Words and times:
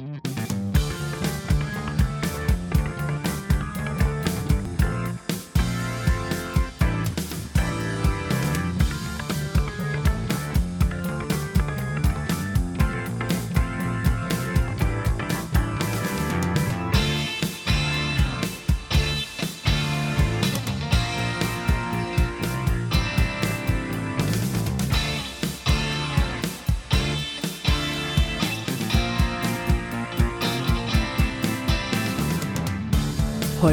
Mm-hmm. 0.00 0.43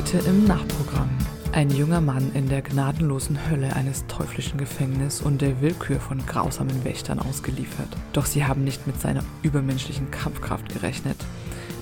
Heute 0.01 0.27
im 0.27 0.45
Nachprogramm. 0.45 1.15
Ein 1.51 1.69
junger 1.69 2.01
Mann 2.01 2.31
in 2.33 2.49
der 2.49 2.63
gnadenlosen 2.63 3.37
Hölle 3.47 3.75
eines 3.75 4.07
teuflischen 4.07 4.57
Gefängnisses 4.57 5.21
und 5.21 5.43
der 5.43 5.61
Willkür 5.61 5.99
von 5.99 6.25
grausamen 6.25 6.83
Wächtern 6.83 7.19
ausgeliefert. 7.19 7.87
Doch 8.11 8.25
sie 8.25 8.43
haben 8.43 8.63
nicht 8.63 8.87
mit 8.87 8.99
seiner 8.99 9.23
übermenschlichen 9.43 10.09
Kampfkraft 10.09 10.69
gerechnet. 10.69 11.17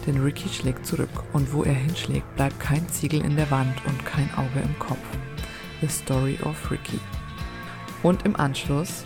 Denn 0.06 0.22
Ricky 0.22 0.50
schlägt 0.50 0.86
zurück 0.86 1.24
und 1.32 1.54
wo 1.54 1.64
er 1.64 1.74
hinschlägt, 1.74 2.36
bleibt 2.36 2.60
kein 2.60 2.90
Ziegel 2.90 3.24
in 3.24 3.38
der 3.38 3.50
Wand 3.52 3.76
und 3.88 4.06
kein 4.06 4.30
Auge 4.36 4.60
im 4.66 4.78
Kopf. 4.80 5.00
The 5.80 5.88
Story 5.88 6.38
of 6.44 6.70
Ricky. 6.70 7.00
Und 8.04 8.26
im 8.26 8.36
Anschluss 8.36 9.06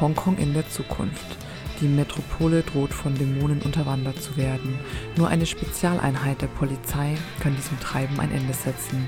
Hongkong 0.00 0.38
in 0.38 0.54
der 0.54 0.68
Zukunft. 0.70 1.45
Die 1.80 1.88
Metropole 1.88 2.62
droht 2.62 2.94
von 2.94 3.14
Dämonen 3.14 3.60
unterwandert 3.60 4.22
zu 4.22 4.38
werden. 4.38 4.78
Nur 5.16 5.28
eine 5.28 5.44
Spezialeinheit 5.44 6.40
der 6.40 6.46
Polizei 6.46 7.16
kann 7.40 7.54
diesem 7.54 7.78
Treiben 7.80 8.18
ein 8.18 8.32
Ende 8.32 8.54
setzen. 8.54 9.06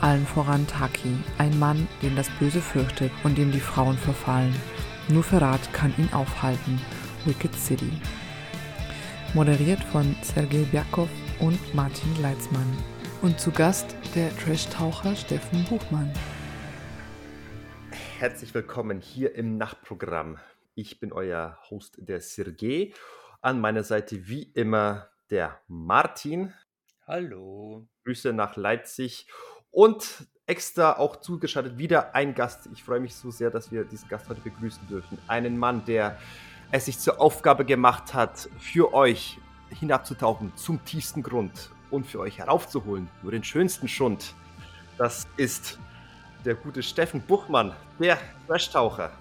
Allen 0.00 0.24
voran 0.24 0.64
Taki, 0.68 1.16
ein 1.38 1.58
Mann, 1.58 1.88
den 2.02 2.14
das 2.14 2.30
Böse 2.38 2.60
fürchtet 2.60 3.10
und 3.24 3.36
dem 3.36 3.50
die 3.50 3.58
Frauen 3.58 3.98
verfallen. 3.98 4.54
Nur 5.08 5.24
Verrat 5.24 5.72
kann 5.72 5.92
ihn 5.98 6.08
aufhalten. 6.12 6.80
Wicked 7.24 7.54
City. 7.56 7.90
Moderiert 9.34 9.82
von 9.82 10.14
Sergei 10.22 10.64
Bjakov 10.70 11.08
und 11.40 11.74
Martin 11.74 12.14
Leitzmann. 12.22 12.76
Und 13.22 13.40
zu 13.40 13.50
Gast 13.50 13.96
der 14.14 14.30
Trash-Taucher 14.36 15.16
Steffen 15.16 15.64
Buchmann. 15.64 16.12
Herzlich 18.18 18.54
willkommen 18.54 19.00
hier 19.00 19.34
im 19.34 19.56
Nachtprogramm. 19.56 20.38
Ich 20.76 20.98
bin 20.98 21.12
euer 21.12 21.56
Host, 21.70 21.98
der 21.98 22.20
Sergej. 22.20 22.94
An 23.40 23.60
meiner 23.60 23.84
Seite 23.84 24.26
wie 24.26 24.42
immer 24.42 25.08
der 25.30 25.60
Martin. 25.68 26.52
Hallo. 27.06 27.86
Grüße 28.02 28.32
nach 28.32 28.56
Leipzig. 28.56 29.28
Und 29.70 30.26
extra 30.46 30.98
auch 30.98 31.20
zugeschaltet 31.20 31.78
wieder 31.78 32.16
ein 32.16 32.34
Gast. 32.34 32.68
Ich 32.72 32.82
freue 32.82 32.98
mich 32.98 33.14
so 33.14 33.30
sehr, 33.30 33.50
dass 33.50 33.70
wir 33.70 33.84
diesen 33.84 34.08
Gast 34.08 34.28
heute 34.28 34.40
begrüßen 34.40 34.84
dürfen. 34.88 35.16
Einen 35.28 35.56
Mann, 35.58 35.84
der 35.84 36.18
es 36.72 36.86
sich 36.86 36.98
zur 36.98 37.20
Aufgabe 37.20 37.64
gemacht 37.64 38.12
hat, 38.12 38.48
für 38.58 38.92
euch 38.92 39.38
hinabzutauchen 39.70 40.56
zum 40.56 40.84
tiefsten 40.84 41.22
Grund 41.22 41.70
und 41.92 42.04
für 42.04 42.18
euch 42.18 42.38
heraufzuholen, 42.38 43.08
nur 43.22 43.30
den 43.30 43.44
schönsten 43.44 43.86
Schund. 43.86 44.34
Das 44.98 45.28
ist 45.36 45.78
der 46.44 46.56
gute 46.56 46.82
Steffen 46.82 47.20
Buchmann, 47.20 47.76
der 48.00 48.18
Crashtaucher. 48.48 49.12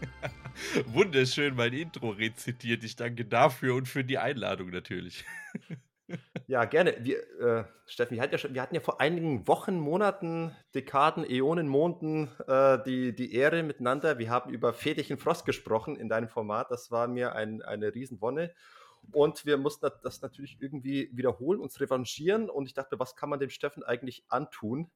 Wunderschön 0.86 1.54
mein 1.54 1.72
Intro 1.72 2.10
rezitiert. 2.10 2.84
Ich 2.84 2.96
danke 2.96 3.24
dafür 3.24 3.74
und 3.74 3.86
für 3.86 4.04
die 4.04 4.18
Einladung 4.18 4.70
natürlich. 4.70 5.24
Ja, 6.46 6.64
gerne. 6.64 6.96
Wir, 7.00 7.18
äh, 7.40 7.64
Steffen, 7.84 8.16
wir 8.16 8.22
hatten, 8.22 8.32
ja 8.32 8.38
schon, 8.38 8.54
wir 8.54 8.62
hatten 8.62 8.74
ja 8.74 8.80
vor 8.80 9.02
einigen 9.02 9.46
Wochen, 9.46 9.78
Monaten, 9.78 10.56
Dekaden, 10.74 11.28
Äonen, 11.28 11.68
Monden 11.68 12.30
äh, 12.46 12.78
die, 12.86 13.14
die 13.14 13.34
Ehre 13.34 13.62
miteinander. 13.62 14.18
Wir 14.18 14.30
haben 14.30 14.50
über 14.50 14.72
Fetich 14.72 15.14
Frost 15.18 15.44
gesprochen 15.44 15.96
in 15.96 16.08
deinem 16.08 16.30
Format. 16.30 16.70
Das 16.70 16.90
war 16.90 17.06
mir 17.06 17.34
ein, 17.34 17.60
eine 17.60 17.94
Riesenwonne. 17.94 18.54
Und 19.12 19.46
wir 19.46 19.56
mussten 19.56 19.88
das 20.02 20.20
natürlich 20.20 20.58
irgendwie 20.60 21.10
wiederholen, 21.12 21.60
uns 21.60 21.80
revanchieren. 21.80 22.50
Und 22.50 22.66
ich 22.66 22.74
dachte, 22.74 22.98
was 22.98 23.16
kann 23.16 23.30
man 23.30 23.40
dem 23.40 23.50
Steffen 23.50 23.82
eigentlich 23.82 24.24
antun? 24.28 24.90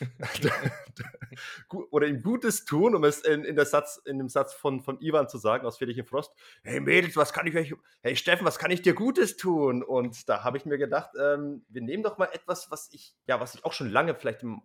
Oder 1.90 2.06
ihm 2.06 2.22
Gutes 2.22 2.64
tun, 2.64 2.94
um 2.94 3.04
es 3.04 3.20
in, 3.20 3.44
in, 3.44 3.56
der 3.56 3.66
Satz, 3.66 4.00
in 4.04 4.18
dem 4.18 4.28
Satz 4.28 4.54
von, 4.54 4.80
von 4.80 5.00
Ivan 5.00 5.28
zu 5.28 5.38
sagen, 5.38 5.66
aus 5.66 5.78
Friedrich 5.78 6.06
Frost. 6.06 6.32
Hey 6.62 6.80
Mädels, 6.80 7.16
was 7.16 7.32
kann 7.32 7.46
ich 7.46 7.56
euch, 7.56 7.74
hey 8.02 8.16
Steffen, 8.16 8.46
was 8.46 8.58
kann 8.58 8.70
ich 8.70 8.82
dir 8.82 8.94
Gutes 8.94 9.36
tun? 9.36 9.82
Und 9.82 10.28
da 10.28 10.44
habe 10.44 10.56
ich 10.56 10.64
mir 10.64 10.78
gedacht, 10.78 11.10
ähm, 11.20 11.64
wir 11.68 11.82
nehmen 11.82 12.02
doch 12.02 12.18
mal 12.18 12.28
etwas, 12.32 12.70
was 12.70 12.88
ich, 12.92 13.16
ja, 13.26 13.40
was 13.40 13.54
ich 13.54 13.64
auch 13.64 13.72
schon 13.72 13.90
lange 13.90 14.14
vielleicht 14.14 14.42
im 14.42 14.62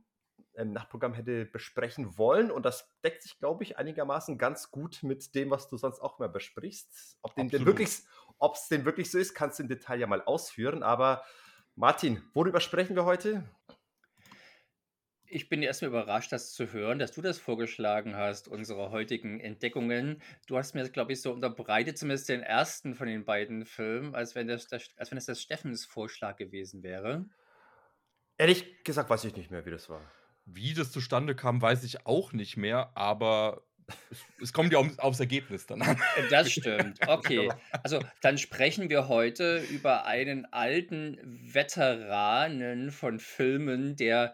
im 0.54 0.74
Nachtprogramm 0.74 1.14
hätte 1.14 1.46
besprechen 1.46 2.18
wollen. 2.18 2.52
Und 2.52 2.66
das 2.66 2.90
deckt 3.04 3.24
sich, 3.24 3.40
glaube 3.40 3.64
ich, 3.64 3.78
einigermaßen 3.78 4.38
ganz 4.38 4.72
gut 4.72 5.04
mit 5.04 5.34
dem, 5.36 5.50
was 5.50 5.68
du 5.68 5.78
sonst 5.78 6.00
auch 6.00 6.20
mal 6.20 6.30
besprichst. 6.30 7.18
Ob 7.22 7.36
den, 7.36 7.50
den 7.50 7.66
wirklich, 7.66 8.02
ob 8.42 8.56
es 8.56 8.68
denn 8.68 8.86
wirklich 8.86 9.10
so 9.10 9.18
ist, 9.18 9.34
kannst 9.34 9.60
du 9.60 9.64
im 9.64 9.70
Detail 9.70 10.00
ja 10.00 10.08
mal 10.08 10.22
ausführen. 10.22 10.84
Aber 10.84 11.24
Martin, 11.76 12.22
worüber 12.34 12.60
sprechen 12.60 12.96
wir 12.96 13.06
heute? 13.06 13.50
Ich 15.34 15.48
bin 15.48 15.64
erstmal 15.64 15.92
überrascht, 15.92 16.34
das 16.34 16.52
zu 16.52 16.74
hören, 16.74 17.00
dass 17.00 17.14
du 17.14 17.22
das 17.22 17.40
vorgeschlagen 17.40 18.18
hast, 18.18 18.50
unsere 18.50 18.92
heutigen 18.92 19.40
Entdeckungen. 19.40 20.22
Du 20.46 20.58
hast 20.58 20.76
mir, 20.76 20.90
glaube 20.90 21.14
ich, 21.14 21.22
so 21.22 21.32
unterbreitet, 21.32 21.98
zumindest 21.98 22.28
den 22.28 22.42
ersten 22.42 22.96
von 22.96 23.08
den 23.08 23.24
beiden 23.24 23.66
Filmen, 23.66 24.14
als 24.14 24.36
wenn 24.36 24.48
das, 24.48 24.68
das, 24.68 24.90
als 24.98 25.10
wenn 25.10 25.16
das, 25.16 25.28
das 25.28 25.42
Steffens 25.42 25.86
Vorschlag 25.86 26.36
gewesen 26.36 26.84
wäre. 26.84 27.30
Ehrlich 28.38 28.84
gesagt 28.84 29.10
weiß 29.10 29.24
ich 29.24 29.36
nicht 29.38 29.52
mehr, 29.52 29.66
wie 29.66 29.72
das 29.72 29.88
war. 29.88 30.02
Wie 30.46 30.74
das 30.74 30.92
zustande 30.92 31.36
kam, 31.36 31.62
weiß 31.62 31.84
ich 31.86 32.06
auch 32.06 32.34
nicht 32.34 32.58
mehr, 32.58 32.92
aber 32.98 33.64
es 34.42 34.54
kommt 34.54 34.74
ja 34.74 34.80
um, 34.80 34.98
aufs 35.00 35.20
Ergebnis 35.20 35.66
dann 35.66 35.82
an. 35.82 35.98
Das 36.30 36.52
stimmt. 36.52 37.00
Okay. 37.08 37.50
Also 37.84 38.00
dann 38.22 38.38
sprechen 38.38 38.90
wir 38.90 39.08
heute 39.08 39.58
über 39.70 40.06
einen 40.06 40.46
alten 40.46 41.18
Veteranen 41.24 42.92
von 42.92 43.20
Filmen, 43.20 43.96
der 43.96 44.34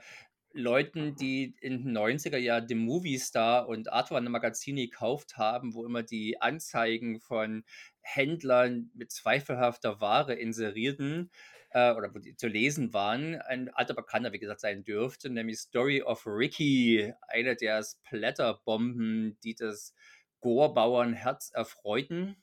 Leuten, 0.53 1.16
die 1.16 1.56
in 1.62 1.84
den 1.84 1.97
90er 1.97 2.38
Jahren 2.38 2.67
den 2.67 2.79
Movie 2.79 3.19
Star 3.19 3.67
und 3.67 3.91
Arthur 3.91 4.22
Magazine 4.22 4.81
gekauft 4.81 5.38
haben, 5.38 5.73
wo 5.73 5.85
immer 5.85 6.03
die 6.03 6.41
Anzeigen 6.41 7.19
von 7.19 7.63
Händlern 8.01 8.90
mit 8.94 9.12
zweifelhafter 9.12 10.01
Ware 10.01 10.34
inserierten, 10.34 11.29
äh, 11.72 11.94
oder 11.94 12.13
wo 12.13 12.19
die 12.19 12.35
zu 12.35 12.47
lesen 12.47 12.94
waren, 12.94 13.35
ein 13.41 13.69
alter 13.69 13.94
Bekannter, 13.94 14.33
wie 14.33 14.39
gesagt, 14.39 14.61
sein 14.61 14.83
dürfte, 14.83 15.29
nämlich 15.29 15.59
Story 15.59 16.01
of 16.01 16.25
Ricky, 16.25 17.13
eine 17.28 17.55
der 17.55 17.83
Splatterbomben, 17.83 19.38
die 19.44 19.55
das 19.55 19.94
Gore-Bauernherz 20.39 21.51
erfreuten. 21.53 22.38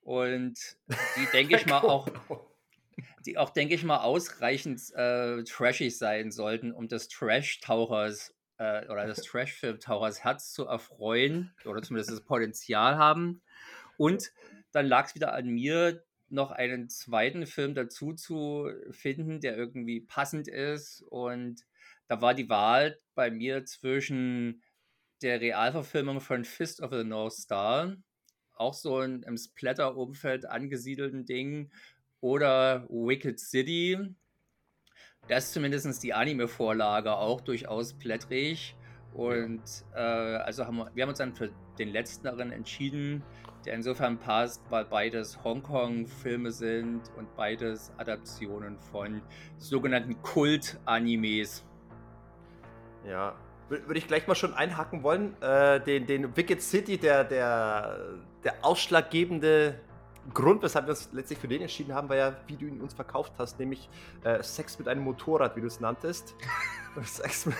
Und 0.00 0.58
die, 0.88 1.26
denke 1.32 1.56
ich 1.56 1.66
mal, 1.66 1.80
auch 1.80 2.08
die 3.26 3.36
auch, 3.36 3.50
denke 3.50 3.74
ich 3.74 3.84
mal, 3.84 3.98
ausreichend 3.98 4.80
äh, 4.94 5.42
trashig 5.44 5.96
sein 5.96 6.30
sollten, 6.30 6.72
um 6.72 6.88
des 6.88 7.08
Trash-Tauchers 7.08 8.34
äh, 8.58 8.86
oder 8.86 9.06
des 9.06 9.22
Trash-Film-Tauchers 9.22 10.24
Herz 10.24 10.52
zu 10.52 10.66
erfreuen 10.66 11.54
oder 11.64 11.82
zumindest 11.82 12.10
das 12.10 12.24
Potenzial 12.24 12.96
haben. 12.96 13.42
Und 13.96 14.32
dann 14.72 14.86
lag 14.86 15.06
es 15.06 15.14
wieder 15.14 15.32
an 15.32 15.46
mir, 15.46 16.04
noch 16.30 16.50
einen 16.50 16.88
zweiten 16.88 17.46
Film 17.46 17.74
dazu 17.74 18.12
zu 18.12 18.70
finden, 18.90 19.40
der 19.40 19.56
irgendwie 19.56 20.00
passend 20.00 20.48
ist. 20.48 21.02
Und 21.02 21.66
da 22.06 22.20
war 22.20 22.34
die 22.34 22.48
Wahl 22.48 22.98
bei 23.14 23.30
mir 23.30 23.64
zwischen 23.64 24.62
der 25.22 25.40
Realverfilmung 25.40 26.20
von 26.20 26.44
Fist 26.44 26.80
of 26.80 26.92
the 26.92 27.04
North 27.04 27.32
Star, 27.32 27.96
auch 28.54 28.74
so 28.74 28.98
ein 28.98 29.22
im 29.24 29.36
Splatter-Umfeld 29.36 30.46
angesiedelten 30.46 31.26
Ding, 31.26 31.70
oder 32.20 32.86
Wicked 32.88 33.38
City. 33.38 33.96
Das 35.28 35.44
ist 35.44 35.52
zumindest 35.52 36.02
die 36.02 36.14
Anime-Vorlage 36.14 37.14
auch 37.14 37.40
durchaus 37.40 37.94
plättrig. 37.94 38.74
Und 39.14 39.62
äh, 39.94 39.98
also 39.98 40.66
haben 40.66 40.76
wir, 40.76 40.90
wir 40.94 41.02
haben 41.02 41.10
uns 41.10 41.18
dann 41.18 41.34
für 41.34 41.50
den 41.78 41.88
letzteren 41.90 42.52
entschieden 42.52 43.22
der 43.64 43.74
insofern 43.74 44.18
passt, 44.18 44.62
weil 44.70 44.84
beides 44.84 45.42
Hongkong-Filme 45.44 46.50
sind 46.50 47.02
und 47.16 47.34
beides 47.36 47.92
Adaptionen 47.98 48.78
von 48.78 49.20
sogenannten 49.58 50.20
Kult-Animes. 50.22 51.64
Ja, 53.06 53.34
würde 53.68 53.98
ich 53.98 54.06
gleich 54.06 54.26
mal 54.26 54.34
schon 54.34 54.54
einhaken 54.54 55.02
wollen. 55.02 55.40
Äh, 55.42 55.80
den, 55.80 56.06
den 56.06 56.36
Wicked 56.36 56.62
City, 56.62 56.98
der, 56.98 57.24
der, 57.24 57.98
der 58.44 58.54
ausschlaggebende 58.62 59.80
Grund, 60.32 60.62
weshalb 60.62 60.86
wir 60.86 60.90
uns 60.90 61.10
letztlich 61.12 61.38
für 61.38 61.48
den 61.48 61.62
entschieden 61.62 61.94
haben, 61.94 62.08
war 62.08 62.16
ja, 62.16 62.36
wie 62.46 62.56
du 62.56 62.66
ihn 62.66 62.80
uns 62.80 62.94
verkauft 62.94 63.32
hast, 63.38 63.58
nämlich 63.58 63.88
äh, 64.24 64.42
Sex 64.42 64.78
mit 64.78 64.88
einem 64.88 65.02
Motorrad, 65.02 65.56
wie 65.56 65.60
du 65.60 65.66
es 65.66 65.80
nanntest. 65.80 66.34
Sex 67.02 67.46
mit 67.46 67.56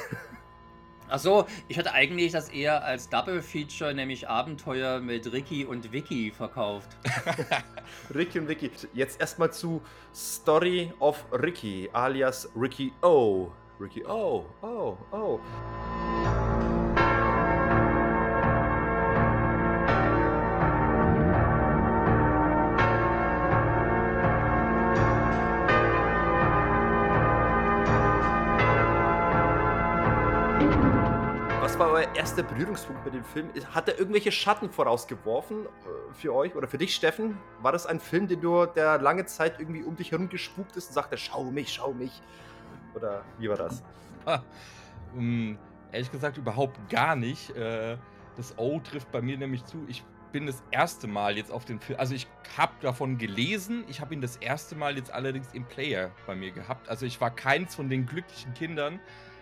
Achso, 1.09 1.47
ich 1.69 1.79
hatte 1.79 1.93
eigentlich 1.93 2.33
das 2.33 2.51
eher 2.51 2.85
als 2.85 3.09
Double 3.09 3.41
Feature, 3.41 3.95
nämlich 3.95 4.29
Abenteuer 4.29 5.01
mit 5.01 5.33
Ricky 5.33 5.65
und 5.65 5.91
Vicky 5.93 6.31
verkauft. 6.31 6.97
Ricky 8.15 8.41
und 8.41 8.49
Vicky. 8.49 8.71
Jetzt 8.93 9.21
erstmal 9.21 9.53
zu 9.53 9.81
Story 10.15 10.93
of 10.99 11.25
Ricky, 11.33 11.89
alias 11.93 12.49
Ricky 12.55 12.93
O. 13.03 13.51
Ricky 13.81 14.05
O. 14.05 14.45
Oh, 14.63 14.97
oh. 15.13 15.41
War 31.79 31.93
euer 31.93 32.13
erster 32.17 32.43
Berührungspunkt 32.43 33.05
mit 33.05 33.15
dem 33.15 33.23
Film? 33.23 33.51
Hat 33.73 33.89
er 33.89 34.01
irgendwelche 34.01 34.33
Schatten 34.33 34.69
vorausgeworfen 34.69 35.65
äh, 35.65 36.13
für 36.13 36.35
euch 36.35 36.57
oder 36.57 36.67
für 36.67 36.77
dich, 36.77 36.93
Steffen? 36.93 37.39
War 37.63 37.71
das 37.71 37.87
ein 37.87 38.01
Film, 38.01 38.27
den 38.27 38.41
du, 38.41 38.67
der 38.67 38.99
lange 38.99 39.27
Zeit 39.27 39.61
irgendwie 39.61 39.85
um 39.85 39.95
dich 39.95 40.11
herum 40.11 40.29
gespukt 40.29 40.77
ist 40.77 40.89
und 40.89 40.95
sagte, 40.95 41.17
schau 41.17 41.45
mich, 41.45 41.73
schau 41.73 41.93
mich? 41.93 42.21
Oder 42.97 43.23
wie 43.39 43.49
war 43.49 43.59
das? 43.59 43.85
Ha, 44.27 44.43
ähm, 45.17 45.57
ehrlich 45.93 46.11
gesagt 46.11 46.37
überhaupt 46.37 46.77
gar 46.91 47.15
nicht. 47.15 47.51
Äh, 47.51 47.97
das 48.37 48.59
O 48.59 48.81
trifft 48.81 49.13
bei 49.13 49.23
mir 49.23 49.39
nämlich 49.39 49.65
zu. 49.65 49.85
Ich 49.87 50.03
bin 50.33 50.47
das 50.47 50.65
erste 50.73 51.07
Mal 51.07 51.37
jetzt 51.37 51.53
auf 51.53 51.65
den 51.65 51.79
Film. 51.79 52.01
Also 52.01 52.13
ich 52.13 52.27
habe 52.57 52.73
davon 52.81 53.19
gelesen. 53.19 53.85
Ich 53.87 54.01
habe 54.01 54.15
ihn 54.15 54.21
das 54.21 54.37
erste 54.39 54.75
Mal 54.75 54.97
jetzt 54.97 55.13
allerdings 55.13 55.53
im 55.53 55.65
Player 55.65 56.11
bei 56.27 56.35
mir 56.35 56.51
gehabt. 56.51 56.89
Also 56.89 57.07
ich 57.07 57.21
war 57.21 57.31
keins 57.31 57.77
von 57.77 57.89
den 57.89 58.05
glücklichen 58.05 58.53
Kindern, 58.55 58.99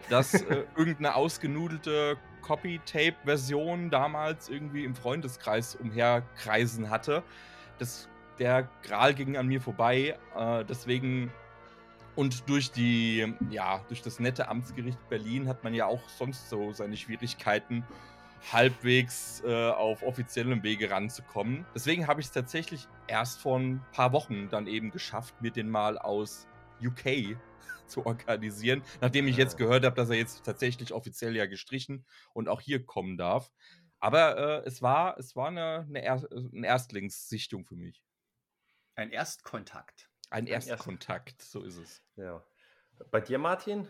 das 0.08 0.34
äh, 0.34 0.64
irgendeine 0.76 1.14
ausgenudelte 1.14 2.16
Copy-Tape-Version 2.42 3.90
damals 3.90 4.48
irgendwie 4.48 4.84
im 4.84 4.94
Freundeskreis 4.94 5.74
umherkreisen 5.74 6.90
hatte. 6.90 7.22
Das, 7.78 8.08
der 8.38 8.68
Gral 8.82 9.14
ging 9.14 9.36
an 9.36 9.48
mir 9.48 9.60
vorbei. 9.60 10.16
Äh, 10.36 10.64
deswegen 10.64 11.32
und 12.14 12.48
durch 12.48 12.72
die, 12.72 13.34
ja, 13.50 13.80
durch 13.88 14.00
das 14.00 14.20
nette 14.20 14.48
Amtsgericht 14.48 14.98
Berlin 15.10 15.48
hat 15.48 15.62
man 15.64 15.74
ja 15.74 15.86
auch 15.86 16.08
sonst 16.08 16.48
so 16.48 16.72
seine 16.72 16.96
Schwierigkeiten, 16.96 17.84
halbwegs 18.52 19.42
äh, 19.44 19.70
auf 19.70 20.02
offiziellem 20.02 20.62
Wege 20.62 20.90
ranzukommen. 20.90 21.66
Deswegen 21.74 22.06
habe 22.06 22.20
ich 22.20 22.26
es 22.26 22.32
tatsächlich 22.32 22.86
erst 23.06 23.40
vor 23.40 23.58
ein 23.58 23.84
paar 23.92 24.12
Wochen 24.12 24.48
dann 24.50 24.66
eben 24.66 24.90
geschafft, 24.90 25.42
mir 25.42 25.50
den 25.50 25.68
mal 25.68 25.98
aus 25.98 26.46
UK 26.82 27.36
zu 27.90 28.06
organisieren, 28.06 28.82
nachdem 29.00 29.28
ich 29.28 29.36
jetzt 29.36 29.56
gehört 29.56 29.84
habe, 29.84 29.96
dass 29.96 30.10
er 30.10 30.16
jetzt 30.16 30.44
tatsächlich 30.44 30.92
offiziell 30.92 31.36
ja 31.36 31.46
gestrichen 31.46 32.04
und 32.32 32.48
auch 32.48 32.60
hier 32.60 32.84
kommen 32.84 33.16
darf. 33.16 33.50
Aber 33.98 34.36
äh, 34.36 34.66
es 34.66 34.82
war, 34.82 35.18
es 35.18 35.34
war 35.36 35.48
eine, 35.48 35.86
eine, 35.88 36.02
er 36.02 36.22
eine 36.32 36.66
Erstlingssichtung 36.66 37.64
für 37.64 37.76
mich. 37.76 38.02
Ein 38.94 39.10
Erstkontakt. 39.10 40.10
Ein 40.30 40.46
Erstkontakt, 40.46 41.40
so 41.42 41.62
ist 41.62 41.78
es. 41.78 42.02
Ja. 42.16 42.44
Bei 43.10 43.20
dir, 43.20 43.38
Martin? 43.38 43.88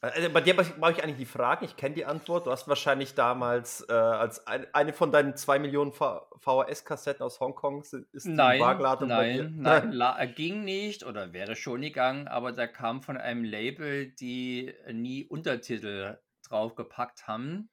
Also 0.00 0.30
bei 0.30 0.40
dir 0.40 0.54
mache 0.54 0.92
ich 0.92 1.02
eigentlich 1.02 1.16
die 1.16 1.26
Fragen. 1.26 1.64
Ich 1.64 1.76
kenne 1.76 1.94
die 1.96 2.04
Antwort. 2.04 2.46
Du 2.46 2.52
hast 2.52 2.68
wahrscheinlich 2.68 3.14
damals 3.14 3.84
äh, 3.88 3.92
als 3.92 4.46
ein, 4.46 4.66
eine 4.72 4.92
von 4.92 5.10
deinen 5.10 5.34
zwei 5.36 5.58
Millionen 5.58 5.92
VHS-Kassetten 5.92 7.22
aus 7.22 7.40
Hongkong 7.40 7.82
ist 7.82 7.92
die 8.24 8.30
Nein, 8.30 8.60
Waagladung 8.60 9.08
bei 9.08 9.32
dir? 9.32 9.44
nein, 9.44 9.56
nein, 9.58 9.92
la- 9.92 10.20
äh, 10.20 10.28
ging 10.28 10.62
nicht 10.64 11.04
oder 11.04 11.32
wäre 11.32 11.56
schon 11.56 11.80
gegangen, 11.80 12.28
aber 12.28 12.52
da 12.52 12.68
kam 12.68 13.02
von 13.02 13.16
einem 13.16 13.42
Label, 13.42 14.12
die 14.12 14.72
nie 14.92 15.24
Untertitel 15.24 16.18
draufgepackt 16.48 17.26
haben. 17.26 17.68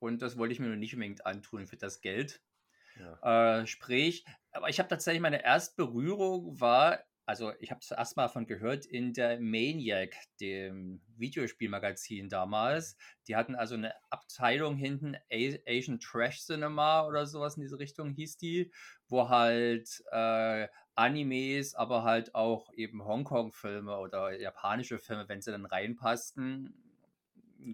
Und 0.00 0.20
das 0.20 0.36
wollte 0.36 0.52
ich 0.52 0.60
mir 0.60 0.66
nur 0.68 0.76
nicht 0.76 0.92
unbedingt 0.94 1.24
antun 1.26 1.66
für 1.66 1.76
das 1.78 2.02
Geld. 2.02 2.42
Ja. 3.00 3.60
Äh, 3.60 3.66
sprich, 3.66 4.24
aber 4.52 4.68
ich 4.68 4.78
habe 4.80 4.88
tatsächlich 4.88 5.22
meine 5.22 5.42
Erstberührung 5.42 6.60
war, 6.60 6.98
also 7.28 7.52
ich 7.60 7.70
habe 7.70 7.80
zuerst 7.80 8.16
mal 8.16 8.22
davon 8.22 8.46
gehört 8.46 8.86
in 8.86 9.12
der 9.12 9.38
Maniac, 9.38 10.16
dem 10.40 11.02
Videospielmagazin 11.18 12.30
damals. 12.30 12.96
Die 13.26 13.36
hatten 13.36 13.54
also 13.54 13.74
eine 13.74 13.92
Abteilung 14.08 14.76
hinten, 14.76 15.14
Asian 15.30 16.00
Trash 16.00 16.40
Cinema 16.40 17.06
oder 17.06 17.26
sowas 17.26 17.58
in 17.58 17.60
diese 17.60 17.78
Richtung 17.78 18.12
hieß 18.12 18.38
die, 18.38 18.72
wo 19.08 19.28
halt 19.28 20.02
äh, 20.10 20.68
Animes, 20.94 21.74
aber 21.74 22.02
halt 22.02 22.34
auch 22.34 22.72
eben 22.72 23.04
Hongkong-Filme 23.04 23.98
oder 23.98 24.40
japanische 24.40 24.98
Filme, 24.98 25.28
wenn 25.28 25.42
sie 25.42 25.50
dann 25.50 25.66
reinpassten, 25.66 26.72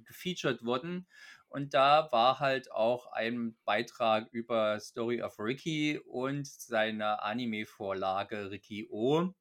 gefeatured 0.05 0.65
wurden. 0.65 1.07
Und 1.49 1.75
da 1.75 2.11
war 2.11 2.41
halt 2.41 2.73
auch 2.73 3.07
ein 3.13 3.55
Beitrag 3.65 4.27
über 4.33 4.81
Story 4.81 5.23
of 5.23 5.39
Ricky 5.39 6.01
und 6.01 6.49
seine 6.49 7.23
Anime-Vorlage 7.23 8.51
Ricky 8.51 8.89
O 8.91 9.33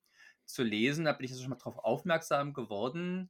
zu 0.45 0.63
lesen. 0.63 1.05
Da 1.05 1.13
bin 1.13 1.25
ich 1.25 1.31
also 1.31 1.43
schon 1.43 1.51
mal 1.51 1.57
drauf 1.57 1.77
aufmerksam 1.77 2.53
geworden. 2.53 3.29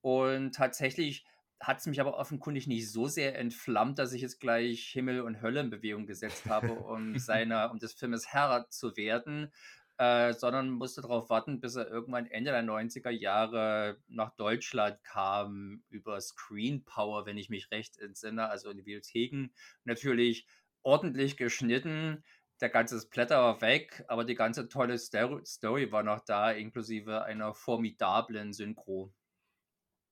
Und 0.00 0.54
tatsächlich 0.54 1.24
hat 1.60 1.78
es 1.78 1.86
mich 1.86 2.00
aber 2.00 2.18
offenkundig 2.18 2.66
nicht 2.66 2.90
so 2.90 3.06
sehr 3.06 3.38
entflammt, 3.38 3.98
dass 3.98 4.12
ich 4.12 4.22
jetzt 4.22 4.40
gleich 4.40 4.88
Himmel 4.88 5.20
und 5.20 5.40
Hölle 5.42 5.60
in 5.60 5.70
Bewegung 5.70 6.06
gesetzt 6.06 6.46
habe, 6.46 6.72
um 6.72 7.18
seiner, 7.18 7.70
um 7.70 7.78
des 7.78 7.92
Filmes 7.92 8.32
Herr 8.32 8.66
zu 8.68 8.96
werden, 8.96 9.52
äh, 9.98 10.32
sondern 10.32 10.70
musste 10.70 11.02
darauf 11.02 11.30
warten, 11.30 11.60
bis 11.60 11.76
er 11.76 11.86
irgendwann 11.86 12.26
Ende 12.26 12.50
der 12.50 12.64
90er 12.64 13.10
Jahre 13.10 13.98
nach 14.08 14.34
Deutschland 14.34 15.02
kam 15.04 15.84
über 15.88 16.20
Screen 16.20 16.84
Power, 16.84 17.26
wenn 17.26 17.38
ich 17.38 17.48
mich 17.48 17.70
recht 17.70 17.98
entsinne, 17.98 18.48
also 18.48 18.70
in 18.70 18.78
die 18.78 18.82
Bibliotheken. 18.82 19.50
Natürlich 19.84 20.46
ordentlich 20.82 21.36
geschnitten, 21.36 22.24
der 22.62 22.70
ganze 22.70 22.98
Splatter 23.00 23.38
war 23.42 23.60
weg, 23.60 24.04
aber 24.08 24.24
die 24.24 24.34
ganze 24.36 24.68
tolle 24.68 24.98
Sto- 24.98 25.44
Story 25.44 25.92
war 25.92 26.02
noch 26.02 26.20
da, 26.20 26.50
inklusive 26.52 27.24
einer 27.24 27.54
formidablen 27.54 28.52
Synchro. 28.54 29.12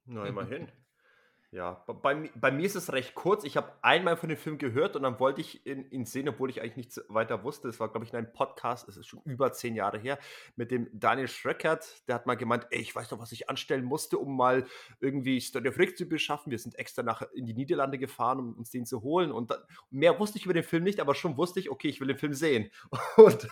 Na, 0.06 0.26
immerhin. 0.26 0.70
Ja, 1.52 1.84
bei, 1.88 2.30
bei 2.36 2.52
mir 2.52 2.64
ist 2.64 2.76
es 2.76 2.92
recht 2.92 3.16
kurz. 3.16 3.42
Ich 3.42 3.56
habe 3.56 3.72
einmal 3.82 4.16
von 4.16 4.28
dem 4.28 4.38
Film 4.38 4.56
gehört 4.56 4.94
und 4.94 5.02
dann 5.02 5.18
wollte 5.18 5.40
ich 5.40 5.66
ihn, 5.66 5.84
ihn 5.90 6.04
sehen, 6.04 6.28
obwohl 6.28 6.48
ich 6.48 6.60
eigentlich 6.60 6.76
nichts 6.76 7.00
weiter 7.08 7.42
wusste. 7.42 7.66
Es 7.66 7.80
war, 7.80 7.88
glaube 7.88 8.06
ich, 8.06 8.12
in 8.12 8.18
einem 8.18 8.32
Podcast, 8.32 8.88
es 8.88 8.96
ist 8.96 9.08
schon 9.08 9.20
über 9.24 9.52
zehn 9.52 9.74
Jahre 9.74 9.98
her, 9.98 10.20
mit 10.54 10.70
dem 10.70 10.88
Daniel 10.92 11.26
Schröckert. 11.26 12.06
Der 12.06 12.14
hat 12.14 12.26
mal 12.26 12.36
gemeint, 12.36 12.68
ey, 12.70 12.80
ich 12.80 12.94
weiß 12.94 13.10
noch, 13.10 13.18
was 13.18 13.32
ich 13.32 13.50
anstellen 13.50 13.84
musste, 13.84 14.16
um 14.18 14.36
mal 14.36 14.64
irgendwie 15.00 15.40
Story 15.40 15.68
of 15.68 15.78
Rick 15.78 15.98
zu 15.98 16.06
beschaffen. 16.06 16.52
Wir 16.52 16.58
sind 16.60 16.78
extra 16.78 17.02
nach 17.02 17.22
in 17.34 17.46
die 17.46 17.54
Niederlande 17.54 17.98
gefahren, 17.98 18.38
um 18.38 18.54
uns 18.54 18.70
den 18.70 18.86
zu 18.86 19.02
holen. 19.02 19.32
Und 19.32 19.50
dann, 19.50 19.58
mehr 19.90 20.20
wusste 20.20 20.38
ich 20.38 20.44
über 20.44 20.54
den 20.54 20.62
Film 20.62 20.84
nicht, 20.84 21.00
aber 21.00 21.16
schon 21.16 21.36
wusste 21.36 21.58
ich, 21.58 21.68
okay, 21.68 21.88
ich 21.88 22.00
will 22.00 22.06
den 22.06 22.18
Film 22.18 22.34
sehen. 22.34 22.70
Und 23.16 23.48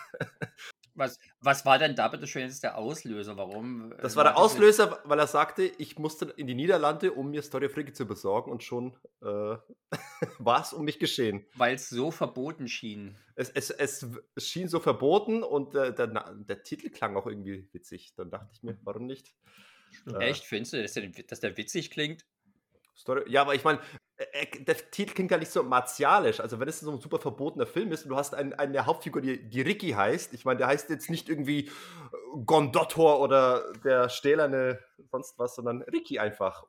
Was, 0.99 1.19
was 1.39 1.65
war 1.65 1.79
denn 1.79 1.95
da 1.95 2.07
bitte 2.09 2.27
schön 2.27 2.43
jetzt 2.43 2.63
der 2.63 2.77
Auslöser? 2.77 3.37
Warum? 3.37 3.93
Das 4.01 4.13
äh, 4.13 4.15
war 4.17 4.25
der 4.25 4.37
Auslöser, 4.37 5.01
weil 5.05 5.17
er 5.17 5.27
sagte, 5.27 5.63
ich 5.63 5.97
musste 5.97 6.25
in 6.37 6.45
die 6.45 6.55
Niederlande, 6.55 7.13
um 7.13 7.31
mir 7.31 7.41
Story 7.41 7.67
of 7.67 7.77
Ricky 7.77 7.93
zu 7.93 8.05
besorgen 8.05 8.51
und 8.51 8.63
schon 8.63 8.95
äh, 9.21 9.25
war 10.39 10.61
es 10.61 10.73
um 10.73 10.85
mich 10.85 10.99
geschehen. 10.99 11.45
Weil 11.55 11.75
es 11.75 11.89
so 11.89 12.11
verboten 12.11 12.67
schien. 12.67 13.17
Es, 13.35 13.49
es, 13.49 13.69
es 13.71 14.05
schien 14.37 14.67
so 14.67 14.79
verboten 14.79 15.41
und 15.41 15.73
äh, 15.73 15.93
der, 15.93 16.07
der 16.07 16.63
Titel 16.63 16.89
klang 16.89 17.15
auch 17.15 17.25
irgendwie 17.25 17.67
witzig. 17.71 18.13
Dann 18.15 18.29
dachte 18.29 18.49
ich 18.53 18.61
mir, 18.61 18.77
warum 18.83 19.05
nicht? 19.05 19.33
Äh, 20.07 20.29
Echt? 20.29 20.43
Findest 20.43 20.73
du, 20.73 20.81
dass 20.81 20.93
der, 20.93 21.09
dass 21.09 21.39
der 21.39 21.57
witzig 21.57 21.91
klingt? 21.91 22.25
Story, 22.99 23.23
ja, 23.27 23.41
aber 23.41 23.55
ich 23.55 23.63
meine, 23.63 23.79
äh, 23.79 23.81
äh, 23.81 23.98
der 24.59 24.75
Titel 24.91 25.13
klingt 25.13 25.31
ja 25.31 25.37
nicht 25.37 25.51
so 25.51 25.63
martialisch. 25.63 26.39
Also 26.39 26.59
wenn 26.59 26.67
es 26.67 26.79
so 26.79 26.91
ein 26.91 26.99
super 26.99 27.19
verbotener 27.19 27.65
Film 27.65 27.91
ist 27.91 28.03
und 28.03 28.09
du 28.09 28.15
hast 28.15 28.35
ein, 28.35 28.53
eine 28.53 28.85
Hauptfigur, 28.85 29.21
die, 29.21 29.49
die 29.49 29.61
Ricky 29.61 29.91
heißt, 29.91 30.33
ich 30.33 30.45
meine, 30.45 30.57
der 30.57 30.67
heißt 30.67 30.89
jetzt 30.89 31.09
nicht 31.09 31.29
irgendwie 31.29 31.67
äh, 31.67 31.71
Gondottor 32.45 33.19
oder 33.19 33.73
der 33.83 34.09
stählerne 34.09 34.79
sonst 35.11 35.37
was, 35.39 35.55
sondern 35.55 35.81
Ricky 35.83 36.19
einfach. 36.19 36.65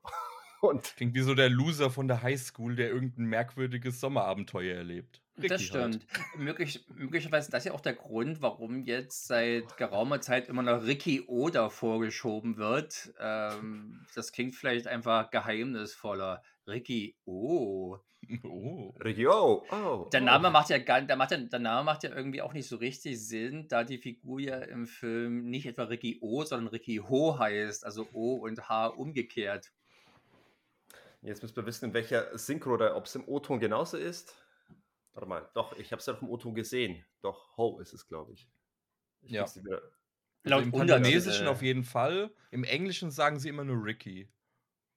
Und 0.60 0.94
Klingt 0.96 1.14
wie 1.14 1.22
so 1.22 1.34
der 1.34 1.48
Loser 1.48 1.90
von 1.90 2.06
der 2.06 2.22
Highschool, 2.22 2.76
der 2.76 2.90
irgendein 2.90 3.24
merkwürdiges 3.24 3.98
Sommerabenteuer 3.98 4.76
erlebt. 4.76 5.22
das 5.36 5.42
Ricky 5.42 5.68
halt. 5.72 5.94
stimmt. 5.94 6.06
Möglich, 6.36 6.86
möglicherweise 6.94 7.46
ist 7.46 7.54
das 7.54 7.64
ja 7.64 7.72
auch 7.72 7.80
der 7.80 7.94
Grund, 7.94 8.42
warum 8.42 8.82
jetzt 8.82 9.26
seit 9.26 9.76
geraumer 9.78 10.20
Zeit 10.20 10.48
immer 10.48 10.62
noch 10.62 10.84
Ricky 10.84 11.24
Oda 11.26 11.70
vorgeschoben 11.70 12.58
wird. 12.58 13.14
Ähm, 13.18 14.04
das 14.14 14.32
klingt 14.32 14.54
vielleicht 14.54 14.86
einfach 14.86 15.30
geheimnisvoller. 15.30 16.42
Ricky 16.66 17.16
O. 17.24 17.98
Oh. 18.44 18.94
Ricky, 19.02 19.26
oh, 19.26 19.64
oh. 19.72 20.08
Der 20.12 20.20
oh. 20.20 20.24
Name 20.24 20.50
macht 20.50 20.68
ja 20.68 20.78
gar, 20.78 21.00
der, 21.00 21.16
macht 21.16 21.32
ja, 21.32 21.38
der 21.38 21.58
Name 21.58 21.84
macht 21.84 22.04
ja 22.04 22.14
irgendwie 22.14 22.42
auch 22.42 22.52
nicht 22.52 22.68
so 22.68 22.76
richtig 22.76 23.18
Sinn, 23.26 23.66
da 23.66 23.82
die 23.82 23.98
Figur 23.98 24.40
ja 24.40 24.58
im 24.58 24.86
Film 24.86 25.48
nicht 25.48 25.66
etwa 25.66 25.84
Ricky 25.84 26.18
O, 26.20 26.44
sondern 26.44 26.68
Ricky 26.68 26.96
Ho 26.96 27.38
heißt, 27.38 27.84
also 27.84 28.06
O 28.12 28.34
und 28.34 28.68
H 28.68 28.88
umgekehrt. 28.88 29.72
Jetzt 31.22 31.42
müssen 31.42 31.56
wir 31.56 31.66
wissen, 31.66 31.86
in 31.86 31.94
welcher 31.94 32.36
Synchro 32.38 32.72
oder 32.72 32.96
ob 32.96 33.04
es 33.04 33.14
im 33.14 33.28
O-Ton 33.28 33.60
genauso 33.60 33.96
ist. 33.96 34.34
Warte 35.12 35.28
mal, 35.28 35.50
doch, 35.54 35.76
ich 35.76 35.92
habe 35.92 36.00
es 36.00 36.06
ja 36.06 36.14
auf 36.14 36.20
dem 36.20 36.28
O-Ton 36.28 36.54
gesehen. 36.54 37.04
Doch, 37.20 37.56
Ho 37.56 37.78
ist 37.80 37.92
es, 37.92 38.06
glaube 38.06 38.32
ich. 38.32 38.48
ich 39.22 39.32
Ja. 39.32 39.42
Also 39.42 39.60
Laut 40.42 40.62
Im 40.62 40.72
Untertitel. 40.72 41.02
Kanadesischen 41.02 41.46
auf 41.48 41.60
jeden 41.60 41.84
Fall. 41.84 42.32
Im 42.50 42.64
Englischen 42.64 43.10
sagen 43.10 43.38
sie 43.38 43.50
immer 43.50 43.64
nur 43.64 43.84
Ricky. 43.84 44.32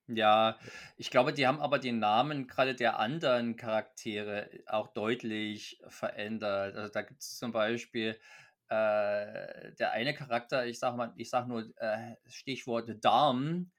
Ja, 0.07 0.57
ich 0.97 1.09
glaube, 1.11 1.33
die 1.33 1.47
haben 1.47 1.59
aber 1.59 1.79
die 1.79 1.91
Namen 1.91 2.47
gerade 2.47 2.75
der 2.75 2.99
anderen 2.99 3.55
Charaktere 3.55 4.49
auch 4.67 4.87
deutlich 4.87 5.81
verändert. 5.87 6.75
Also 6.75 6.91
da 6.91 7.01
gibt 7.01 7.21
es 7.21 7.37
zum 7.37 7.51
Beispiel 7.51 8.19
äh, 8.67 9.73
der 9.75 9.91
eine 9.91 10.13
Charakter, 10.13 10.65
ich 10.65 10.79
sage 10.79 10.97
mal, 10.97 11.13
ich 11.17 11.29
sage 11.29 11.47
nur 11.47 11.71
äh, 11.77 12.15
Stichwort 12.27 12.89
Darm, 13.03 13.71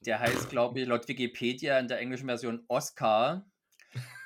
der 0.00 0.20
heißt, 0.20 0.48
glaube 0.50 0.80
ich, 0.80 0.86
laut 0.88 1.08
Wikipedia 1.08 1.78
in 1.78 1.88
der 1.88 1.98
englischen 1.98 2.26
Version 2.26 2.64
Oscar. 2.68 3.46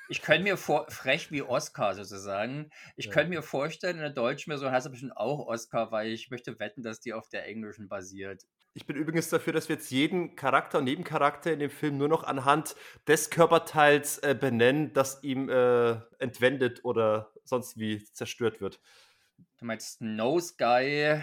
Ich 0.08 0.20
könnte 0.20 0.42
mir 0.42 0.56
vor, 0.56 0.90
frech 0.90 1.30
wie 1.30 1.42
Oscar 1.42 1.94
sozusagen. 1.94 2.70
Ich 2.96 3.06
Ja. 3.06 3.12
könnte 3.12 3.30
mir 3.30 3.42
vorstellen, 3.42 3.96
in 3.96 4.02
der 4.02 4.10
deutschen 4.10 4.50
Version 4.50 4.70
heißt 4.70 4.86
er 4.86 4.90
bestimmt 4.90 5.16
auch 5.16 5.46
Oscar, 5.46 5.90
weil 5.92 6.08
ich 6.12 6.30
möchte 6.30 6.58
wetten, 6.58 6.82
dass 6.82 7.00
die 7.00 7.12
auf 7.12 7.28
der 7.28 7.46
englischen 7.46 7.88
basiert. 7.88 8.44
Ich 8.74 8.86
bin 8.86 8.96
übrigens 8.96 9.28
dafür, 9.30 9.52
dass 9.52 9.68
wir 9.68 9.76
jetzt 9.76 9.90
jeden 9.90 10.34
Charakter 10.36 10.78
und 10.78 10.84
Nebencharakter 10.84 11.52
in 11.52 11.60
dem 11.60 11.70
Film 11.70 11.96
nur 11.96 12.08
noch 12.08 12.24
anhand 12.24 12.74
des 13.06 13.30
Körperteils 13.30 14.18
äh, 14.18 14.36
benennen, 14.38 14.92
das 14.92 15.22
ihm 15.22 15.48
äh, 15.48 15.92
entwendet 16.18 16.84
oder 16.84 17.32
sonst 17.44 17.78
wie 17.78 18.04
zerstört 18.04 18.60
wird. 18.60 18.80
Du 19.58 19.64
meinst 19.64 20.00
Nose 20.00 20.54
Guy 20.58 21.20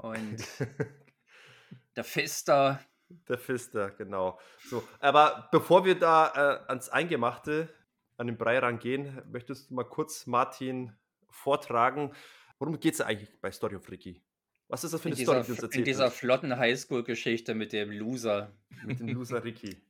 und 0.00 0.36
der 1.96 2.04
Fister. 2.04 2.80
Der 3.28 3.38
Fister, 3.38 3.90
genau. 3.90 4.38
So, 4.68 4.82
aber 5.00 5.48
bevor 5.52 5.84
wir 5.84 5.98
da 5.98 6.62
äh, 6.66 6.68
ans 6.68 6.88
Eingemachte, 6.88 7.68
an 8.16 8.26
den 8.26 8.36
Brei 8.36 8.58
rangehen, 8.58 9.22
möchtest 9.30 9.70
du 9.70 9.74
mal 9.74 9.84
kurz 9.84 10.26
Martin 10.26 10.92
vortragen, 11.30 12.12
worum 12.58 12.78
geht 12.78 12.94
es 12.94 13.00
eigentlich 13.00 13.30
bei 13.40 13.50
Story 13.50 13.76
of 13.76 13.90
Ricky? 13.90 14.22
Was 14.68 14.84
ist 14.84 14.94
das 14.94 15.00
für 15.00 15.08
In 15.08 15.14
eine 15.14 15.18
dieser, 15.18 15.32
Story, 15.32 15.44
die 15.44 15.50
uns 15.50 15.58
in 15.58 15.64
erzählt 15.64 15.86
dieser 15.86 16.04
wird 16.04 16.14
flotten 16.14 16.56
Highschool-Geschichte 16.56 17.54
mit 17.54 17.72
dem 17.72 17.90
Loser. 17.90 18.52
mit 18.84 19.00
dem 19.00 19.08
Loser 19.08 19.44
Ricky? 19.44 19.76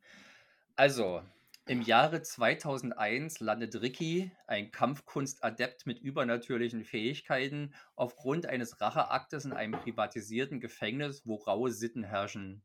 Also, 0.74 1.22
im 1.66 1.82
Jahre 1.82 2.22
2001 2.22 3.38
landet 3.38 3.80
Ricky, 3.82 4.32
ein 4.48 4.72
Kampfkunstadept 4.72 5.86
mit 5.86 6.00
übernatürlichen 6.00 6.82
Fähigkeiten, 6.82 7.74
aufgrund 7.94 8.46
eines 8.46 8.80
Racheaktes 8.80 9.44
in 9.44 9.52
einem 9.52 9.78
privatisierten 9.78 10.58
Gefängnis, 10.58 11.22
wo 11.24 11.36
raue 11.36 11.70
Sitten 11.70 12.02
herrschen. 12.02 12.62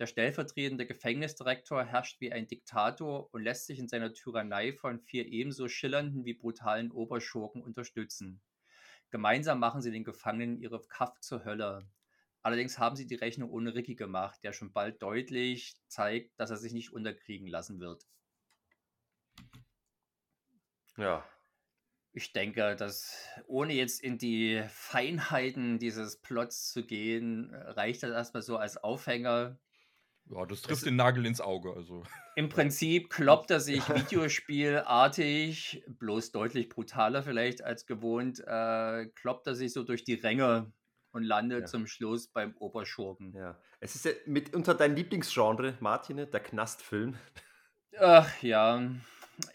Der 0.00 0.06
stellvertretende 0.06 0.86
Gefängnisdirektor 0.86 1.84
herrscht 1.84 2.22
wie 2.22 2.32
ein 2.32 2.46
Diktator 2.46 3.28
und 3.34 3.42
lässt 3.42 3.66
sich 3.66 3.78
in 3.78 3.86
seiner 3.86 4.14
Tyrannei 4.14 4.72
von 4.72 4.98
vier 4.98 5.26
ebenso 5.26 5.68
schillernden 5.68 6.24
wie 6.24 6.32
brutalen 6.32 6.90
Oberschurken 6.90 7.62
unterstützen. 7.62 8.40
Gemeinsam 9.10 9.60
machen 9.60 9.82
sie 9.82 9.90
den 9.90 10.04
Gefangenen 10.04 10.58
ihre 10.58 10.80
Kraft 10.80 11.22
zur 11.22 11.44
Hölle. 11.44 11.86
Allerdings 12.40 12.78
haben 12.78 12.96
sie 12.96 13.06
die 13.06 13.16
Rechnung 13.16 13.50
ohne 13.50 13.74
Ricky 13.74 13.94
gemacht, 13.94 14.42
der 14.42 14.54
schon 14.54 14.72
bald 14.72 15.02
deutlich 15.02 15.76
zeigt, 15.88 16.40
dass 16.40 16.48
er 16.48 16.56
sich 16.56 16.72
nicht 16.72 16.94
unterkriegen 16.94 17.46
lassen 17.46 17.78
wird. 17.78 18.06
Ja. 20.96 21.28
Ich 22.12 22.32
denke, 22.32 22.74
dass 22.74 23.28
ohne 23.46 23.74
jetzt 23.74 24.00
in 24.00 24.16
die 24.16 24.64
Feinheiten 24.70 25.78
dieses 25.78 26.22
Plots 26.22 26.72
zu 26.72 26.86
gehen, 26.86 27.54
reicht 27.54 28.02
das 28.02 28.12
erstmal 28.12 28.42
so 28.42 28.56
als 28.56 28.78
Aufhänger. 28.78 29.58
Ja, 30.32 30.46
das 30.46 30.62
trifft 30.62 30.86
den 30.86 30.96
Nagel 30.96 31.26
ins 31.26 31.40
Auge. 31.40 31.72
Also. 31.74 32.04
Im 32.36 32.48
Prinzip 32.50 33.10
kloppt 33.10 33.50
er 33.50 33.60
sich 33.60 33.82
Videospielartig, 33.88 35.82
bloß 35.98 36.32
deutlich 36.32 36.68
brutaler 36.68 37.22
vielleicht 37.22 37.62
als 37.64 37.86
gewohnt, 37.86 38.40
äh, 38.46 39.06
kloppt 39.16 39.46
er 39.46 39.54
sich 39.54 39.72
so 39.72 39.82
durch 39.82 40.04
die 40.04 40.14
Ränge 40.14 40.72
und 41.12 41.24
landet 41.24 41.60
Ja. 41.62 41.66
zum 41.66 41.86
Schluss 41.86 42.28
beim 42.28 42.56
Oberschurken. 42.58 43.34
Ja. 43.34 43.58
Es 43.80 43.94
ist 43.96 44.04
ja 44.04 44.12
mitunter 44.26 44.74
dein 44.74 44.94
Lieblingsgenre, 44.94 45.76
Martine, 45.80 46.26
der 46.26 46.40
Knastfilm. 46.40 47.16
Ach 47.98 48.30
ja. 48.42 48.88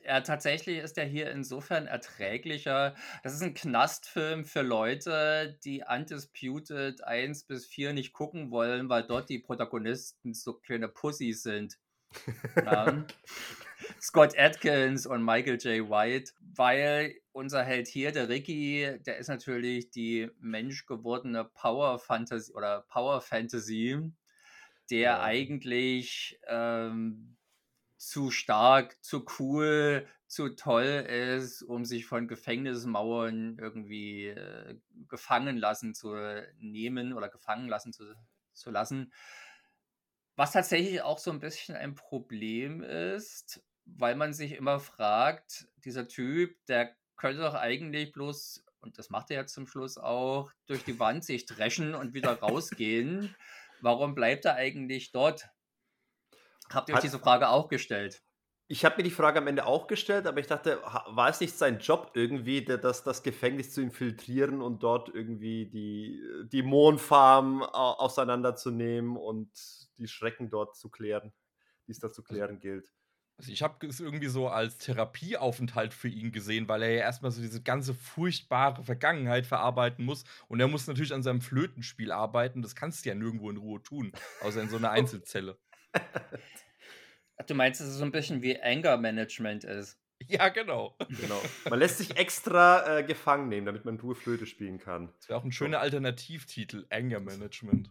Ja, 0.06 0.22
tatsächlich 0.22 0.78
ist 0.80 0.98
er 0.98 1.06
hier 1.06 1.32
insofern 1.32 1.88
erträglicher. 1.88 2.96
Das 3.24 3.34
ist 3.34 3.42
ein 3.42 3.54
Knastfilm 3.54 4.46
für 4.46 4.62
Leute, 4.62 5.60
die 5.64 5.84
Undisputed 5.88 7.04
1 7.04 7.44
bis 7.46 7.66
4 7.66 7.94
nicht 7.94 8.14
gucken 8.14 8.52
wollen, 8.52 8.90
weil 8.90 9.04
dort 9.04 9.30
die 9.30 9.40
Protagonisten 9.40 10.34
so 10.34 10.54
kleine 10.54 10.88
Pussys 10.88 11.44
sind. 11.44 11.78
Ja. 12.66 13.06
Scott 14.02 14.38
Atkins 14.38 15.06
und 15.06 15.24
Michael 15.24 15.58
J. 15.58 15.90
White, 15.90 16.32
weil 16.40 17.16
unser 17.34 17.64
Held 17.64 17.88
hier, 17.88 18.12
der 18.12 18.30
Ricky, 18.30 18.98
der 19.06 19.18
ist 19.18 19.28
natürlich 19.28 19.92
die 19.92 20.30
menschgewordene 20.40 21.46
Power 21.46 22.00
Fantasy 22.00 22.54
oder 22.54 22.82
Power 22.90 23.22
Fantasy, 23.22 24.12
der 24.90 25.20
Ja. 25.20 25.22
eigentlich 25.22 26.40
ähm, 26.48 27.38
zu 27.98 28.32
stark, 28.32 29.04
zu 29.04 29.26
cool, 29.40 30.08
zu 30.28 30.50
toll 30.50 30.84
ist, 30.84 31.62
um 31.62 31.86
sich 31.86 32.06
von 32.06 32.28
Gefängnismauern 32.28 33.58
irgendwie 33.60 34.28
äh, 34.28 34.80
gefangen 35.08 35.58
lassen 35.58 35.94
zu 35.94 36.16
nehmen 36.58 37.14
oder 37.14 37.30
gefangen 37.30 37.68
lassen 37.68 37.94
zu, 37.94 38.16
zu 38.54 38.72
lassen. 38.72 39.14
Was 40.36 40.52
tatsächlich 40.52 41.02
auch 41.02 41.20
so 41.20 41.32
ein 41.32 41.40
bisschen 41.40 41.76
ein 41.76 41.96
Problem 41.96 42.84
ist, 42.84 43.64
weil 43.86 44.16
man 44.16 44.34
sich 44.34 44.54
immer 44.54 44.80
fragt, 44.80 45.68
dieser 45.78 46.08
Typ, 46.08 46.58
der 46.66 46.96
könnte 47.16 47.44
doch 47.44 47.54
eigentlich 47.54 48.12
bloß, 48.12 48.66
und 48.82 48.98
das 48.98 49.10
macht 49.10 49.32
er 49.32 49.38
ja 49.38 49.46
zum 49.46 49.68
Schluss 49.68 49.98
auch, 49.98 50.52
durch 50.66 50.84
die 50.84 51.00
Wand 51.00 51.24
sich 51.24 51.46
dreschen 51.46 51.96
und 51.96 52.14
wieder 52.14 52.40
rausgehen. 52.40 53.34
Warum 53.80 54.16
bleibt 54.16 54.46
er 54.46 54.56
eigentlich 54.56 55.12
dort? 55.12 55.50
Habt 56.72 56.90
ihr 56.90 56.94
euch 56.94 56.98
Hat- 56.98 57.04
diese 57.04 57.20
Frage 57.20 57.50
auch 57.50 57.68
gestellt? 57.68 58.24
Ich 58.68 58.84
habe 58.84 58.98
mir 58.98 59.04
die 59.04 59.12
Frage 59.12 59.38
am 59.38 59.46
Ende 59.46 59.68
auch 59.68 59.86
gestellt, 59.86 60.26
aber 60.26 60.40
ich 60.40 60.48
dachte, 60.48 60.82
war 60.82 61.30
es 61.30 61.40
nicht 61.40 61.56
sein 61.56 61.78
Job 61.78 62.12
irgendwie, 62.16 62.66
das, 62.66 63.04
das 63.04 63.22
Gefängnis 63.22 63.72
zu 63.72 63.82
infiltrieren 63.82 64.60
und 64.60 64.82
dort 64.82 65.10
irgendwie 65.14 65.68
die 65.68 66.20
Dämonenfarm 66.52 67.62
au- 67.62 67.94
auseinanderzunehmen 68.00 69.18
und 69.18 69.52
die 70.00 70.08
Schrecken 70.08 70.50
dort 70.50 70.76
zu 70.76 70.90
klären, 70.90 71.32
die 71.88 71.92
es 71.92 72.00
da 72.00 72.12
zu 72.12 72.24
klären 72.24 72.60
gilt. 72.60 72.92
Also 73.38 73.52
ich 73.52 73.62
habe 73.62 73.86
es 73.86 74.00
irgendwie 74.00 74.28
so 74.30 74.48
als 74.48 74.78
Therapieaufenthalt 74.78 75.94
für 75.94 76.08
ihn 76.08 76.32
gesehen, 76.32 76.68
weil 76.70 76.82
er 76.84 76.92
ja 76.92 77.02
erstmal 77.02 77.32
so 77.32 77.42
diese 77.42 77.62
ganze 77.62 77.94
furchtbare 77.94 78.84
Vergangenheit 78.84 79.46
verarbeiten 79.46 80.06
muss. 80.06 80.24
Und 80.48 80.62
er 80.62 80.70
muss 80.70 80.88
natürlich 80.88 81.14
an 81.14 81.22
seinem 81.22 81.42
Flötenspiel 81.42 82.12
arbeiten. 82.14 82.62
Das 82.62 82.76
kannst 82.76 83.06
du 83.06 83.10
ja 83.10 83.16
nirgendwo 83.16 83.50
in 83.50 83.58
Ruhe 83.58 83.84
tun, 83.84 84.14
außer 84.42 84.62
in 84.62 84.70
so 84.70 84.78
einer 84.78 84.90
Einzelzelle. 84.92 85.60
Ach, 87.38 87.46
du 87.46 87.54
meinst, 87.54 87.82
dass 87.82 87.88
es 87.88 87.96
so 87.96 88.06
ein 88.06 88.12
bisschen 88.12 88.42
wie 88.42 88.62
Anger 88.62 88.98
Management 88.98 89.64
ist? 89.64 90.00
Ja, 90.28 90.50
genau. 90.50 90.96
Genau. 91.22 91.42
Man 91.70 91.80
lässt 91.80 91.98
sich 91.98 92.16
extra 92.18 93.00
äh, 93.00 93.04
gefangen 93.04 93.50
nehmen, 93.50 93.66
damit 93.66 93.86
man 93.86 94.00
Ruhe 94.00 94.16
Flöte 94.16 94.46
spielen 94.46 94.80
kann. 94.80 95.14
Das 95.20 95.30
wäre 95.30 95.40
auch 95.40 95.44
ein 95.44 95.52
schöner 95.52 95.80
Alternativtitel, 95.80 96.86
Anger 96.90 97.20
Management. 97.20 97.90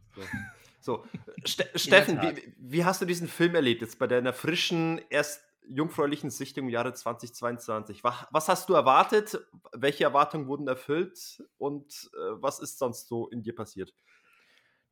So, 0.80 1.04
Ste 1.44 1.68
Steffen, 1.74 2.20
wie, 2.22 2.54
wie 2.58 2.84
hast 2.84 3.02
du 3.02 3.06
diesen 3.06 3.28
Film 3.28 3.54
erlebt 3.54 3.82
jetzt 3.82 3.98
bei 3.98 4.06
deiner 4.06 4.32
frischen, 4.32 5.00
erst 5.10 5.42
jungfräulichen 5.66 6.30
Sichtung 6.30 6.64
im 6.64 6.70
Jahre 6.70 6.92
2022? 6.92 8.02
Was, 8.04 8.26
was 8.30 8.48
hast 8.48 8.68
du 8.68 8.74
erwartet? 8.74 9.38
Welche 9.72 10.04
Erwartungen 10.04 10.46
wurden 10.46 10.66
erfüllt? 10.66 11.42
Und 11.58 12.10
äh, 12.14 12.42
was 12.42 12.58
ist 12.58 12.78
sonst 12.78 13.08
so 13.08 13.28
in 13.28 13.42
dir 13.42 13.54
passiert? 13.54 13.94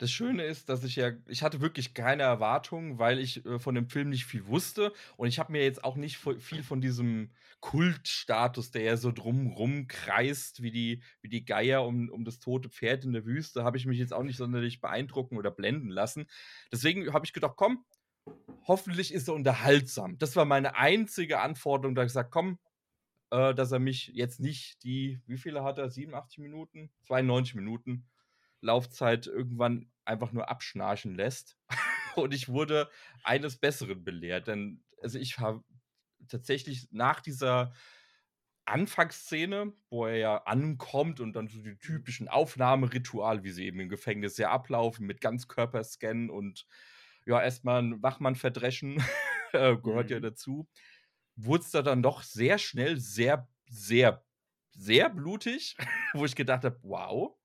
Das 0.03 0.11
Schöne 0.11 0.43
ist, 0.43 0.69
dass 0.69 0.83
ich 0.83 0.97
ja, 0.97 1.13
ich 1.29 1.45
hatte 1.45 1.61
wirklich 1.61 1.95
keine 1.95 2.25
Erwartungen, 2.25 2.99
weil 2.99 3.21
ich 3.21 3.47
äh, 3.47 3.61
von 3.61 3.77
dem 3.77 3.89
Film 3.89 4.09
nicht 4.09 4.25
viel 4.25 4.49
wusste 4.49 4.93
und 5.17 5.29
ich 5.29 5.39
habe 5.39 5.53
mir 5.53 5.63
jetzt 5.63 5.85
auch 5.85 5.95
nicht 5.95 6.17
viel 6.17 6.65
von 6.65 6.81
diesem 6.81 7.31
Kultstatus, 7.61 8.73
der 8.73 8.83
ja 8.83 8.97
so 8.97 9.13
drumrum 9.13 9.87
kreist, 9.87 10.61
wie 10.61 10.73
die, 10.73 11.05
wie 11.21 11.29
die 11.29 11.45
Geier 11.45 11.87
um, 11.87 12.09
um 12.09 12.25
das 12.25 12.41
tote 12.41 12.69
Pferd 12.69 13.05
in 13.05 13.13
der 13.13 13.25
Wüste, 13.25 13.63
habe 13.63 13.77
ich 13.77 13.87
mich 13.87 14.01
jetzt 14.01 14.13
auch 14.13 14.25
nicht 14.25 14.39
sonderlich 14.39 14.81
beeindrucken 14.81 15.37
oder 15.37 15.53
blenden 15.53 15.89
lassen. 15.89 16.27
Deswegen 16.73 17.13
habe 17.13 17.25
ich 17.25 17.33
gedacht, 17.33 17.55
komm, 17.55 17.85
hoffentlich 18.67 19.15
ist 19.15 19.29
er 19.29 19.35
unterhaltsam. 19.35 20.19
Das 20.19 20.35
war 20.35 20.47
meine 20.47 20.75
einzige 20.75 21.39
Anforderung, 21.39 21.95
da 21.95 22.03
ich 22.03 22.09
gesagt, 22.09 22.33
komm, 22.33 22.59
äh, 23.31 23.55
dass 23.55 23.71
er 23.71 23.79
mich 23.79 24.09
jetzt 24.09 24.41
nicht 24.41 24.83
die, 24.83 25.21
wie 25.29 25.39
viele 25.39 25.63
hat 25.63 25.79
er? 25.79 25.91
87 25.91 26.41
Minuten? 26.41 26.91
92 27.07 27.55
Minuten 27.55 28.05
Laufzeit 28.63 29.27
irgendwann 29.29 29.93
einfach 30.07 30.33
nur 30.33 30.51
abschnarchen 30.51 31.15
lässt. 31.15 31.59
Und 32.17 32.35
ich 32.35 32.49
wurde 32.49 32.91
eines 33.25 33.59
Besseren 33.59 34.05
belehrt. 34.05 34.49
Denn 34.49 34.85
also 35.03 35.19
ich 35.19 35.39
habe 35.39 35.65
tatsächlich 36.29 36.89
nach 36.93 37.21
dieser 37.21 37.75
Anfangsszene, 38.65 39.73
wo 39.91 40.07
er 40.07 40.17
ja 40.17 40.37
ankommt 40.45 41.19
und 41.21 41.33
dann 41.35 41.49
so 41.49 41.61
die 41.61 41.77
typischen 41.79 42.29
Aufnahmerituale, 42.29 43.43
wie 43.43 43.51
sie 43.51 43.67
eben 43.67 43.81
im 43.81 43.89
Gefängnis 43.89 44.37
ja 44.39 44.51
ablaufen, 44.51 45.05
mit 45.07 45.21
Ganzkörperscan 45.21 46.31
und 46.31 46.67
ja, 47.27 47.43
erstmal 47.43 47.79
einen 47.81 48.03
Wachmann 48.03 48.37
verdreschen, 48.37 49.03
äh, 49.53 49.77
gehört 49.77 50.11
ja 50.11 50.21
Mhm. 50.21 50.23
dazu, 50.23 50.69
wurde 51.37 51.65
es 51.65 51.71
da 51.73 51.83
dann 51.83 52.03
doch 52.03 52.23
sehr 52.23 52.59
schnell 52.59 52.99
sehr, 52.99 53.49
sehr, 53.69 54.25
sehr 54.73 55.11
blutig, 55.11 55.77
wo 56.15 56.25
ich 56.25 56.37
gedacht 56.37 56.65
habe, 56.65 56.79
wow, 56.83 57.37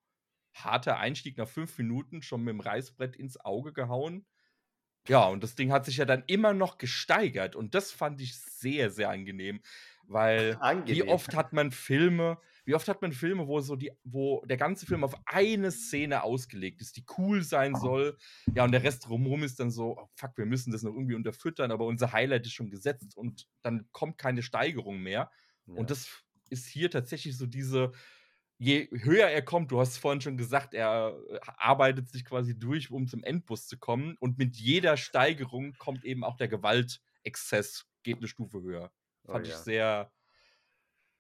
harter 0.66 0.98
Einstieg 0.98 1.38
nach 1.38 1.48
fünf 1.48 1.78
Minuten, 1.78 2.22
schon 2.22 2.44
mit 2.44 2.54
dem 2.54 2.60
Reißbrett 2.62 3.16
ins 3.16 3.38
Auge 3.40 3.74
gehauen. 3.74 4.26
Ja, 5.08 5.28
und 5.28 5.42
das 5.44 5.56
Ding 5.56 5.72
hat 5.72 5.86
sich 5.86 5.98
ja 5.98 6.06
dann 6.06 6.24
immer 6.28 6.54
noch 6.54 6.78
gesteigert 6.78 7.56
und 7.56 7.76
das 7.76 7.92
fand 7.94 8.20
ich 8.22 8.38
sehr, 8.42 8.92
sehr 8.92 9.10
angenehm, 9.10 9.62
weil 10.04 10.62
wie 10.86 11.04
Angenehm. 11.04 11.08
oft 11.08 11.34
hat 11.34 11.54
man 11.54 11.72
Filme 11.72 12.40
wie 12.66 12.76
oft 12.76 12.88
hat 12.90 13.02
man 13.02 13.14
Filme, 13.14 13.48
wo 13.48 13.62
so 13.62 13.78
die 13.78 13.92
wo 14.04 14.44
der 14.46 14.58
ganze 14.58 14.86
Film 14.86 15.06
auf 15.06 15.16
eine 15.26 15.72
Szene 15.72 16.24
ausgelegt 16.24 16.82
ist, 16.82 16.98
die 16.98 17.06
cool 17.18 17.42
sein 17.44 17.76
soll. 17.78 18.18
Ja, 18.56 18.66
und 18.66 18.72
der 18.74 18.84
Rest 18.84 19.08
drumherum 19.08 19.44
ist 19.44 19.60
dann 19.62 19.72
so: 19.72 19.98
„Oh 19.98 20.10
fuck, 20.16 20.38
wir 20.38 20.46
müssen 20.46 20.72
das 20.72 20.84
noch 20.84 20.94
irgendwie 20.94 21.16
unterfüttern, 21.16 21.72
aber 21.72 21.86
unser 21.86 22.12
Highlight 22.12 22.46
ist 22.46 22.54
schon 22.54 22.70
gesetzt“ 22.70 23.16
und 23.16 23.48
dann 23.62 23.88
kommt 23.94 24.18
keine 24.18 24.42
Steigerung 24.44 25.00
mehr. 25.00 25.32
Ja. 25.68 25.74
Und 25.74 25.90
das 25.92 26.10
ist 26.50 26.68
hier 26.68 26.90
tatsächlich 26.92 27.38
so 27.38 27.46
diese 27.46 27.92
je 28.58 28.90
höher 28.92 29.28
er 29.28 29.42
kommt, 29.44 29.72
du 29.72 29.80
hast 29.80 29.92
es 29.92 29.98
vorhin 29.98 30.22
schon 30.22 30.38
gesagt, 30.38 30.74
er 30.74 31.16
äh, 31.30 31.40
arbeitet 31.58 32.10
sich 32.10 32.26
quasi 32.26 32.58
durch, 32.58 32.92
um 32.92 33.08
zum 33.08 33.24
Endboss 33.24 33.68
zu 33.68 33.78
kommen. 33.78 34.16
Und 34.20 34.38
mit 34.38 34.56
jeder 34.58 34.98
Steigerung 34.98 35.74
kommt 35.78 36.04
eben 36.06 36.24
auch 36.24 36.38
der 36.38 36.48
Gewaltexzess, 36.48 37.86
geht 38.04 38.18
eine 38.18 38.28
Stufe 38.28 38.62
höher. 38.62 38.92
Oh 39.28 39.34
Fand 39.34 39.46
ich 39.48 39.54
ja. 39.54 39.60
sehr 39.60 40.12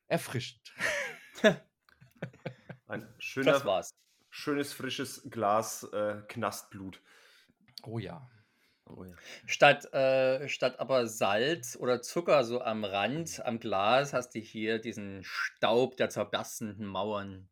erfrischend. 0.07 0.73
Ein 2.87 3.01
Das 3.01 3.23
schöner, 3.23 3.65
war's. 3.65 3.91
schönes, 4.29 4.73
frisches 4.73 5.27
Glas 5.29 5.83
äh, 5.83 6.21
Knastblut. 6.27 7.01
Oh 7.83 7.99
ja. 7.99 8.29
Oh 8.89 9.03
ja. 9.03 9.13
Statt, 9.45 9.91
äh, 9.93 10.47
statt 10.47 10.79
aber 10.79 11.07
Salz 11.07 11.75
oder 11.75 12.01
Zucker 12.01 12.43
so 12.43 12.61
am 12.61 12.83
Rand, 12.85 13.45
am 13.45 13.59
Glas, 13.59 14.13
hast 14.13 14.33
du 14.35 14.39
hier 14.39 14.79
diesen 14.79 15.21
Staub 15.23 15.97
der 15.97 16.09
zerberstenden 16.09 16.85
Mauern. 16.87 17.49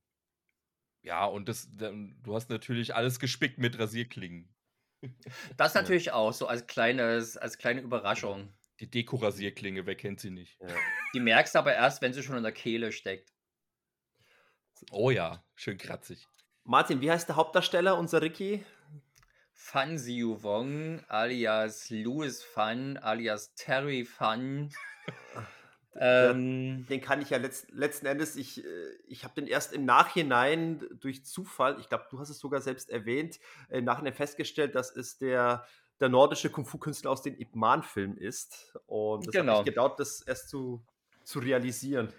Ja, 1.02 1.26
und 1.26 1.50
das, 1.50 1.70
dann- 1.76 2.18
du 2.24 2.34
hast 2.36 2.50
natürlich 2.50 2.96
alles 2.96 3.20
gespickt 3.20 3.58
mit 3.58 3.78
Rasierklingen. 3.78 4.50
Das 5.58 5.74
Ja. 5.74 5.82
natürlich 5.82 6.12
auch 6.12 6.32
so 6.34 6.48
als 6.48 6.66
kleines, 6.68 7.38
als 7.38 7.58
kleine 7.58 7.82
Überraschung. 7.82 8.54
Die 8.80 8.90
Dekorasierklinge, 8.90 9.86
wer 9.86 9.96
kennt 9.96 10.20
sie 10.20 10.32
nicht? 10.32 10.58
Ja. 10.62 10.74
Die 11.14 11.20
merkst 11.20 11.54
du 11.56 11.60
aber 11.60 11.74
erst, 11.76 12.02
wenn 12.02 12.14
sie 12.14 12.24
schon 12.24 12.38
in 12.38 12.44
der 12.44 12.52
Kehle 12.52 12.92
steckt. 12.92 13.32
Oh 14.92 15.10
ja, 15.12 15.44
schön 15.56 15.78
kratzig. 15.78 16.26
Martin, 16.64 17.02
wie 17.02 17.12
heißt 17.12 17.30
der 17.30 17.36
Hauptdarsteller, 17.36 17.98
unser 17.98 18.22
Ricky? 18.22 18.66
Fan 19.56 19.98
Siu 19.98 20.44
Wong 20.44 21.02
alias 21.08 21.90
Louis 21.90 22.44
Fan 22.44 22.98
alias 22.98 23.54
Terry 23.56 24.06
Fan. 24.06 24.70
ähm, 25.98 26.86
Den 26.90 27.02
kann 27.02 27.22
ich 27.22 27.30
ja 27.30 27.38
letzt, 27.38 27.72
letzten 27.72 28.06
Endes, 28.06 28.36
ich, 28.36 28.64
äh, 28.64 28.68
ich 29.08 29.24
habe 29.24 29.34
den 29.36 29.48
erst 29.48 29.74
im 29.74 29.86
Nachhinein 29.86 30.84
durch 31.00 31.26
Zufall, 31.26 31.80
ich 31.80 31.88
glaube, 31.88 32.06
du 32.12 32.20
hast 32.20 32.30
es 32.30 32.40
sogar 32.40 32.62
selbst 32.62 32.90
erwähnt, 32.90 33.40
äh, 33.70 33.80
im 33.80 33.86
Nachhinein 33.86 34.14
festgestellt, 34.14 34.76
dass 34.76 34.94
es 34.96 35.18
der, 35.18 35.66
der 36.02 36.10
nordische 36.10 36.50
Kung-Fu-Künstler 36.50 37.12
aus 37.12 37.22
den 37.22 37.38
Ip 37.40 37.56
Man-Filmen 37.56 38.18
ist. 38.18 38.78
Und 38.88 39.26
das 39.28 39.34
hat 39.36 39.42
Genau. 39.42 39.58
mich 39.60 39.66
gedauert, 39.66 40.00
das 40.00 40.22
erst 40.22 40.50
zu, 40.50 40.84
zu 41.24 41.40
realisieren. 41.40 42.12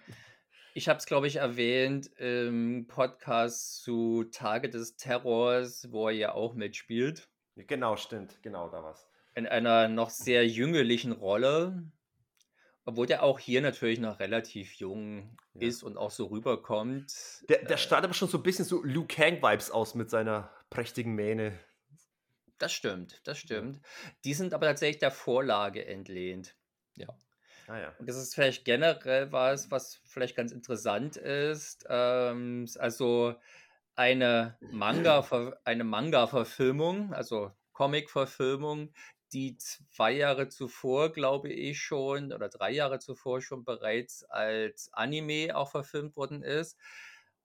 Ich 0.76 0.88
habe 0.90 0.98
es, 0.98 1.06
glaube 1.06 1.26
ich, 1.26 1.36
erwähnt 1.36 2.06
im 2.18 2.86
Podcast 2.86 3.82
zu 3.82 4.24
Tage 4.24 4.68
des 4.68 4.96
Terrors, 4.96 5.90
wo 5.90 6.08
er 6.08 6.14
ja 6.14 6.34
auch 6.34 6.52
mitspielt. 6.54 7.30
Genau, 7.56 7.96
stimmt, 7.96 8.42
genau, 8.42 8.68
da 8.68 8.82
war's. 8.82 9.08
in 9.34 9.46
einer 9.46 9.88
noch 9.88 10.10
sehr 10.10 10.46
jüngerlichen 10.46 11.12
Rolle, 11.12 11.90
obwohl 12.84 13.06
der 13.06 13.22
auch 13.22 13.38
hier 13.38 13.62
natürlich 13.62 13.98
noch 14.00 14.20
relativ 14.20 14.74
jung 14.74 15.38
Ja. 15.54 15.66
ist 15.68 15.82
und 15.82 15.96
auch 15.96 16.10
so 16.10 16.26
rüberkommt. 16.26 17.10
Der, 17.48 17.64
der 17.64 17.78
strahlt 17.78 18.04
aber 18.04 18.12
schon 18.14 18.28
so 18.28 18.36
ein 18.36 18.42
bisschen 18.42 18.66
so 18.66 18.82
Liu 18.84 19.06
Kang-Vibes 19.08 19.70
aus 19.70 19.94
mit 19.94 20.10
seiner 20.10 20.50
prächtigen 20.68 21.14
Mähne. 21.14 21.58
Das 22.58 22.72
stimmt, 22.72 23.26
das 23.26 23.38
stimmt. 23.38 23.80
Die 24.24 24.34
sind 24.34 24.52
aber 24.52 24.66
tatsächlich 24.66 24.98
der 24.98 25.10
Vorlage 25.10 25.86
entlehnt. 25.86 26.54
Ah 27.68 27.78
ja. 27.78 27.92
Und 27.98 28.08
das 28.08 28.16
ist 28.16 28.34
vielleicht 28.34 28.64
generell 28.64 29.32
was, 29.32 29.70
was 29.70 30.00
vielleicht 30.04 30.36
ganz 30.36 30.52
interessant 30.52 31.16
ist. 31.16 31.84
Ähm, 31.88 32.66
also 32.78 33.34
eine 33.96 34.56
Manga, 34.60 35.26
eine 35.64 35.84
Manga-Verfilmung, 35.84 37.12
also 37.12 37.52
Comic-Verfilmung, 37.72 38.92
die 39.32 39.56
zwei 39.58 40.12
Jahre 40.12 40.48
zuvor, 40.48 41.12
glaube 41.12 41.48
ich, 41.48 41.80
schon 41.80 42.32
oder 42.32 42.48
drei 42.48 42.70
Jahre 42.70 43.00
zuvor 43.00 43.42
schon 43.42 43.64
bereits 43.64 44.24
als 44.24 44.90
Anime 44.92 45.56
auch 45.56 45.70
verfilmt 45.70 46.16
worden 46.16 46.42
ist. 46.42 46.78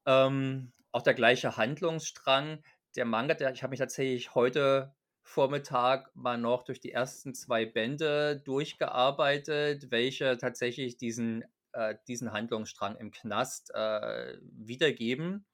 Ähm, 0.06 0.72
auch 0.92 1.02
der 1.02 1.14
gleiche 1.14 1.58
Handlungsstrang. 1.58 2.64
Der 2.96 3.06
Manga, 3.06 3.34
der, 3.34 3.52
ich 3.52 3.64
habe 3.64 3.72
mich 3.72 3.80
tatsächlich 3.80 4.36
heute 4.36 4.94
Vormittag 5.24 6.14
mal 6.16 6.38
noch 6.38 6.64
durch 6.64 6.80
die 6.80 6.92
ersten 6.92 7.34
zwei 7.34 7.66
Bände 7.66 8.42
durchgearbeitet, 8.44 9.92
welche 9.92 10.38
tatsächlich 10.38 10.98
diesen, 10.98 11.46
äh, 11.74 11.96
diesen 12.08 12.34
Handlungsstrang 12.34 12.96
im 12.98 13.12
Knast 13.12 13.72
äh, 13.74 14.38
wiedergeben. 14.42 15.46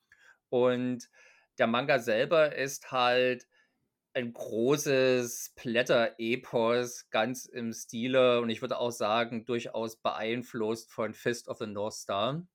Und 0.50 1.10
der 1.58 1.68
Manga 1.68 2.00
selber 2.00 2.56
ist 2.56 2.92
halt 2.92 3.48
ein 4.14 4.34
großes 4.34 5.54
Blätter-Epos, 5.56 7.10
ganz 7.12 7.46
im 7.46 7.72
Stile 7.72 8.42
und 8.42 8.50
ich 8.50 8.62
würde 8.62 8.80
auch 8.80 8.92
sagen, 8.92 9.46
durchaus 9.46 9.98
beeinflusst 9.98 10.92
von 10.92 11.14
Fist 11.14 11.48
of 11.48 11.60
the 11.60 11.68
North 11.68 11.94
Star. 11.94 12.48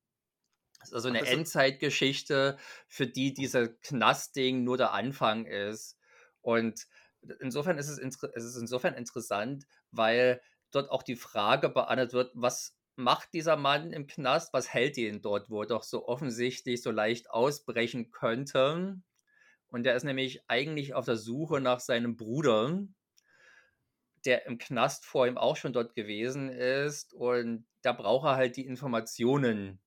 Das 0.81 0.89
ist 0.89 0.95
also 0.95 1.09
eine 1.09 1.25
Endzeitgeschichte, 1.25 2.59
für 2.89 3.07
die 3.07 3.33
dieser 3.33 3.69
Knastding 3.69 4.65
nur 4.65 4.77
der 4.77 4.93
Anfang 4.93 5.47
ist. 5.47 5.97
Und 6.41 6.89
insofern 7.41 7.79
ist 7.79 7.89
es, 7.89 7.99
es 7.99 8.45
ist 8.45 8.57
insofern 8.57 8.95
interessant, 8.95 9.67
weil 9.91 10.41
dort 10.71 10.91
auch 10.91 11.03
die 11.03 11.17
Frage 11.17 11.69
beantwortet 11.69 12.13
wird, 12.13 12.33
was 12.35 12.77
macht 12.97 13.33
dieser 13.33 13.57
Mann 13.57 13.93
im 13.93 14.07
Knast, 14.07 14.53
was 14.53 14.73
hält 14.73 14.97
ihn 14.99 15.23
dort, 15.23 15.51
wo 15.51 15.63
er 15.63 15.67
doch 15.67 15.83
so 15.83 16.07
offensichtlich 16.07 16.83
so 16.83 16.91
leicht 16.91 17.31
ausbrechen 17.31 18.11
könnte. 18.11 19.01
Und 19.69 19.85
der 19.85 19.97
ist 19.97 20.05
nämlich 20.05 20.43
eigentlich 20.49 20.95
auf 20.95 21.07
der 21.07 21.17
Suche 21.17 21.61
nach 21.61 21.81
seinem 21.81 22.17
Bruder, 22.17 22.83
der 24.25 24.47
im 24.47 24.59
Knast 24.59 25.07
vor 25.07 25.27
ihm 25.27 25.39
auch 25.39 25.57
schon 25.57 25.73
dort 25.73 25.95
gewesen 25.95 26.51
ist. 26.51 27.15
Und 27.15 27.67
da 27.81 27.93
braucht 27.93 28.27
er 28.27 28.37
halt 28.37 28.57
die 28.57 28.67
Informationen. 28.67 29.81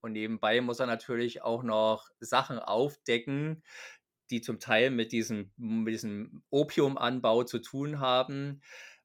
Und 0.00 0.12
nebenbei 0.12 0.60
muss 0.60 0.80
er 0.80 0.86
natürlich 0.86 1.42
auch 1.42 1.62
noch 1.62 2.10
Sachen 2.20 2.58
aufdecken, 2.58 3.62
die 4.30 4.40
zum 4.40 4.60
Teil 4.60 4.90
mit 4.90 5.12
diesem, 5.12 5.52
mit 5.56 5.94
diesem 5.94 6.42
Opiumanbau 6.50 7.44
zu 7.44 7.58
tun 7.58 8.00
haben. 8.00 8.62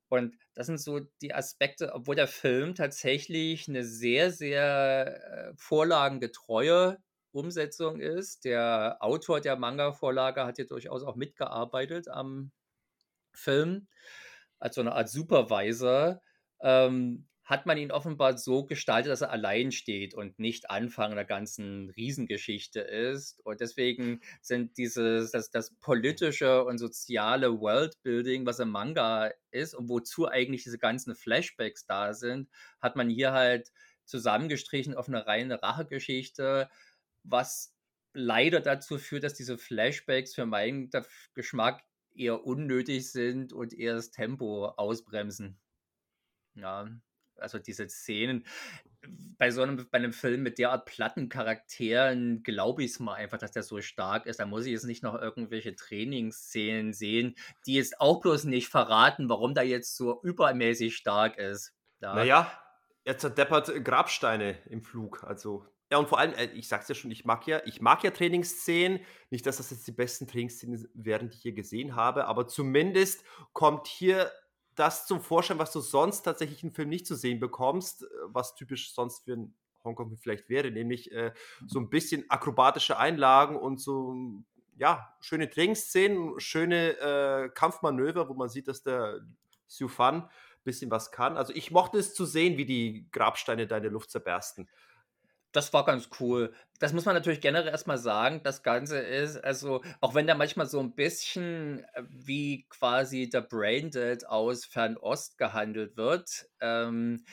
Und 0.10 0.36
das 0.56 0.68
sind 0.68 0.80
so 0.80 1.00
die 1.22 1.34
Aspekte, 1.34 1.94
obwohl 1.94 2.16
der 2.16 2.28
Film 2.28 2.76
tatsächlich 2.76 3.68
eine 3.70 3.86
sehr, 3.86 4.32
sehr 4.32 5.52
äh, 5.52 5.54
vorlagengetreue 5.56 6.98
Umsetzung 7.32 8.00
ist. 8.02 8.44
Der 8.44 8.98
Autor 9.00 9.40
der 9.40 9.56
Manga-Vorlage 9.56 10.46
hat 10.46 10.58
hier 10.58 10.68
durchaus 10.68 11.04
auch 11.04 11.16
mitgearbeitet 11.16 12.10
am 12.10 12.52
Film, 13.34 13.88
als 14.60 14.76
so 14.76 14.82
eine 14.82 14.94
Art 14.94 15.10
Supervisor. 15.10 16.22
Ähm, 16.62 17.28
hat 17.44 17.66
man 17.66 17.78
ihn 17.78 17.92
offenbar 17.92 18.38
so 18.38 18.66
gestaltet, 18.66 19.12
dass 19.12 19.22
er 19.22 19.32
allein 19.32 19.72
steht 19.72 20.14
und 20.14 20.40
nicht 20.40 20.70
Anfang 20.70 21.12
einer 21.12 21.26
ganzen 21.26 21.90
Riesengeschichte 21.90 22.80
ist. 22.82 23.40
Und 23.44 23.62
deswegen 23.62 24.22
sind 24.42 24.78
dieses, 24.78 25.32
das, 25.32 25.50
das 25.50 25.74
politische 25.76 26.64
und 26.64 26.78
soziale 26.78 27.60
Worldbuilding, 27.60 28.46
was 28.46 28.60
im 28.60 28.70
Manga 28.70 29.32
ist 29.50 29.74
und 29.74 29.90
wozu 29.90 30.28
eigentlich 30.28 30.64
diese 30.64 30.78
ganzen 30.78 31.16
Flashbacks 31.16 31.86
da 31.86 32.14
sind, 32.14 32.50
hat 32.80 32.96
man 32.96 33.10
hier 33.10 33.32
halt 33.34 33.72
zusammengestrichen 34.06 34.96
auf 34.96 35.08
eine 35.08 35.26
reine 35.26 35.62
Rachegeschichte, 35.62 36.70
was 37.24 37.74
leider 38.14 38.60
dazu 38.60 38.98
führt, 38.98 39.24
dass 39.24 39.34
diese 39.34 39.58
Flashbacks 39.58 40.36
für 40.36 40.46
meinen 40.46 40.90
Geschmack 41.34 41.84
eher 42.14 42.46
unnötig 42.46 43.12
sind 43.12 43.54
und 43.54 43.74
eher 43.74 43.96
das 43.96 44.12
Tempo 44.12 44.68
ausbremsen. 44.68 45.60
Ja, 46.56 46.90
also 47.42 47.60
diese 47.60 47.88
Szenen 47.90 48.46
bei 49.38 49.50
so 49.52 49.62
einem, 49.64 49.88
bei 49.90 49.98
einem 49.98 50.14
Film 50.14 50.44
mit 50.44 50.60
derart 50.60 50.86
platten 50.86 51.30
Charakteren 51.30 52.44
glaube 52.44 52.84
ich 52.84 52.92
es 52.92 53.00
mal 53.00 53.16
einfach, 53.16 53.40
dass 53.40 53.52
der 53.52 53.64
so 53.64 53.82
stark 53.82 54.26
ist. 54.26 54.40
Da 54.40 54.46
muss 54.46 54.66
ich 54.66 54.72
jetzt 54.72 54.86
nicht 54.86 55.04
noch 55.04 55.20
irgendwelche 55.20 55.76
Trainingsszenen 55.76 56.94
sehen, 56.94 57.36
die 57.66 57.74
jetzt 57.74 58.00
auch 58.00 58.22
bloß 58.22 58.44
nicht 58.46 58.68
verraten, 58.68 59.30
warum 59.30 59.54
der 59.54 59.64
jetzt 59.64 59.96
so 59.96 60.22
übermäßig 60.22 60.96
stark 60.96 61.38
ist. 61.38 61.74
Ja. 62.02 62.16
Naja, 62.16 62.52
er 63.04 63.18
zerdeppert 63.18 63.84
Grabsteine 63.84 64.58
im 64.68 64.84
Flug. 64.84 65.24
Also, 65.24 65.66
ja, 65.92 65.98
und 65.98 66.08
vor 66.08 66.20
allem, 66.20 66.34
äh, 66.34 66.46
ich 66.54 66.68
sag's 66.68 66.88
ja 66.88 66.96
schon, 66.96 67.12
ich 67.12 67.26
mag 67.26 67.48
ja, 67.48 67.62
ich 67.66 67.82
mag 67.82 68.04
ja 68.04 68.12
Trainingsszenen. 68.12 69.00
Nicht, 69.30 69.46
dass 69.46 69.58
das 69.58 69.72
jetzt 69.72 69.88
die 69.88 69.92
besten 69.92 70.28
Trainingsszenen 70.28 70.88
wären, 70.94 71.30
die 71.30 71.36
ich 71.36 71.42
hier 71.42 71.54
gesehen 71.54 71.96
habe, 71.96 72.26
aber 72.26 72.48
zumindest 72.48 73.26
kommt 73.54 73.88
hier 73.88 74.32
das 74.82 75.06
zum 75.06 75.22
Vorschein, 75.22 75.60
was 75.60 75.72
du 75.72 75.80
sonst 75.80 76.24
tatsächlich 76.24 76.64
im 76.64 76.74
Film 76.74 76.90
nicht 76.90 77.06
zu 77.06 77.16
sehen 77.16 77.40
bekommst, 77.40 78.04
äh, 78.04 78.08
was 78.26 78.56
typisch 78.56 78.94
sonst 78.94 79.26
für 79.26 79.34
einen 79.34 79.56
Hongkong 79.84 80.18
vielleicht 80.18 80.50
wäre, 80.50 80.72
nämlich 80.72 81.12
äh, 81.12 81.34
so 81.68 81.80
ein 81.80 81.90
bisschen 81.90 82.26
akrobatische 82.30 82.98
Einlagen 82.98 83.56
und 83.56 83.80
so 83.80 84.44
ja, 84.78 85.16
schöne 85.22 85.50
Trainingsszenen, 85.50 86.40
schöne 86.40 86.98
äh, 87.00 87.50
Kampfmanöver, 87.50 88.28
wo 88.28 88.34
man 88.34 88.50
sieht, 88.50 88.68
dass 88.68 88.82
der 88.82 89.22
Siu 89.68 89.88
Fan 89.88 90.24
ein 90.24 90.30
bisschen 90.64 90.90
was 90.90 91.12
kann. 91.12 91.38
Also 91.38 91.54
ich 91.54 91.70
mochte 91.70 92.00
es 92.00 92.16
zu 92.16 92.26
sehen, 92.26 92.58
wie 92.58 92.66
die 92.66 93.08
Grabsteine 93.12 93.68
da 93.68 93.78
in 93.78 93.84
der 93.84 93.92
Luft 93.92 94.10
zerbersten. 94.10 94.68
Das 95.52 95.74
war 95.74 95.86
ganz 95.86 96.10
cool. 96.20 96.54
Das 96.80 96.94
muss 96.94 97.06
man 97.06 97.14
natürlich 97.14 97.42
generell 97.42 97.68
erstmal 97.68 97.98
sagen. 97.98 98.42
Das 98.44 98.64
Ganze 98.64 99.00
ist, 99.00 99.38
also, 99.38 99.84
auch 100.00 100.16
wenn 100.16 100.26
der 100.26 100.36
manchmal 100.36 100.68
so 100.68 100.80
ein 100.80 100.96
bisschen 100.96 101.84
äh, 101.94 102.04
wie 102.08 102.66
quasi 102.70 103.30
der 103.30 103.42
Braindead 103.42 104.26
aus 104.28 104.66
Fernost 104.66 105.38
gehandelt 105.38 105.98
wird, 105.98 106.50
ähm, 106.62 107.26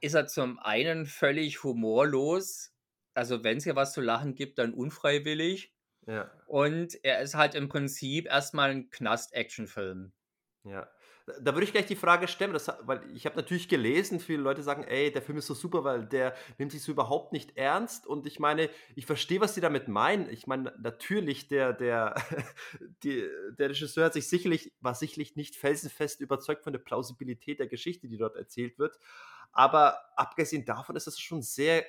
ist 0.00 0.14
er 0.14 0.26
zum 0.26 0.58
einen 0.58 1.06
völlig 1.06 1.62
humorlos. 1.64 2.74
Also, 3.14 3.42
wenn 3.42 3.58
es 3.58 3.64
hier 3.64 3.76
was 3.76 3.92
zu 3.92 4.00
lachen 4.00 4.34
gibt, 4.34 4.58
dann 4.58 4.74
unfreiwillig. 4.74 5.72
Ja. 6.06 6.30
Und 6.46 7.02
er 7.04 7.20
ist 7.20 7.34
halt 7.34 7.54
im 7.54 7.68
Prinzip 7.68 8.26
erstmal 8.26 8.70
ein 8.70 8.90
Knast-Action-Film. 8.90 10.12
Ja. 10.64 10.88
Da 11.26 11.54
würde 11.54 11.64
ich 11.64 11.72
gleich 11.72 11.86
die 11.86 11.96
Frage 11.96 12.26
stellen, 12.26 12.52
das, 12.52 12.70
weil 12.82 13.02
ich 13.14 13.26
habe 13.26 13.36
natürlich 13.36 13.68
gelesen, 13.68 14.18
viele 14.18 14.42
Leute 14.42 14.62
sagen, 14.62 14.82
ey, 14.84 15.12
der 15.12 15.22
Film 15.22 15.38
ist 15.38 15.46
so 15.46 15.54
super, 15.54 15.84
weil 15.84 16.06
der 16.06 16.34
nimmt 16.58 16.72
sich 16.72 16.82
so 16.82 16.90
überhaupt 16.90 17.32
nicht 17.32 17.56
ernst. 17.56 18.06
Und 18.06 18.26
ich 18.26 18.40
meine, 18.40 18.68
ich 18.96 19.06
verstehe, 19.06 19.40
was 19.40 19.54
sie 19.54 19.60
damit 19.60 19.86
meinen. 19.86 20.28
Ich 20.30 20.46
meine, 20.46 20.74
natürlich, 20.80 21.48
der, 21.48 21.72
der, 21.72 22.14
die, 23.04 23.28
der 23.58 23.70
Regisseur 23.70 24.06
hat 24.06 24.14
sich 24.14 24.28
sicherlich, 24.28 24.72
war 24.80 24.94
sicherlich 24.94 25.36
nicht 25.36 25.54
felsenfest 25.54 26.20
überzeugt 26.20 26.64
von 26.64 26.72
der 26.72 26.80
Plausibilität 26.80 27.60
der 27.60 27.68
Geschichte, 27.68 28.08
die 28.08 28.18
dort 28.18 28.36
erzählt 28.36 28.78
wird. 28.78 28.98
Aber 29.52 29.98
abgesehen 30.16 30.64
davon 30.64 30.96
ist 30.96 31.06
das 31.06 31.20
schon 31.20 31.38
ein 31.38 31.42
sehr 31.42 31.84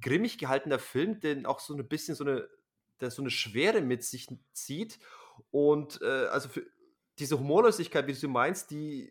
grimmig 0.00 0.38
gehaltener 0.38 0.78
Film, 0.78 1.20
der 1.20 1.48
auch 1.48 1.60
so 1.60 1.74
ein 1.74 1.88
bisschen 1.88 2.14
so 2.14 2.24
eine, 2.24 2.48
der 3.00 3.10
so 3.10 3.22
eine 3.22 3.30
Schwere 3.30 3.80
mit 3.80 4.02
sich 4.02 4.28
zieht. 4.52 4.98
Und 5.50 6.00
äh, 6.02 6.26
also 6.26 6.48
für, 6.48 6.66
diese 7.18 7.38
Humorlosigkeit, 7.38 8.06
wie 8.06 8.12
du 8.12 8.28
meinst, 8.28 8.70
die, 8.70 9.10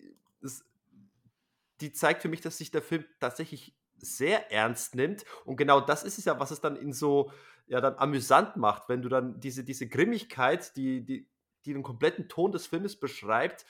die 1.81 1.91
zeigt 1.91 2.21
für 2.21 2.29
mich, 2.29 2.41
dass 2.41 2.57
sich 2.57 2.71
der 2.71 2.81
Film 2.81 3.05
tatsächlich 3.19 3.75
sehr 3.97 4.51
ernst 4.51 4.95
nimmt. 4.95 5.25
Und 5.45 5.57
genau 5.57 5.81
das 5.81 6.03
ist 6.03 6.17
es 6.17 6.25
ja, 6.25 6.39
was 6.39 6.51
es 6.51 6.61
dann 6.61 6.75
in 6.75 6.93
so, 6.93 7.31
ja, 7.67 7.81
dann 7.81 7.95
amüsant 7.95 8.57
macht, 8.57 8.89
wenn 8.89 9.01
du 9.01 9.09
dann 9.09 9.39
diese, 9.39 9.63
diese 9.63 9.87
Grimmigkeit, 9.87 10.75
die, 10.75 11.03
die, 11.03 11.27
die 11.65 11.73
den 11.73 11.83
kompletten 11.83 12.29
Ton 12.29 12.51
des 12.51 12.67
Filmes 12.67 12.99
beschreibt, 12.99 13.65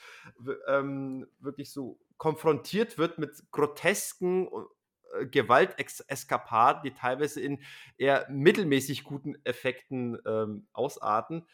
ähm, 0.68 1.26
wirklich 1.38 1.72
so 1.72 1.98
konfrontiert 2.18 2.98
wird 2.98 3.18
mit 3.18 3.50
grotesken 3.50 4.48
äh, 5.14 5.26
Gewalteskapaden, 5.26 6.82
die 6.82 6.92
teilweise 6.92 7.40
in 7.40 7.62
eher 7.96 8.26
mittelmäßig 8.30 9.04
guten 9.04 9.36
Effekten 9.44 10.18
ähm, 10.26 10.66
ausarten. 10.72 11.46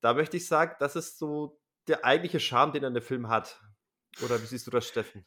Da 0.00 0.14
möchte 0.14 0.36
ich 0.36 0.46
sagen, 0.46 0.76
das 0.78 0.94
ist 0.94 1.18
so 1.18 1.58
der 1.88 2.04
eigentliche 2.04 2.40
Charme, 2.40 2.72
den 2.72 2.94
der 2.94 3.02
Film 3.02 3.28
hat. 3.28 3.60
Oder 4.22 4.40
wie 4.42 4.46
siehst 4.46 4.66
du 4.66 4.70
das, 4.70 4.86
Steffen? 4.86 5.24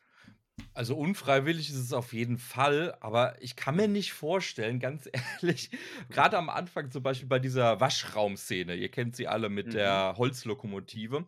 Also 0.74 0.96
unfreiwillig 0.96 1.70
ist 1.70 1.78
es 1.78 1.94
auf 1.94 2.14
jeden 2.14 2.38
Fall, 2.38 2.96
aber 3.00 3.42
ich 3.42 3.56
kann 3.56 3.76
mir 3.76 3.88
nicht 3.88 4.14
vorstellen, 4.14 4.80
ganz 4.80 5.10
ehrlich, 5.42 5.72
gerade 6.10 6.38
am 6.38 6.50
Anfang 6.50 6.92
zum 6.92 7.04
Beispiel 7.04 7.28
bei 7.28 7.40
dieser 7.40 7.80
Waschraumszene, 7.80 8.76
ihr 8.76 8.90
kennt 8.90 9.16
sie 9.16 9.28
alle 9.28 9.50
mit 9.50 9.68
mhm. 9.68 9.72
der 9.72 10.16
Holzlokomotive, 10.18 11.28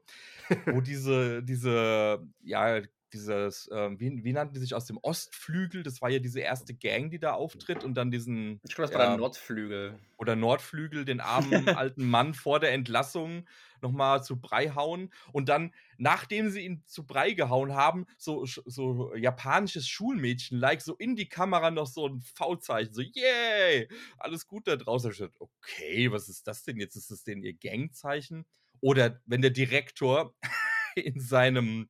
wo 0.65 0.81
diese, 0.81 1.43
diese, 1.43 2.25
ja, 2.41 2.81
dieses, 3.13 3.67
äh, 3.69 3.89
wie, 3.99 4.23
wie 4.23 4.33
nannten 4.33 4.55
die 4.55 4.59
sich 4.59 4.73
aus 4.73 4.85
dem 4.85 4.97
Ostflügel? 4.97 5.83
Das 5.83 6.01
war 6.01 6.09
ja 6.09 6.19
diese 6.19 6.39
erste 6.39 6.73
Gang, 6.73 7.11
die 7.11 7.19
da 7.19 7.33
auftritt 7.33 7.83
und 7.83 7.93
dann 7.93 8.11
diesen. 8.11 8.59
Ich 8.63 8.75
glaube, 8.75 8.89
das 8.89 8.99
war 8.99 9.07
der 9.07 9.17
Nordflügel. 9.17 9.99
Oder 10.17 10.35
Nordflügel, 10.35 11.05
den 11.05 11.21
armen 11.21 11.69
alten 11.77 12.09
Mann 12.09 12.33
vor 12.33 12.59
der 12.59 12.73
Entlassung 12.73 13.47
nochmal 13.81 14.23
zu 14.23 14.39
Brei 14.39 14.69
hauen 14.69 15.13
und 15.33 15.49
dann, 15.49 15.73
nachdem 15.97 16.49
sie 16.49 16.61
ihn 16.61 16.83
zu 16.87 17.05
Brei 17.05 17.33
gehauen 17.33 17.73
haben, 17.73 18.05
so, 18.17 18.45
so 18.45 19.13
japanisches 19.15 19.87
Schulmädchen-like, 19.87 20.81
so 20.81 20.95
in 20.95 21.15
die 21.15 21.29
Kamera 21.29 21.69
noch 21.69 21.87
so 21.87 22.07
ein 22.07 22.21
V-Zeichen, 22.21 22.93
so, 22.93 23.01
yay, 23.01 23.87
alles 24.17 24.47
gut 24.47 24.67
da 24.67 24.75
draußen. 24.75 25.11
Ich 25.11 25.17
dachte, 25.17 25.35
okay, 25.39 26.11
was 26.11 26.29
ist 26.29 26.47
das 26.47 26.63
denn 26.63 26.77
jetzt? 26.77 26.95
Ist 26.95 27.11
das 27.11 27.23
denn 27.23 27.43
ihr 27.43 27.53
Gangzeichen? 27.53 28.45
Oder 28.79 29.21
wenn 29.25 29.41
der 29.41 29.51
Direktor 29.51 30.33
in 30.95 31.19
seinem 31.19 31.89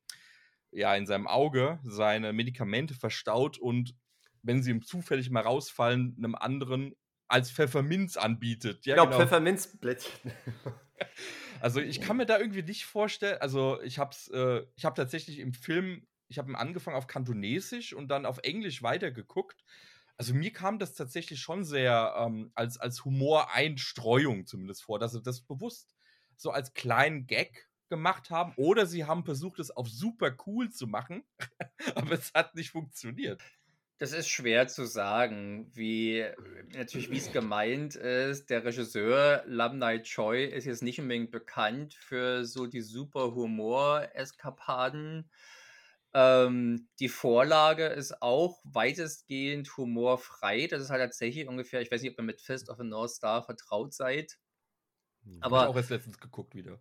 ja, 0.74 0.94
in 0.94 1.06
seinem 1.06 1.26
Auge 1.26 1.78
seine 1.84 2.32
Medikamente 2.32 2.94
verstaut 2.94 3.58
und 3.58 3.94
wenn 4.42 4.62
sie 4.62 4.70
ihm 4.70 4.82
zufällig 4.82 5.30
mal 5.30 5.42
rausfallen, 5.42 6.14
einem 6.18 6.34
anderen 6.34 6.94
als 7.28 7.50
Pfefferminz 7.50 8.16
anbietet. 8.16 8.84
Ja, 8.84 8.96
genau, 8.96 9.06
genau. 9.06 9.18
Pfefferminzblättchen. 9.18 10.32
also 11.60 11.80
ich 11.80 12.00
kann 12.00 12.16
mir 12.16 12.26
da 12.26 12.38
irgendwie 12.38 12.62
nicht 12.62 12.84
vorstellen, 12.84 13.38
also 13.40 13.80
ich 13.82 13.98
hab's, 13.98 14.28
äh, 14.28 14.62
ich 14.76 14.84
habe 14.84 14.96
tatsächlich 14.96 15.38
im 15.38 15.54
Film, 15.54 16.06
ich 16.28 16.38
habe 16.38 16.56
angefangen 16.58 16.96
auf 16.96 17.06
Kantonesisch 17.06 17.94
und 17.94 18.08
dann 18.08 18.26
auf 18.26 18.38
Englisch 18.42 18.82
weitergeguckt. 18.82 19.64
Also 20.16 20.34
mir 20.34 20.52
kam 20.52 20.78
das 20.78 20.94
tatsächlich 20.94 21.40
schon 21.40 21.64
sehr 21.64 22.14
ähm, 22.18 22.52
als, 22.54 22.78
als 22.78 23.04
Humoreinstreuung 23.04 24.46
zumindest 24.46 24.84
vor, 24.84 24.98
dass 24.98 25.14
er 25.14 25.22
das 25.22 25.40
bewusst 25.40 25.94
so 26.36 26.50
als 26.50 26.74
kleinen 26.74 27.26
Gag 27.26 27.68
gemacht 27.94 28.30
haben 28.30 28.52
oder 28.56 28.86
sie 28.86 29.04
haben 29.04 29.24
versucht, 29.24 29.60
es 29.60 29.70
auf 29.70 29.88
super 29.88 30.36
cool 30.46 30.70
zu 30.70 30.86
machen, 30.86 31.22
aber 31.94 32.12
es 32.12 32.32
hat 32.34 32.54
nicht 32.54 32.70
funktioniert. 32.70 33.40
Das 33.98 34.12
ist 34.12 34.28
schwer 34.28 34.66
zu 34.66 34.86
sagen, 34.86 35.70
wie 35.72 36.24
natürlich 36.74 37.10
wie 37.10 37.18
es 37.18 37.30
gemeint 37.30 37.94
ist. 37.94 38.50
Der 38.50 38.64
Regisseur 38.64 39.44
Lam 39.46 39.78
Nai 39.78 40.00
Choi 40.00 40.44
ist 40.44 40.64
jetzt 40.64 40.82
nicht 40.82 41.00
unbedingt 41.00 41.30
bekannt 41.30 41.94
für 41.94 42.44
so 42.44 42.66
die 42.66 42.82
super 42.82 43.34
Humor-Eskapaden. 43.36 45.30
Ähm, 46.12 46.88
die 46.98 47.08
Vorlage 47.08 47.86
ist 47.86 48.20
auch 48.20 48.60
weitestgehend 48.64 49.76
humorfrei. 49.76 50.66
Das 50.66 50.82
ist 50.82 50.90
halt 50.90 51.00
tatsächlich 51.00 51.46
ungefähr, 51.46 51.80
ich 51.80 51.90
weiß 51.90 52.02
nicht, 52.02 52.12
ob 52.12 52.18
ihr 52.18 52.24
mit 52.24 52.40
Fist 52.40 52.68
of 52.70 52.78
the 52.78 52.84
North 52.84 53.10
Star 53.10 53.44
vertraut 53.44 53.94
seid. 53.94 54.38
Hm, 55.24 55.38
aber 55.40 55.62
ich 55.62 55.68
auch 55.68 55.76
erst 55.76 55.90
letztens 55.90 56.18
geguckt 56.18 56.56
wieder 56.56 56.80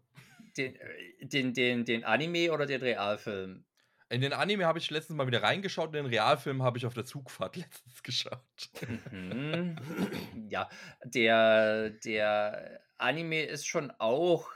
den, 0.58 0.76
äh, 0.76 1.26
den, 1.26 1.54
den, 1.54 1.86
den 1.86 2.04
Anime 2.04 2.52
oder 2.52 2.66
den 2.66 2.82
Realfilm? 2.82 3.66
In 4.10 4.22
den 4.22 4.34
Anime 4.34 4.66
habe 4.66 4.78
ich 4.78 4.92
letztens 4.92 5.18
mal 5.18 5.26
wieder 5.26 5.42
reingeschaut, 5.42 5.88
und 5.88 5.94
den 5.94 6.06
Realfilm 6.06 6.62
habe 6.62 6.78
ich 6.78 6.86
auf 6.86 6.94
der 6.94 7.06
Zugfahrt 7.06 7.56
letztens 7.58 8.04
geschaut. 8.04 8.70
Mhm. 9.12 9.76
Ja, 10.50 10.70
der, 11.04 11.89
der 11.89 12.82
Anime 12.98 13.44
ist 13.44 13.66
schon 13.66 13.92
auch 13.98 14.52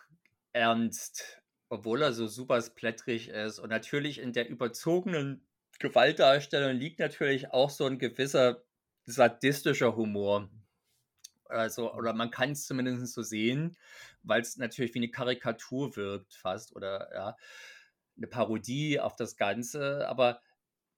ernst, 0.53 1.41
obwohl 1.69 2.01
er 2.01 2.13
so 2.13 2.27
super 2.27 2.61
splättrig 2.61 3.29
ist. 3.29 3.59
Und 3.59 3.69
natürlich 3.69 4.19
in 4.19 4.31
der 4.31 4.47
überzogenen 4.47 5.47
Gewaltdarstellung 5.79 6.75
liegt 6.75 6.99
natürlich 6.99 7.51
auch 7.51 7.69
so 7.69 7.85
ein 7.85 7.99
gewisser 7.99 8.63
sadistischer 9.05 9.95
Humor. 9.95 10.49
Also, 11.49 11.93
oder 11.93 12.13
man 12.13 12.31
kann 12.31 12.51
es 12.51 12.65
zumindest 12.65 13.13
so 13.13 13.21
sehen 13.21 13.77
weil 14.27 14.41
es 14.41 14.57
natürlich 14.57 14.93
wie 14.93 14.99
eine 14.99 15.09
Karikatur 15.09 15.95
wirkt 15.95 16.35
fast 16.35 16.75
oder 16.75 17.09
ja, 17.13 17.37
eine 18.17 18.27
Parodie 18.27 18.99
auf 18.99 19.15
das 19.15 19.37
Ganze. 19.37 20.07
Aber 20.07 20.41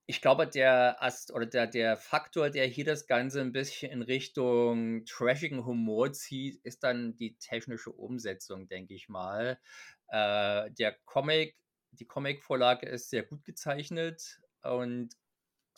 ich 0.06 0.22
glaube, 0.22 0.48
der 0.48 1.02
Ast 1.04 1.32
oder 1.32 1.46
der, 1.46 1.68
der 1.68 1.96
Faktor, 1.98 2.50
der 2.50 2.66
hier 2.66 2.86
das 2.86 3.06
Ganze 3.08 3.42
ein 3.42 3.52
bisschen 3.52 3.92
in 3.92 4.02
Richtung 4.02 5.06
trashigen 5.06 5.66
Humor 5.66 6.12
zieht, 6.14 6.60
ist 6.64 6.84
dann 6.84 7.16
die 7.16 7.36
technische 7.38 7.92
Umsetzung, 7.92 8.68
denke 8.68 8.96
ich 8.96 9.10
mal. 9.10 9.60
Äh, 10.08 10.72
der 10.72 10.98
Comic, 11.06 11.56
die 11.92 12.06
Comic-Vorlage 12.06 12.88
ist 12.88 13.10
sehr 13.12 13.24
gut 13.24 13.44
gezeichnet 13.46 14.42
und 14.64 15.16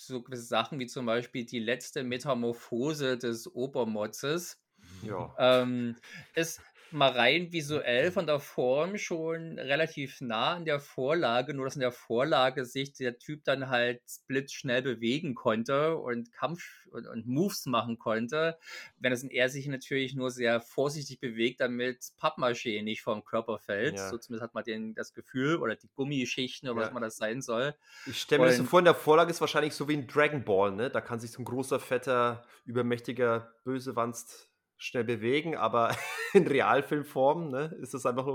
so 0.05 0.21
gewisse 0.21 0.43
Sachen 0.43 0.79
wie 0.79 0.87
zum 0.87 1.05
Beispiel 1.05 1.45
die 1.45 1.59
letzte 1.59 2.03
Metamorphose 2.03 3.17
des 3.17 3.53
Obermotzes. 3.53 4.59
Ja. 5.03 5.33
Ähm, 5.37 5.95
ist 6.35 6.61
mal 6.93 7.11
rein 7.11 7.51
visuell 7.51 8.11
von 8.11 8.25
der 8.25 8.39
Form 8.39 8.97
schon 8.97 9.57
relativ 9.59 10.21
nah 10.21 10.55
an 10.55 10.65
der 10.65 10.79
Vorlage, 10.79 11.53
nur 11.53 11.65
dass 11.65 11.75
in 11.75 11.81
der 11.81 11.91
Vorlage 11.91 12.65
sich 12.65 12.93
der 12.93 13.17
Typ 13.17 13.43
dann 13.43 13.69
halt 13.69 14.01
blitzschnell 14.27 14.81
bewegen 14.81 15.35
konnte 15.35 15.97
und 15.97 16.31
Kampf 16.31 16.63
und, 16.91 17.07
und 17.07 17.25
Moves 17.27 17.65
machen 17.65 17.97
konnte, 17.97 18.57
wenn 18.99 19.13
es 19.13 19.23
in 19.23 19.29
er 19.29 19.49
sich 19.49 19.67
natürlich 19.67 20.13
nur 20.13 20.29
sehr 20.29 20.61
vorsichtig 20.61 21.19
bewegt, 21.19 21.61
damit 21.61 21.99
Pappmaché 22.19 22.83
nicht 22.83 23.01
vom 23.01 23.23
Körper 23.23 23.59
fällt. 23.59 23.95
Ja. 23.95 24.09
So 24.09 24.17
zumindest 24.17 24.43
hat 24.43 24.53
man 24.53 24.63
den, 24.63 24.93
das 24.93 25.13
Gefühl 25.13 25.57
oder 25.57 25.75
die 25.75 25.89
Gummischichten 25.95 26.69
oder 26.69 26.81
ja. 26.81 26.85
was 26.85 26.91
immer 26.91 26.99
das 26.99 27.17
sein 27.17 27.41
soll. 27.41 27.75
Ich 28.05 28.21
stelle 28.21 28.41
mir 28.41 28.47
das 28.47 28.57
so 28.57 28.65
vor, 28.65 28.79
in 28.79 28.85
der 28.85 28.95
Vorlage 28.95 29.31
ist 29.31 29.41
wahrscheinlich 29.41 29.73
so 29.73 29.87
wie 29.87 29.97
ein 29.97 30.07
Dragon 30.07 30.43
Ball, 30.43 30.71
ne? 30.71 30.89
Da 30.89 31.01
kann 31.01 31.19
sich 31.19 31.31
so 31.31 31.41
ein 31.41 31.45
großer, 31.45 31.79
fetter, 31.79 32.43
übermächtiger 32.65 33.53
Bösewanst 33.63 34.50
schnell 34.81 35.03
bewegen, 35.03 35.55
aber 35.55 35.95
in 36.33 36.47
Realfilmform 36.47 37.49
ne, 37.49 37.75
ist 37.81 37.93
das 37.93 38.05
einfach 38.05 38.27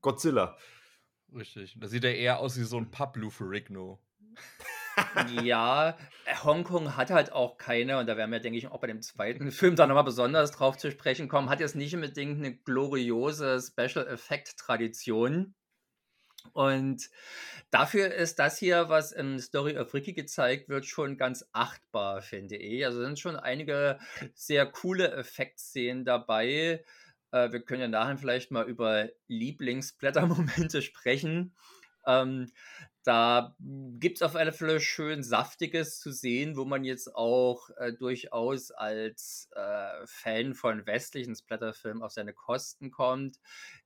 Godzilla. 0.00 0.56
Richtig. 1.34 1.76
Da 1.78 1.88
sieht 1.88 2.04
er 2.04 2.16
eher 2.16 2.40
aus 2.40 2.58
wie 2.58 2.64
so 2.64 2.76
ein 2.76 2.90
Pablo 2.90 3.30
Ferrigno. 3.30 4.00
Ja, 5.42 5.96
äh, 6.26 6.34
Hongkong 6.44 6.96
hat 6.96 7.10
halt 7.10 7.32
auch 7.32 7.56
keine, 7.56 7.98
und 7.98 8.06
da 8.06 8.16
werden 8.16 8.30
wir, 8.30 8.40
denke 8.40 8.58
ich, 8.58 8.68
auch 8.68 8.80
bei 8.80 8.88
dem 8.88 9.00
zweiten 9.00 9.50
Film 9.50 9.76
dann 9.76 9.88
nochmal 9.88 10.04
besonders 10.04 10.50
drauf 10.50 10.76
zu 10.76 10.90
sprechen 10.90 11.28
kommen, 11.28 11.48
hat 11.48 11.60
jetzt 11.60 11.76
nicht 11.76 11.94
unbedingt 11.94 12.38
eine 12.38 12.54
gloriose 12.54 13.60
Special 13.60 14.06
Effect 14.06 14.58
Tradition. 14.58 15.54
Und 16.52 17.10
dafür 17.70 18.12
ist 18.12 18.38
das 18.38 18.58
hier, 18.58 18.88
was 18.88 19.12
in 19.12 19.38
Story 19.38 19.78
of 19.78 19.94
Ricky 19.94 20.12
gezeigt 20.12 20.68
wird, 20.68 20.86
schon 20.86 21.16
ganz 21.16 21.44
achtbar, 21.52 22.22
finde 22.22 22.56
ich. 22.56 22.84
Also 22.84 23.00
sind 23.00 23.18
schon 23.18 23.36
einige 23.36 23.98
sehr 24.34 24.66
coole 24.66 25.12
Effektszenen 25.12 26.04
dabei. 26.04 26.84
Äh, 27.30 27.52
wir 27.52 27.62
können 27.62 27.80
ja 27.82 27.88
nachher 27.88 28.18
vielleicht 28.18 28.50
mal 28.50 28.68
über 28.68 29.08
Lieblingsblättermomente 29.28 30.82
sprechen. 30.82 31.54
Ähm, 32.06 32.50
da 33.04 33.56
gibt 33.58 34.18
es 34.18 34.22
auf 34.22 34.36
alle 34.36 34.52
Fälle 34.52 34.78
schön 34.80 35.24
Saftiges 35.24 35.98
zu 35.98 36.12
sehen, 36.12 36.56
wo 36.56 36.64
man 36.64 36.84
jetzt 36.84 37.14
auch 37.16 37.68
äh, 37.78 37.92
durchaus 37.92 38.70
als 38.70 39.48
äh, 39.56 40.06
Fan 40.06 40.54
von 40.54 40.86
westlichen 40.86 41.34
Splatterfilmen 41.34 42.02
auf 42.02 42.12
seine 42.12 42.32
Kosten 42.32 42.92
kommt. 42.92 43.38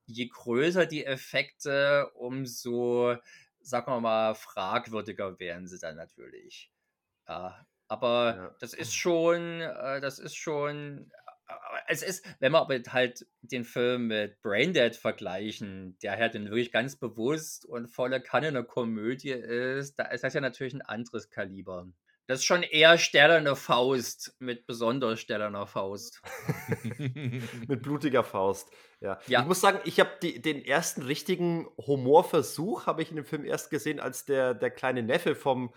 Je 0.07 0.29
größer 0.29 0.87
die 0.87 1.05
Effekte, 1.05 2.11
umso, 2.15 3.17
sagen 3.61 3.93
wir 3.93 4.01
mal, 4.01 4.35
fragwürdiger 4.35 5.39
werden 5.39 5.67
sie 5.67 5.79
dann 5.79 5.97
natürlich. 5.97 6.73
Ja, 7.29 7.67
aber 7.89 8.37
ja. 8.37 8.57
das 8.61 8.73
ist 8.73 8.95
schon, 8.95 9.61
äh, 9.61 10.01
das 10.01 10.19
ist 10.19 10.37
schon 10.37 11.11
es 11.89 12.03
ist, 12.03 12.25
wenn 12.41 12.53
wir 12.53 12.61
aber 12.61 12.81
halt 12.89 13.27
den 13.43 13.65
Film 13.65 14.09
mit 14.09 14.41
Braindead 14.43 14.97
vergleichen, 14.97 15.97
der 16.03 16.17
halt 16.17 16.35
dann 16.35 16.47
wirklich 16.47 16.73
ganz 16.73 16.97
bewusst 16.97 17.65
und 17.65 17.89
volle 17.89 18.21
Kanne 18.21 18.49
eine 18.49 18.65
Komödie 18.65 19.31
ist, 19.31 19.99
da 19.99 20.07
ist 20.07 20.25
das 20.25 20.35
ja 20.35 20.41
natürlich 20.41 20.75
ein 20.75 20.83
anderes 20.83 21.31
Kaliber. 21.31 21.89
Das 22.27 22.41
ist 22.41 22.45
schon 22.45 22.65
eher 22.65 22.99
stellende 22.99 23.55
Faust 23.55 24.35
mit 24.41 24.67
besonders 24.67 25.21
stellender 25.21 25.67
Faust. 25.67 26.21
mit 27.69 27.83
blutiger 27.83 28.25
Faust. 28.25 28.69
Ja. 29.01 29.19
ja. 29.27 29.41
Ich 29.41 29.47
muss 29.47 29.61
sagen, 29.61 29.79
ich 29.85 30.01
habe 30.01 30.11
den 30.21 30.65
ersten 30.65 31.03
richtigen 31.03 31.69
Humorversuch 31.77 32.87
habe 32.87 33.03
ich 33.03 33.11
in 33.11 33.17
dem 33.17 33.25
Film 33.25 33.45
erst 33.45 33.71
gesehen, 33.71 34.01
als 34.01 34.25
der, 34.25 34.55
der 34.55 34.71
kleine 34.71 35.03
Neffe 35.03 35.37
vom 35.37 35.73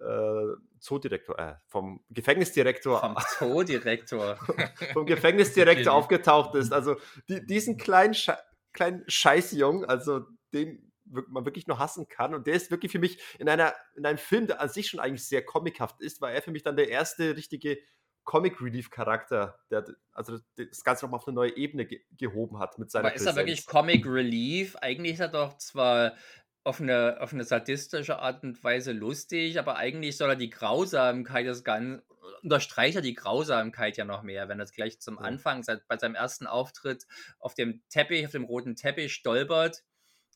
äh, 0.00 0.56
Zoodirektor, 0.78 1.38
äh, 1.38 1.54
vom 1.66 2.00
Gefängnisdirektor. 2.08 3.00
Vom 3.00 3.16
Zoodirektor. 3.38 4.38
vom 4.94 5.04
Gefängnisdirektor 5.04 5.92
aufgetaucht 5.92 6.54
ist. 6.54 6.72
Also 6.72 6.96
die, 7.28 7.44
diesen 7.44 7.76
kleinen, 7.76 8.14
Sche 8.14 8.38
kleinen 8.72 9.04
Scheißjungen, 9.06 9.84
also 9.84 10.20
den 10.54 10.89
man 11.10 11.44
wirklich 11.44 11.66
nur 11.66 11.78
hassen 11.78 12.08
kann. 12.08 12.34
Und 12.34 12.46
der 12.46 12.54
ist 12.54 12.70
wirklich 12.70 12.92
für 12.92 12.98
mich 12.98 13.18
in, 13.38 13.48
einer, 13.48 13.74
in 13.96 14.06
einem 14.06 14.18
Film, 14.18 14.46
der 14.46 14.60
an 14.60 14.68
sich 14.68 14.88
schon 14.88 15.00
eigentlich 15.00 15.26
sehr 15.26 15.44
comichaft 15.44 16.00
ist, 16.00 16.20
war 16.20 16.32
er 16.32 16.42
für 16.42 16.50
mich 16.50 16.62
dann 16.62 16.76
der 16.76 16.88
erste 16.88 17.36
richtige 17.36 17.78
Comic 18.24 18.60
Relief 18.60 18.90
Charakter, 18.90 19.58
der 19.70 19.84
also 20.12 20.38
das 20.56 20.84
Ganze 20.84 21.04
nochmal 21.04 21.18
auf 21.18 21.26
eine 21.26 21.34
neue 21.34 21.56
Ebene 21.56 21.86
ge 21.86 22.00
gehoben 22.16 22.58
hat 22.58 22.78
mit 22.78 22.90
seiner 22.90 23.08
Aber 23.08 23.16
ist 23.16 23.26
er 23.26 23.34
wirklich 23.34 23.66
Comic 23.66 24.06
Relief? 24.06 24.76
Eigentlich 24.76 25.14
ist 25.14 25.20
er 25.20 25.28
doch 25.28 25.56
zwar 25.56 26.14
auf 26.62 26.80
eine, 26.80 27.16
auf 27.20 27.32
eine 27.32 27.44
sadistische 27.44 28.18
Art 28.18 28.42
und 28.42 28.62
Weise 28.62 28.92
lustig, 28.92 29.58
aber 29.58 29.76
eigentlich 29.76 30.16
soll 30.16 30.30
er 30.30 30.36
die 30.36 30.50
Grausamkeit 30.50 31.46
des 31.46 31.64
Ganzen, 31.64 32.02
unterstreicht 32.42 32.96
er 32.96 33.02
die 33.02 33.14
Grausamkeit 33.14 33.96
ja 33.96 34.04
noch 34.04 34.22
mehr, 34.22 34.48
wenn 34.48 34.60
er 34.60 34.66
gleich 34.66 35.00
zum 35.00 35.18
Anfang, 35.18 35.62
seit, 35.62 35.88
bei 35.88 35.96
seinem 35.96 36.14
ersten 36.14 36.46
Auftritt 36.46 37.06
auf 37.38 37.54
dem 37.54 37.82
Teppich, 37.88 38.26
auf 38.26 38.32
dem 38.32 38.44
roten 38.44 38.76
Teppich 38.76 39.14
stolpert 39.14 39.82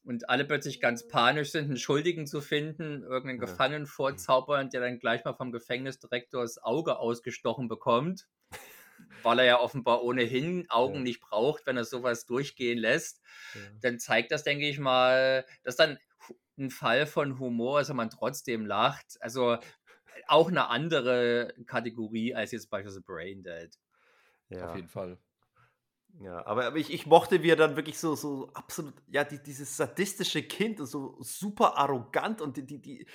und 0.05 0.29
alle 0.29 0.45
plötzlich 0.45 0.81
ganz 0.81 1.09
panisch 1.09 1.51
sind, 1.51 1.65
einen 1.65 1.77
Schuldigen 1.77 2.27
zu 2.27 2.41
finden, 2.41 3.03
irgendeinen 3.03 3.41
ja. 3.41 3.47
Gefangenen 3.47 3.87
vorzaubern, 3.87 4.71
der 4.71 4.81
dann 4.81 4.99
gleich 4.99 5.25
mal 5.25 5.35
vom 5.35 5.51
Gefängnisdirektor 5.51 6.43
das 6.43 6.63
Auge 6.63 6.99
ausgestochen 6.99 7.69
bekommt, 7.69 8.29
weil 9.23 9.39
er 9.39 9.45
ja 9.47 9.61
offenbar 9.61 10.03
ohnehin 10.03 10.69
Augen 10.69 10.97
ja. 10.97 11.01
nicht 11.01 11.21
braucht, 11.21 11.67
wenn 11.67 11.77
er 11.77 11.85
sowas 11.85 12.27
durchgehen 12.27 12.79
lässt. 12.79 13.23
Ja. 13.55 13.61
Dann 13.81 13.99
zeigt 13.99 14.31
das, 14.31 14.45
denke 14.45 14.69
ich 14.69 14.79
mal, 14.79 15.47
dass 15.63 15.77
dann 15.77 15.99
ein 16.59 16.71
Fall 16.71 17.07
von 17.07 17.39
Humor, 17.39 17.79
also 17.79 17.95
man 17.95 18.11
trotzdem 18.11 18.67
lacht. 18.67 19.17
Also 19.21 19.59
auch 20.27 20.49
eine 20.49 20.69
andere 20.69 21.55
Kategorie 21.67 22.35
als 22.35 22.53
jetzt 22.53 22.71
beispielsweise 22.71 23.03
Braindead. 23.03 23.77
Ja. 24.51 24.69
Auf 24.69 24.77
jeden 24.77 24.89
Fall. 24.89 25.19
Ja, 26.21 26.47
aber, 26.47 26.77
ich, 26.77 26.93
ich 26.93 27.07
mochte, 27.07 27.43
wie 27.43 27.51
er 27.51 27.57
dann 27.57 27.77
wirklich 27.77 27.99
so, 27.99 28.15
so 28.15 28.49
absolut, 28.55 28.95
ja, 29.09 29.25
die, 29.25 29.43
dieses 29.43 29.77
sadistische 29.77 30.43
Kind 30.43 30.81
und 30.81 30.87
so 30.87 31.17
super 31.21 31.77
arrogant 31.77 32.41
und 32.41 32.57
die, 32.57 32.65
die, 32.65 32.81
die 32.81 33.07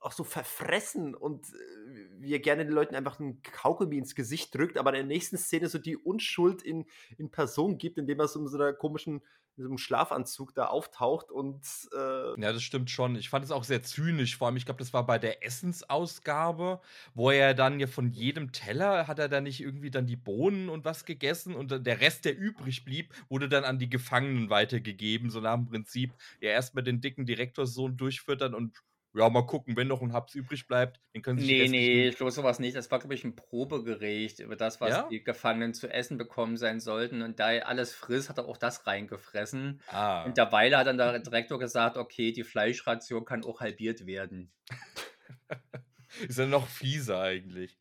auch 0.00 0.12
so 0.12 0.24
verfressen 0.24 1.14
und 1.14 1.46
äh, 1.46 2.20
wie 2.20 2.32
er 2.32 2.38
gerne 2.38 2.64
den 2.64 2.74
Leuten 2.74 2.94
einfach 2.94 3.18
einen 3.20 3.42
Kaugummi 3.42 3.98
ins 3.98 4.14
Gesicht 4.14 4.54
drückt, 4.54 4.78
aber 4.78 4.90
in 4.90 4.96
der 4.96 5.04
nächsten 5.04 5.38
Szene 5.38 5.68
so 5.68 5.78
die 5.78 5.96
Unschuld 5.96 6.62
in, 6.62 6.86
in 7.16 7.30
Person 7.30 7.78
gibt, 7.78 7.98
indem 7.98 8.20
er 8.20 8.28
so 8.28 8.40
in 8.40 8.48
so 8.48 8.56
einer 8.56 8.72
komischen 8.72 9.22
in 9.58 9.64
so 9.64 9.70
einem 9.70 9.78
Schlafanzug 9.78 10.54
da 10.54 10.66
auftaucht 10.66 11.32
und. 11.32 11.60
Äh 11.92 12.40
ja, 12.40 12.52
das 12.52 12.62
stimmt 12.62 12.90
schon. 12.90 13.16
Ich 13.16 13.28
fand 13.28 13.44
es 13.44 13.50
auch 13.50 13.64
sehr 13.64 13.82
zynisch. 13.82 14.36
Vor 14.36 14.46
allem, 14.46 14.56
ich 14.56 14.64
glaube, 14.64 14.78
das 14.78 14.92
war 14.92 15.04
bei 15.04 15.18
der 15.18 15.44
Essensausgabe, 15.44 16.80
wo 17.14 17.30
er 17.30 17.54
dann 17.54 17.80
ja 17.80 17.88
von 17.88 18.10
jedem 18.10 18.52
Teller 18.52 19.08
hat 19.08 19.18
er 19.18 19.28
dann 19.28 19.44
nicht 19.44 19.60
irgendwie 19.60 19.90
dann 19.90 20.06
die 20.06 20.16
Bohnen 20.16 20.68
und 20.68 20.84
was 20.84 21.04
gegessen 21.04 21.54
und 21.54 21.84
der 21.84 22.00
Rest, 22.00 22.24
der 22.24 22.38
übrig 22.38 22.84
blieb, 22.84 23.12
wurde 23.28 23.48
dann 23.48 23.64
an 23.64 23.80
die 23.80 23.90
Gefangenen 23.90 24.48
weitergegeben. 24.48 25.28
So 25.28 25.40
nach 25.40 25.56
dem 25.56 25.66
Prinzip, 25.66 26.12
ja, 26.40 26.50
erstmal 26.50 26.84
den 26.84 27.00
dicken 27.00 27.26
Direktorssohn 27.26 27.96
durchfüttern 27.96 28.54
und 28.54 28.80
ja, 29.18 29.28
mal 29.28 29.42
gucken, 29.42 29.76
wenn 29.76 29.88
noch 29.88 30.00
ein 30.00 30.12
Haps 30.12 30.34
übrig 30.34 30.68
bleibt, 30.68 31.00
den 31.14 31.22
können 31.22 31.38
sie 31.38 31.46
Nee, 31.46 31.68
nee, 31.68 32.08
ich 32.08 32.16
glaube 32.16 32.30
sowas 32.30 32.58
nicht. 32.60 32.76
Das 32.76 32.90
war, 32.90 33.00
glaube 33.00 33.14
ich, 33.14 33.24
ein 33.24 33.34
Probegericht 33.34 34.38
über 34.38 34.54
das, 34.54 34.80
was 34.80 34.90
ja? 34.90 35.08
die 35.10 35.24
Gefangenen 35.24 35.74
zu 35.74 35.88
essen 35.88 36.18
bekommen 36.18 36.56
sein 36.56 36.78
sollten. 36.78 37.22
Und 37.22 37.40
da 37.40 37.50
er 37.50 37.66
alles 37.66 37.92
frisst, 37.94 38.28
hat 38.28 38.38
er 38.38 38.46
auch 38.46 38.56
das 38.56 38.86
reingefressen. 38.86 39.80
Ah. 39.88 40.24
Und 40.24 40.36
derweil 40.36 40.76
hat 40.76 40.86
dann 40.86 40.98
der 40.98 41.18
Direktor 41.18 41.58
gesagt, 41.58 41.96
okay, 41.96 42.32
die 42.32 42.44
Fleischration 42.44 43.24
kann 43.24 43.44
auch 43.44 43.60
halbiert 43.60 44.06
werden. 44.06 44.52
Ist 46.28 46.38
ja 46.38 46.46
noch 46.46 46.68
fieser 46.68 47.20
eigentlich. 47.20 47.76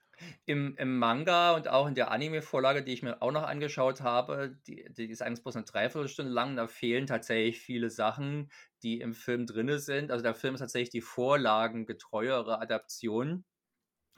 Im, 0.45 0.75
Im 0.77 0.97
Manga 0.97 1.55
und 1.55 1.67
auch 1.67 1.87
in 1.87 1.95
der 1.95 2.11
Anime-Vorlage, 2.11 2.83
die 2.83 2.93
ich 2.93 3.03
mir 3.03 3.21
auch 3.21 3.31
noch 3.31 3.43
angeschaut 3.43 4.01
habe, 4.01 4.57
die, 4.67 4.85
die 4.89 5.09
ist 5.09 5.21
eigentlich 5.21 5.43
bloß 5.43 5.55
eine 5.55 5.65
Dreiviertelstunde 5.65 6.31
lang, 6.31 6.55
da 6.55 6.67
fehlen 6.67 7.07
tatsächlich 7.07 7.59
viele 7.59 7.89
Sachen, 7.89 8.51
die 8.83 8.99
im 8.99 9.13
Film 9.13 9.45
drin 9.45 9.77
sind. 9.79 10.11
Also 10.11 10.23
der 10.23 10.35
Film 10.35 10.55
ist 10.55 10.61
tatsächlich 10.61 10.89
die 10.89 11.01
vorlagengetreuere 11.01 12.61
Adaption. 12.61 13.43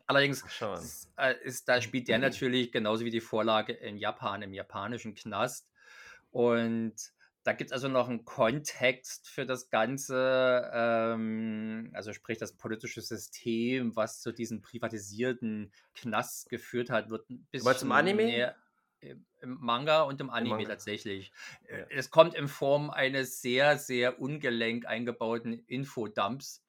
Allerdings 0.08 0.44
ist, 0.82 1.12
äh, 1.18 1.36
ist, 1.44 1.70
da 1.70 1.82
spielt 1.82 2.08
der 2.08 2.18
natürlich 2.18 2.72
genauso 2.72 3.06
wie 3.06 3.12
die 3.12 3.22
Vorlage 3.22 3.74
in 3.74 3.98
Japan, 3.98 4.42
im 4.42 4.54
japanischen 4.54 5.14
Knast. 5.14 5.70
Und 6.32 6.96
da 7.50 7.54
gibt 7.54 7.72
es 7.72 7.74
also 7.74 7.88
noch 7.88 8.08
einen 8.08 8.26
Kontext 8.26 9.28
für 9.28 9.44
das 9.44 9.72
Ganze, 9.72 10.70
ähm, 10.72 11.90
also 11.96 12.14
sprich 12.14 12.38
das 12.38 12.54
politische 12.56 13.02
System, 13.02 13.96
was 13.96 14.22
zu 14.22 14.32
diesem 14.32 14.62
privatisierten 14.62 15.74
Knast 15.96 16.48
geführt 16.50 16.92
hat, 16.92 17.10
wird 17.10 17.28
ein 17.32 17.48
bisschen. 17.50 17.76
Zum 17.76 17.92
Anime? 17.92 18.26
Mehr, 18.26 18.56
im 19.02 19.58
Manga 19.60 20.04
und 20.04 20.22
im 20.22 20.30
Anime 20.30 20.58
Manga. 20.58 20.70
tatsächlich. 20.70 21.32
Ja. 21.68 21.78
Es 21.90 22.12
kommt 22.12 22.36
in 22.36 22.48
Form 22.48 22.92
eines 22.92 23.42
sehr, 23.42 23.80
sehr 23.80 24.22
ungelenk 24.22 24.86
eingebauten 24.86 25.54
Infodumps. 25.66 26.64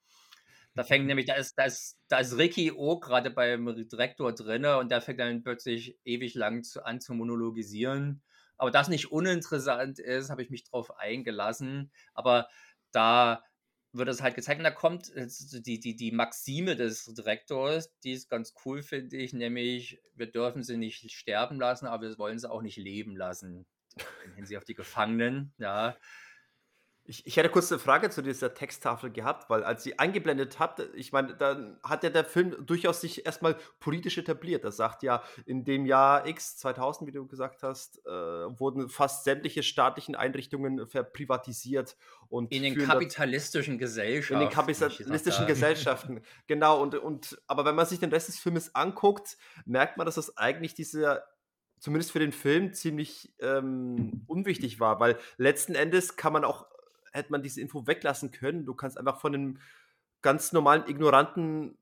Da 0.74 0.82
fängt 0.82 1.04
nämlich, 1.04 1.26
da 1.26 1.34
ist, 1.34 1.58
da 1.58 1.64
ist, 1.64 1.98
da 2.08 2.20
ist 2.20 2.38
Ricky 2.38 2.72
O 2.72 2.98
gerade 2.98 3.30
beim 3.30 3.66
Direktor 3.86 4.34
drin 4.34 4.64
und 4.64 4.90
der 4.90 5.02
fängt 5.02 5.20
dann 5.20 5.42
plötzlich 5.42 5.98
ewig 6.04 6.34
lang 6.34 6.62
zu, 6.62 6.86
an 6.86 7.02
zu 7.02 7.12
monologisieren 7.12 8.22
aber 8.60 8.70
das 8.70 8.88
nicht 8.88 9.10
uninteressant 9.10 9.98
ist, 9.98 10.28
habe 10.28 10.42
ich 10.42 10.50
mich 10.50 10.64
drauf 10.64 10.98
eingelassen. 10.98 11.90
Aber 12.12 12.46
da 12.92 13.42
wird 13.92 14.08
es 14.08 14.20
halt 14.20 14.34
gezeigt 14.34 14.58
und 14.60 14.64
da 14.64 14.70
kommt 14.70 15.10
die, 15.16 15.80
die, 15.80 15.96
die 15.96 16.12
Maxime 16.12 16.76
des 16.76 17.06
Direktors, 17.06 17.90
die 18.04 18.12
ist 18.12 18.28
ganz 18.28 18.52
cool, 18.64 18.82
finde 18.82 19.16
ich, 19.16 19.32
nämlich 19.32 19.98
wir 20.14 20.30
dürfen 20.30 20.62
sie 20.62 20.76
nicht 20.76 21.10
sterben 21.10 21.58
lassen, 21.58 21.86
aber 21.86 22.02
wir 22.02 22.18
wollen 22.18 22.38
sie 22.38 22.50
auch 22.50 22.60
nicht 22.60 22.76
leben 22.76 23.16
lassen. 23.16 23.66
In 24.26 24.34
Hinsicht 24.34 24.58
auf 24.58 24.66
die 24.66 24.74
Gefangenen, 24.74 25.54
ja. 25.56 25.96
Ich, 27.10 27.26
ich 27.26 27.36
hätte 27.36 27.48
kurz 27.48 27.72
eine 27.72 27.80
Frage 27.80 28.08
zu 28.08 28.22
dieser 28.22 28.54
Texttafel 28.54 29.10
gehabt, 29.10 29.50
weil 29.50 29.64
als 29.64 29.82
sie 29.82 29.98
eingeblendet 29.98 30.60
hat, 30.60 30.78
ich 30.94 31.10
meine, 31.10 31.34
dann 31.34 31.76
hat 31.82 32.04
ja 32.04 32.10
der 32.10 32.24
Film 32.24 32.64
durchaus 32.64 33.00
sich 33.00 33.26
erstmal 33.26 33.56
politisch 33.80 34.16
etabliert. 34.16 34.62
Er 34.62 34.70
sagt 34.70 35.02
ja, 35.02 35.20
in 35.44 35.64
dem 35.64 35.86
Jahr 35.86 36.28
X 36.28 36.56
2000, 36.58 37.08
wie 37.08 37.12
du 37.12 37.26
gesagt 37.26 37.64
hast, 37.64 37.98
äh, 38.06 38.10
wurden 38.10 38.88
fast 38.88 39.24
sämtliche 39.24 39.64
staatlichen 39.64 40.14
Einrichtungen 40.14 40.86
verprivatisiert. 40.86 41.96
Und 42.28 42.52
in 42.52 42.62
den 42.62 42.78
kapitalistischen 42.78 43.78
Gesellschaften. 43.78 44.34
In 44.44 44.48
den 44.48 44.54
kapitalistischen 44.54 45.48
Gesellschaften, 45.48 46.20
genau. 46.46 46.80
Und, 46.80 46.94
und, 46.94 47.42
aber 47.48 47.64
wenn 47.64 47.74
man 47.74 47.86
sich 47.86 47.98
den 47.98 48.10
Rest 48.10 48.28
des 48.28 48.38
Filmes 48.38 48.72
anguckt, 48.76 49.36
merkt 49.64 49.96
man, 49.96 50.06
dass 50.06 50.14
das 50.14 50.36
eigentlich 50.36 50.74
dieser 50.74 51.24
zumindest 51.80 52.12
für 52.12 52.18
den 52.18 52.32
Film 52.32 52.72
ziemlich 52.74 53.32
ähm, 53.40 54.22
unwichtig 54.26 54.78
war, 54.80 55.00
weil 55.00 55.18
letzten 55.38 55.74
Endes 55.74 56.16
kann 56.16 56.32
man 56.32 56.44
auch 56.44 56.66
hätte 57.12 57.32
man 57.32 57.42
diese 57.42 57.60
Info 57.60 57.86
weglassen 57.86 58.30
können. 58.30 58.66
Du 58.66 58.74
kannst 58.74 58.98
einfach 58.98 59.20
von 59.20 59.34
einem 59.34 59.58
ganz 60.22 60.52
normalen, 60.52 60.88
ignoranten 60.88 61.76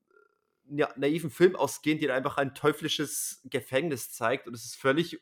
naiven 0.95 1.31
Film 1.31 1.55
ausgehen, 1.55 1.99
der 1.99 2.13
einfach 2.13 2.37
ein 2.37 2.53
teuflisches 2.53 3.41
Gefängnis 3.45 4.11
zeigt 4.11 4.47
und 4.47 4.53
es 4.53 4.65
ist 4.65 4.75
völlig 4.75 5.19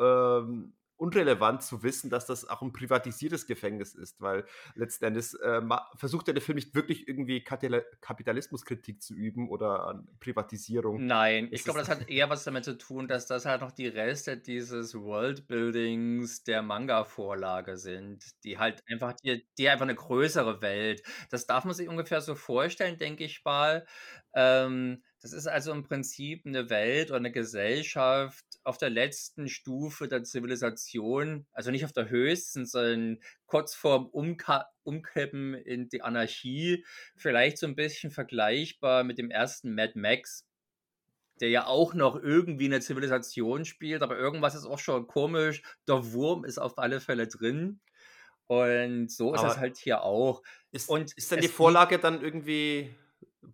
ähm, 0.00 0.72
unrelevant 1.00 1.62
zu 1.62 1.82
wissen, 1.82 2.10
dass 2.10 2.26
das 2.26 2.48
auch 2.48 2.62
ein 2.62 2.72
privatisiertes 2.72 3.46
Gefängnis 3.46 3.94
ist, 3.94 4.20
weil 4.20 4.44
letzten 4.74 5.06
Endes 5.06 5.34
äh, 5.34 5.62
versucht 5.96 6.28
der 6.28 6.40
Film 6.40 6.56
nicht 6.56 6.74
wirklich 6.74 7.08
irgendwie 7.08 7.42
Kapitalismuskritik 7.42 9.02
zu 9.02 9.14
üben 9.14 9.48
oder 9.48 9.86
an 9.86 10.08
Privatisierung. 10.20 11.06
Nein, 11.06 11.48
ich 11.50 11.64
glaube, 11.64 11.78
das 11.78 11.88
hat 11.88 12.08
eher 12.08 12.28
was 12.28 12.44
damit 12.44 12.64
zu 12.64 12.76
tun, 12.76 13.08
dass 13.08 13.26
das 13.26 13.46
halt 13.46 13.62
noch 13.62 13.72
die 13.72 13.88
Reste 13.88 14.36
dieses 14.36 14.94
Worldbuildings 14.94 16.44
der 16.44 16.62
Manga-Vorlage 16.62 17.76
sind, 17.76 18.24
die 18.44 18.58
halt 18.58 18.82
einfach, 18.88 19.14
die, 19.14 19.46
die 19.58 19.68
einfach 19.68 19.84
eine 19.84 19.94
größere 19.94 20.60
Welt. 20.60 21.02
Das 21.30 21.46
darf 21.46 21.64
man 21.64 21.74
sich 21.74 21.88
ungefähr 21.88 22.20
so 22.20 22.34
vorstellen, 22.34 22.98
denke 22.98 23.24
ich 23.24 23.42
mal. 23.44 23.86
Ähm, 24.34 25.02
das 25.20 25.32
ist 25.34 25.46
also 25.46 25.72
im 25.72 25.82
Prinzip 25.82 26.46
eine 26.46 26.70
Welt 26.70 27.10
oder 27.10 27.18
eine 27.18 27.30
Gesellschaft 27.30 28.44
auf 28.64 28.78
der 28.78 28.88
letzten 28.88 29.48
Stufe 29.48 30.08
der 30.08 30.24
Zivilisation, 30.24 31.46
also 31.52 31.70
nicht 31.70 31.84
auf 31.84 31.92
der 31.92 32.08
höchsten, 32.08 32.64
sondern 32.64 33.18
kurz 33.46 33.74
vorm 33.74 34.06
Umka 34.06 34.70
Umkippen 34.82 35.54
in 35.54 35.88
die 35.90 36.02
Anarchie, 36.02 36.84
vielleicht 37.16 37.58
so 37.58 37.66
ein 37.66 37.76
bisschen 37.76 38.10
vergleichbar 38.10 39.04
mit 39.04 39.18
dem 39.18 39.30
ersten 39.30 39.74
Mad 39.74 39.92
Max, 39.94 40.46
der 41.40 41.50
ja 41.50 41.66
auch 41.66 41.92
noch 41.92 42.16
irgendwie 42.16 42.66
eine 42.66 42.80
Zivilisation 42.80 43.66
spielt, 43.66 44.02
aber 44.02 44.18
irgendwas 44.18 44.54
ist 44.54 44.64
auch 44.64 44.78
schon 44.78 45.06
komisch. 45.06 45.62
Der 45.86 46.12
Wurm 46.12 46.44
ist 46.44 46.58
auf 46.58 46.78
alle 46.78 47.00
Fälle 47.00 47.28
drin. 47.28 47.80
Und 48.46 49.12
so 49.12 49.34
ist 49.34 49.40
aber 49.40 49.50
es 49.50 49.58
halt 49.58 49.76
hier 49.76 50.02
auch. 50.02 50.42
Ist, 50.72 50.88
und 50.88 51.12
ist 51.12 51.30
denn 51.30 51.40
die 51.40 51.48
Vorlage 51.48 51.98
dann 51.98 52.20
irgendwie 52.20 52.92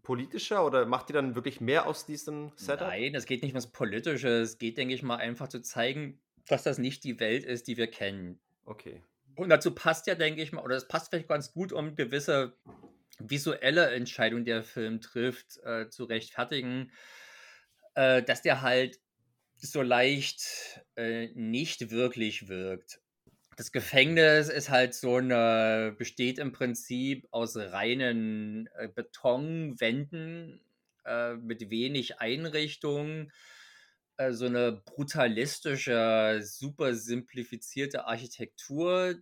politischer 0.03 0.65
oder 0.65 0.87
macht 0.87 1.09
die 1.09 1.13
dann 1.13 1.35
wirklich 1.35 1.61
mehr 1.61 1.87
aus 1.87 2.07
diesem 2.07 2.53
Setup? 2.57 2.89
Nein, 2.89 3.15
es 3.15 3.27
geht 3.27 3.43
nicht 3.43 3.53
um 3.53 3.57
das 3.57 3.73
Politische. 3.73 4.29
Es 4.29 4.59
geht, 4.59 4.79
denke 4.79 4.95
ich 4.95 5.03
mal, 5.03 5.17
einfach 5.17 5.49
zu 5.49 5.61
zeigen, 5.61 6.21
dass 6.49 6.63
das 6.63 6.79
nicht 6.79 7.05
die 7.05 7.21
Welt 7.21 7.45
ist, 7.45 7.67
die 7.69 7.77
wir 7.77 7.87
kennen. 7.89 8.41
Okay. 8.65 9.03
Und 9.37 9.49
dazu 9.49 9.75
passt 9.75 10.07
ja, 10.07 10.15
denke 10.15 10.43
ich 10.43 10.53
mal, 10.53 10.65
oder 10.65 10.77
es 10.77 10.89
passt 10.89 11.11
vielleicht 11.11 11.29
ganz 11.29 11.53
gut, 11.53 11.73
um 11.73 11.95
gewisse 11.95 12.57
visuelle 13.19 13.91
Entscheidungen, 13.91 14.45
die 14.45 14.51
der 14.51 14.63
Film 14.63 15.01
trifft, 15.01 15.59
äh, 15.65 15.89
zu 15.89 16.05
rechtfertigen, 16.05 16.93
äh, 17.95 18.23
dass 18.23 18.43
der 18.43 18.63
halt 18.63 18.99
so 19.57 19.83
leicht 19.83 20.85
äh, 20.97 21.29
nicht 21.35 21.91
wirklich 21.91 22.49
wirkt. 22.49 23.01
Das 23.57 23.73
Gefängnis 23.73 24.51
ist 24.51 24.69
halt 24.69 24.95
so 24.95 25.17
eine, 25.17 25.95
besteht 25.97 26.39
im 26.39 26.53
Prinzip 26.53 27.27
aus 27.31 27.57
reinen 27.57 28.69
äh, 28.77 28.87
Betonwänden 28.89 30.61
äh, 31.07 31.35
mit 31.37 31.71
wenig 31.71 32.21
Einrichtungen. 32.21 33.33
Äh, 34.19 34.33
so 34.33 34.45
eine 34.45 34.73
brutalistische, 34.73 36.41
super 36.43 36.95
simplifizierte 36.95 38.07
Architektur, 38.07 39.15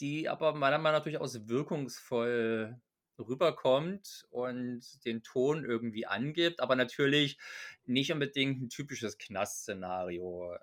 die 0.00 0.26
aber 0.26 0.54
meiner 0.54 0.78
Meinung 0.78 0.98
nach 0.98 1.04
durchaus 1.04 1.48
wirkungsvoll 1.48 2.80
rüberkommt 3.18 4.26
und 4.30 5.04
den 5.04 5.22
Ton 5.22 5.66
irgendwie 5.66 6.06
angibt, 6.06 6.60
aber 6.60 6.76
natürlich 6.76 7.38
nicht 7.84 8.10
unbedingt 8.10 8.62
ein 8.62 8.68
typisches 8.70 9.18
Knast-Szenario 9.18 10.56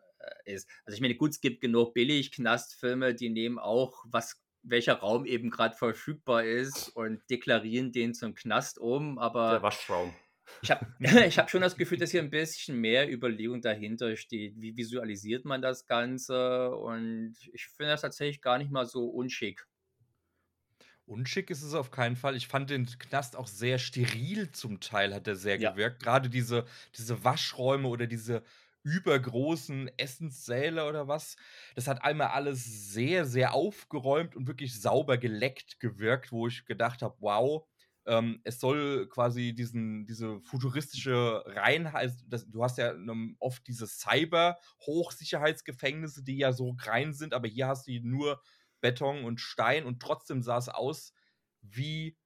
ist. 0.45 0.69
Also 0.85 0.95
ich 0.95 1.01
meine, 1.01 1.15
gut, 1.15 1.31
es 1.31 1.41
gibt 1.41 1.61
genug 1.61 1.93
Billig-Knastfilme, 1.93 3.13
die 3.15 3.29
nehmen 3.29 3.59
auch, 3.59 4.03
was 4.07 4.41
welcher 4.63 4.95
Raum 4.95 5.25
eben 5.25 5.49
gerade 5.49 5.75
verfügbar 5.75 6.43
ist 6.43 6.89
und 6.89 7.21
deklarieren 7.29 7.91
den 7.91 8.13
zum 8.13 8.35
Knast 8.35 8.77
um, 8.77 9.17
aber 9.17 9.51
der 9.51 9.63
Waschraum. 9.63 10.13
Ich 10.61 10.71
habe 10.71 10.85
ich 11.27 11.37
hab 11.37 11.49
schon 11.49 11.61
das 11.61 11.77
Gefühl, 11.77 11.97
dass 11.97 12.11
hier 12.11 12.21
ein 12.21 12.29
bisschen 12.29 12.79
mehr 12.79 13.11
Überlegung 13.11 13.61
dahinter 13.61 14.15
steht. 14.15 14.59
Wie 14.59 14.75
visualisiert 14.75 15.45
man 15.45 15.61
das 15.61 15.85
Ganze? 15.85 16.75
Und 16.75 17.35
ich 17.53 17.67
finde 17.67 17.91
das 17.91 18.01
tatsächlich 18.01 18.41
gar 18.41 18.57
nicht 18.57 18.71
mal 18.71 18.85
so 18.85 19.07
unschick. 19.07 19.65
Unschick 21.05 21.49
ist 21.49 21.63
es 21.63 21.73
auf 21.73 21.89
keinen 21.89 22.15
Fall. 22.15 22.35
Ich 22.35 22.47
fand 22.47 22.69
den 22.69 22.85
Knast 22.85 23.35
auch 23.35 23.47
sehr 23.47 23.79
steril 23.79 24.51
zum 24.51 24.79
Teil, 24.79 25.13
hat 25.15 25.27
er 25.27 25.35
sehr 25.35 25.59
ja. 25.59 25.71
gewirkt. 25.71 26.03
Gerade 26.03 26.29
diese, 26.29 26.65
diese 26.95 27.23
Waschräume 27.23 27.87
oder 27.87 28.05
diese 28.05 28.43
übergroßen 28.83 29.89
Essenssäle 29.97 30.87
oder 30.87 31.07
was. 31.07 31.35
Das 31.75 31.87
hat 31.87 32.03
einmal 32.03 32.27
alles 32.29 32.91
sehr, 32.93 33.25
sehr 33.25 33.53
aufgeräumt 33.53 34.35
und 34.35 34.47
wirklich 34.47 34.79
sauber 34.81 35.17
geleckt 35.17 35.79
gewirkt, 35.79 36.31
wo 36.31 36.47
ich 36.47 36.65
gedacht 36.65 37.01
habe, 37.01 37.15
wow, 37.19 37.67
ähm, 38.05 38.41
es 38.43 38.59
soll 38.59 39.07
quasi 39.09 39.53
diesen, 39.53 40.05
diese 40.05 40.39
futuristische 40.41 41.43
Reinheit, 41.45 42.11
das, 42.27 42.47
du 42.49 42.63
hast 42.63 42.77
ja 42.77 42.93
oft 43.39 43.65
diese 43.67 43.87
Cyber-Hochsicherheitsgefängnisse, 43.87 46.23
die 46.23 46.37
ja 46.37 46.53
so 46.53 46.75
rein 46.81 47.13
sind, 47.13 47.33
aber 47.33 47.47
hier 47.47 47.67
hast 47.67 47.87
du 47.87 47.91
nur 48.01 48.41
Beton 48.81 49.23
und 49.25 49.39
Stein 49.41 49.85
und 49.85 50.01
trotzdem 50.01 50.41
sah 50.41 50.57
es 50.57 50.69
aus 50.69 51.13
wie, 51.61 52.17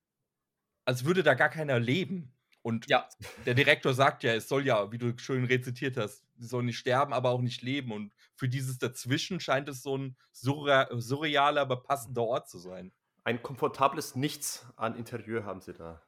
als 0.86 1.06
würde 1.06 1.24
da 1.24 1.34
gar 1.34 1.50
keiner 1.50 1.80
leben. 1.80 2.36
Und 2.64 2.88
ja. 2.88 3.08
der 3.46 3.54
Direktor 3.54 3.94
sagt 3.94 4.24
ja, 4.24 4.34
es 4.34 4.48
soll 4.48 4.66
ja, 4.66 4.92
wie 4.92 4.98
du 4.98 5.16
schön 5.18 5.46
rezitiert 5.46 5.98
hast, 5.98 6.24
sie 6.38 6.48
soll 6.48 6.64
nicht 6.64 6.78
sterben, 6.78 7.14
aber 7.14 7.30
auch 7.30 7.42
nicht 7.42 7.62
leben. 7.62 7.92
Und 7.92 8.14
für 8.36 8.50
dieses 8.50 8.80
Dazwischen 8.80 9.40
scheint 9.40 9.70
es 9.70 9.84
so 9.84 9.98
ein 9.98 10.16
surrealer, 10.32 11.62
aber 11.62 11.84
passender 11.84 12.24
Ort 12.24 12.50
zu 12.50 12.58
sein. 12.58 12.92
Ein 13.26 13.44
komfortables 13.44 14.16
Nichts 14.16 14.66
an 14.76 14.96
Interieur 14.96 15.46
haben 15.46 15.62
sie 15.62 15.74
da. 15.74 16.02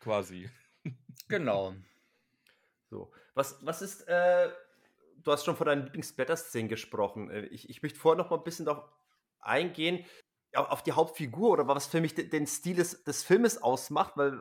Quasi. 0.00 0.48
Genau. 1.28 1.74
So. 2.90 3.10
Was, 3.34 3.64
was 3.66 3.82
ist, 3.82 4.02
äh, 4.02 4.50
du 5.24 5.32
hast 5.32 5.44
schon 5.44 5.56
von 5.56 5.66
deinen 5.66 5.84
Lieblingsblätter-Szenen 5.84 6.68
gesprochen. 6.68 7.30
Äh, 7.30 7.46
ich, 7.46 7.68
ich 7.68 7.82
möchte 7.82 7.98
vorher 7.98 8.22
noch 8.22 8.30
mal 8.30 8.36
ein 8.36 8.44
bisschen 8.44 8.66
darauf 8.66 8.84
eingehen, 9.40 10.04
auf 10.54 10.82
die 10.82 10.92
Hauptfigur 10.92 11.50
oder 11.50 11.68
was 11.68 11.86
für 11.86 12.00
mich 12.00 12.14
den 12.14 12.46
Stil 12.46 12.76
des, 12.76 13.04
des 13.04 13.24
Filmes 13.24 13.62
ausmacht, 13.62 14.16
weil 14.16 14.40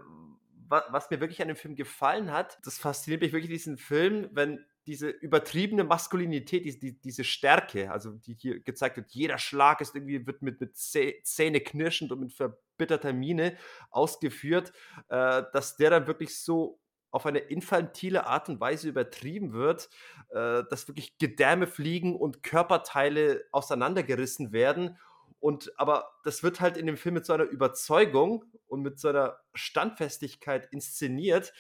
was 0.68 1.10
mir 1.10 1.20
wirklich 1.20 1.42
an 1.42 1.48
dem 1.48 1.58
Film 1.58 1.76
gefallen 1.76 2.32
hat, 2.32 2.60
das 2.64 2.78
fasziniert 2.78 3.22
mich 3.22 3.34
wirklich 3.34 3.52
diesen 3.52 3.78
Film, 3.78 4.30
wenn 4.32 4.66
diese 4.88 5.10
übertriebene 5.10 5.84
Maskulinität, 5.84 6.66
die, 6.66 6.80
die, 6.80 7.02
diese 7.02 7.24
Stärke, 7.24 7.92
also 7.92 8.12
die 8.12 8.36
hier 8.36 8.60
gezeigt 8.60 8.98
wird, 8.98 9.12
jeder 9.12 9.38
Schlag 9.38 9.82
ist 9.82 9.96
irgendwie, 9.96 10.28
wird 10.28 10.42
mit, 10.42 10.60
mit 10.60 10.78
Zähne 10.78 11.60
knirschend 11.62 12.12
und 12.12 12.20
mit 12.20 12.34
verbitterter 12.34 13.14
Miene 13.14 13.58
ausgeführt, 13.90 14.74
äh, 15.10 15.44
dass 15.54 15.78
der 15.78 15.90
dann 15.90 16.08
wirklich 16.08 16.38
so 16.38 16.80
auf 17.10 17.26
eine 17.26 17.40
infantile 17.40 18.28
Art 18.28 18.50
und 18.50 18.60
Weise 18.60 18.90
übertrieben 18.90 19.54
wird, 19.54 19.90
äh, 20.30 20.64
dass 20.70 20.88
wirklich 20.88 21.18
Gedärme 21.18 21.66
fliegen 21.66 22.16
und 22.16 22.44
Körperteile 22.44 23.46
auseinandergerissen 23.52 24.52
werden 24.52 24.98
und 25.46 25.72
aber 25.80 26.10
das 26.24 26.42
wird 26.42 26.60
halt 26.60 26.76
in 26.76 26.88
dem 26.88 26.98
Film 26.98 27.14
mit 27.14 27.28
so 27.28 27.34
einer 27.34 27.44
Überzeugung 27.44 28.46
und 28.66 28.82
mit 28.82 29.00
so 29.00 29.10
einer 29.10 29.38
Standfestigkeit 29.54 30.68
inszeniert, 30.72 31.54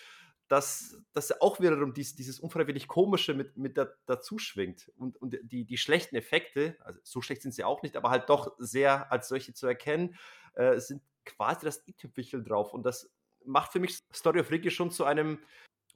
dass, 0.48 0.98
dass 1.13 1.39
auch 1.39 1.60
wiederum 1.60 1.93
dies, 1.93 2.15
dieses 2.15 2.39
unfreiwillig 2.39 2.88
Komische 2.88 3.36
mit, 3.36 3.58
mit 3.58 3.78
da, 3.78 3.88
dazu 4.08 4.39
schwingt. 4.39 4.91
Und, 4.98 5.21
und 5.21 5.38
die, 5.43 5.65
die 5.65 5.78
schlechten 5.78 6.15
Effekte, 6.15 6.76
also 6.80 7.00
so 7.04 7.21
schlecht 7.21 7.43
sind 7.43 7.54
sie 7.54 7.63
auch 7.63 7.84
nicht, 7.84 7.95
aber 7.95 8.10
halt 8.10 8.28
doch 8.28 8.56
sehr 8.58 9.12
als 9.12 9.28
solche 9.28 9.54
zu 9.54 9.67
erkennen, 9.67 10.15
äh, 10.56 10.80
sind 10.80 11.04
quasi 11.24 11.63
das 11.63 11.88
i-Tüpfelchen 11.88 12.43
drauf. 12.43 12.74
Und 12.74 12.88
das 12.88 13.12
macht 13.45 13.71
für 13.71 13.80
mich 13.80 14.00
Story 14.12 14.39
of 14.39 14.50
Ricky 14.50 14.71
schon 14.71 14.89
zu 14.89 15.04
einem 15.04 15.38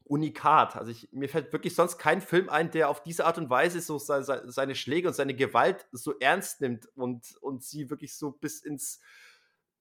Unikat. 0.06 0.76
Also 0.76 0.92
ich, 0.92 1.10
mir 1.12 1.30
fällt 1.30 1.54
wirklich 1.54 1.76
sonst 1.76 1.98
kein 1.98 2.22
Film 2.22 2.50
ein, 2.50 2.72
der 2.72 2.90
auf 2.90 3.04
diese 3.04 3.26
Art 3.26 3.38
und 3.38 3.50
Weise 3.50 3.80
so 3.82 4.00
seine, 4.00 4.52
seine 4.52 4.76
Schläge 4.76 5.08
und 5.08 5.14
seine 5.14 5.36
Gewalt 5.36 5.88
so 5.92 6.18
ernst 6.20 6.62
nimmt 6.62 6.88
und, 6.96 7.38
und 7.42 7.64
sie 7.64 7.90
wirklich 7.90 8.16
so 8.16 8.32
bis 8.32 8.62
ins 8.62 9.00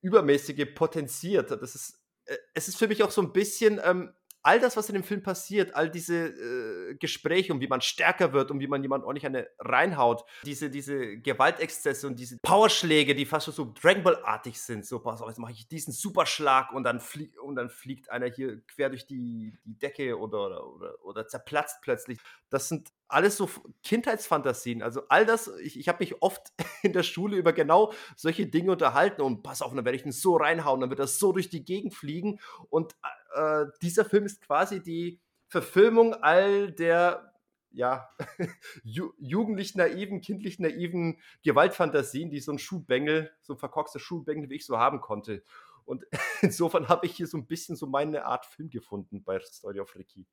Übermäßige 0.01 0.65
potenziert. 0.75 1.51
Das 1.51 1.75
ist, 1.75 1.99
äh, 2.25 2.37
es 2.53 2.67
ist 2.67 2.77
für 2.77 2.87
mich 2.87 3.03
auch 3.03 3.11
so 3.11 3.21
ein 3.21 3.33
bisschen 3.33 3.81
ähm, 3.83 4.13
all 4.49 4.59
das, 4.59 4.75
was 4.75 4.89
in 4.89 4.95
dem 4.95 5.03
Film 5.03 5.21
passiert, 5.21 5.75
all 5.75 5.91
diese 5.91 6.15
äh, 6.15 6.95
Gespräche, 6.95 7.53
um 7.53 7.61
wie 7.61 7.67
man 7.67 7.81
stärker 7.81 8.33
wird, 8.33 8.49
um 8.49 8.59
wie 8.59 8.65
man 8.65 8.81
jemand 8.81 9.03
ordentlich 9.03 9.27
eine 9.27 9.47
reinhaut, 9.59 10.25
diese, 10.43 10.71
diese 10.71 11.17
Gewaltexzesse 11.17 12.07
und 12.07 12.19
diese 12.19 12.39
Powerschläge, 12.41 13.13
die 13.13 13.27
fast 13.27 13.45
schon 13.45 13.53
so 13.53 13.71
Dragon 13.79 14.01
Ball-artig 14.01 14.59
sind. 14.59 14.87
So, 14.87 14.97
pass 15.01 15.21
auf, 15.21 15.27
jetzt 15.27 15.37
mache 15.37 15.51
ich 15.51 15.67
diesen 15.67 15.93
Superschlag 15.93 16.73
und 16.73 16.83
dann, 16.83 16.99
und 17.43 17.55
dann 17.57 17.69
fliegt 17.69 18.09
einer 18.09 18.25
hier 18.25 18.59
quer 18.65 18.89
durch 18.89 19.05
die, 19.05 19.55
die 19.65 19.77
Decke 19.77 20.17
oder, 20.17 20.47
oder, 20.47 20.65
oder, 20.65 21.05
oder 21.05 21.27
zerplatzt 21.27 21.81
plötzlich. 21.83 22.17
Das 22.49 22.69
sind 22.69 22.89
alles 23.07 23.37
so 23.37 23.49
Kindheitsfantasien. 23.83 24.81
Also 24.81 25.01
all 25.09 25.25
das, 25.25 25.51
ich, 25.61 25.79
ich 25.79 25.87
habe 25.87 25.99
mich 25.99 26.21
oft 26.21 26.53
in 26.81 26.93
der 26.93 27.03
Schule 27.03 27.37
über 27.37 27.53
genau 27.53 27.93
solche 28.15 28.47
Dinge 28.47 28.71
unterhalten 28.71 29.21
und 29.21 29.43
pass 29.43 29.61
auf, 29.61 29.73
dann 29.75 29.85
werde 29.85 29.95
ich 29.95 30.03
den 30.03 30.11
so 30.11 30.37
reinhauen, 30.37 30.81
dann 30.81 30.89
wird 30.89 30.99
das 30.99 31.19
so 31.19 31.33
durch 31.33 31.49
die 31.49 31.65
Gegend 31.65 31.93
fliegen. 31.93 32.39
Und 32.69 32.95
äh, 33.33 33.65
dieser 33.81 34.05
Film 34.05 34.25
ist 34.25 34.41
quasi 34.41 34.81
die 34.81 35.19
Verfilmung 35.47 36.13
all 36.13 36.71
der 36.71 37.29
ja, 37.71 38.09
ju 38.83 39.13
jugendlich 39.19 39.75
naiven, 39.75 40.21
kindlich 40.21 40.59
naiven 40.59 41.19
Gewaltfantasien, 41.43 42.29
die 42.29 42.39
so 42.39 42.51
ein 42.51 42.59
Schuhbengel, 42.59 43.31
so 43.41 43.53
ein 43.53 43.59
verkorkster 43.59 43.99
Schuhbengel 43.99 44.49
wie 44.49 44.55
ich 44.55 44.65
so 44.65 44.77
haben 44.77 45.01
konnte. 45.01 45.43
Und 45.85 46.05
insofern 46.41 46.87
habe 46.87 47.05
ich 47.05 47.15
hier 47.15 47.27
so 47.27 47.37
ein 47.37 47.47
bisschen 47.47 47.75
so 47.75 47.87
meine 47.87 48.25
Art 48.25 48.45
Film 48.45 48.69
gefunden 48.69 49.23
bei 49.23 49.39
Story 49.39 49.79
of 49.79 49.95
Ricky. 49.95 50.25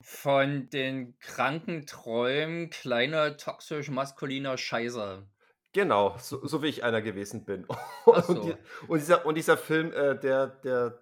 Von 0.00 0.70
den 0.70 1.18
kranken 1.18 1.84
Träumen 1.86 2.70
kleiner 2.70 3.36
toxisch 3.36 3.90
maskuliner 3.90 4.56
Scheißer. 4.56 5.26
Genau, 5.72 6.16
so, 6.18 6.46
so 6.46 6.62
wie 6.62 6.68
ich 6.68 6.84
einer 6.84 7.02
gewesen 7.02 7.44
bin. 7.44 7.66
Und, 8.06 8.44
die, 8.44 8.54
und, 8.88 9.00
dieser, 9.00 9.26
und 9.26 9.34
dieser 9.34 9.58
Film, 9.58 9.92
äh, 9.92 10.18
der, 10.18 10.46
der, 10.46 10.98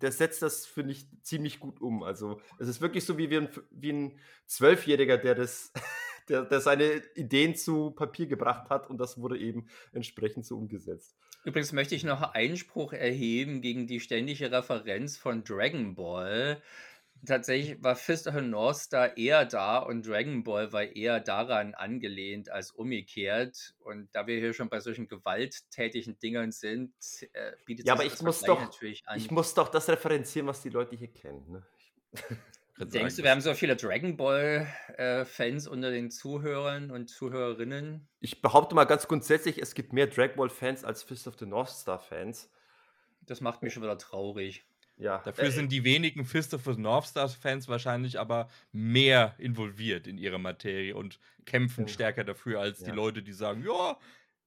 der 0.00 0.12
setzt 0.12 0.42
das, 0.42 0.66
finde 0.66 0.92
ich, 0.92 1.06
ziemlich 1.22 1.60
gut 1.60 1.80
um. 1.80 2.02
Also 2.02 2.40
es 2.58 2.68
ist 2.68 2.80
wirklich 2.80 3.04
so 3.04 3.18
wie, 3.18 3.30
wie 3.30 3.38
ein, 3.38 3.48
wie 3.70 3.92
ein 3.92 4.20
Zwölfjähriger, 4.46 5.18
der 5.18 5.34
das, 5.34 5.72
der, 6.28 6.44
der 6.44 6.60
seine 6.60 7.02
Ideen 7.14 7.54
zu 7.54 7.90
Papier 7.90 8.26
gebracht 8.26 8.70
hat 8.70 8.88
und 8.90 8.98
das 8.98 9.18
wurde 9.18 9.38
eben 9.38 9.66
entsprechend 9.92 10.46
so 10.46 10.56
umgesetzt. 10.56 11.16
Übrigens 11.44 11.72
möchte 11.72 11.94
ich 11.94 12.04
noch 12.04 12.22
Einspruch 12.22 12.94
erheben 12.94 13.60
gegen 13.60 13.86
die 13.86 14.00
ständige 14.00 14.50
Referenz 14.50 15.18
von 15.18 15.44
Dragon 15.44 15.94
Ball. 15.94 16.62
Tatsächlich 17.26 17.82
war 17.82 17.96
Fist 17.96 18.26
of 18.26 18.34
the 18.34 18.40
North 18.40 18.76
Star 18.76 19.16
eher 19.16 19.44
da 19.46 19.78
und 19.78 20.06
Dragon 20.06 20.42
Ball 20.42 20.72
war 20.72 20.82
eher 20.82 21.20
daran 21.20 21.74
angelehnt 21.74 22.50
als 22.50 22.70
umgekehrt. 22.72 23.74
Und 23.80 24.08
da 24.14 24.26
wir 24.26 24.38
hier 24.38 24.52
schon 24.52 24.68
bei 24.68 24.80
solchen 24.80 25.08
gewalttätigen 25.08 26.18
Dingern 26.18 26.50
sind, 26.52 26.92
äh, 27.32 27.52
bietet 27.64 27.86
Ja, 27.86 27.94
sich 27.94 28.00
aber 28.00 28.10
das 28.10 28.20
ich 28.20 28.26
muss 28.26 28.40
doch, 28.42 28.60
natürlich 28.60 29.02
an. 29.06 29.18
ich 29.18 29.30
muss 29.30 29.54
doch 29.54 29.68
das 29.68 29.88
referenzieren, 29.88 30.46
was 30.48 30.62
die 30.62 30.70
Leute 30.70 30.96
hier 30.96 31.12
kennen. 31.12 31.50
Ne? 31.50 31.66
Denkst 32.78 33.16
du, 33.16 33.22
wir 33.22 33.30
haben 33.30 33.40
so 33.40 33.54
viele 33.54 33.76
Dragon 33.76 34.16
Ball-Fans 34.16 35.68
unter 35.68 35.92
den 35.92 36.10
Zuhörern 36.10 36.90
und 36.90 37.08
Zuhörerinnen? 37.08 38.08
Ich 38.18 38.42
behaupte 38.42 38.74
mal 38.74 38.84
ganz 38.84 39.06
grundsätzlich, 39.06 39.62
es 39.62 39.74
gibt 39.74 39.92
mehr 39.92 40.08
Dragon 40.08 40.36
Ball 40.36 40.50
Fans 40.50 40.84
als 40.84 41.04
Fist 41.04 41.28
of 41.28 41.38
the 41.38 41.46
North 41.46 41.70
Star 41.70 42.00
Fans. 42.00 42.50
Das 43.22 43.40
macht 43.40 43.62
mich 43.62 43.72
schon 43.72 43.84
wieder 43.84 43.96
traurig. 43.96 44.66
Ja, 44.96 45.18
Dafür 45.24 45.44
äh, 45.44 45.50
sind 45.50 45.72
die 45.72 45.82
wenigen 45.84 46.24
Fist 46.24 46.54
of 46.54 46.64
the 46.64 46.76
North 46.76 47.06
Stars 47.06 47.34
Fans 47.34 47.66
wahrscheinlich 47.68 48.18
aber 48.20 48.48
mehr 48.72 49.34
involviert 49.38 50.06
in 50.06 50.18
ihre 50.18 50.38
Materie 50.38 50.94
und 50.94 51.18
kämpfen 51.46 51.86
Ja. 51.86 51.92
stärker 51.92 52.22
dafür 52.24 52.60
als 52.60 52.78
die 52.78 52.90
Ja. 52.90 52.94
Leute, 52.94 53.22
die 53.22 53.32
sagen, 53.32 53.64
ja, 53.66 53.98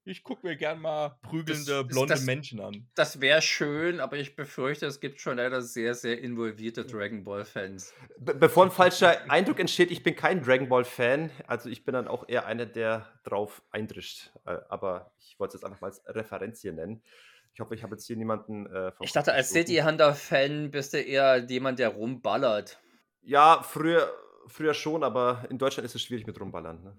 ich 0.05 0.23
gucke 0.23 0.47
mir 0.47 0.55
gern 0.55 0.79
mal 0.79 1.17
prügelnde 1.21 1.65
das- 1.83 1.87
blonde 1.87 2.13
das- 2.13 2.23
Menschen 2.23 2.61
an. 2.61 2.87
Das 2.95 3.19
wäre 3.19 3.41
schön, 3.41 3.99
aber 3.99 4.15
ich 4.15 4.37
befürchte, 4.37 4.85
es 4.85 5.01
gibt 5.01 5.19
schon 5.19 5.35
leider 5.35 5.61
sehr, 5.61 5.93
sehr 5.95 6.17
involvierte 6.21 6.85
Dragon 6.85 7.25
Ball-Fans. 7.25 7.93
Be 8.17 8.33
bevor 8.33 8.63
ein 8.63 8.71
falscher 8.71 9.29
Eindruck 9.29 9.59
entsteht, 9.59 9.91
ich 9.91 10.01
bin 10.01 10.15
kein 10.15 10.41
Dragon 10.41 10.69
Ball 10.69 10.85
Fan, 10.85 11.29
also 11.45 11.67
ich 11.69 11.83
bin 11.83 11.91
dann 11.93 12.07
auch 12.07 12.23
eher 12.29 12.45
einer, 12.45 12.65
der 12.65 13.05
drauf 13.25 13.61
eindrischt. 13.71 14.31
Äh, 14.45 14.59
aber 14.69 15.11
ich 15.19 15.37
wollte 15.41 15.57
es 15.57 15.61
jetzt 15.61 15.65
einfach 15.69 15.81
mal 15.81 15.87
als 15.87 16.01
Referenz 16.07 16.61
hier 16.61 16.71
nennen. 16.71 17.03
Ich 17.57 17.59
hoffe, 17.59 17.73
ich 17.73 17.81
habe 17.81 17.95
jetzt 17.95 18.05
hier 18.05 18.15
niemanden. 18.17 18.67
Äh, 18.67 18.91
Ich 18.99 19.11
dachte, 19.13 19.33
als 19.33 19.47
gestoßen. 19.51 19.65
City 19.67 19.81
Hunter-Fan 19.83 20.69
bist 20.69 20.93
du 20.93 20.99
eher 21.01 21.37
jemand, 21.37 21.79
der 21.79 21.89
rumballert. 21.89 22.79
Ja, 23.23 23.63
früher, 23.63 24.13
früher 24.45 24.75
schon, 24.75 25.03
aber 25.03 25.43
in 25.49 25.57
Deutschland 25.57 25.83
ist 25.83 25.95
es 25.95 26.03
schwierig 26.03 26.27
mit 26.27 26.39
Rumballern. 26.39 26.83
Ne? 26.83 26.95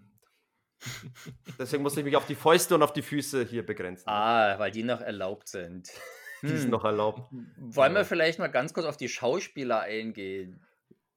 Deswegen 1.60 1.84
muss 1.84 1.96
ich 1.96 2.02
mich 2.02 2.16
auf 2.16 2.26
die 2.26 2.34
Fäuste 2.34 2.74
und 2.74 2.82
auf 2.82 2.92
die 2.92 3.02
Füße 3.02 3.44
hier 3.44 3.64
begrenzen. 3.64 4.08
Ah, 4.08 4.58
weil 4.58 4.72
die 4.72 4.82
noch 4.82 5.00
erlaubt 5.00 5.46
sind. 5.48 5.88
Die 6.42 6.48
sind 6.48 6.62
Hm. 6.64 6.70
noch 6.70 6.84
erlaubt. 6.84 7.30
Wollen 7.58 7.92
wir 7.92 8.00
Ja. 8.00 8.04
vielleicht 8.04 8.40
mal 8.40 8.48
ganz 8.48 8.74
kurz 8.74 8.86
auf 8.86 8.96
die 8.96 9.08
Schauspieler 9.08 9.82
eingehen? 9.82 10.60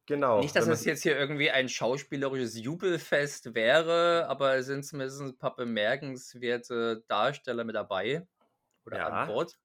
Genau. 0.05 0.39
Nicht, 0.41 0.55
dass 0.55 0.67
es 0.67 0.85
jetzt 0.85 1.01
hier 1.01 1.17
irgendwie 1.17 1.49
ein 1.49 1.67
schauspielerisches 1.67 2.59
Jubelfest 2.59 3.55
wäre, 3.55 4.27
aber 4.29 4.55
es 4.57 4.67
sind 4.67 4.83
zumindest 4.85 5.19
ein 5.21 5.35
paar 5.37 5.55
bemerkenswerte 5.55 7.03
Darsteller 7.07 7.63
mit 7.63 7.75
dabei 7.75 8.27
oder 8.85 8.97
Ja. 8.97 9.07
an 9.07 9.27
Bord. 9.27 9.57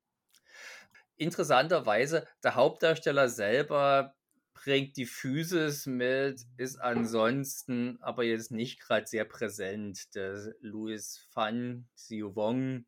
Interessanterweise, 1.17 2.27
der 2.45 2.55
Hauptdarsteller 2.55 3.29
selber 3.29 4.15
bringt 4.53 4.97
die 4.97 5.07
Physis 5.07 5.87
mit, 5.87 6.41
ist 6.57 6.77
ansonsten 6.77 7.99
aber 8.01 8.25
jetzt 8.25 8.51
nicht 8.51 8.81
gerade 8.81 9.07
sehr 9.07 9.25
präsent. 9.25 10.15
Der 10.15 10.55
Louis 10.61 11.27
Fan 11.31 11.89
Xiu 11.95 12.35
Wong 12.35 12.87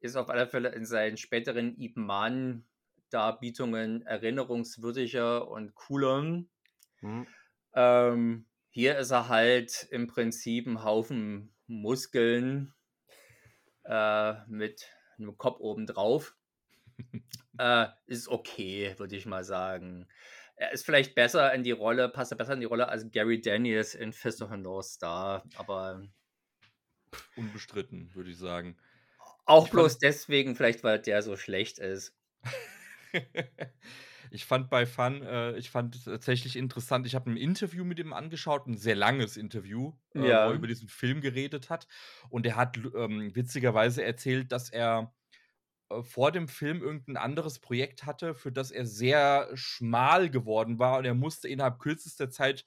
ist 0.00 0.16
auf 0.16 0.30
alle 0.30 0.46
Fälle 0.48 0.70
in 0.70 0.84
seinen 0.86 1.16
späteren 1.16 1.76
Ip 1.78 1.96
Man 1.96 2.64
Darbietungen 3.10 4.02
erinnerungswürdiger 4.06 5.48
und 5.48 5.74
cooler. 5.74 6.44
Hm. 7.00 7.26
Ähm, 7.74 8.46
hier 8.70 8.98
ist 8.98 9.10
er 9.10 9.28
halt 9.28 9.88
im 9.90 10.06
Prinzip 10.06 10.66
ein 10.66 10.84
Haufen 10.84 11.52
Muskeln 11.66 12.72
äh, 13.84 14.34
mit 14.46 14.88
einem 15.20 15.38
Kopf 15.38 15.60
oben 15.60 15.86
drauf. 15.86 16.36
äh, 17.58 17.86
ist 18.06 18.28
okay, 18.28 18.94
würde 18.98 19.16
ich 19.16 19.26
mal 19.26 19.44
sagen. 19.44 20.08
Er 20.56 20.72
ist 20.72 20.84
vielleicht 20.84 21.14
besser 21.14 21.52
in 21.54 21.62
die 21.62 21.70
Rolle, 21.70 22.08
passt 22.08 22.32
er 22.32 22.38
besser 22.38 22.54
in 22.54 22.60
die 22.60 22.66
Rolle 22.66 22.88
als 22.88 23.10
Gary 23.10 23.40
Daniels 23.40 23.94
in 23.94 24.12
Fist 24.12 24.42
of 24.42 24.50
the 24.50 24.56
North 24.58 24.86
Star, 24.86 25.44
aber 25.56 26.02
Unbestritten, 27.36 28.14
würde 28.14 28.30
ich 28.30 28.38
sagen. 28.38 28.76
auch 29.44 29.66
Ich 29.66 29.70
bloß 29.70 29.98
deswegen, 29.98 30.54
vielleicht 30.56 30.84
weil 30.84 31.00
der 31.00 31.22
so 31.22 31.36
schlecht 31.36 31.78
ist. 31.78 32.16
ich 34.30 34.44
fand 34.44 34.70
bei 34.70 34.86
Fun, 34.86 35.22
äh, 35.22 35.56
ich 35.56 35.70
fand 35.70 35.96
es 35.96 36.04
tatsächlich 36.04 36.56
interessant. 36.56 37.06
Ich 37.06 37.14
habe 37.14 37.30
ein 37.30 37.36
Interview 37.36 37.84
mit 37.84 37.98
ihm 37.98 38.12
angeschaut, 38.12 38.66
ein 38.66 38.76
sehr 38.76 38.96
langes 38.96 39.36
Interview, 39.36 39.92
äh, 40.14 40.20
Ja. 40.28 40.46
wo 40.46 40.50
er 40.50 40.54
über 40.56 40.66
diesen 40.66 40.88
Film 40.88 41.20
geredet 41.20 41.70
hat. 41.70 41.88
Und 42.28 42.46
er 42.46 42.56
hat 42.56 42.76
ähm, 42.78 43.34
witzigerweise 43.34 44.04
erzählt, 44.04 44.52
dass 44.52 44.70
er 44.70 45.14
äh, 45.90 46.02
vor 46.02 46.32
dem 46.32 46.48
Film 46.48 46.82
irgendein 46.82 47.16
anderes 47.16 47.58
Projekt 47.60 48.06
hatte, 48.06 48.34
für 48.34 48.52
das 48.52 48.70
er 48.70 48.86
sehr 48.86 49.50
schmal 49.54 50.30
geworden 50.30 50.78
war 50.78 50.98
und 50.98 51.04
er 51.06 51.14
musste 51.14 51.48
innerhalb 51.48 51.78
kürzester 51.80 52.30
Zeit 52.30 52.66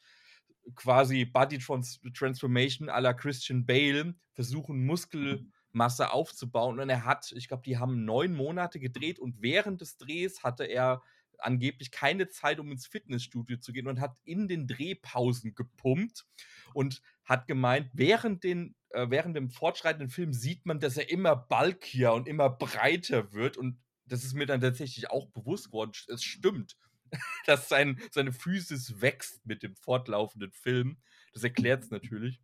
quasi 0.76 1.26
Body 1.26 1.58
Trans 1.60 2.00
Transformation 2.14 2.90
à 2.90 3.00
la 3.02 3.14
Christian 3.14 3.66
Bale 3.66 4.16
versuchen, 4.34 4.86
Muskelmasse 4.86 6.12
aufzubauen. 6.12 6.80
Und 6.80 6.90
er 6.90 7.06
hat, 7.06 7.32
ich 7.36 7.48
glaube, 7.48 7.64
die 7.64 7.78
haben 7.78 8.06
neun 8.06 8.34
Monate 8.34 8.80
gedreht 8.80 9.20
und 9.20 9.42
während 9.42 9.82
des 9.82 9.98
Drehs 9.98 10.44
hatte 10.44 10.64
er 10.66 11.02
angeblich 11.46 11.92
keine 11.92 12.30
Zeit, 12.30 12.60
um 12.60 12.72
ins 12.72 12.88
Fitnessstudio 12.88 13.58
zu 13.58 13.74
gehen 13.74 13.88
und 13.88 14.00
hat 14.00 14.18
in 14.24 14.48
den 14.48 14.68
Drehpausen 14.68 15.56
gepumpt 15.56 16.26
und 16.74 17.02
hat 17.26 17.48
gemeint, 17.48 17.90
während, 17.94 18.44
den, 18.44 18.76
äh, 18.90 19.10
während 19.10 19.36
dem 19.36 19.50
fortschreitenden 19.50 20.10
Film 20.10 20.34
sieht 20.34 20.66
man, 20.66 20.80
dass 20.80 20.98
er 20.98 21.10
immer 21.10 21.36
bulkier 21.36 22.14
und 22.14 22.28
immer 22.28 22.50
breiter 22.50 23.32
wird 23.34 23.58
und 23.58 23.80
das 24.06 24.24
ist 24.24 24.34
mir 24.34 24.46
dann 24.46 24.62
tatsächlich 24.62 25.10
auch 25.10 25.28
bewusst 25.28 25.68
geworden. 25.68 25.92
Es 26.08 26.24
stimmt, 26.24 26.76
dass 27.46 27.70
sein, 27.70 28.02
seine 28.12 28.34
Physis 28.34 29.02
wächst 29.02 29.46
mit 29.46 29.64
dem 29.64 29.76
fortlaufenden 29.76 30.52
Film. 30.52 30.98
Das 31.34 31.44
erklärt 31.44 31.84
es 31.84 31.92
natürlich. 31.92 32.42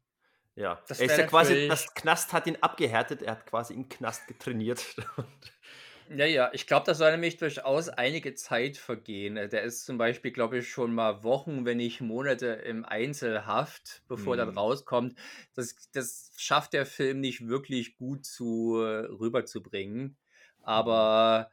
Ja, 0.55 0.81
Das 0.87 0.99
er 0.99 1.05
ist 1.05 1.17
ja 1.17 1.25
quasi, 1.25 1.67
das 1.67 1.93
Knast 1.93 2.33
hat 2.33 2.45
ihn 2.47 2.57
abgehärtet, 2.57 3.21
er 3.21 3.31
hat 3.31 3.45
quasi 3.45 3.73
im 3.73 3.87
Knast 3.87 4.27
getrainiert. 4.27 4.83
Ja, 6.11 6.25
ja, 6.25 6.49
ich 6.53 6.65
glaube, 6.65 6.87
da 6.87 6.95
soll 6.95 7.11
nämlich 7.11 7.37
durchaus 7.37 7.87
einige 7.87 8.33
Zeit 8.33 8.77
vergehen. 8.77 9.37
Äh, 9.37 9.47
Der 9.47 9.61
ist 9.61 9.85
zum 9.85 9.99
Beispiel, 9.99 10.31
glaube 10.31 10.57
ich, 10.57 10.67
schon 10.69 10.93
mal 10.95 11.23
Wochen, 11.23 11.65
wenn 11.65 11.77
nicht 11.77 12.01
Monate 12.01 12.47
im 12.47 12.83
Einzelhaft, 12.83 14.03
bevor 14.07 14.33
er 14.35 14.45
dann 14.45 14.49
Mhm. 14.49 14.57
rauskommt. 14.57 15.15
Das, 15.53 15.75
das 15.91 16.31
schafft 16.37 16.73
der 16.73 16.87
Film 16.87 17.19
nicht 17.19 17.47
wirklich 17.47 17.95
gut 17.95 18.25
zu 18.25 18.77
äh, 18.81 19.05
rüberzubringen. 19.05 20.17
Aber 20.61 21.51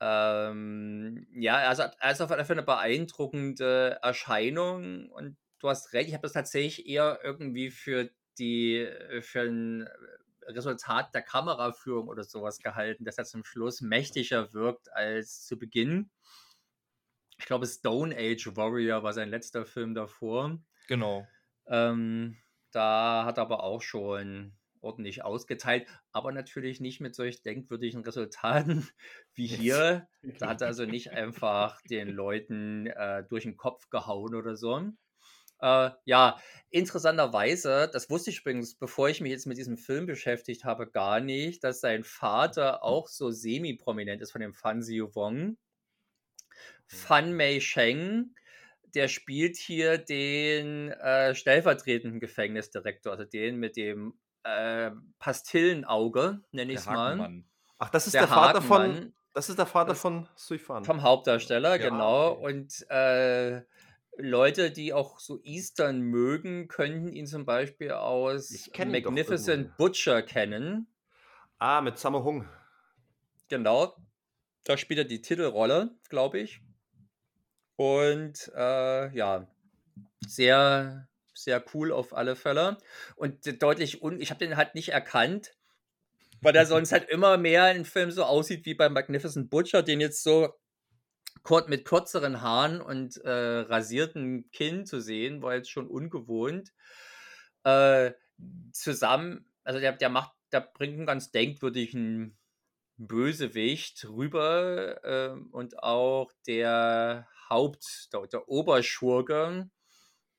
ähm, 0.00 1.26
ja, 1.32 1.56
also 1.68 1.82
er 1.98 2.10
ist 2.12 2.20
auf 2.20 2.30
alle 2.30 2.44
Fälle 2.44 2.60
eine 2.60 2.66
beeindruckende 2.66 3.98
Erscheinung 4.02 5.10
und 5.10 5.36
du 5.58 5.68
hast 5.68 5.92
recht, 5.94 6.06
ich 6.08 6.14
habe 6.14 6.22
das 6.22 6.32
tatsächlich 6.32 6.86
eher 6.88 7.18
irgendwie 7.24 7.70
für 7.70 8.10
die, 8.38 8.86
für 9.22 9.40
ein 9.40 9.88
Resultat 10.48 11.14
der 11.14 11.22
Kameraführung 11.22 12.08
oder 12.08 12.24
sowas 12.24 12.58
gehalten, 12.58 13.04
dass 13.04 13.18
er 13.18 13.24
zum 13.24 13.44
Schluss 13.44 13.80
mächtiger 13.80 14.52
wirkt 14.52 14.92
als 14.92 15.44
zu 15.44 15.58
Beginn. 15.58 16.10
Ich 17.38 17.46
glaube, 17.46 17.66
Stone 17.66 18.16
Age 18.16 18.56
Warrior 18.56 19.02
war 19.02 19.12
sein 19.12 19.28
letzter 19.28 19.66
Film 19.66 19.94
davor. 19.94 20.58
Genau. 20.88 21.26
Ähm, 21.66 22.36
da 22.72 23.24
hat 23.24 23.38
er 23.38 23.42
aber 23.42 23.62
auch 23.62 23.82
schon 23.82 24.56
ordentlich 24.80 25.24
ausgeteilt, 25.24 25.86
aber 26.12 26.32
natürlich 26.32 26.80
nicht 26.80 27.00
mit 27.00 27.14
solch 27.14 27.42
denkwürdigen 27.42 28.02
Resultaten 28.04 28.88
wie 29.34 29.46
hier. 29.46 30.08
Da 30.40 30.48
hat 30.48 30.60
er 30.60 30.66
also 30.66 30.86
nicht 30.86 31.12
einfach 31.12 31.80
den 31.82 32.08
Leuten 32.08 32.88
äh, 32.88 33.22
durch 33.28 33.44
den 33.44 33.56
Kopf 33.56 33.88
gehauen 33.90 34.34
oder 34.34 34.56
so. 34.56 34.90
Äh, 35.60 35.90
ja, 36.04 36.38
interessanterweise, 36.70 37.88
das 37.92 38.10
wusste 38.10 38.30
ich 38.30 38.40
übrigens, 38.40 38.74
bevor 38.74 39.08
ich 39.08 39.20
mich 39.20 39.32
jetzt 39.32 39.46
mit 39.46 39.58
diesem 39.58 39.76
Film 39.76 40.06
beschäftigt 40.06 40.64
habe, 40.64 40.90
gar 40.90 41.20
nicht, 41.20 41.64
dass 41.64 41.80
sein 41.80 42.04
Vater 42.04 42.82
auch 42.82 43.08
so 43.08 43.30
semi-prominent 43.30 44.20
ist 44.20 44.32
von 44.32 44.40
dem 44.40 44.52
Fan 44.52 44.80
Xiu 44.80 45.14
Wong. 45.14 45.56
Fan 46.86 47.32
Mei 47.34 47.60
Sheng, 47.60 48.34
der 48.94 49.08
spielt 49.08 49.56
hier 49.56 49.98
den 49.98 50.90
äh, 50.92 51.34
stellvertretenden 51.34 52.20
Gefängnisdirektor, 52.20 53.12
also 53.12 53.24
den 53.24 53.56
mit 53.56 53.76
dem 53.76 54.18
äh, 54.44 54.90
Pastillenauge, 55.18 56.40
nenne 56.52 56.72
ich 56.72 56.78
es 56.78 56.86
mal. 56.86 57.42
Ach, 57.78 57.90
das 57.90 58.06
ist 58.06 58.14
Der 58.14 58.22
der, 58.22 58.28
Vater 58.28 58.62
von. 58.62 59.12
Das 59.34 59.50
ist 59.50 59.58
der 59.58 59.66
Vater 59.66 59.90
das 59.90 60.00
von 60.00 60.28
Suifan. 60.34 60.84
Vom 60.84 61.02
Hauptdarsteller, 61.02 61.76
ja, 61.78 61.90
genau. 61.90 62.38
Okay. 62.38 62.44
Und 62.46 62.90
äh, 62.90 63.62
Leute, 64.18 64.70
die 64.70 64.92
auch 64.92 65.18
so 65.18 65.40
Eastern 65.42 66.00
mögen, 66.00 66.68
könnten 66.68 67.12
ihn 67.12 67.26
zum 67.26 67.44
Beispiel 67.44 67.92
aus 67.92 68.70
Magnificent 68.76 69.76
Butcher 69.76 70.22
kennen. 70.22 70.86
Ah, 71.58 71.80
mit 71.80 71.98
Sammo 71.98 72.24
Hung. 72.24 72.48
Genau. 73.48 73.96
Da 74.64 74.76
spielt 74.76 74.98
er 74.98 75.04
die 75.04 75.22
Titelrolle, 75.22 75.90
glaube 76.08 76.40
ich. 76.40 76.60
Und 77.76 78.50
äh, 78.56 79.14
ja, 79.14 79.46
sehr, 80.26 81.08
sehr 81.34 81.64
cool 81.74 81.92
auf 81.92 82.14
alle 82.14 82.36
Fälle. 82.36 82.78
Und 83.16 83.62
deutlich, 83.62 84.02
un 84.02 84.20
ich 84.20 84.30
habe 84.30 84.44
den 84.44 84.56
halt 84.56 84.74
nicht 84.74 84.88
erkannt, 84.88 85.54
weil 86.40 86.56
er 86.56 86.66
sonst 86.66 86.92
halt 86.92 87.08
immer 87.08 87.36
mehr 87.36 87.72
in 87.72 87.84
Filmen 87.84 88.12
so 88.12 88.24
aussieht 88.24 88.64
wie 88.64 88.74
bei 88.74 88.88
Magnificent 88.88 89.50
Butcher, 89.50 89.82
den 89.82 90.00
jetzt 90.00 90.22
so 90.22 90.54
mit 91.68 91.84
kürzeren 91.84 92.40
Haaren 92.42 92.80
und 92.80 93.16
äh, 93.18 93.30
rasiertem 93.30 94.50
Kinn 94.50 94.86
zu 94.86 95.00
sehen, 95.00 95.42
war 95.42 95.54
jetzt 95.54 95.70
schon 95.70 95.86
ungewohnt. 95.86 96.72
Äh, 97.64 98.12
zusammen, 98.72 99.46
also 99.64 99.80
der, 99.80 99.92
der 99.92 100.08
macht, 100.08 100.32
der 100.52 100.60
bringt 100.60 100.96
einen 100.96 101.06
ganz 101.06 101.30
denkwürdigen 101.30 102.38
Bösewicht 102.96 104.06
rüber 104.08 105.04
äh, 105.04 105.30
und 105.52 105.82
auch 105.82 106.30
der 106.46 107.28
Haupt, 107.48 108.08
der, 108.12 108.26
der 108.26 108.48
Oberschurke 108.48 109.70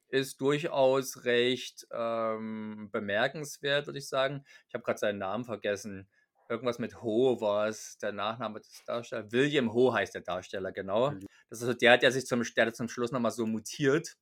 ist 0.09 0.41
durchaus 0.41 1.25
recht 1.25 1.85
ähm, 1.91 2.89
bemerkenswert, 2.91 3.87
würde 3.87 3.99
ich 3.99 4.07
sagen. 4.07 4.43
Ich 4.67 4.73
habe 4.73 4.83
gerade 4.83 4.99
seinen 4.99 5.19
Namen 5.19 5.43
vergessen. 5.43 6.09
Irgendwas 6.49 6.79
mit 6.79 7.01
Ho 7.01 7.41
war 7.41 7.67
es, 7.67 7.97
der 7.97 8.13
Nachname 8.13 8.59
des 8.59 8.83
Darstellers. 8.85 9.31
William 9.31 9.73
Ho 9.73 9.93
heißt 9.93 10.15
der 10.15 10.21
Darsteller, 10.21 10.71
genau. 10.71 11.11
Das 11.49 11.59
ist 11.59 11.63
also 11.63 11.73
der, 11.73 11.97
der 11.97 12.11
sich 12.11 12.25
zum, 12.25 12.43
der 12.55 12.73
zum 12.73 12.87
Schluss 12.87 13.11
nochmal 13.11 13.31
so 13.31 13.45
mutiert. 13.45 14.17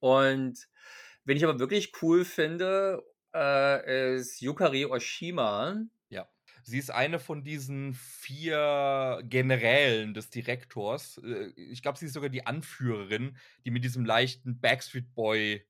Und 0.00 0.68
wen 1.24 1.36
ich 1.36 1.44
aber 1.44 1.58
wirklich 1.60 1.92
cool 2.02 2.24
finde, 2.24 3.02
äh, 3.34 4.16
ist 4.16 4.40
Yukari 4.40 4.86
Oshima. 4.86 5.76
Ja. 6.08 6.28
Sie 6.62 6.78
ist 6.78 6.90
eine 6.90 7.18
von 7.18 7.44
diesen 7.44 7.94
vier 7.94 9.20
Generälen 9.24 10.14
des 10.14 10.30
Direktors. 10.30 11.18
Äh, 11.24 11.52
ich 11.56 11.82
glaube, 11.82 11.98
sie 11.98 12.06
ist 12.06 12.14
sogar 12.14 12.30
die 12.30 12.46
Anführerin, 12.46 13.36
die 13.64 13.70
mit 13.70 13.84
diesem 13.84 14.04
leichten 14.04 14.60
Backstreet 14.60 15.14
Boy 15.14 15.66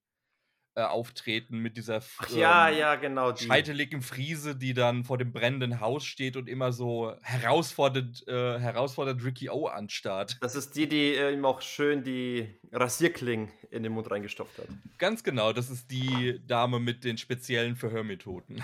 äh, 0.74 0.82
auftreten 0.82 1.58
mit 1.58 1.76
dieser 1.76 2.00
Ach, 2.18 2.28
ja, 2.30 2.68
ähm, 2.68 2.78
ja, 2.78 2.94
genau, 2.94 3.34
scheiteligen 3.34 4.02
Friese, 4.02 4.54
die 4.56 4.72
dann 4.72 5.04
vor 5.04 5.18
dem 5.18 5.32
brennenden 5.32 5.80
Haus 5.80 6.04
steht 6.04 6.36
und 6.36 6.48
immer 6.48 6.72
so 6.72 7.14
herausfordert, 7.22 8.26
äh, 8.28 8.58
herausfordert 8.58 9.24
Ricky 9.24 9.50
O 9.50 9.66
anstarrt. 9.66 10.38
Das 10.40 10.54
ist 10.54 10.76
die, 10.76 10.88
die 10.88 11.14
äh, 11.14 11.32
ihm 11.32 11.44
auch 11.44 11.60
schön 11.60 12.04
die 12.04 12.60
Rasierklingen 12.72 13.50
in 13.70 13.82
den 13.82 13.92
Mund 13.92 14.10
reingestopft 14.10 14.58
hat. 14.58 14.68
Ganz 14.98 15.24
genau, 15.24 15.52
das 15.52 15.70
ist 15.70 15.90
die 15.90 16.40
Dame 16.46 16.78
mit 16.78 17.04
den 17.04 17.18
speziellen 17.18 17.76
Verhörmethoden. 17.76 18.62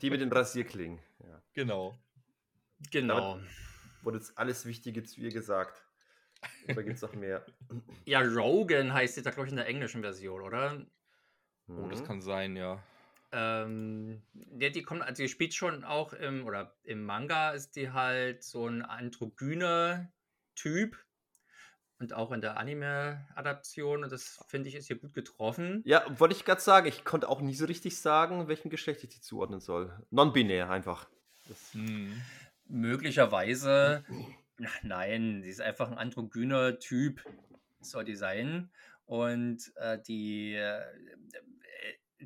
Die 0.00 0.10
mit 0.10 0.20
den 0.20 0.30
Rasierklingen, 0.30 1.00
ja. 1.20 1.42
Genau. 1.54 1.98
Genau. 2.90 3.34
Damit 3.34 3.50
wurde 4.02 4.18
jetzt 4.18 4.38
alles 4.38 4.66
Wichtige 4.66 5.02
zu 5.02 5.20
ihr 5.20 5.30
gesagt. 5.30 5.83
Oder 6.68 6.82
gibt 6.82 6.96
es 6.96 7.02
noch 7.02 7.14
mehr? 7.14 7.44
Ja, 8.04 8.20
Rogan 8.20 8.92
heißt 8.92 9.14
sie 9.14 9.22
da, 9.22 9.30
glaube 9.30 9.46
ich, 9.46 9.52
in 9.52 9.56
der 9.56 9.66
englischen 9.66 10.02
Version, 10.02 10.40
oder? 10.42 10.84
Oh, 11.68 11.88
das 11.88 12.00
mhm. 12.00 12.06
kann 12.06 12.20
sein, 12.20 12.56
ja. 12.56 12.82
Ähm, 13.32 14.22
ja, 14.58 14.70
die 14.70 14.82
kommt, 14.82 15.02
also 15.02 15.22
die 15.22 15.28
spielt 15.28 15.54
schon 15.54 15.84
auch 15.84 16.12
im, 16.12 16.46
oder 16.46 16.76
im 16.84 17.04
Manga 17.04 17.50
ist 17.50 17.74
die 17.74 17.90
halt 17.90 18.44
so 18.44 18.68
ein 18.68 18.82
androgyner 18.82 20.12
Typ. 20.54 20.96
Und 22.00 22.12
auch 22.12 22.32
in 22.32 22.40
der 22.40 22.58
Anime-Adaption. 22.58 24.04
Und 24.04 24.12
das 24.12 24.44
finde 24.48 24.68
ich 24.68 24.74
ist 24.74 24.88
hier 24.88 24.98
gut 24.98 25.14
getroffen. 25.14 25.80
Ja, 25.84 26.02
wollte 26.18 26.34
ich 26.34 26.44
gerade 26.44 26.60
sagen, 26.60 26.86
ich 26.86 27.04
konnte 27.04 27.28
auch 27.28 27.40
nie 27.40 27.54
so 27.54 27.66
richtig 27.66 27.98
sagen, 27.98 28.48
welchem 28.48 28.68
Geschlecht 28.68 29.02
ich 29.04 29.10
die 29.10 29.20
zuordnen 29.20 29.60
soll. 29.60 29.96
Non-binär 30.10 30.68
einfach. 30.70 31.08
Hm. 31.72 32.20
Möglicherweise 32.66 34.04
nein, 34.82 35.40
sie 35.42 35.50
ist 35.50 35.60
einfach 35.60 35.90
ein 35.90 35.98
androgyner 35.98 36.78
Typ, 36.78 37.24
soll 37.80 38.04
die 38.04 38.16
sein. 38.16 38.70
Und 39.06 39.72
äh, 39.76 39.98
die, 40.00 40.54
äh, 40.54 40.80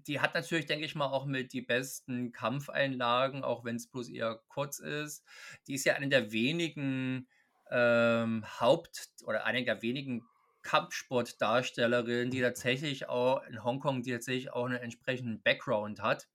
die 0.06 0.20
hat 0.20 0.34
natürlich, 0.34 0.66
denke 0.66 0.84
ich 0.84 0.94
mal, 0.94 1.06
auch 1.06 1.26
mit 1.26 1.52
die 1.52 1.62
besten 1.62 2.32
Kampfeinlagen, 2.32 3.42
auch 3.42 3.64
wenn 3.64 3.76
es 3.76 3.88
bloß 3.88 4.10
eher 4.10 4.40
kurz 4.48 4.78
ist. 4.78 5.24
Die 5.66 5.74
ist 5.74 5.84
ja 5.84 5.94
eine 5.94 6.08
der 6.08 6.30
wenigen 6.32 7.28
ähm, 7.70 8.44
Haupt- 8.60 9.08
oder 9.24 9.44
eine 9.44 9.64
der 9.64 9.82
wenigen 9.82 10.22
Kampfsportdarstellerinnen, 10.62 12.30
die 12.30 12.40
tatsächlich 12.40 13.08
auch 13.08 13.42
in 13.44 13.64
Hongkong, 13.64 14.02
die 14.02 14.12
tatsächlich 14.12 14.52
auch 14.52 14.66
einen 14.66 14.76
entsprechenden 14.76 15.42
Background 15.42 16.00
hat 16.00 16.28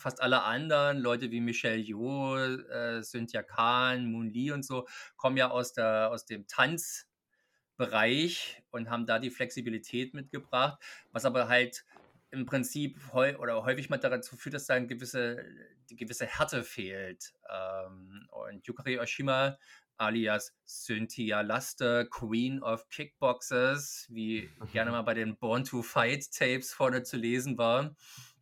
fast 0.00 0.20
alle 0.20 0.42
anderen, 0.42 0.98
Leute 0.98 1.30
wie 1.30 1.40
Michelle 1.40 1.78
Yeoh, 1.78 2.36
äh, 2.36 3.02
Cynthia 3.02 3.42
Kahn, 3.42 4.10
Moon 4.10 4.30
Lee 4.30 4.52
und 4.52 4.64
so, 4.64 4.86
kommen 5.16 5.36
ja 5.36 5.50
aus, 5.50 5.72
der, 5.72 6.10
aus 6.10 6.24
dem 6.24 6.46
Tanzbereich 6.46 8.62
und 8.70 8.90
haben 8.90 9.06
da 9.06 9.18
die 9.18 9.30
Flexibilität 9.30 10.14
mitgebracht, 10.14 10.78
was 11.12 11.24
aber 11.24 11.48
halt 11.48 11.84
im 12.30 12.46
Prinzip 12.46 12.98
heu 13.12 13.36
oder 13.38 13.64
häufig 13.64 13.90
mal 13.90 13.98
dazu 13.98 14.36
führt, 14.36 14.54
dass 14.54 14.66
da 14.66 14.74
eine 14.74 14.86
gewisse, 14.86 15.44
die 15.90 15.96
gewisse 15.96 16.26
Härte 16.26 16.62
fehlt. 16.62 17.34
Ähm, 17.48 18.28
und 18.30 18.66
Yukari 18.66 18.98
Oshima 18.98 19.58
alias 20.00 20.54
Cynthia 20.66 21.42
Laster, 21.42 22.06
Queen 22.06 22.62
of 22.62 22.88
Kickboxers, 22.88 24.06
wie 24.10 24.48
gerne 24.72 24.92
mal 24.92 25.02
bei 25.02 25.14
den 25.14 25.36
Born 25.36 25.64
to 25.64 25.82
Fight 25.82 26.32
Tapes 26.32 26.72
vorne 26.72 27.02
zu 27.02 27.16
lesen 27.16 27.58
war, 27.58 27.94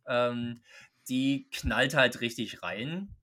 ähm, 0.07 0.61
die 1.09 1.49
knallt 1.51 1.95
halt 1.95 2.21
richtig 2.21 2.63
rein. 2.63 3.15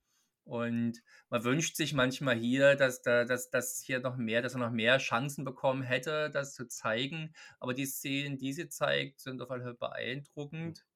Und 0.45 1.03
man 1.29 1.43
wünscht 1.43 1.75
sich 1.75 1.93
manchmal 1.93 2.37
hier, 2.37 2.77
dass, 2.77 3.03
da, 3.03 3.25
dass, 3.25 3.51
dass 3.51 3.83
hier 3.85 3.99
noch 3.99 4.17
mehr, 4.17 4.43
dass 4.43 4.55
er 4.55 4.61
noch 4.61 4.71
mehr 4.71 4.99
Chancen 4.99 5.45
bekommen 5.45 5.83
hätte, 5.83 6.31
das 6.31 6.55
zu 6.55 6.69
zeigen. 6.69 7.35
Aber 7.59 7.75
die 7.75 7.87
Szenen, 7.87 8.39
die 8.39 8.53
sie 8.53 8.69
zeigt, 8.69 9.21
sind 9.21 9.43
auf 9.43 9.51
jeden 9.51 9.65
Fall 9.65 9.75
beeindruckend. 9.75 10.87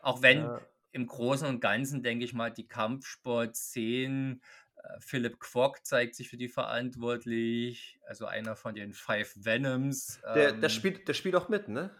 Auch 0.00 0.20
wenn 0.20 0.40
ja. 0.40 0.60
im 0.92 1.06
Großen 1.06 1.48
und 1.48 1.60
Ganzen, 1.60 2.02
denke 2.02 2.26
ich 2.26 2.34
mal, 2.34 2.50
die 2.50 2.68
Kampfsport-Szenen, 2.68 4.42
äh, 4.76 5.00
Philip 5.00 5.40
Kwok 5.40 5.86
zeigt 5.86 6.14
sich 6.14 6.28
für 6.28 6.36
die 6.36 6.48
verantwortlich, 6.48 7.98
also 8.06 8.26
einer 8.26 8.54
von 8.54 8.74
den 8.74 8.92
Five 8.92 9.32
Venoms. 9.34 10.20
Der, 10.34 10.50
ähm, 10.50 10.60
der, 10.60 10.68
spielt, 10.68 11.08
der 11.08 11.14
spielt 11.14 11.36
auch 11.36 11.48
mit, 11.48 11.68
ne? 11.68 11.90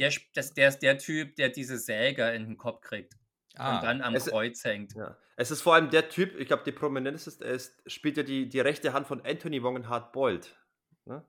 Der, 0.00 0.12
das, 0.34 0.52
der 0.54 0.68
ist 0.68 0.80
der 0.80 0.98
Typ, 0.98 1.36
der 1.36 1.50
diese 1.50 1.78
Säge 1.78 2.28
in 2.30 2.44
den 2.44 2.56
Kopf 2.56 2.80
kriegt. 2.80 3.14
Ah, 3.56 3.76
und 3.76 3.84
dann 3.84 4.02
am 4.02 4.14
es, 4.14 4.26
Kreuz 4.26 4.62
hängt. 4.64 4.94
Ja. 4.94 5.16
Es 5.36 5.50
ist 5.50 5.62
vor 5.62 5.74
allem 5.74 5.90
der 5.90 6.08
Typ, 6.08 6.38
ich 6.38 6.46
glaube, 6.46 6.64
die 6.64 6.72
prominenteste 6.72 7.44
ist, 7.44 7.82
spielt 7.86 8.16
ja 8.16 8.22
die, 8.22 8.48
die 8.48 8.60
rechte 8.60 8.92
Hand 8.92 9.06
von 9.06 9.24
Anthony 9.24 9.62
Wong 9.62 9.76
in 9.76 9.88
Hard 9.88 10.12
Boiled. 10.12 10.56
Ne? 11.04 11.24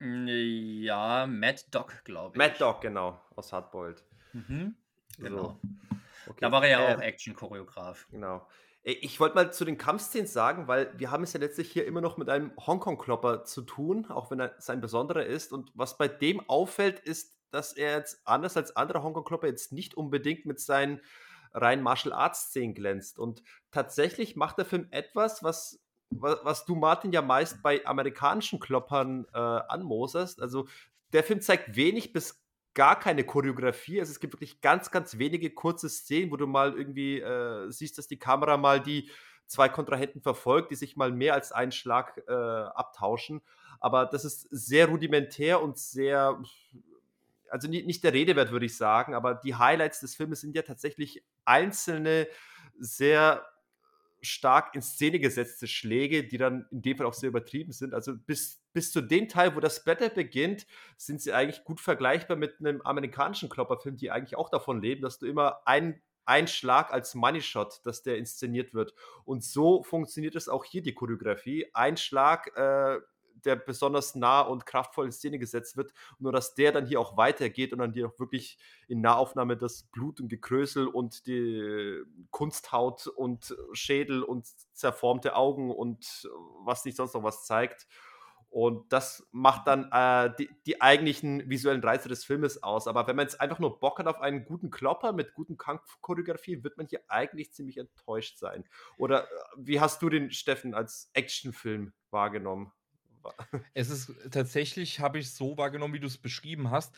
Ja, 0.00 1.26
Mad 1.26 1.62
Dog, 1.70 2.04
glaube 2.04 2.34
ich. 2.34 2.38
Mad 2.38 2.54
Dog, 2.58 2.80
genau, 2.80 3.20
aus 3.36 3.52
Hard 3.52 3.70
Boiled. 3.70 4.04
Mhm, 4.32 4.74
genau. 5.18 5.42
So. 5.42 5.60
Okay. 6.26 6.38
Da 6.40 6.52
war 6.52 6.64
er 6.64 6.70
ja 6.70 6.88
äh, 6.88 6.94
auch 6.94 7.00
Action-Choreograf. 7.00 8.06
Genau. 8.10 8.46
Ich 8.82 9.20
wollte 9.20 9.34
mal 9.34 9.52
zu 9.52 9.66
den 9.66 9.76
Kampfszenen 9.76 10.26
sagen, 10.26 10.66
weil 10.66 10.98
wir 10.98 11.10
haben 11.10 11.22
es 11.22 11.34
ja 11.34 11.40
letztlich 11.40 11.70
hier 11.70 11.86
immer 11.86 12.00
noch 12.00 12.16
mit 12.16 12.30
einem 12.30 12.52
Hongkong-Klopper 12.56 13.44
zu 13.44 13.60
tun, 13.62 14.06
auch 14.06 14.30
wenn 14.30 14.40
er 14.40 14.54
sein 14.58 14.80
besonderer 14.80 15.26
ist. 15.26 15.52
Und 15.52 15.70
was 15.74 15.98
bei 15.98 16.08
dem 16.08 16.40
auffällt, 16.48 16.98
ist, 16.98 17.38
dass 17.50 17.74
er 17.74 17.98
jetzt 17.98 18.26
anders 18.26 18.56
als 18.56 18.76
andere 18.76 19.02
Hongkong-Klopper 19.02 19.48
jetzt 19.48 19.72
nicht 19.72 19.94
unbedingt 19.94 20.46
mit 20.46 20.60
seinen 20.60 21.02
rein 21.52 21.82
Martial 21.82 22.12
Arts 22.12 22.48
Szenen 22.48 22.74
glänzt. 22.74 23.18
Und 23.18 23.42
tatsächlich 23.70 24.36
macht 24.36 24.58
der 24.58 24.64
Film 24.64 24.86
etwas, 24.90 25.42
was, 25.42 25.80
was 26.10 26.64
du, 26.64 26.74
Martin, 26.74 27.12
ja 27.12 27.22
meist 27.22 27.62
bei 27.62 27.84
amerikanischen 27.86 28.60
Kloppern 28.60 29.26
äh, 29.32 29.38
anmoserst. 29.38 30.40
Also 30.40 30.66
der 31.12 31.24
Film 31.24 31.40
zeigt 31.40 31.76
wenig 31.76 32.12
bis 32.12 32.42
gar 32.74 32.98
keine 32.98 33.24
Choreografie. 33.24 34.00
Also 34.00 34.12
es 34.12 34.20
gibt 34.20 34.34
wirklich 34.34 34.60
ganz, 34.60 34.90
ganz 34.90 35.18
wenige 35.18 35.50
kurze 35.50 35.88
Szenen, 35.88 36.30
wo 36.30 36.36
du 36.36 36.46
mal 36.46 36.72
irgendwie 36.74 37.20
äh, 37.20 37.70
siehst, 37.70 37.98
dass 37.98 38.06
die 38.06 38.18
Kamera 38.18 38.56
mal 38.56 38.80
die 38.80 39.10
zwei 39.46 39.68
Kontrahenten 39.68 40.22
verfolgt, 40.22 40.70
die 40.70 40.76
sich 40.76 40.96
mal 40.96 41.10
mehr 41.10 41.34
als 41.34 41.50
einen 41.50 41.72
Schlag 41.72 42.22
äh, 42.28 42.32
abtauschen. 42.32 43.42
Aber 43.80 44.06
das 44.06 44.24
ist 44.24 44.46
sehr 44.50 44.86
rudimentär 44.86 45.60
und 45.60 45.78
sehr 45.78 46.40
also 47.50 47.68
nicht, 47.68 48.04
der 48.04 48.12
Rede 48.12 48.36
wert, 48.36 48.52
würde 48.52 48.66
ich 48.66 48.76
sagen, 48.76 49.14
aber 49.14 49.34
die 49.34 49.54
Highlights 49.54 50.00
des 50.00 50.14
Filmes 50.14 50.40
sind 50.40 50.54
ja 50.54 50.62
tatsächlich 50.62 51.24
einzelne, 51.44 52.28
sehr 52.78 53.44
stark 54.22 54.74
in 54.74 54.82
Szene 54.82 55.18
gesetzte 55.18 55.66
Schläge, 55.66 56.24
die 56.26 56.38
dann 56.38 56.66
in 56.70 56.82
dem 56.82 56.96
Fall 56.96 57.06
auch 57.06 57.14
sehr 57.14 57.28
übertrieben 57.28 57.72
sind. 57.72 57.94
Also 57.94 58.16
bis, 58.16 58.62
bis 58.72 58.92
zu 58.92 59.00
dem 59.00 59.28
Teil, 59.28 59.56
wo 59.56 59.60
das 59.60 59.84
Battle 59.84 60.10
beginnt, 60.10 60.66
sind 60.96 61.22
sie 61.22 61.32
eigentlich 61.32 61.64
gut 61.64 61.80
vergleichbar 61.80 62.36
mit 62.36 62.60
einem 62.60 62.80
amerikanischen 62.82 63.48
Klopperfilm, 63.48 63.96
die 63.96 64.10
eigentlich 64.10 64.36
auch 64.36 64.50
davon 64.50 64.82
leben, 64.82 65.02
dass 65.02 65.18
du 65.18 65.26
immer 65.26 65.66
ein, 65.66 66.02
ein 66.26 66.48
Schlag 66.48 66.92
als 66.92 67.14
Money 67.14 67.40
Shot, 67.40 67.80
dass 67.84 68.02
der 68.02 68.18
inszeniert 68.18 68.74
wird. 68.74 68.94
Und 69.24 69.42
so 69.42 69.82
funktioniert 69.82 70.36
es 70.36 70.48
auch 70.48 70.64
hier, 70.64 70.82
die 70.82 70.94
Choreografie. 70.94 71.70
Ein 71.72 71.96
Schlag, 71.96 72.54
äh, 72.56 73.00
der 73.44 73.56
besonders 73.56 74.14
nah 74.14 74.40
und 74.40 74.66
kraftvoll 74.66 75.06
in 75.06 75.12
Szene 75.12 75.38
gesetzt 75.38 75.76
wird, 75.76 75.92
nur 76.18 76.32
dass 76.32 76.54
der 76.54 76.72
dann 76.72 76.86
hier 76.86 77.00
auch 77.00 77.16
weitergeht 77.16 77.72
und 77.72 77.78
dann 77.78 77.92
hier 77.92 78.08
auch 78.08 78.18
wirklich 78.18 78.58
in 78.88 79.00
Nahaufnahme 79.00 79.56
das 79.56 79.84
Blut 79.84 80.20
und 80.20 80.28
Gekrösel 80.28 80.86
und 80.86 81.26
die 81.26 82.02
Kunsthaut 82.30 83.06
und 83.06 83.56
Schädel 83.72 84.22
und 84.22 84.46
zerformte 84.72 85.36
Augen 85.36 85.70
und 85.70 86.28
was 86.64 86.84
nicht 86.84 86.96
sonst 86.96 87.14
noch 87.14 87.22
was 87.22 87.44
zeigt. 87.44 87.86
Und 88.50 88.92
das 88.92 89.28
macht 89.30 89.68
dann 89.68 89.88
äh, 89.92 90.34
die, 90.36 90.50
die, 90.66 90.80
eigentlichen 90.80 91.48
visuellen 91.48 91.82
Reize 91.82 92.08
des 92.08 92.24
Filmes 92.24 92.64
aus. 92.64 92.88
Aber 92.88 93.06
wenn 93.06 93.14
man 93.14 93.26
jetzt 93.26 93.40
einfach 93.40 93.60
nur 93.60 93.78
Bock 93.78 94.00
hat 94.00 94.08
auf 94.08 94.20
einen 94.20 94.44
guten 94.44 94.70
Klopper 94.70 95.12
mit 95.12 95.34
guten 95.34 95.56
Kampfchoreografie, 95.56 96.64
wird 96.64 96.76
man 96.76 96.88
hier 96.88 97.00
eigentlich 97.06 97.52
ziemlich 97.52 97.78
enttäuscht 97.78 98.38
sein. 98.38 98.64
Oder 98.98 99.24
äh, 99.24 99.26
wie 99.56 99.80
hast 99.80 100.02
du 100.02 100.08
den, 100.08 100.32
Steffen, 100.32 100.74
als 100.74 101.10
Actionfilm 101.12 101.92
wahrgenommen? 102.10 102.72
Es 103.74 103.90
ist 103.90 104.12
tatsächlich, 104.30 105.00
habe 105.00 105.18
ich 105.18 105.30
so 105.30 105.56
wahrgenommen, 105.56 105.94
wie 105.94 106.00
du 106.00 106.06
es 106.06 106.18
beschrieben 106.18 106.70
hast, 106.70 106.94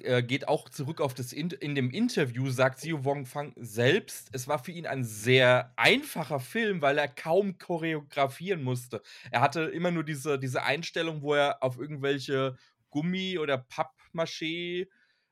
äh, 0.00 0.22
geht 0.22 0.48
auch 0.48 0.68
zurück 0.68 1.00
auf 1.00 1.14
das 1.14 1.32
in, 1.32 1.50
in 1.50 1.74
dem 1.74 1.90
Interview, 1.90 2.50
sagt 2.50 2.80
Sio 2.80 3.04
Wong 3.04 3.26
Fang 3.26 3.52
selbst, 3.56 4.28
es 4.32 4.48
war 4.48 4.58
für 4.58 4.72
ihn 4.72 4.86
ein 4.86 5.04
sehr 5.04 5.72
einfacher 5.76 6.40
Film, 6.40 6.82
weil 6.82 6.98
er 6.98 7.08
kaum 7.08 7.58
choreografieren 7.58 8.62
musste. 8.62 9.02
Er 9.30 9.40
hatte 9.40 9.62
immer 9.62 9.90
nur 9.90 10.04
diese, 10.04 10.38
diese 10.38 10.62
Einstellung, 10.62 11.22
wo 11.22 11.34
er 11.34 11.62
auf 11.62 11.78
irgendwelche 11.78 12.56
Gummi- 12.90 13.38
oder 13.38 13.56
Pappmaché 13.58 14.88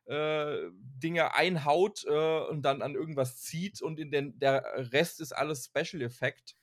äh, 0.07 0.57
Dinge 0.73 1.35
einhaut 1.35 2.05
äh, 2.07 2.41
und 2.49 2.63
dann 2.63 2.83
an 2.83 2.95
irgendwas 2.95 3.39
zieht 3.43 3.81
und 3.83 3.99
in 4.01 4.11
den, 4.11 4.39
der 4.39 4.65
Rest 4.93 5.21
ist 5.21 5.33
alles 5.33 5.67
Special 5.67 6.03
Effekt. 6.03 6.57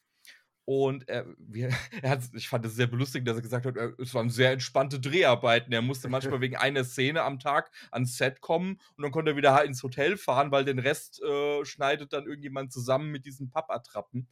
Und 0.70 1.08
er, 1.08 1.26
er 2.02 2.10
hat, 2.10 2.24
ich 2.34 2.50
fand 2.50 2.66
es 2.66 2.76
sehr 2.76 2.88
belustigend, 2.88 3.26
dass 3.30 3.38
er 3.38 3.42
gesagt 3.42 3.66
hat, 3.66 3.78
es 4.00 4.14
waren 4.14 4.30
sehr 4.30 4.52
entspannte 4.52 5.00
Dreharbeiten. 5.00 5.72
Er 5.72 5.82
musste 5.82 6.10
manchmal 6.10 6.42
wegen 6.42 6.58
einer 6.58 6.84
Szene 6.84 7.22
am 7.22 7.40
Tag 7.40 7.72
ans 7.90 8.18
Set 8.18 8.42
kommen 8.42 8.82
und 8.98 9.04
dann 9.04 9.14
konnte 9.14 9.32
er 9.32 9.38
wieder 9.38 9.64
ins 9.64 9.82
Hotel 9.82 10.18
fahren, 10.18 10.52
weil 10.52 10.66
den 10.66 10.80
Rest 10.80 11.22
äh, 11.24 11.64
schneidet 11.64 12.12
dann 12.12 12.26
irgendjemand 12.26 12.74
zusammen 12.74 13.12
mit 13.12 13.26
diesen 13.26 13.50
Pappattrappen. 13.50 14.28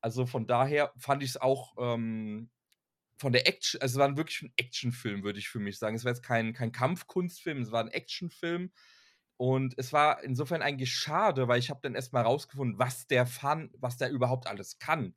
Also 0.00 0.24
von 0.24 0.46
daher 0.46 0.90
fand 0.96 1.22
ich 1.22 1.30
es 1.30 1.36
auch 1.36 1.74
ähm, 1.78 2.48
von 3.18 3.34
der 3.34 3.46
Action, 3.46 3.82
also 3.82 4.00
es 4.00 4.08
war 4.08 4.16
wirklich 4.16 4.40
ein 4.40 4.52
Actionfilm, 4.56 5.22
würde 5.22 5.38
ich 5.38 5.50
für 5.50 5.58
mich 5.58 5.78
sagen. 5.78 5.96
Es 5.96 6.04
war 6.04 6.12
jetzt 6.12 6.24
kein, 6.24 6.54
kein 6.54 6.72
Kampfkunstfilm, 6.72 7.60
es 7.60 7.72
war 7.72 7.82
ein 7.82 7.90
Actionfilm. 7.90 8.72
Und 9.36 9.74
es 9.76 9.92
war 9.92 10.24
insofern 10.24 10.62
eigentlich 10.62 10.94
schade, 10.94 11.46
weil 11.46 11.58
ich 11.58 11.68
habe 11.68 11.80
dann 11.82 11.94
erstmal 11.94 12.22
rausgefunden, 12.22 12.78
was 12.78 13.06
der 13.06 13.26
Fan, 13.26 13.70
was 13.76 13.98
der 13.98 14.10
überhaupt 14.10 14.46
alles 14.46 14.78
kann. 14.78 15.14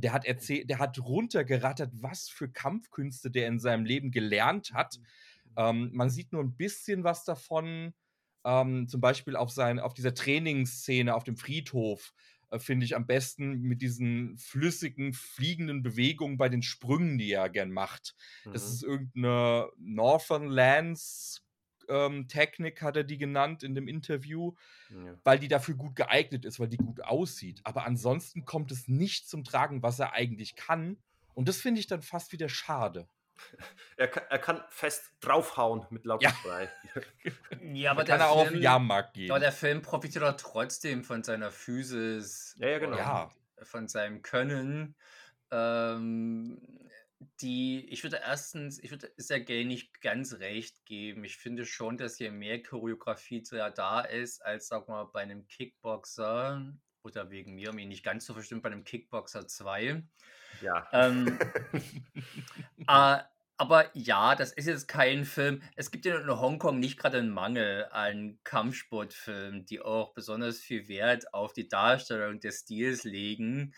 Und 0.00 0.04
der 0.04 0.14
hat 0.14 0.24
erzählt, 0.24 0.70
der 0.70 0.78
hat 0.78 0.98
runtergerattert, 0.98 1.90
was 1.92 2.30
für 2.30 2.48
Kampfkünste 2.48 3.30
der 3.30 3.48
in 3.48 3.58
seinem 3.58 3.84
Leben 3.84 4.10
gelernt 4.10 4.72
hat. 4.72 4.96
Mhm. 4.96 5.54
Ähm, 5.56 5.90
man 5.92 6.08
sieht 6.08 6.32
nur 6.32 6.42
ein 6.42 6.56
bisschen 6.56 7.04
was 7.04 7.26
davon, 7.26 7.92
ähm, 8.46 8.88
zum 8.88 9.02
Beispiel 9.02 9.36
auf, 9.36 9.50
sein, 9.50 9.78
auf 9.78 9.92
dieser 9.92 10.14
Trainingsszene 10.14 11.14
auf 11.14 11.24
dem 11.24 11.36
Friedhof, 11.36 12.14
äh, 12.48 12.58
finde 12.58 12.86
ich 12.86 12.96
am 12.96 13.06
besten 13.06 13.60
mit 13.60 13.82
diesen 13.82 14.38
flüssigen, 14.38 15.12
fliegenden 15.12 15.82
Bewegungen 15.82 16.38
bei 16.38 16.48
den 16.48 16.62
Sprüngen, 16.62 17.18
die 17.18 17.32
er 17.32 17.50
gern 17.50 17.70
macht. 17.70 18.14
Mhm. 18.46 18.54
Das 18.54 18.72
ist 18.72 18.82
irgendeine 18.82 19.68
Northern 19.76 20.46
Lands 20.46 21.42
ähm, 21.90 22.28
Technik, 22.28 22.82
hat 22.82 22.96
er 22.96 23.04
die 23.04 23.18
genannt 23.18 23.62
in 23.62 23.74
dem 23.74 23.88
Interview, 23.88 24.54
ja. 24.90 25.14
weil 25.24 25.38
die 25.38 25.48
dafür 25.48 25.74
gut 25.74 25.96
geeignet 25.96 26.44
ist, 26.44 26.60
weil 26.60 26.68
die 26.68 26.76
gut 26.76 27.02
aussieht. 27.02 27.60
Aber 27.64 27.84
ansonsten 27.84 28.44
kommt 28.44 28.70
es 28.72 28.88
nicht 28.88 29.28
zum 29.28 29.44
Tragen, 29.44 29.82
was 29.82 29.98
er 29.98 30.12
eigentlich 30.12 30.56
kann. 30.56 30.96
Und 31.34 31.48
das 31.48 31.60
finde 31.60 31.80
ich 31.80 31.86
dann 31.86 32.02
fast 32.02 32.32
wieder 32.32 32.48
schade. 32.48 33.08
Er 33.96 34.08
kann, 34.08 34.22
er 34.30 34.38
kann 34.38 34.64
fest 34.70 35.12
draufhauen 35.20 35.86
mit 35.90 36.06
Lauterfrei. 36.06 36.70
Ja. 36.94 37.32
ja, 37.74 37.90
aber 37.90 38.04
kann 38.04 38.20
er 38.20 38.30
auch 38.30 38.38
auf 38.38 38.48
den 38.48 38.62
Jahrmarkt 38.62 39.12
gehen. 39.12 39.30
Aber 39.30 39.40
der 39.40 39.52
Film 39.52 39.82
profitiert 39.82 40.24
doch 40.24 40.36
trotzdem 40.38 41.04
von 41.04 41.22
seiner 41.22 41.50
Physis. 41.50 42.56
Ja, 42.58 42.68
ja 42.68 42.78
genau. 42.78 42.96
Ja. 42.96 43.30
Von 43.62 43.88
seinem 43.88 44.22
Können. 44.22 44.94
Ähm, 45.50 46.89
die, 47.40 47.86
ich 47.90 48.02
würde 48.02 48.20
erstens, 48.24 48.78
ich 48.78 48.90
würde 48.90 49.12
Sergei 49.16 49.64
nicht 49.64 50.00
ganz 50.00 50.34
recht 50.34 50.84
geben. 50.86 51.24
Ich 51.24 51.36
finde 51.36 51.66
schon, 51.66 51.96
dass 51.96 52.16
hier 52.16 52.32
mehr 52.32 52.62
Choreografie 52.62 53.42
da 53.74 54.00
ist, 54.00 54.44
als, 54.44 54.68
sag 54.68 54.88
mal, 54.88 55.04
bei 55.04 55.20
einem 55.20 55.46
Kickboxer 55.46 56.72
oder 57.02 57.30
wegen 57.30 57.54
mir, 57.54 57.72
mir 57.72 57.86
nicht 57.86 58.04
ganz 58.04 58.26
so 58.26 58.34
verstimmt, 58.34 58.62
bei 58.62 58.70
einem 58.70 58.84
Kickboxer 58.84 59.46
2. 59.46 60.02
Ja. 60.62 60.88
Ähm, 60.92 61.38
äh, 62.88 63.18
aber 63.56 63.90
ja, 63.92 64.34
das 64.34 64.52
ist 64.52 64.66
jetzt 64.66 64.88
kein 64.88 65.26
Film. 65.26 65.62
Es 65.76 65.90
gibt 65.90 66.06
ja 66.06 66.18
in 66.18 66.28
Hongkong 66.28 66.80
nicht 66.80 66.98
gerade 66.98 67.18
einen 67.18 67.30
Mangel 67.30 67.86
an 67.90 68.38
Kampfsportfilmen, 68.44 69.66
die 69.66 69.82
auch 69.82 70.14
besonders 70.14 70.58
viel 70.58 70.88
Wert 70.88 71.34
auf 71.34 71.52
die 71.52 71.68
Darstellung 71.68 72.40
des 72.40 72.60
Stils 72.60 73.04
legen 73.04 73.74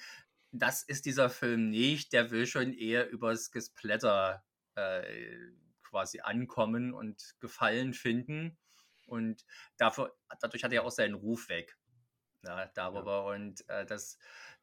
das 0.53 0.83
ist 0.83 1.07
dieser 1.07 1.31
Film 1.31 1.71
nicht. 1.71 2.13
Der 2.13 2.31
will 2.31 2.47
schon 2.47 2.73
eher 2.73 3.09
übers 3.11 3.51
Gesplatter 3.51 4.45
äh, 4.75 5.03
quasi 5.83 6.21
ankommen 6.21 6.93
und 6.95 7.35
Gefallen 7.41 7.95
finden. 7.95 8.59
Und 9.07 9.45
dafür, 9.79 10.15
dadurch 10.41 10.65
hat 10.65 10.73
er 10.73 10.85
auch 10.85 10.91
seinen 10.91 11.15
Ruf 11.15 11.49
weg. 11.49 11.77
Ja, 12.45 12.67
darüber. 12.75 13.27
Ja. 13.27 13.35
Und 13.35 13.69
äh, 13.69 13.87
das 13.87 14.19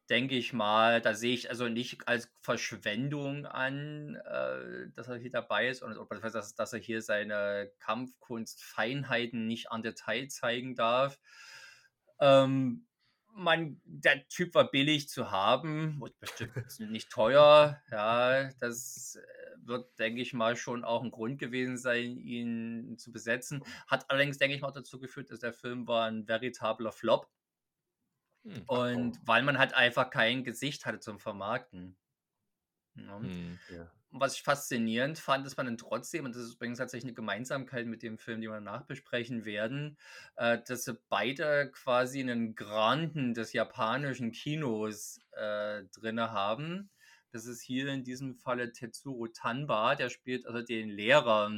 denke 0.08 0.36
ich 0.36 0.52
mal, 0.52 1.00
da 1.00 1.14
sehe 1.14 1.34
ich 1.34 1.48
also 1.50 1.68
nicht 1.68 2.08
als 2.08 2.30
Verschwendung 2.40 3.46
an, 3.46 4.16
äh, 4.16 4.90
dass 4.94 5.08
er 5.08 5.16
hier 5.16 5.30
dabei 5.30 5.68
ist 5.68 5.82
und 5.82 5.96
oder 5.96 6.20
dass, 6.30 6.54
dass 6.54 6.72
er 6.72 6.80
hier 6.80 7.00
seine 7.00 7.70
Kampfkunstfeinheiten 7.78 9.46
nicht 9.46 9.70
an 9.70 9.82
Detail 9.82 10.28
zeigen 10.28 10.74
darf. 10.74 11.18
Ähm, 12.18 12.86
man, 13.34 13.80
der 13.84 14.26
Typ 14.28 14.54
war 14.54 14.70
billig 14.70 15.08
zu 15.08 15.30
haben, 15.30 16.02
bestimmt 16.20 16.52
nicht 16.90 17.10
teuer. 17.10 17.80
Ja, 17.90 18.50
das 18.60 19.16
äh, 19.16 19.56
wird, 19.66 19.98
denke 19.98 20.20
ich 20.20 20.32
mal, 20.32 20.56
schon 20.56 20.84
auch 20.84 21.02
ein 21.02 21.10
Grund 21.10 21.38
gewesen 21.38 21.76
sein, 21.76 22.16
ihn 22.16 22.96
zu 22.98 23.12
besetzen. 23.12 23.62
Hat 23.86 24.10
allerdings, 24.10 24.38
denke 24.38 24.54
ich 24.56 24.62
mal, 24.62 24.70
dazu 24.70 24.98
geführt, 24.98 25.30
dass 25.30 25.40
der 25.40 25.52
Film 25.52 25.86
war 25.86 26.06
ein 26.06 26.26
veritabler 26.26 26.92
Flop. 26.92 27.30
Hm, 28.44 28.64
Und 28.66 29.18
weil 29.26 29.42
man 29.42 29.58
halt 29.58 29.74
einfach 29.74 30.10
kein 30.10 30.44
Gesicht 30.44 30.86
hatte 30.86 31.00
zum 31.00 31.18
Vermarkten. 31.18 31.96
Ja. 32.94 33.18
Hm, 33.18 33.58
ja 33.70 33.90
was 34.12 34.34
ich 34.34 34.42
faszinierend 34.42 35.18
fand, 35.18 35.46
ist 35.46 35.56
man 35.56 35.66
dann 35.66 35.78
trotzdem, 35.78 36.24
und 36.24 36.34
das 36.34 36.42
ist 36.42 36.54
übrigens 36.54 36.78
tatsächlich 36.78 37.08
eine 37.08 37.14
Gemeinsamkeit 37.14 37.86
mit 37.86 38.02
dem 38.02 38.18
Film, 38.18 38.40
den 38.40 38.50
wir 38.50 38.60
nachbesprechen 38.60 39.44
werden, 39.44 39.96
äh, 40.36 40.58
dass 40.66 40.84
sie 40.84 40.98
beide 41.08 41.70
quasi 41.70 42.20
einen 42.20 42.54
Granden 42.56 43.34
des 43.34 43.52
japanischen 43.52 44.32
Kinos 44.32 45.20
äh, 45.32 45.84
drin 45.92 46.20
haben. 46.20 46.90
Das 47.30 47.46
ist 47.46 47.62
hier 47.62 47.86
in 47.88 48.02
diesem 48.02 48.34
Falle 48.34 48.72
Tetsuro 48.72 49.28
Tanba, 49.28 49.94
der 49.94 50.10
spielt 50.10 50.46
also 50.46 50.62
den 50.62 50.88
Lehrer, 50.88 51.52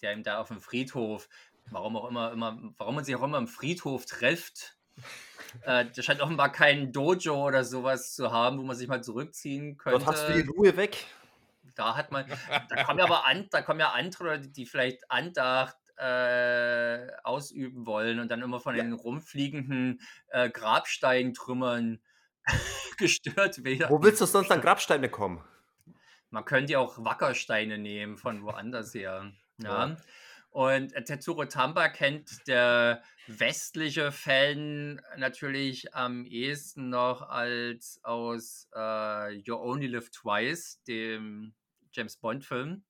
der 0.00 0.12
ihm 0.12 0.22
da 0.22 0.38
auf 0.38 0.48
dem 0.48 0.60
Friedhof, 0.60 1.28
warum 1.70 1.96
auch 1.96 2.08
immer, 2.08 2.32
immer 2.32 2.72
warum 2.78 2.94
man 2.94 3.04
sich 3.04 3.16
auch 3.16 3.22
immer 3.22 3.38
im 3.38 3.48
Friedhof 3.48 4.06
trifft, 4.06 4.76
äh, 5.62 5.86
der 5.86 6.02
scheint 6.02 6.20
offenbar 6.20 6.52
keinen 6.52 6.92
Dojo 6.92 7.48
oder 7.48 7.64
sowas 7.64 8.14
zu 8.14 8.30
haben, 8.30 8.58
wo 8.58 8.62
man 8.62 8.76
sich 8.76 8.86
mal 8.86 9.02
zurückziehen 9.02 9.76
könnte. 9.76 10.04
Dort 10.04 10.16
hast 10.16 10.28
du 10.28 10.40
die 10.40 10.48
Ruhe 10.48 10.76
weg 10.76 11.04
da 11.74 11.96
hat 11.96 12.10
man, 12.10 12.26
da 12.68 12.84
kommen 12.84 12.98
ja 12.98 13.04
aber 13.04 13.26
an, 13.26 13.48
da 13.50 13.62
kommen 13.62 13.80
ja 13.80 13.90
andere, 13.90 14.40
die 14.40 14.66
vielleicht 14.66 15.10
Andacht 15.10 15.76
äh, 15.96 17.08
ausüben 17.22 17.86
wollen 17.86 18.18
und 18.18 18.30
dann 18.30 18.42
immer 18.42 18.60
von 18.60 18.76
ja. 18.76 18.82
den 18.82 18.92
rumfliegenden 18.92 20.00
äh, 20.28 20.50
Grabsteintrümmern 20.50 22.00
gestört 22.98 23.62
werden. 23.64 23.90
Wo 23.90 24.02
willst 24.02 24.20
du 24.20 24.26
sonst 24.26 24.50
an 24.50 24.60
Grabsteine 24.60 25.08
kommen? 25.08 25.44
Man 26.30 26.44
könnte 26.44 26.72
ja 26.72 26.78
auch 26.78 27.04
Wackersteine 27.04 27.78
nehmen 27.78 28.16
von 28.16 28.42
woanders 28.42 28.94
her. 28.94 29.32
Ja. 29.58 29.86
ja. 29.86 29.96
Und 30.52 30.92
äh, 30.92 31.02
Tetsuro 31.02 31.46
Tamba 31.46 31.88
kennt 31.88 32.46
der 32.46 33.02
westliche 33.26 34.12
Fan 34.12 35.00
natürlich 35.16 35.94
am 35.94 36.26
ehesten 36.26 36.90
noch 36.90 37.22
als 37.22 37.98
aus 38.04 38.68
äh, 38.76 39.30
You 39.30 39.56
Only 39.56 39.86
Live 39.86 40.10
Twice, 40.10 40.82
dem 40.82 41.54
James 41.92 42.18
Bond-Film. 42.18 42.84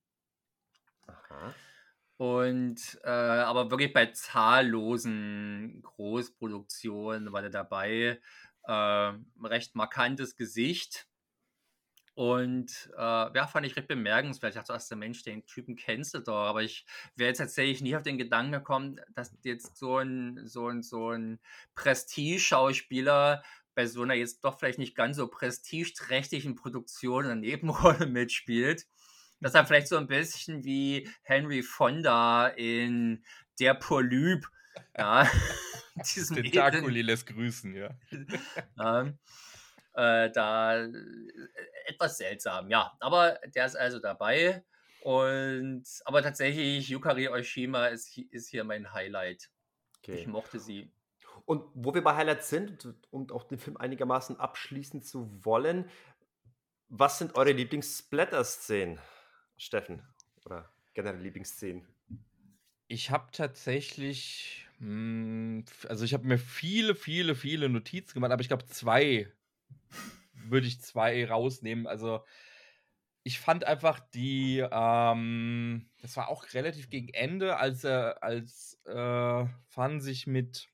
Und 2.17 3.01
äh, 3.05 3.11
aber 3.11 3.71
wirklich 3.71 3.93
bei 3.93 4.07
zahllosen 4.07 5.83
Großproduktionen 5.83 7.33
war 7.33 7.43
der 7.43 7.51
dabei. 7.51 8.21
Äh, 8.65 9.13
recht 9.45 9.77
markantes 9.77 10.35
Gesicht. 10.35 11.07
Und 12.15 12.91
äh, 12.97 13.01
ja, 13.01 13.47
fand 13.47 13.67
ich 13.67 13.75
recht 13.77 13.89
bemerkenswert. 13.89 14.55
Ich 14.55 14.59
dachte, 14.61 14.75
erst 14.75 14.95
Mensch, 14.95 15.23
den 15.23 15.47
Typen 15.47 15.77
kennst 15.77 16.13
du 16.15 16.21
doch. 16.21 16.45
Aber 16.45 16.63
ich 16.63 16.85
wäre 17.17 17.29
jetzt 17.29 17.39
tatsächlich 17.39 17.81
nie 17.81 17.97
auf 17.97 18.03
den 18.03 18.19
Gedanken 18.19 18.53
gekommen, 18.53 19.01
dass 19.15 19.35
jetzt 19.45 19.77
so 19.79 19.99
ein, 19.99 20.41
so 20.47 20.69
ein, 20.69 20.83
so 20.83 21.11
ein 21.11 21.41
Prestige-Schauspieler 21.75 23.43
bei 23.75 23.87
so 23.87 24.03
einer 24.03 24.15
jetzt 24.15 24.45
doch 24.45 24.59
vielleicht 24.59 24.79
nicht 24.79 24.95
ganz 24.95 25.17
so 25.17 25.27
prestigeträchtigen 25.29 26.55
Produktion 26.55 27.25
eine 27.25 27.37
Nebenrolle 27.37 28.07
mitspielt. 28.07 28.87
Dass 29.41 29.55
er 29.55 29.67
vielleicht 29.67 29.89
so 29.89 29.97
ein 29.97 30.07
bisschen 30.07 30.65
wie 30.65 31.09
Henry 31.23 31.63
Fonda 31.63 32.49
in 32.49 33.25
Der 33.59 33.75
Polyp, 33.75 34.47
ja, 34.97 35.29
diesem 36.15 36.37
Tentakuli 36.37 37.03
lässt 37.03 37.27
grüßen, 37.27 37.75
ja. 37.75 37.91
ähm, 38.81 39.19
äh, 39.95 40.31
da 40.31 40.85
äh, 40.85 40.89
etwas 41.87 42.19
seltsam, 42.19 42.71
ja. 42.71 42.93
Aber 43.01 43.39
der 43.55 43.67
ist 43.67 43.77
also 43.77 43.99
dabei. 43.99 44.65
Und 45.03 45.85
aber 46.05 46.23
tatsächlich, 46.23 46.89
Yukari 46.89 47.29
Oshima 47.29 47.87
ist, 47.87 48.17
ist 48.17 48.49
hier 48.49 48.65
mein 48.65 48.93
Highlight. 48.93 49.51
Okay. 49.99 50.15
Ich 50.15 50.27
mochte 50.27 50.61
sie. 50.61 50.93
Und 51.45 51.65
wo 51.75 51.93
wir 51.93 52.03
bei 52.03 52.15
Highlights 52.15 52.51
sind 52.51 52.89
und 53.11 53.33
auch 53.33 53.45
den 53.45 53.59
Film 53.59 53.77
einigermaßen 53.77 54.39
abschließen 54.39 55.03
zu 55.03 55.45
wollen, 55.45 55.91
was 56.89 57.19
sind 57.19 57.35
eure 57.35 57.53
Lieblings-Splatter-Szenen, 57.53 59.01
Steffen? 59.57 60.03
Oder 60.45 60.71
generell 60.95 61.21
Lieblingsszenen? 61.21 61.87
Ich 62.87 63.11
habe 63.11 63.31
tatsächlich, 63.33 64.69
hm, 64.79 65.65
also 65.89 66.05
ich 66.05 66.15
habe 66.15 66.27
mir 66.27 66.39
viele, 66.39 66.95
viele, 66.95 67.35
viele 67.35 67.69
Notizen 67.69 68.15
gemacht, 68.15 68.31
aber 68.31 68.43
ich 68.43 68.49
glaube 68.49 68.67
zwei 68.67 69.33
würde 70.49 70.67
ich 70.67 70.81
zwei 70.81 71.27
rausnehmen. 71.27 71.87
Also 71.87 72.25
ich 73.25 73.39
fand 73.39 73.65
einfach 73.65 74.01
die, 74.01 74.67
ähm, 74.71 75.89
das 76.01 76.17
war 76.17 76.29
auch 76.29 76.45
relativ 76.55 76.91
gegen 76.91 77.09
Ende, 77.09 77.57
als 77.57 77.85
er, 77.85 78.23
als 78.23 78.81
äh, 78.85 79.47
Fan 79.69 80.01
sich 80.01 80.27
mit, 80.27 80.69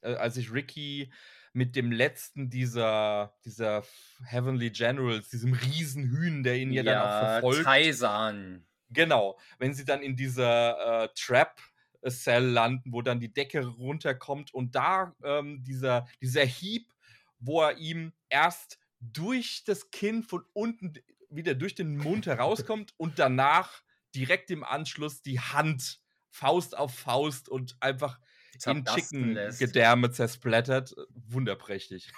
äh, 0.00 0.14
als 0.14 0.34
sich 0.34 0.52
Ricky 0.52 1.12
mit 1.52 1.76
dem 1.76 1.92
letzten 1.92 2.50
dieser, 2.50 3.34
dieser 3.44 3.82
Heavenly 4.24 4.70
Generals, 4.70 5.28
diesem 5.28 5.54
Riesenhühn, 5.54 6.42
der 6.42 6.56
ihn 6.56 6.72
ja, 6.72 6.82
ja 6.82 6.92
dann 6.92 7.02
auch 7.02 7.20
verfolgt. 7.30 7.64
Taisan. 7.64 8.66
Genau, 8.90 9.38
wenn 9.58 9.74
sie 9.74 9.84
dann 9.84 10.02
in 10.02 10.16
dieser 10.16 11.04
äh, 11.04 11.08
Trap 11.16 11.60
Cell 12.08 12.44
landen, 12.44 12.92
wo 12.92 13.02
dann 13.02 13.20
die 13.20 13.32
Decke 13.32 13.64
runterkommt 13.66 14.54
und 14.54 14.74
da 14.74 15.14
ähm, 15.24 15.62
dieser, 15.64 16.06
dieser 16.20 16.44
Hieb, 16.44 16.92
wo 17.38 17.62
er 17.62 17.78
ihm 17.78 18.12
erst 18.28 18.78
durch 19.00 19.64
das 19.64 19.90
Kinn 19.90 20.22
von 20.22 20.44
unten 20.52 20.94
wieder 21.30 21.54
durch 21.54 21.74
den 21.74 21.96
Mund 21.96 22.26
herauskommt 22.26 22.94
und 22.96 23.18
danach 23.18 23.82
direkt 24.14 24.50
im 24.50 24.64
Anschluss 24.64 25.22
die 25.22 25.40
Hand 25.40 26.00
Faust 26.30 26.76
auf 26.76 26.94
Faust 26.94 27.48
und 27.48 27.76
einfach 27.80 28.20
in 28.64 28.84
Chicken-Gedärme 28.84 30.10
zersplattert. 30.10 30.94
Wunderprächtig. 31.10 32.12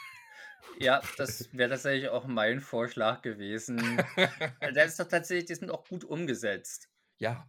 Ja, 0.78 1.02
das 1.16 1.48
wäre 1.52 1.70
tatsächlich 1.70 2.08
auch 2.08 2.26
mein 2.26 2.60
Vorschlag 2.60 3.22
gewesen. 3.22 3.78
das 4.74 4.88
ist 4.88 5.00
doch 5.00 5.08
tatsächlich, 5.08 5.46
die 5.46 5.54
sind 5.54 5.70
auch 5.70 5.84
gut 5.84 6.04
umgesetzt. 6.04 6.88
Ja. 7.18 7.48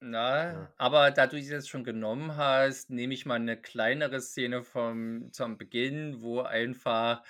Na, 0.00 0.52
ja. 0.52 0.72
aber 0.76 1.10
da 1.10 1.26
du 1.26 1.40
sie 1.40 1.50
jetzt 1.50 1.70
schon 1.70 1.82
genommen 1.82 2.36
hast, 2.36 2.90
nehme 2.90 3.14
ich 3.14 3.24
mal 3.24 3.36
eine 3.36 3.56
kleinere 3.56 4.20
Szene 4.20 4.62
vom, 4.62 5.32
zum 5.32 5.56
Beginn, 5.56 6.20
wo 6.20 6.42
einfach 6.42 7.22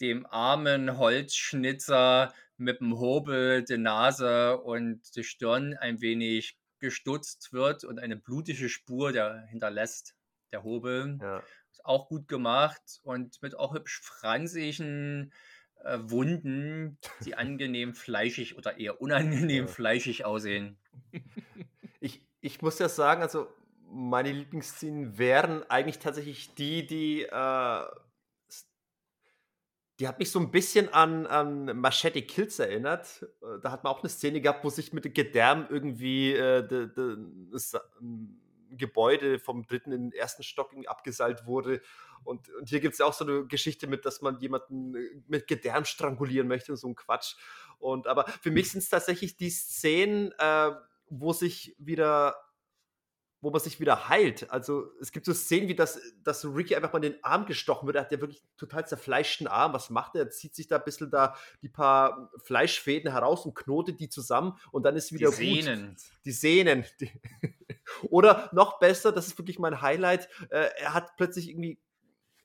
dem 0.00 0.26
armen 0.26 0.98
Holzschnitzer 0.98 2.32
mit 2.56 2.80
dem 2.80 2.98
Hobel 2.98 3.64
die 3.64 3.78
Nase 3.78 4.58
und 4.58 5.16
die 5.16 5.24
Stirn 5.24 5.74
ein 5.74 6.00
wenig 6.00 6.56
gestutzt 6.78 7.52
wird 7.52 7.84
und 7.84 7.98
eine 7.98 8.16
blutige 8.16 8.68
Spur 8.68 9.12
der 9.12 9.46
hinterlässt, 9.46 10.14
der 10.52 10.62
Hobel. 10.62 11.18
Ja. 11.20 11.42
Ist 11.70 11.84
auch 11.84 12.08
gut 12.08 12.28
gemacht 12.28 13.00
und 13.02 13.40
mit 13.42 13.56
auch 13.58 13.74
hübsch 13.74 14.00
fransigen 14.02 15.32
äh, 15.82 15.98
Wunden, 16.02 16.98
die 17.24 17.34
angenehm 17.36 17.94
fleischig 17.94 18.56
oder 18.56 18.78
eher 18.78 19.00
unangenehm 19.00 19.66
ja. 19.66 19.70
fleischig 19.70 20.24
aussehen. 20.24 20.78
Ich, 22.00 22.20
ich 22.42 22.60
muss 22.60 22.78
ja 22.78 22.90
sagen, 22.90 23.22
also 23.22 23.48
meine 23.90 24.30
Lieblingsszenen 24.30 25.16
wären 25.16 25.62
eigentlich 25.70 26.00
tatsächlich 26.00 26.52
die, 26.52 26.86
die 26.86 27.22
äh, 27.22 27.84
die 30.00 30.08
hat 30.08 30.18
mich 30.18 30.30
so 30.30 30.40
ein 30.40 30.50
bisschen 30.50 30.92
an, 30.92 31.26
an 31.26 31.78
Machete 31.78 32.22
Kills 32.22 32.58
erinnert. 32.58 33.26
Äh, 33.42 33.60
da 33.62 33.70
hat 33.70 33.84
man 33.84 33.92
auch 33.92 34.00
eine 34.00 34.08
Szene 34.08 34.40
gehabt, 34.40 34.64
wo 34.64 34.70
sich 34.70 34.92
mit 34.92 35.04
dem 35.04 35.14
Gedärm 35.14 35.66
irgendwie 35.70 36.32
äh, 36.32 36.66
de, 36.66 36.92
de, 36.92 37.16
das 37.52 37.76
Gebäude 38.70 39.38
vom 39.38 39.66
dritten 39.66 39.92
in 39.92 40.10
den 40.10 40.12
ersten 40.12 40.42
Stock 40.42 40.72
abgeseilt 40.86 41.46
wurde. 41.46 41.80
Und, 42.24 42.48
und 42.54 42.68
hier 42.68 42.80
gibt 42.80 42.94
es 42.94 42.98
ja 42.98 43.06
auch 43.06 43.12
so 43.12 43.24
eine 43.24 43.46
Geschichte 43.46 43.86
mit, 43.86 44.04
dass 44.04 44.20
man 44.20 44.38
jemanden 44.40 44.94
äh, 44.94 45.22
mit 45.28 45.46
Gedärm 45.46 45.84
strangulieren 45.84 46.48
möchte 46.48 46.72
und 46.72 46.78
so 46.78 46.88
ein 46.88 46.96
Quatsch. 46.96 47.36
Und 47.78 48.06
aber 48.06 48.24
für 48.40 48.50
mich 48.50 48.72
sind 48.72 48.82
es 48.82 48.88
tatsächlich 48.88 49.36
die 49.36 49.50
Szenen, 49.50 50.32
äh, 50.38 50.70
wo 51.08 51.32
sich 51.32 51.76
wieder 51.78 52.34
wo 53.44 53.50
man 53.50 53.60
sich 53.60 53.78
wieder 53.78 54.08
heilt. 54.08 54.50
Also 54.50 54.90
es 55.00 55.12
gibt 55.12 55.26
so 55.26 55.34
Szenen 55.34 55.68
wie 55.68 55.74
das, 55.74 56.00
dass 56.24 56.44
Ricky 56.44 56.74
einfach 56.74 56.92
mal 56.92 57.04
in 57.04 57.12
den 57.12 57.24
Arm 57.24 57.44
gestochen 57.44 57.86
wird. 57.86 57.96
Er 57.96 58.02
hat 58.02 58.12
ja 58.12 58.20
wirklich 58.20 58.42
total 58.56 58.86
zerfleischten 58.86 59.46
Arm. 59.46 59.74
Was 59.74 59.90
macht 59.90 60.16
er? 60.16 60.22
Er 60.22 60.30
zieht 60.30 60.54
sich 60.54 60.66
da 60.66 60.76
ein 60.76 60.84
bisschen 60.84 61.10
da 61.10 61.36
die 61.60 61.68
paar 61.68 62.30
Fleischfäden 62.42 63.12
heraus 63.12 63.44
und 63.44 63.54
knotet 63.54 64.00
die 64.00 64.08
zusammen 64.08 64.58
und 64.72 64.84
dann 64.84 64.96
ist 64.96 65.12
wieder 65.12 65.30
die 65.30 65.54
gut. 65.54 65.64
Sehnen. 65.64 65.96
Die 66.24 66.32
Sehnen. 66.32 66.84
Die 67.00 67.10
Oder 68.08 68.48
noch 68.52 68.78
besser, 68.78 69.12
das 69.12 69.26
ist 69.26 69.38
wirklich 69.38 69.58
mein 69.58 69.82
Highlight. 69.82 70.28
Äh, 70.48 70.70
er 70.78 70.94
hat 70.94 71.16
plötzlich 71.16 71.50
irgendwie 71.50 71.78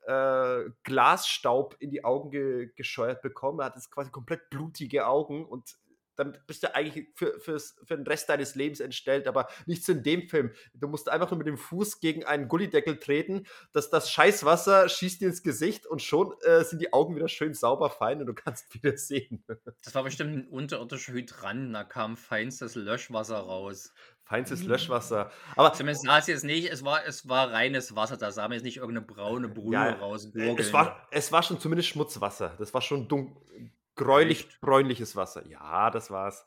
äh, 0.06 0.70
Glasstaub 0.84 1.78
in 1.80 1.92
die 1.92 2.04
Augen 2.04 2.32
ge 2.32 2.72
gescheuert 2.76 3.22
bekommen. 3.22 3.60
Er 3.60 3.68
hat 3.68 3.76
jetzt 3.76 3.92
quasi 3.92 4.12
komplett 4.12 4.50
blutige 4.50 5.08
Augen 5.08 5.46
und 5.46 5.78
dann 6.20 6.38
bist 6.48 6.64
du 6.64 6.76
eigentlich 6.76 7.08
für, 7.16 7.40
fürs, 7.40 7.80
für 7.86 7.96
den 7.96 8.06
Rest 8.06 8.30
deines 8.30 8.56
Lebens 8.56 8.80
entstellt, 8.80 9.28
aber 9.28 9.48
nicht 9.66 9.86
so 9.86 9.94
in 9.94 10.04
dem 10.04 10.28
Film. 10.28 10.52
Du 10.74 10.88
musst 10.88 11.10
einfach 11.10 11.32
nur 11.32 11.38
mit 11.38 11.48
dem 11.48 11.58
Fuß 11.58 12.00
gegen 12.02 12.26
einen 12.26 12.48
Gullideckel 12.48 13.00
treten, 13.00 13.46
dass 13.72 13.90
das 13.90 14.12
Scheißwasser 14.12 14.90
schießt 14.90 15.22
dir 15.22 15.30
ins 15.30 15.44
Gesicht 15.44 15.86
und 15.88 16.02
schon 16.02 16.34
äh, 16.42 16.64
sind 16.64 16.82
die 16.82 16.94
Augen 16.94 17.16
wieder 17.16 17.30
schön 17.30 17.54
sauber 17.54 17.90
fein 17.90 18.20
und 18.20 18.28
du 18.28 18.34
kannst 18.34 18.74
wieder 18.74 18.98
sehen. 18.98 19.44
Das 19.84 19.96
war 19.96 20.04
bestimmt 20.04 20.36
ein 20.36 20.48
unterirdischer 20.48 21.14
Hydrant, 21.14 21.74
da 21.74 21.84
kam 21.84 22.18
feinstes 22.18 22.76
Löschwasser 22.76 23.38
raus. 23.38 23.94
Feinstes 24.24 24.64
Löschwasser. 24.64 25.32
Aber 25.56 25.74
zumindest 25.74 26.06
sah 26.06 26.20
es 26.20 26.28
jetzt 26.28 26.44
nicht, 26.44 26.72
es 26.72 26.84
war, 26.84 27.04
es 27.08 27.28
war 27.28 27.52
reines 27.52 27.96
Wasser, 27.96 28.16
da 28.16 28.32
sah 28.32 28.44
man 28.44 28.54
jetzt 28.54 28.64
nicht 28.64 28.78
irgendeine 28.78 29.08
braune 29.08 29.50
Brühe 29.50 29.74
ja, 29.74 29.94
raus. 29.94 30.30
Es 30.58 30.72
war, 30.72 31.08
es 31.10 31.32
war 31.32 31.42
schon 31.42 31.60
zumindest 31.60 31.90
Schmutzwasser. 31.90 32.54
Das 32.60 32.72
war 32.74 32.82
schon 32.82 33.08
dunkel 33.08 33.72
Gräulich, 34.00 34.48
bräunliches 34.62 35.18
Wasser. 35.18 35.46
Ja, 35.48 35.92
das 35.92 36.10
war's. 36.10 36.46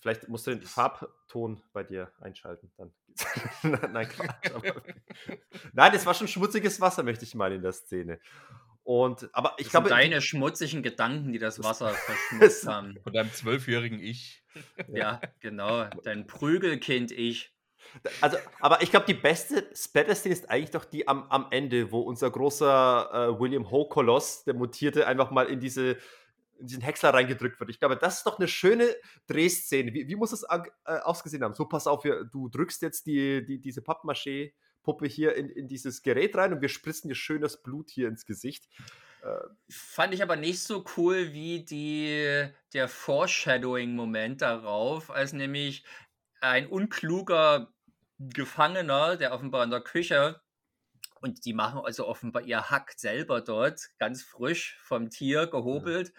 Vielleicht 0.00 0.28
musst 0.28 0.48
du 0.48 0.50
den 0.50 0.60
Farbton 0.60 1.62
bei 1.72 1.84
dir 1.84 2.10
einschalten. 2.20 2.72
Dann. 2.76 2.92
Nein, 3.92 4.08
Quatsch, 4.08 4.52
aber... 4.52 4.82
Nein, 5.72 5.94
es 5.94 6.04
war 6.04 6.14
schon 6.14 6.26
schmutziges 6.26 6.80
Wasser, 6.80 7.04
möchte 7.04 7.24
ich 7.24 7.36
mal 7.36 7.52
in 7.52 7.62
der 7.62 7.70
Szene. 7.70 8.18
Und, 8.82 9.30
aber 9.32 9.54
ich 9.58 9.66
das 9.66 9.70
glaube. 9.70 9.90
deine 9.90 10.20
schmutzigen 10.20 10.82
Gedanken, 10.82 11.32
die 11.32 11.38
das 11.38 11.62
Wasser 11.62 11.90
verschmutzt 11.94 12.66
haben. 12.66 12.98
Von 13.04 13.12
deinem 13.12 13.32
zwölfjährigen 13.32 14.00
Ich. 14.00 14.42
Ja, 14.88 15.20
genau. 15.38 15.84
Dein 16.02 16.26
Prügelkind-Ich. 16.26 17.54
Also, 18.20 18.38
aber 18.58 18.82
ich 18.82 18.90
glaube, 18.90 19.06
die 19.06 19.14
beste 19.14 19.70
Splatter-Szene 19.72 20.34
ist 20.34 20.50
eigentlich 20.50 20.72
doch 20.72 20.84
die 20.84 21.06
am, 21.06 21.24
am 21.30 21.46
Ende, 21.50 21.92
wo 21.92 22.00
unser 22.00 22.30
großer 22.30 23.10
äh, 23.12 23.40
William 23.40 23.70
Ho-Koloss, 23.70 24.42
der 24.42 24.54
Mutierte, 24.54 25.06
einfach 25.06 25.30
mal 25.30 25.46
in 25.46 25.60
diese 25.60 25.96
in 26.62 26.68
diesen 26.68 26.82
Häcksler 26.82 27.12
reingedrückt 27.12 27.60
wird. 27.60 27.68
Ich 27.70 27.80
glaube, 27.80 27.96
das 27.96 28.18
ist 28.18 28.26
doch 28.26 28.38
eine 28.38 28.48
schöne 28.48 28.88
Drehszene. 29.26 29.92
Wie, 29.92 30.08
wie 30.08 30.16
muss 30.16 30.32
es 30.32 30.44
äh, 30.44 30.60
ausgesehen 30.84 31.42
haben? 31.42 31.54
So, 31.54 31.66
pass 31.66 31.86
auf, 31.86 32.02
du 32.02 32.48
drückst 32.48 32.80
jetzt 32.82 33.06
die, 33.06 33.44
die, 33.44 33.60
diese 33.60 33.82
Pappmaché-Puppe 33.82 35.06
hier 35.06 35.34
in, 35.34 35.50
in 35.50 35.68
dieses 35.68 36.02
Gerät 36.02 36.36
rein 36.36 36.54
und 36.54 36.62
wir 36.62 36.68
spritzen 36.68 37.08
dir 37.08 37.16
schön 37.16 37.42
das 37.42 37.62
Blut 37.62 37.90
hier 37.90 38.08
ins 38.08 38.24
Gesicht. 38.24 38.68
Äh, 39.22 39.34
Fand 39.68 40.14
ich 40.14 40.22
aber 40.22 40.36
nicht 40.36 40.62
so 40.62 40.84
cool 40.96 41.32
wie 41.32 41.64
die, 41.64 42.48
der 42.72 42.88
Foreshadowing-Moment 42.88 44.40
darauf, 44.40 45.10
als 45.10 45.32
nämlich 45.32 45.84
ein 46.40 46.68
unkluger 46.68 47.72
Gefangener, 48.18 49.16
der 49.16 49.32
offenbar 49.32 49.64
in 49.64 49.70
der 49.70 49.80
Küche 49.80 50.40
und 51.22 51.44
die 51.44 51.54
machen 51.54 51.80
also 51.84 52.06
offenbar 52.06 52.42
ihr 52.42 52.70
Hack 52.70 52.92
selber 52.96 53.40
dort, 53.40 53.80
ganz 53.98 54.22
frisch 54.22 54.78
vom 54.82 55.08
Tier 55.08 55.46
gehobelt, 55.46 56.12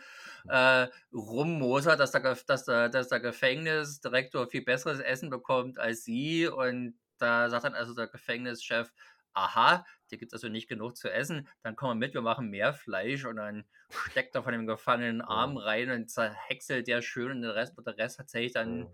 äh, 0.47 0.87
rummosert, 1.13 1.99
dass 1.99 2.11
der, 2.11 2.37
dass, 2.47 2.65
der, 2.65 2.89
dass 2.89 3.09
der 3.09 3.19
Gefängnisdirektor 3.19 4.47
viel 4.47 4.63
besseres 4.63 4.99
Essen 4.99 5.29
bekommt 5.29 5.77
als 5.77 6.03
sie. 6.03 6.47
Und 6.47 6.97
da 7.17 7.49
sagt 7.49 7.65
dann 7.65 7.75
also 7.75 7.93
der 7.93 8.07
Gefängnischef, 8.07 8.91
aha, 9.33 9.85
hier 10.07 10.17
gibt 10.17 10.31
es 10.31 10.41
also 10.41 10.47
nicht 10.47 10.69
genug 10.69 10.95
zu 10.95 11.11
essen, 11.11 11.47
dann 11.63 11.75
komm 11.75 11.89
mal 11.89 11.95
mit, 11.95 12.13
wir 12.13 12.21
machen 12.21 12.49
mehr 12.49 12.73
Fleisch. 12.73 13.25
Und 13.25 13.35
dann 13.35 13.65
steckt 14.09 14.35
er 14.35 14.43
von 14.43 14.53
dem 14.53 14.67
Gefangenen 14.67 15.21
Arm 15.21 15.57
rein 15.57 15.91
und 15.91 16.09
zerhäckselt 16.09 16.87
der 16.87 17.01
schön 17.01 17.31
und 17.31 17.41
der 17.41 17.55
Rest, 17.55 17.73
der 17.85 17.97
Rest 17.97 18.17
tatsächlich 18.17 18.53
dann 18.53 18.87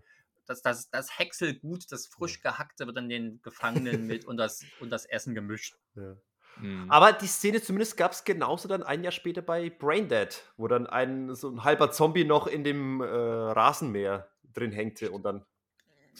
das, 0.46 0.62
das, 0.62 0.90
das 0.90 1.18
Häckselgut, 1.18 1.90
das 1.90 2.06
frisch 2.06 2.40
gehackte 2.40 2.86
wird 2.86 2.96
dann 2.96 3.08
den 3.08 3.40
Gefangenen 3.42 4.06
mit 4.06 4.24
und 4.24 4.36
das, 4.36 4.64
und 4.80 4.90
das 4.90 5.06
Essen 5.06 5.34
gemischt. 5.34 5.76
Ja. 5.96 6.16
Mhm. 6.58 6.90
Aber 6.90 7.12
die 7.12 7.26
Szene 7.26 7.62
zumindest 7.62 7.96
gab 7.96 8.12
es 8.12 8.24
genauso 8.24 8.68
dann 8.68 8.82
ein 8.82 9.02
Jahr 9.02 9.12
später 9.12 9.42
bei 9.42 9.70
Braindead, 9.70 10.44
wo 10.56 10.68
dann 10.68 10.86
ein 10.86 11.34
so 11.34 11.48
ein 11.48 11.64
halber 11.64 11.90
Zombie 11.90 12.24
noch 12.24 12.46
in 12.46 12.64
dem 12.64 13.00
äh, 13.00 13.04
Rasenmäher 13.04 14.30
drin 14.52 14.72
hängte 14.72 15.10
und 15.10 15.24
dann. 15.24 15.44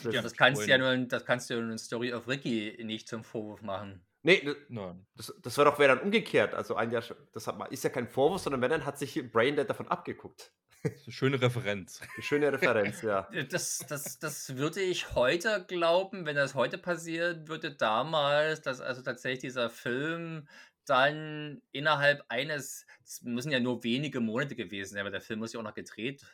Ja, 0.02 0.22
das 0.22 0.34
kannst, 0.34 0.66
ja 0.66 0.78
nur, 0.78 0.96
das 1.06 1.24
kannst 1.24 1.50
du 1.50 1.54
ja 1.54 1.60
in 1.60 1.76
Story 1.78 2.12
of 2.12 2.28
Ricky 2.28 2.80
nicht 2.84 3.08
zum 3.08 3.24
Vorwurf 3.24 3.60
machen. 3.62 4.04
Nee, 4.22 4.46
das, 5.16 5.34
das 5.42 5.58
war 5.58 5.64
doch 5.64 5.78
wäre 5.78 5.96
dann 5.96 6.04
umgekehrt. 6.04 6.54
Also 6.54 6.74
ein 6.74 6.90
Jahr, 6.90 7.02
das 7.32 7.46
hat, 7.46 7.72
ist 7.72 7.84
ja 7.84 7.90
kein 7.90 8.06
Vorwurf, 8.06 8.42
sondern 8.42 8.60
wenn 8.62 8.70
dann 8.70 8.86
hat 8.86 8.98
sich 8.98 9.30
Braindead 9.32 9.68
davon 9.68 9.88
abgeguckt. 9.88 10.52
Eine 10.82 11.12
schöne 11.12 11.40
Referenz. 11.40 12.00
Eine 12.00 12.22
schöne 12.22 12.52
Referenz, 12.52 13.02
ja. 13.02 13.28
Das, 13.50 13.84
das, 13.88 14.18
das 14.18 14.56
würde 14.56 14.80
ich 14.80 15.14
heute 15.14 15.64
glauben, 15.68 16.24
wenn 16.24 16.36
das 16.36 16.54
heute 16.54 16.78
passiert, 16.78 17.48
würde 17.48 17.74
damals, 17.74 18.62
dass 18.62 18.80
also 18.80 19.02
tatsächlich 19.02 19.40
dieser 19.40 19.68
Film 19.68 20.48
dann 20.86 21.60
innerhalb 21.72 22.24
eines, 22.28 22.86
es 23.04 23.22
müssen 23.22 23.52
ja 23.52 23.60
nur 23.60 23.84
wenige 23.84 24.20
Monate 24.20 24.56
gewesen 24.56 24.94
sein, 24.94 25.00
aber 25.00 25.10
der 25.10 25.20
Film 25.20 25.40
muss 25.40 25.52
ja 25.52 25.60
auch 25.60 25.64
noch 25.64 25.74
gedreht 25.74 26.24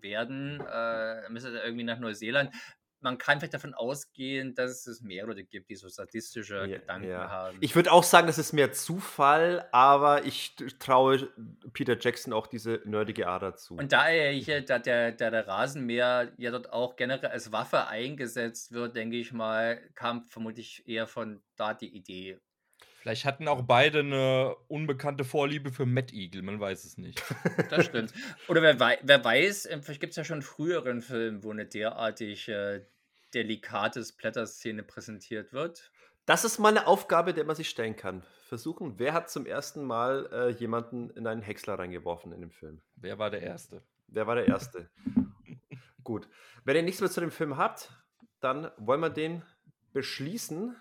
werden, 0.00 0.60
äh, 0.60 1.28
müsste 1.30 1.48
irgendwie 1.58 1.84
nach 1.84 1.98
Neuseeland, 1.98 2.54
man 3.00 3.18
kann 3.18 3.38
vielleicht 3.38 3.54
davon 3.54 3.74
ausgehen, 3.74 4.54
dass 4.54 4.86
es 4.86 5.00
mehr 5.02 5.26
Leute 5.26 5.44
gibt, 5.44 5.68
die 5.70 5.76
so 5.76 5.88
sadistische 5.88 6.56
ja, 6.56 6.78
Gedanken 6.78 7.08
ja. 7.08 7.30
haben. 7.30 7.58
Ich 7.60 7.74
würde 7.76 7.92
auch 7.92 8.02
sagen, 8.02 8.26
das 8.26 8.38
ist 8.38 8.52
mehr 8.52 8.72
Zufall, 8.72 9.68
aber 9.72 10.24
ich 10.24 10.56
traue 10.78 11.28
Peter 11.72 11.96
Jackson 11.98 12.32
auch 12.32 12.46
diese 12.46 12.80
nerdige 12.84 13.28
Ader 13.28 13.56
zu. 13.56 13.76
Und 13.76 13.92
da 13.92 14.08
er 14.08 14.32
hier, 14.32 14.62
da 14.62 14.78
der, 14.78 15.12
der, 15.12 15.30
der 15.30 15.46
Rasenmäher 15.46 16.32
ja 16.38 16.50
dort 16.50 16.72
auch 16.72 16.96
generell 16.96 17.30
als 17.30 17.52
Waffe 17.52 17.86
eingesetzt 17.86 18.72
wird, 18.72 18.96
denke 18.96 19.16
ich 19.16 19.32
mal, 19.32 19.80
kam 19.94 20.24
vermutlich 20.26 20.88
eher 20.88 21.06
von 21.06 21.42
da 21.56 21.74
die 21.74 21.94
Idee. 21.94 22.38
Vielleicht 23.06 23.24
hatten 23.24 23.46
auch 23.46 23.62
beide 23.62 24.00
eine 24.00 24.56
unbekannte 24.66 25.22
Vorliebe 25.22 25.70
für 25.70 25.86
Mad 25.86 26.12
Eagle, 26.12 26.42
man 26.42 26.58
weiß 26.58 26.84
es 26.84 26.98
nicht. 26.98 27.22
Das 27.70 27.84
stimmt. 27.84 28.12
Oder 28.48 28.62
wer, 28.62 28.80
wei 28.80 28.98
wer 29.00 29.24
weiß, 29.24 29.66
ähm, 29.66 29.80
vielleicht 29.84 30.00
gibt 30.00 30.10
es 30.10 30.16
ja 30.16 30.24
schon 30.24 30.42
früheren 30.42 31.02
Film, 31.02 31.44
wo 31.44 31.52
eine 31.52 31.66
derartig 31.66 32.48
äh, 32.48 32.84
delikate 33.32 34.04
Splatter-Szene 34.04 34.82
präsentiert 34.82 35.52
wird. 35.52 35.92
Das 36.24 36.44
ist 36.44 36.58
mal 36.58 36.70
eine 36.70 36.88
Aufgabe, 36.88 37.32
der 37.32 37.44
man 37.44 37.54
sich 37.54 37.68
stellen 37.68 37.94
kann. 37.94 38.24
Versuchen, 38.48 38.98
wer 38.98 39.12
hat 39.12 39.30
zum 39.30 39.46
ersten 39.46 39.84
Mal 39.84 40.28
äh, 40.32 40.48
jemanden 40.50 41.10
in 41.10 41.28
einen 41.28 41.42
Häcksler 41.42 41.78
reingeworfen 41.78 42.32
in 42.32 42.40
dem 42.40 42.50
Film? 42.50 42.82
Wer 42.96 43.20
war 43.20 43.30
der 43.30 43.42
Erste? 43.42 43.84
Wer 44.08 44.26
war 44.26 44.34
der 44.34 44.48
Erste? 44.48 44.90
Gut. 46.02 46.28
Wenn 46.64 46.74
ihr 46.74 46.82
nichts 46.82 47.00
mehr 47.00 47.10
zu 47.10 47.20
dem 47.20 47.30
Film 47.30 47.56
habt, 47.56 47.92
dann 48.40 48.72
wollen 48.78 49.00
wir 49.00 49.10
den 49.10 49.44
beschließen 49.92 50.74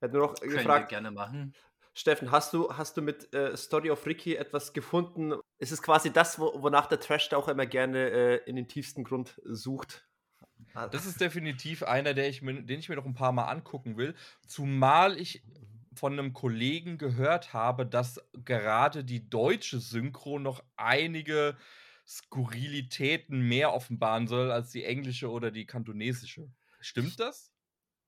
er 0.00 0.08
hat 0.08 0.12
nur 0.12 0.28
noch 0.28 0.34
Können 0.34 0.52
gefragt. 0.52 0.90
Wir 0.90 0.96
gerne 0.96 1.10
machen. 1.10 1.54
Steffen, 1.94 2.30
hast 2.30 2.54
du, 2.54 2.72
hast 2.76 2.96
du 2.96 3.02
mit 3.02 3.34
äh, 3.34 3.56
Story 3.56 3.90
of 3.90 4.06
Ricky 4.06 4.36
etwas 4.36 4.72
gefunden? 4.72 5.34
Ist 5.58 5.72
es 5.72 5.82
quasi 5.82 6.12
das, 6.12 6.38
wo, 6.38 6.62
wonach 6.62 6.86
der 6.86 7.00
Trash 7.00 7.28
da 7.28 7.36
auch 7.36 7.48
immer 7.48 7.66
gerne 7.66 8.10
äh, 8.10 8.36
in 8.46 8.54
den 8.54 8.68
tiefsten 8.68 9.02
Grund 9.02 9.40
sucht? 9.44 10.06
Das 10.92 11.06
ist 11.06 11.20
definitiv 11.20 11.82
einer, 11.82 12.14
der 12.14 12.28
ich 12.28 12.42
mir, 12.42 12.62
den 12.62 12.78
ich 12.78 12.88
mir 12.88 12.94
noch 12.94 13.04
ein 13.04 13.14
paar 13.14 13.32
Mal 13.32 13.46
angucken 13.46 13.96
will. 13.96 14.14
Zumal 14.46 15.18
ich 15.18 15.42
von 15.94 16.12
einem 16.12 16.32
Kollegen 16.32 16.98
gehört 16.98 17.52
habe, 17.52 17.84
dass 17.84 18.20
gerade 18.44 19.04
die 19.04 19.28
deutsche 19.28 19.80
Synchro 19.80 20.38
noch 20.38 20.62
einige 20.76 21.56
Skurrilitäten 22.06 23.40
mehr 23.40 23.74
offenbaren 23.74 24.28
soll 24.28 24.52
als 24.52 24.70
die 24.70 24.84
englische 24.84 25.30
oder 25.30 25.50
die 25.50 25.66
kantonesische. 25.66 26.48
Stimmt 26.80 27.18
das? 27.18 27.52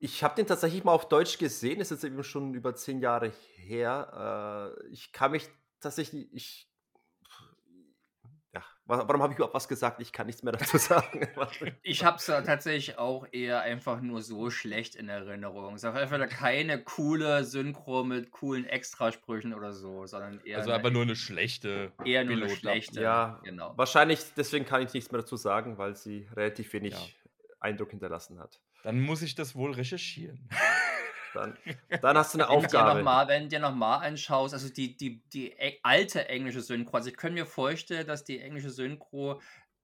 Ich 0.03 0.25
habe 0.25 0.35
den 0.35 0.47
tatsächlich 0.47 0.83
mal 0.83 0.93
auf 0.93 1.09
Deutsch 1.11 1.37
gesehen, 1.37 1.79
ist 1.79 1.91
jetzt 1.91 2.05
eben 2.05 2.25
schon 2.25 2.55
über 2.55 2.75
zehn 2.75 3.01
Jahre 3.01 3.33
her. 3.57 4.75
Äh, 4.81 4.87
ich 4.89 5.13
kann 5.13 5.33
mich 5.33 5.47
tatsächlich, 5.79 6.33
ich, 6.33 6.71
ja, 8.55 8.65
warum 8.87 9.23
habe 9.23 9.35
ich 9.35 9.37
überhaupt 9.39 9.55
was 9.55 9.69
gesagt? 9.69 10.01
Ich 10.01 10.11
kann 10.11 10.27
nichts 10.27 10.43
mehr 10.43 10.55
dazu 10.55 10.79
sagen. 10.79 11.29
ich 11.83 12.03
habe 12.03 12.17
es 12.17 12.25
tatsächlich 12.25 12.97
auch 12.97 13.27
eher 13.31 13.61
einfach 13.61 14.01
nur 14.01 14.23
so 14.23 14.49
schlecht 14.49 14.95
in 14.95 15.11
Erinnerung. 15.11 15.75
Es 15.75 15.85
ist 15.85 15.95
einfach 15.95 16.27
keine 16.31 16.83
coole 16.83 17.45
Synchro 17.45 18.03
mit 18.03 18.31
coolen 18.31 18.65
Extrasprüchen 18.65 19.53
oder 19.53 19.75
so, 19.75 20.07
sondern 20.07 20.41
eher. 20.47 20.61
Also 20.61 20.73
aber 20.73 20.91
nur 20.91 21.03
eine 21.03 21.15
schlechte. 21.15 21.93
Eher 22.07 22.25
nur 22.25 22.37
eine 22.37 22.49
schlechte. 22.49 23.03
Ja, 23.03 23.39
genau. 23.45 23.77
Wahrscheinlich, 23.77 24.33
deswegen 24.35 24.65
kann 24.65 24.81
ich 24.81 24.95
nichts 24.95 25.13
mehr 25.13 25.21
dazu 25.21 25.37
sagen, 25.37 25.77
weil 25.77 25.95
sie 25.95 26.27
relativ 26.35 26.73
wenig 26.73 26.95
ja. 26.95 27.01
Eindruck 27.61 27.91
hinterlassen 27.91 28.41
hat. 28.41 28.59
Dann 28.83 29.01
muss 29.01 29.23
ich 29.23 29.35
das 29.35 29.55
wohl 29.55 29.73
recherchieren. 29.73 30.49
Dann, 31.33 31.57
dann 32.03 32.17
hast 32.17 32.35
du 32.35 32.39
eine 32.39 32.49
Aufgabe. 32.49 32.99
Dir 32.99 33.05
mal, 33.05 33.29
wenn 33.29 33.45
du 33.45 33.51
dir 33.51 33.61
nochmal 33.61 34.05
anschaust, 34.05 34.53
also 34.53 34.69
die, 34.69 34.97
die, 34.97 35.23
die 35.33 35.53
e, 35.53 35.79
alte 35.85 36.29
englische 36.29 36.61
Synchro, 36.61 36.97
also 36.97 37.09
ich 37.09 37.17
könnte 37.17 37.35
mir 37.35 37.47
vorstellen, 37.47 38.05
dass 38.05 38.25
die 38.25 38.41
englische 38.41 38.71
Synchro 38.71 39.41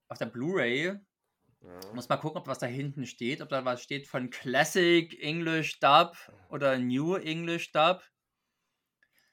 auf 0.09 0.19
der 0.19 0.27
Blu-ray, 0.27 0.87
ja. 0.87 1.81
muss 1.95 2.09
mal 2.09 2.17
gucken, 2.17 2.41
ob 2.41 2.49
was 2.49 2.59
da 2.59 2.67
hinten 2.67 3.07
steht, 3.07 3.41
ob 3.43 3.49
da 3.49 3.65
was 3.65 3.83
steht 3.83 4.07
von 4.07 4.31
Classic 4.31 5.17
English 5.23 5.79
Dub 5.79 6.17
oder 6.49 6.79
New 6.79 7.15
English 7.15 7.73
Dub. 7.73 8.03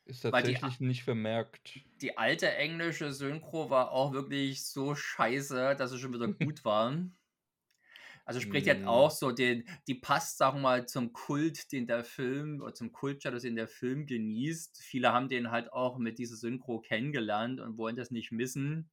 Ist 0.06 0.22
tatsächlich 0.22 0.78
die, 0.78 0.86
nicht 0.86 1.04
vermerkt. 1.04 1.80
Die 2.02 2.18
alte 2.18 2.54
englische 2.54 3.14
Synchro 3.14 3.70
war 3.70 3.92
auch 3.92 4.12
wirklich 4.12 4.66
so 4.66 4.96
scheiße, 4.96 5.76
dass 5.78 5.92
es 5.92 6.00
schon 6.02 6.14
wieder 6.14 6.28
gut 6.46 6.66
war. 6.66 6.94
Also 8.26 8.40
sprich, 8.40 8.66
mhm. 8.66 8.88
auch 8.88 9.12
so 9.12 9.32
den, 9.32 9.66
die 9.88 9.96
passt, 9.96 10.38
sagen 10.38 10.58
wir 10.58 10.62
mal, 10.62 10.86
zum 10.88 11.12
Kult, 11.12 11.72
den 11.74 11.88
der 11.88 12.06
Film, 12.06 12.62
oder 12.62 12.74
zum 12.74 12.94
Kultstatus, 12.94 13.42
den 13.42 13.58
der 13.58 13.68
Film 13.68 14.06
genießt. 14.06 14.82
Viele 14.82 15.12
haben 15.12 15.28
den 15.28 15.52
halt 15.52 15.74
auch 15.74 15.98
mit 15.98 16.20
dieser 16.20 16.38
Synchro 16.38 16.80
kennengelernt 16.80 17.60
und 17.60 17.78
wollen 17.78 17.98
das 17.98 18.12
nicht 18.12 18.32
missen. 18.32 18.90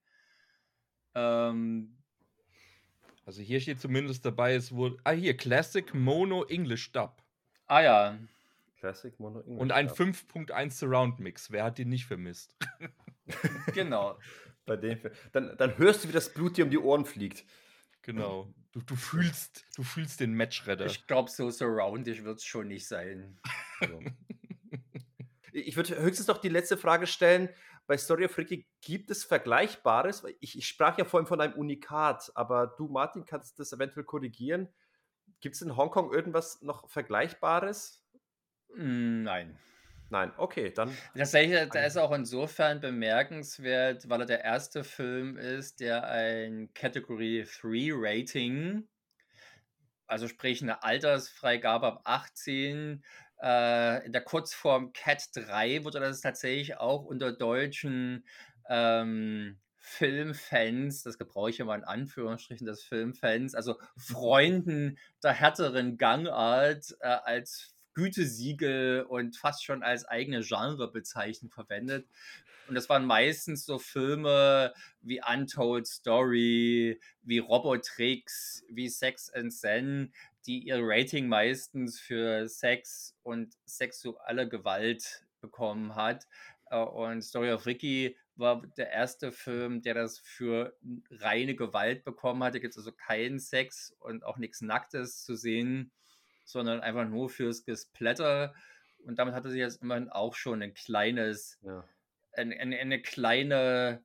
Ähm, 1.14 1.96
also 3.24 3.42
hier 3.42 3.60
steht 3.60 3.80
zumindest 3.80 4.24
dabei, 4.24 4.54
es 4.54 4.72
wurde. 4.72 4.96
Ah, 5.04 5.12
hier, 5.12 5.36
Classic 5.36 5.94
Mono 5.94 6.44
English 6.44 6.90
Dub. 6.90 7.22
Ah 7.66 7.82
ja. 7.82 8.18
Classic 8.80 9.16
Mono 9.20 9.40
English. 9.40 9.60
Und 9.60 9.70
ein 9.70 9.88
5.1 9.88 10.70
Surround 10.72 11.20
Mix. 11.20 11.52
Wer 11.52 11.62
hat 11.62 11.78
den 11.78 11.88
nicht 11.88 12.06
vermisst? 12.06 12.56
genau. 13.74 14.18
Bei 14.66 14.76
dem, 14.76 14.98
dann, 15.32 15.56
dann 15.56 15.78
hörst 15.78 16.04
du, 16.04 16.08
wie 16.08 16.12
das 16.12 16.32
Blut 16.32 16.56
dir 16.56 16.64
um 16.64 16.70
die 16.70 16.78
Ohren 16.78 17.04
fliegt. 17.04 17.44
Genau. 18.02 18.52
Du, 18.72 18.80
du, 18.82 18.94
fühlst, 18.94 19.66
du 19.76 19.82
fühlst 19.82 20.20
den 20.20 20.36
Matchredder. 20.36 20.86
Ich 20.86 21.06
glaube, 21.06 21.28
so 21.28 21.50
surroundig 21.50 22.22
wird 22.24 22.38
es 22.38 22.44
schon 22.44 22.68
nicht 22.68 22.86
sein. 22.86 23.38
So. 23.80 24.00
ich 25.52 25.74
würde 25.76 26.00
höchstens 26.00 26.28
noch 26.28 26.38
die 26.38 26.48
letzte 26.48 26.76
Frage 26.76 27.08
stellen. 27.08 27.48
Bei 27.88 27.96
Story 27.96 28.26
of 28.26 28.38
Ricky 28.38 28.68
gibt 28.80 29.10
es 29.10 29.24
Vergleichbares? 29.24 30.22
Ich, 30.38 30.56
ich 30.56 30.68
sprach 30.68 30.96
ja 30.98 31.04
vorhin 31.04 31.26
von 31.26 31.40
einem 31.40 31.54
Unikat, 31.54 32.30
aber 32.36 32.68
du, 32.68 32.86
Martin, 32.86 33.24
kannst 33.24 33.58
das 33.58 33.72
eventuell 33.72 34.04
korrigieren. 34.04 34.68
Gibt 35.40 35.56
es 35.56 35.62
in 35.62 35.76
Hongkong 35.76 36.12
irgendwas 36.12 36.62
noch 36.62 36.88
Vergleichbares? 36.88 38.04
Hm, 38.76 39.24
nein. 39.24 39.58
Nein, 40.10 40.32
okay, 40.38 40.72
dann. 40.72 40.96
Tatsächlich, 41.16 41.68
da 41.70 41.84
ist 41.84 41.96
auch 41.96 42.10
insofern 42.10 42.80
bemerkenswert, 42.80 44.08
weil 44.08 44.20
er 44.20 44.26
der 44.26 44.44
erste 44.44 44.82
Film 44.82 45.36
ist, 45.36 45.78
der 45.78 46.08
ein 46.08 46.74
Category 46.74 47.44
3 47.44 47.90
Rating, 47.92 48.88
also 50.08 50.26
sprich 50.26 50.62
eine 50.62 50.82
Altersfreigabe 50.82 51.86
ab 51.86 52.00
18, 52.04 53.04
äh, 53.40 54.04
in 54.04 54.12
der 54.12 54.22
Kurzform 54.22 54.92
CAT 54.92 55.28
3 55.32 55.84
wurde 55.84 56.00
das 56.00 56.20
tatsächlich 56.20 56.76
auch 56.76 57.04
unter 57.04 57.32
deutschen 57.32 58.26
ähm, 58.68 59.60
Filmfans, 59.76 61.04
das 61.04 61.18
gebrauche 61.18 61.50
ich 61.50 61.60
immer 61.60 61.74
in 61.76 61.84
Anführungsstrichen, 61.84 62.66
des 62.66 62.82
Filmfans, 62.82 63.54
also 63.54 63.76
Freunden 63.96 64.98
der 65.22 65.32
härteren 65.32 65.96
Gangart 65.96 66.96
äh, 67.00 67.06
als 67.06 67.76
Gütesiegel 67.94 69.02
und 69.08 69.36
fast 69.36 69.64
schon 69.64 69.82
als 69.82 70.04
eigene 70.04 70.42
Genrebezeichnung 70.42 71.50
verwendet. 71.50 72.06
Und 72.68 72.76
das 72.76 72.88
waren 72.88 73.04
meistens 73.04 73.66
so 73.66 73.80
Filme 73.80 74.72
wie 75.00 75.20
Untold 75.20 75.88
Story, 75.88 77.00
wie 77.22 77.38
Robotrix, 77.38 78.64
wie 78.68 78.88
Sex 78.88 79.28
and 79.30 79.52
Zen, 79.52 80.12
die 80.46 80.60
ihr 80.60 80.78
Rating 80.80 81.26
meistens 81.26 81.98
für 81.98 82.48
Sex 82.48 83.16
und 83.24 83.56
sexuelle 83.64 84.48
Gewalt 84.48 85.26
bekommen 85.40 85.96
hat. 85.96 86.28
Äh, 86.66 86.78
und 86.78 87.22
Story 87.22 87.50
of 87.50 87.66
Ricky 87.66 88.16
war 88.36 88.62
der 88.76 88.90
erste 88.90 89.32
Film, 89.32 89.82
der 89.82 89.94
das 89.94 90.18
für 90.20 90.76
reine 91.10 91.56
Gewalt 91.56 92.04
bekommen 92.04 92.42
hatte. 92.44 92.60
Gibt 92.60 92.74
es 92.74 92.78
also 92.78 92.92
keinen 92.92 93.38
Sex 93.38 93.94
und 93.98 94.24
auch 94.24 94.38
nichts 94.38 94.60
Nacktes 94.60 95.24
zu 95.24 95.34
sehen 95.34 95.90
sondern 96.50 96.80
einfach 96.80 97.06
nur 97.08 97.28
fürs 97.30 97.64
Gesplatter. 97.64 98.54
Und 99.04 99.18
damit 99.18 99.34
hat 99.34 99.44
er 99.44 99.50
sich 99.50 99.60
jetzt 99.60 99.82
immerhin 99.82 100.08
auch 100.10 100.34
schon 100.34 100.62
ein 100.62 100.74
kleines, 100.74 101.58
Ja. 101.62 101.84
eine, 102.34 102.58
eine, 102.58 102.78
eine 102.78 103.00
kleine 103.02 104.02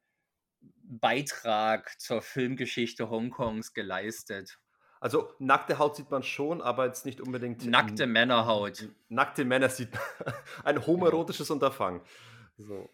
Beitrag 0.84 2.00
zur 2.00 2.22
Filmgeschichte 2.22 3.10
Hongkongs 3.10 3.74
geleistet. 3.74 4.58
Also 5.00 5.34
nackte 5.39 5.78
Haut 5.78 5.96
sieht 5.96 6.10
man 6.10 6.24
schon, 6.24 6.62
aber 6.62 6.86
jetzt 6.88 7.06
nicht 7.06 7.22
unbedingt. 7.22 7.66
Nackte 7.66 8.08
Männerhaut. 8.08 8.88
Nackte 9.10 9.46
Männer 9.46 9.70
sieht 9.70 9.93
man. 9.93 10.34
Ein 10.64 10.88
homoerotisches 10.88 11.50
Unterfangen. 11.52 12.02
So. 12.58 12.89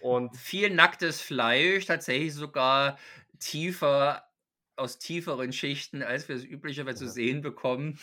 Und 0.00 0.36
Viel 0.36 0.70
nacktes 0.74 1.20
Fleisch, 1.22 1.86
tatsächlich 1.86 2.34
sogar 2.34 2.98
tiefer, 3.38 4.28
aus 4.76 4.98
tieferen 4.98 5.52
Schichten, 5.52 6.02
als 6.02 6.28
wir 6.28 6.36
es 6.36 6.44
üblicherweise 6.44 6.98
zu 6.98 7.04
Ja. 7.04 7.10
sehen 7.10 7.40
bekommen. 7.40 7.98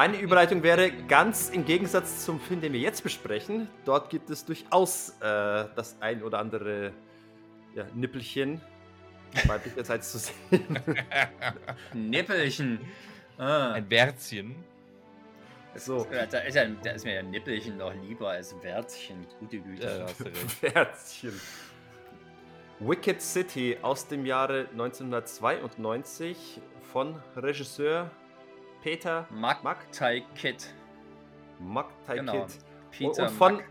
Meine 0.00 0.18
Überleitung 0.18 0.62
wäre 0.62 0.90
ganz 0.90 1.50
im 1.50 1.66
Gegensatz 1.66 2.24
zum 2.24 2.40
Film, 2.40 2.62
den 2.62 2.72
wir 2.72 2.80
jetzt 2.80 3.02
besprechen. 3.02 3.68
Dort 3.84 4.08
gibt 4.08 4.30
es 4.30 4.46
durchaus 4.46 5.10
äh, 5.20 5.66
das 5.76 5.94
ein 6.00 6.22
oder 6.22 6.38
andere 6.38 6.94
ja, 7.74 7.84
Nippelchen 7.94 8.62
weiblicherseits 9.46 10.12
zu 10.12 10.18
sehen. 10.20 10.78
Nippelchen. 11.92 12.80
Ah, 13.36 13.72
Ein 13.72 13.90
Wärzchen. 13.90 14.54
So, 15.74 16.06
da, 16.10 16.38
ist 16.38 16.54
ja, 16.54 16.64
da 16.82 16.92
ist 16.92 17.04
mir 17.04 17.16
ja 17.16 17.22
Nippelchen 17.22 17.76
noch 17.76 17.92
lieber 17.92 18.30
als 18.30 18.56
Wärzchen. 18.62 19.26
Gute 19.38 19.58
Güte. 19.58 20.06
Ja. 20.62 20.70
Herzchen. 20.72 21.38
Wicked 22.80 23.20
City 23.20 23.76
aus 23.82 24.08
dem 24.08 24.24
Jahre 24.24 24.66
1992 24.72 26.58
von 26.90 27.22
Regisseur 27.36 28.10
Peter 28.82 29.26
Mak 29.30 29.62
Mak 29.62 29.92
Tai 29.92 30.20
Kit. 30.34 30.72
Mak 31.58 31.86
Tai 32.06 32.16
Genau. 32.16 32.32
Kit. 32.46 32.58
Peter 32.90 33.22
und 33.24 33.30
von, 33.30 33.54
Mak. 33.56 33.64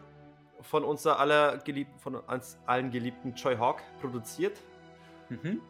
von 0.62 0.84
unser 0.84 1.20
aller 1.20 1.57
geliebten, 1.57 1.99
von 1.99 2.16
uns 2.16 2.57
allen 2.66 2.91
geliebten 2.91 3.36
Choi 3.36 3.57
Hawk 3.57 3.82
produziert. 4.01 4.57
Mhm. 5.30 5.62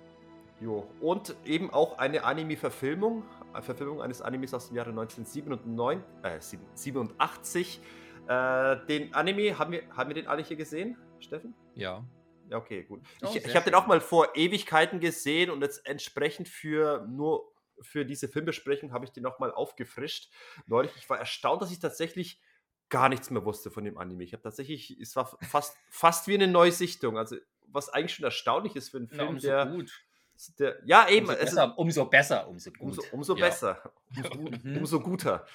Jo. 0.61 0.87
Und 0.99 1.35
eben 1.45 1.71
auch 1.71 1.97
eine 1.97 2.23
Anime-Verfilmung, 2.25 3.23
eine 3.53 3.63
Verfilmung 3.63 4.01
eines 4.01 4.21
Animes 4.21 4.53
aus 4.53 4.67
dem 4.67 4.75
Jahre 4.75 4.89
1997, 4.89 5.99
äh, 6.23 6.39
87. 6.73 7.81
Äh, 8.27 8.85
den 8.87 9.13
Anime, 9.13 9.57
haben 9.57 9.71
wir, 9.71 9.83
haben 9.95 10.09
wir 10.09 10.15
den 10.15 10.27
alle 10.27 10.43
hier 10.43 10.57
gesehen, 10.57 10.97
Steffen? 11.19 11.55
Ja. 11.75 12.03
Ja, 12.49 12.57
okay, 12.57 12.83
gut. 12.83 13.01
Oh, 13.21 13.29
ich 13.33 13.55
habe 13.55 13.65
den 13.65 13.75
auch 13.75 13.87
mal 13.87 14.01
vor 14.01 14.35
Ewigkeiten 14.35 14.99
gesehen 14.99 15.49
und 15.51 15.61
jetzt 15.61 15.85
entsprechend 15.87 16.47
für 16.49 17.05
nur 17.07 17.51
für 17.81 18.05
diese 18.05 18.27
Filmbesprechung 18.29 18.91
habe 18.93 19.05
ich 19.05 19.11
den 19.11 19.23
nochmal 19.23 19.51
aufgefrischt. 19.51 20.29
Neulich, 20.67 20.91
ich 20.97 21.09
war 21.09 21.19
erstaunt, 21.19 21.61
dass 21.61 21.71
ich 21.71 21.79
tatsächlich 21.79 22.41
gar 22.89 23.09
nichts 23.09 23.29
mehr 23.29 23.45
wusste 23.45 23.69
von 23.71 23.83
dem 23.85 23.97
Anime. 23.97 24.23
Ich 24.23 24.33
habe 24.33 24.41
tatsächlich, 24.43 24.99
es 24.99 25.15
war 25.15 25.25
fast, 25.41 25.77
fast 25.89 26.27
wie 26.27 26.33
eine 26.33 26.47
Neusichtung. 26.47 27.17
Also, 27.17 27.35
was 27.67 27.89
eigentlich 27.89 28.15
schon 28.15 28.25
erstaunlich 28.25 28.75
ist 28.75 28.89
für 28.89 28.97
einen 28.97 29.07
Na, 29.11 29.17
Film, 29.17 29.29
umso 29.29 29.47
der, 29.47 29.65
gut. 29.67 29.91
der. 30.57 30.77
Ja, 30.85 31.07
eben, 31.07 31.27
Umso 31.27 31.33
es 31.33 31.39
ist 31.49 31.49
besser, 31.55 31.77
umso 31.77 32.05
besser, 32.05 32.47
umso 32.47 32.71
gut. 32.71 32.79
umso, 32.81 33.01
umso 33.11 33.35
Ja. 33.35 33.45
besser. 33.45 33.93
Umso, 34.17 34.35
Mhm. 34.67 34.77
umso 34.77 34.99
guter. 35.01 35.45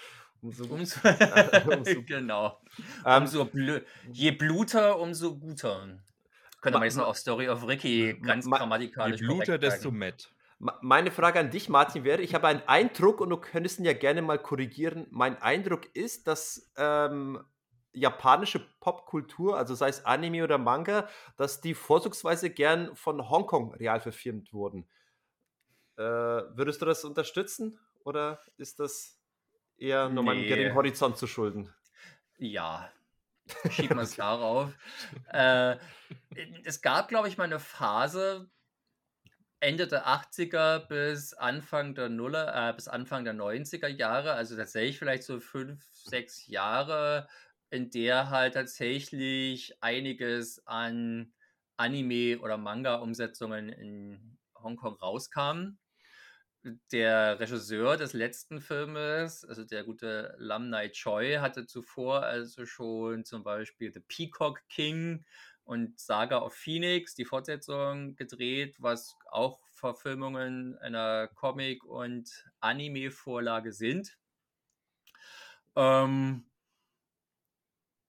Umso, 0.42 0.64
Umso, 0.72 1.00
umso- 1.72 2.02
genau. 2.02 2.60
ähm, 3.04 3.22
Umso 3.22 3.44
blö 3.46 3.80
je 4.12 4.30
bluter, 4.30 5.00
umso 5.00 5.36
guter. 5.36 5.98
Könnte 6.60 6.76
Ma- 6.76 6.80
man 6.80 6.84
jetzt 6.84 6.96
noch 6.96 7.06
auf 7.08 7.16
Story 7.18 7.48
of 7.48 7.66
Ricky 7.66 8.14
ganz 8.20 8.46
ma- 8.46 8.56
Je 8.56 8.60
grammatikalisch 8.60 9.20
bluter, 9.20 9.44
korrekt 9.58 9.62
desto 9.64 9.90
matt. 9.90 10.30
Meine 10.59 11.11
Frage 11.11 11.40
an 11.40 11.50
dich, 11.50 11.68
Martin, 11.68 12.05
wäre, 12.05 12.22
ich 12.22 12.34
habe 12.34 12.46
einen 12.48 12.62
Eindruck 12.66 13.20
und 13.20 13.30
du 13.30 13.36
könntest 13.36 13.78
ihn 13.78 13.84
ja 13.84 13.92
gerne 13.92 14.22
mal 14.22 14.38
korrigieren. 14.38 15.07
Mein 15.11 15.40
Eindruck 15.42 15.94
ist, 15.94 16.26
dass 16.26 16.72
ähm, 16.76 17.44
japanische 17.92 18.61
Popkultur, 18.80 19.57
also 19.57 19.74
sei 19.74 19.88
es 19.88 20.05
Anime 20.05 20.44
oder 20.44 20.59
Manga, 20.59 21.09
dass 21.36 21.61
die 21.61 21.74
vorzugsweise 21.74 22.50
gern 22.50 22.94
von 22.96 23.28
Hongkong 23.28 23.74
real 23.74 24.00
verfilmt 24.00 24.52
wurden. 24.52 24.88
Äh, 25.96 26.02
würdest 26.02 26.82
du 26.82 26.86
das 26.86 27.05
unterstützen 27.05 27.78
oder 28.05 28.40
ist 28.57 28.80
das 28.80 29.20
eher 29.76 30.09
nur 30.09 30.24
meinem 30.24 30.42
Nee. 30.42 30.48
geringen 30.48 30.74
Horizont 30.74 31.16
zu 31.16 31.26
schulden? 31.26 31.72
Ja, 32.38 32.90
schieben 33.70 33.96
wir 33.96 34.02
es 34.02 34.14
darauf. 34.16 34.72
Äh, 35.32 35.76
es 36.64 36.80
gab, 36.82 37.09
glaube 37.09 37.28
ich, 37.28 37.38
mal 37.38 37.44
eine 37.44 37.61
Phase, 37.61 38.50
Ende 39.64 39.86
der 39.86 40.06
80er 40.06 40.78
bis 40.78 41.32
Anfang 41.32 41.94
der 41.94 42.10
Nuller, 42.10 42.68
äh, 42.68 42.74
bis 42.74 42.86
Anfang 42.86 43.24
der 43.24 43.32
90er 43.32 43.88
Jahre, 43.88 44.34
also 44.34 44.56
tatsächlich 44.56 44.98
vielleicht 44.98 45.22
so 45.22 45.40
fünf, 45.40 45.82
sechs 45.94 46.46
Jahre, 46.46 47.28
in 47.70 47.88
der 47.88 48.28
halt 48.28 48.52
tatsächlich 48.52 49.82
einiges 49.82 50.66
an 50.66 51.32
Anime- 51.78 52.40
oder 52.40 52.58
Manga-Umsetzungen 52.58 53.70
in 53.70 54.36
Hongkong 54.54 54.96
rauskam. 54.96 55.78
Der 56.92 57.40
Regisseur 57.40 57.96
des 57.96 58.12
letzten 58.12 58.60
Filmes, 58.60 59.46
also 59.46 59.64
der 59.64 59.84
gute 59.84 60.34
Lam 60.38 60.68
Nai 60.68 60.90
Choi, 60.90 61.38
hatte 61.38 61.64
zuvor 61.64 62.22
also 62.22 62.66
schon 62.66 63.24
zum 63.24 63.42
Beispiel 63.42 63.90
The 63.90 64.00
Peacock 64.00 64.60
King 64.68 65.24
und 65.64 65.98
Saga 65.98 66.38
of 66.42 66.54
Phoenix, 66.54 67.14
die 67.14 67.24
Fortsetzung, 67.24 68.16
gedreht, 68.16 68.76
was 68.80 69.16
auch 69.26 69.60
Verfilmungen 69.72 70.76
einer 70.78 71.28
Comic- 71.28 71.84
und 71.84 72.30
Anime-Vorlage 72.60 73.72
sind. 73.72 74.18
Ähm, 75.76 76.44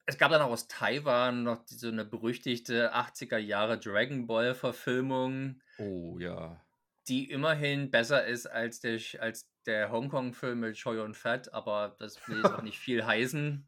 es 0.08 0.18
gab 0.18 0.32
dann 0.32 0.42
auch 0.42 0.50
aus 0.52 0.68
Taiwan 0.68 1.44
noch 1.44 1.64
so 1.68 1.88
eine 1.90 2.06
berüchtigte 2.06 2.94
80er 2.96 3.38
Jahre 3.38 3.80
Dragon 3.80 4.26
Ball-Verfilmung, 4.28 5.62
Oh 5.78 6.18
ja. 6.20 6.66
die 7.08 7.30
immerhin 7.30 7.90
besser 7.92 8.26
ist 8.26 8.46
als 8.48 8.80
der, 8.80 9.00
als 9.20 9.48
der 9.66 9.92
Hongkong-Film 9.92 10.60
mit 10.60 10.76
Choi 10.78 11.00
und 11.02 11.16
Fat, 11.16 11.54
aber 11.54 11.96
das 12.00 12.28
will 12.28 12.40
jetzt 12.40 12.52
auch 12.52 12.62
nicht 12.62 12.80
viel 12.80 13.06
heißen. 13.06 13.68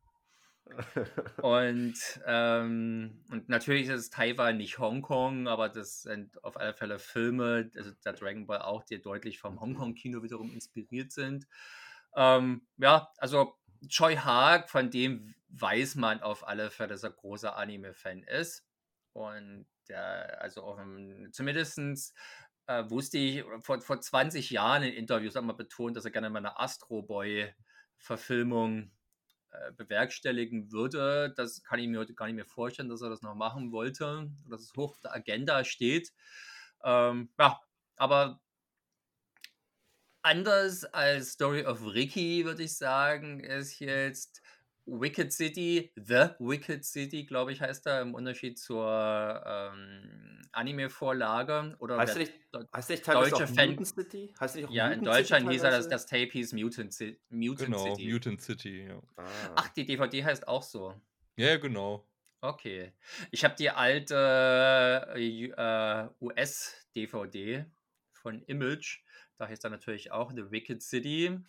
Und, 1.42 1.96
ähm, 2.26 3.24
und 3.32 3.50
natürlich 3.50 3.88
ist 3.88 4.14
Taiwan 4.14 4.58
nicht 4.58 4.80
Hongkong, 4.80 5.48
aber 5.48 5.70
das 5.70 6.02
sind 6.02 6.44
auf 6.44 6.58
alle 6.58 6.74
Fälle 6.74 7.00
Filme, 7.00 7.70
also 7.76 7.92
der 8.06 8.14
Dragon 8.14 8.48
Ball 8.48 8.62
auch, 8.62 8.84
die 8.84 9.02
deutlich 9.02 9.40
vom 9.40 9.60
Hongkong-Kino 9.60 10.24
wiederum 10.24 10.52
inspiriert 10.52 11.12
sind. 11.12 11.48
Ähm, 12.16 12.68
ja, 12.78 13.12
also 13.18 13.56
Choi 13.88 14.16
Haag, 14.16 14.70
von 14.70 14.90
dem 14.90 15.36
weiß 15.50 15.96
man 15.96 16.22
auf 16.22 16.48
alle 16.48 16.70
Fälle, 16.72 16.90
dass 16.90 17.04
er 17.04 17.12
großer 17.12 17.56
Anime-Fan 17.56 18.24
ist. 18.24 18.66
Und 19.14 19.68
der, 19.90 20.42
also 20.42 20.64
auch, 20.64 20.80
zumindestens 21.32 22.14
äh, 22.68 22.84
wusste 22.90 23.18
ich, 23.18 23.44
vor, 23.62 23.82
vor 23.82 24.02
20 24.02 24.50
Jahren 24.50 24.84
in 24.84 24.94
Interviews 24.94 25.36
hat 25.36 25.44
man 25.44 25.58
betont, 25.58 25.96
dass 25.96 26.06
er 26.06 26.12
gerne 26.12 26.30
mal 26.30 26.40
eine 26.40 26.60
Astro 26.60 27.02
Boy-Verfilmung 27.02 28.92
bewerkstelligen 29.76 30.72
würde. 30.72 31.34
Das 31.36 31.64
kann 31.64 31.80
ich 31.80 31.88
mir 31.88 32.00
heute 32.00 32.14
gar 32.14 32.26
nicht 32.28 32.36
mehr 32.36 32.46
vorstellen, 32.46 32.90
dass 32.90 33.02
er 33.02 33.10
das 33.10 33.22
noch 33.22 33.36
machen 33.36 33.72
wollte, 33.72 34.30
dass 34.50 34.62
es 34.62 34.74
hoch 34.76 34.92
auf 34.92 35.00
der 35.00 35.14
Agenda 35.14 35.64
steht. 35.64 36.14
Ähm, 36.84 37.30
ja, 37.40 37.60
aber 37.96 38.40
anders 40.22 40.84
als 40.84 41.32
Story 41.34 41.66
of 41.66 41.82
Ricky, 41.86 42.46
würde 42.46 42.64
ich 42.64 42.76
sagen, 42.76 43.40
ist 43.40 43.80
jetzt 43.80 44.42
Wicked 44.88 45.32
City, 45.34 45.92
The 45.96 46.30
Wicked 46.40 46.86
City, 46.86 47.26
glaube 47.26 47.52
ich, 47.52 47.62
heißt 47.62 47.86
er, 47.88 48.02
im 48.02 48.14
Unterschied 48.16 48.58
zur 48.58 49.44
ähm, 49.46 50.42
Anime-Vorlage. 50.54 51.76
Oder 51.80 51.98
heißt 51.98 52.16
der 52.16 52.24
nicht, 52.24 52.34
heißt 52.74 52.90
nicht 52.90 53.08
deutsche 53.08 53.48
Fan- 53.48 53.70
Mutant 53.72 53.88
City? 53.88 54.34
Heißt 54.40 54.56
nicht 54.56 54.66
auch 54.68 54.72
ja, 54.72 54.88
in 54.90 55.00
Mutant 55.00 55.16
City 55.16 55.22
Deutschland 55.34 55.52
hieß 55.52 55.64
er 55.64 55.72
das, 55.72 55.88
das 55.90 56.06
Tape 56.06 56.30
hieß 56.32 56.54
Mutant, 56.54 56.92
Ci- 56.94 57.18
Mutant 57.30 57.66
Genau, 57.68 57.96
City. 57.96 58.12
Mutant 58.12 58.42
City, 58.42 58.88
ja. 58.88 59.02
Ah. 59.18 59.26
Ach, 59.56 59.68
die 59.70 59.86
DVD 59.86 60.24
heißt 60.24 60.48
auch 60.48 60.64
so. 60.64 60.94
Ja, 61.36 61.48
ja, 61.50 61.58
genau. 61.58 62.08
Okay. 62.42 62.94
Ich 63.32 63.44
habe 63.44 63.56
die 63.58 63.70
alte 63.70 64.16
äh, 65.16 65.46
äh, 65.48 66.08
US-DVD 66.22 67.66
von 68.14 68.42
Image. 68.44 69.00
Da 69.38 69.48
heißt 69.48 69.64
er 69.64 69.70
natürlich 69.70 70.12
auch 70.12 70.32
The 70.32 70.52
Wicked 70.52 70.82
City. 70.82 71.40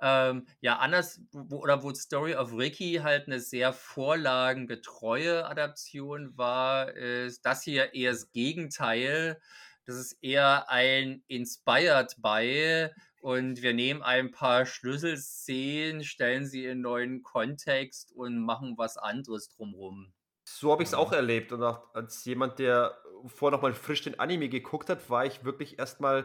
Ähm, 0.00 0.46
ja, 0.60 0.78
anders, 0.78 1.20
wo, 1.32 1.58
oder 1.58 1.82
wo 1.82 1.92
Story 1.92 2.34
of 2.34 2.52
Ricky 2.52 3.00
halt 3.02 3.26
eine 3.26 3.40
sehr 3.40 3.72
vorlagengetreue 3.72 5.46
Adaption 5.46 6.36
war, 6.36 6.92
ist 6.92 7.44
das 7.44 7.62
hier 7.62 7.94
eher 7.94 8.12
das 8.12 8.30
Gegenteil. 8.32 9.40
Das 9.84 9.96
ist 9.96 10.18
eher 10.22 10.70
ein 10.70 11.22
Inspired 11.28 12.16
by 12.20 12.88
und 13.20 13.62
wir 13.62 13.74
nehmen 13.74 14.02
ein 14.02 14.30
paar 14.30 14.66
Schlüsselszenen, 14.66 16.04
stellen 16.04 16.46
sie 16.46 16.64
in 16.64 16.80
neuen 16.80 17.22
Kontext 17.22 18.12
und 18.12 18.38
machen 18.40 18.74
was 18.78 18.96
anderes 18.96 19.48
drumherum. 19.48 20.12
So 20.44 20.70
habe 20.70 20.82
ich 20.82 20.88
es 20.88 20.94
auch 20.94 21.12
erlebt. 21.12 21.52
Und 21.52 21.62
auch 21.62 21.92
als 21.92 22.24
jemand, 22.24 22.58
der 22.58 22.96
vorher 23.26 23.56
nochmal 23.56 23.74
frisch 23.74 24.02
den 24.02 24.18
Anime 24.20 24.48
geguckt 24.48 24.88
hat, 24.88 25.10
war 25.10 25.26
ich 25.26 25.44
wirklich 25.44 25.78
erstmal 25.78 26.24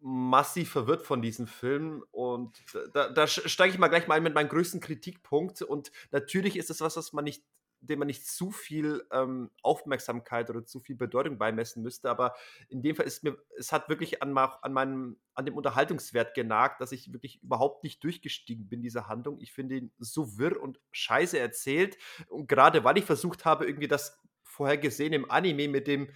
massiv 0.00 0.70
verwirrt 0.70 1.02
von 1.02 1.22
diesem 1.22 1.46
Film. 1.46 2.04
Und 2.10 2.62
da, 2.94 3.08
da 3.10 3.26
steige 3.26 3.72
ich 3.72 3.78
mal 3.78 3.88
gleich 3.88 4.08
mal 4.08 4.14
ein 4.14 4.22
mit 4.22 4.34
meinem 4.34 4.48
größten 4.48 4.80
Kritikpunkt. 4.80 5.62
Und 5.62 5.92
natürlich 6.10 6.56
ist 6.56 6.70
es 6.70 6.80
was, 6.80 6.96
was 6.96 7.12
man 7.12 7.24
nicht 7.24 7.42
dem 7.80 7.98
man 7.98 8.06
nicht 8.06 8.26
zu 8.26 8.50
viel 8.50 9.06
ähm, 9.10 9.50
Aufmerksamkeit 9.62 10.50
oder 10.50 10.64
zu 10.64 10.80
viel 10.80 10.96
Bedeutung 10.96 11.38
beimessen 11.38 11.82
müsste. 11.82 12.10
Aber 12.10 12.34
in 12.68 12.82
dem 12.82 12.94
Fall 12.94 13.06
ist 13.06 13.24
mir, 13.24 13.36
es 13.58 13.72
hat 13.72 13.88
wirklich 13.88 14.22
an, 14.22 14.36
an 14.36 14.72
meinem, 14.72 15.16
an 15.34 15.46
dem 15.46 15.56
Unterhaltungswert 15.56 16.34
genagt, 16.34 16.80
dass 16.80 16.92
ich 16.92 17.12
wirklich 17.12 17.42
überhaupt 17.42 17.82
nicht 17.82 18.04
durchgestiegen 18.04 18.68
bin, 18.68 18.82
diese 18.82 19.08
Handlung. 19.08 19.40
Ich 19.40 19.52
finde 19.52 19.76
ihn 19.76 19.92
so 19.98 20.38
wirr 20.38 20.60
und 20.60 20.78
scheiße 20.92 21.38
erzählt. 21.38 21.96
Und 22.28 22.48
gerade 22.48 22.84
weil 22.84 22.98
ich 22.98 23.04
versucht 23.04 23.44
habe, 23.44 23.66
irgendwie 23.66 23.88
das 23.88 24.20
vorhergesehen 24.42 25.12
im 25.12 25.30
Anime 25.30 25.68
mit 25.68 25.86
dem 25.86 26.10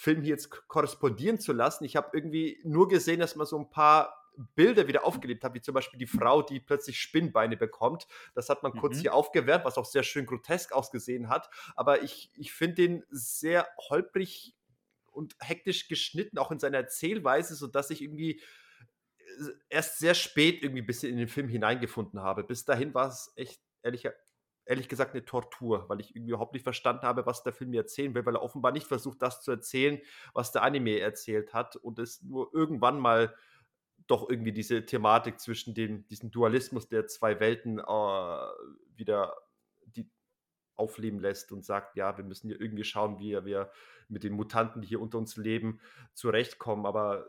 Film 0.00 0.22
hier 0.22 0.30
jetzt 0.30 0.50
korrespondieren 0.66 1.38
zu 1.38 1.52
lassen. 1.52 1.84
Ich 1.84 1.94
habe 1.94 2.08
irgendwie 2.14 2.58
nur 2.64 2.88
gesehen, 2.88 3.20
dass 3.20 3.36
man 3.36 3.46
so 3.46 3.58
ein 3.58 3.68
paar 3.68 4.16
Bilder 4.54 4.88
wieder 4.88 5.04
aufgelebt 5.04 5.44
hat, 5.44 5.52
wie 5.52 5.60
zum 5.60 5.74
Beispiel 5.74 5.98
die 5.98 6.06
Frau, 6.06 6.40
die 6.40 6.58
plötzlich 6.58 6.98
Spinnbeine 6.98 7.58
bekommt. 7.58 8.06
Das 8.34 8.48
hat 8.48 8.62
man 8.62 8.72
kurz 8.72 8.96
mhm. 8.96 9.00
hier 9.02 9.14
aufgewärmt, 9.14 9.66
was 9.66 9.76
auch 9.76 9.84
sehr 9.84 10.02
schön 10.02 10.24
grotesk 10.24 10.72
ausgesehen 10.72 11.28
hat. 11.28 11.50
Aber 11.76 12.02
ich, 12.02 12.30
ich 12.34 12.50
finde 12.50 12.76
den 12.76 13.04
sehr 13.10 13.68
holprig 13.90 14.54
und 15.12 15.36
hektisch 15.38 15.86
geschnitten, 15.86 16.38
auch 16.38 16.50
in 16.50 16.58
seiner 16.58 16.78
Erzählweise, 16.78 17.54
sodass 17.54 17.90
ich 17.90 18.00
irgendwie 18.00 18.40
äh, 19.18 19.50
erst 19.68 19.98
sehr 19.98 20.14
spät 20.14 20.62
irgendwie 20.62 20.80
ein 20.80 20.86
bisschen 20.86 21.12
in 21.12 21.18
den 21.18 21.28
Film 21.28 21.48
hineingefunden 21.48 22.20
habe. 22.20 22.42
Bis 22.42 22.64
dahin 22.64 22.94
war 22.94 23.08
es 23.08 23.34
echt, 23.36 23.60
ehrlich, 23.82 24.08
ehrlich 24.70 24.88
gesagt, 24.88 25.14
eine 25.14 25.24
Tortur, 25.24 25.88
weil 25.88 25.98
ich 25.98 26.14
überhaupt 26.14 26.52
nicht 26.52 26.62
verstanden 26.62 27.02
habe, 27.02 27.26
was 27.26 27.42
der 27.42 27.52
Film 27.52 27.70
mir 27.70 27.80
erzählen 27.80 28.14
will, 28.14 28.24
weil 28.24 28.36
er 28.36 28.42
offenbar 28.42 28.70
nicht 28.70 28.86
versucht, 28.86 29.20
das 29.20 29.42
zu 29.42 29.50
erzählen, 29.50 30.00
was 30.32 30.52
der 30.52 30.62
Anime 30.62 31.00
erzählt 31.00 31.52
hat 31.52 31.74
und 31.74 31.98
es 31.98 32.22
nur 32.22 32.54
irgendwann 32.54 33.00
mal 33.00 33.34
doch 34.06 34.30
irgendwie 34.30 34.52
diese 34.52 34.86
Thematik 34.86 35.40
zwischen 35.40 35.74
dem, 35.74 36.06
diesem 36.06 36.30
Dualismus 36.30 36.88
der 36.88 37.08
zwei 37.08 37.40
Welten 37.40 37.80
äh, 37.80 37.82
wieder 38.94 39.36
die 39.86 40.08
aufleben 40.76 41.18
lässt 41.18 41.50
und 41.50 41.64
sagt, 41.64 41.96
ja, 41.96 42.16
wir 42.16 42.24
müssen 42.24 42.48
hier 42.48 42.60
irgendwie 42.60 42.84
schauen, 42.84 43.18
wie 43.18 43.44
wir 43.44 43.72
mit 44.08 44.22
den 44.22 44.34
Mutanten, 44.34 44.82
die 44.82 44.88
hier 44.88 45.00
unter 45.00 45.18
uns 45.18 45.36
leben, 45.36 45.80
zurechtkommen. 46.14 46.86
Aber 46.86 47.26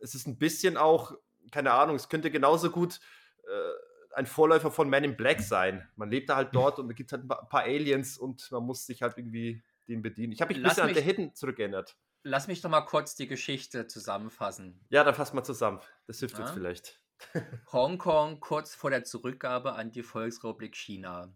es 0.00 0.16
ist 0.16 0.26
ein 0.26 0.36
bisschen 0.36 0.76
auch, 0.76 1.16
keine 1.52 1.74
Ahnung, 1.74 1.94
es 1.94 2.08
könnte 2.08 2.32
genauso 2.32 2.70
gut 2.70 2.98
äh, 3.44 3.91
ein 4.14 4.26
Vorläufer 4.26 4.70
von 4.70 4.88
Man 4.90 5.04
in 5.04 5.16
Black 5.16 5.40
sein. 5.40 5.88
Man 5.96 6.10
lebt 6.10 6.30
da 6.30 6.36
halt 6.36 6.48
hm. 6.48 6.52
dort 6.52 6.78
und 6.78 6.90
es 6.90 6.96
gibt 6.96 7.12
halt 7.12 7.24
ein 7.24 7.28
paar 7.28 7.62
Aliens 7.62 8.18
und 8.18 8.50
man 8.50 8.64
muss 8.64 8.86
sich 8.86 9.02
halt 9.02 9.16
irgendwie 9.16 9.62
dem 9.88 10.02
bedienen. 10.02 10.32
Ich 10.32 10.40
habe 10.40 10.54
mich 10.54 10.62
ein 10.62 10.68
bisschen 10.68 10.88
an 10.88 10.94
der 10.94 11.02
Hidden 11.02 11.34
zurückgeändert. 11.34 11.96
Lass 12.24 12.46
mich 12.46 12.60
doch 12.60 12.70
mal 12.70 12.82
kurz 12.82 13.16
die 13.16 13.26
Geschichte 13.26 13.88
zusammenfassen. 13.88 14.80
Ja, 14.90 15.02
dann 15.02 15.14
fass 15.14 15.32
mal 15.32 15.42
zusammen. 15.42 15.80
Das 16.06 16.20
hilft 16.20 16.38
ja. 16.38 16.44
uns 16.44 16.52
vielleicht. 16.52 17.00
Hongkong 17.72 18.40
kurz 18.40 18.74
vor 18.74 18.90
der 18.90 19.04
Zurückgabe 19.04 19.74
an 19.74 19.90
die 19.90 20.02
Volksrepublik 20.02 20.76
China. 20.76 21.32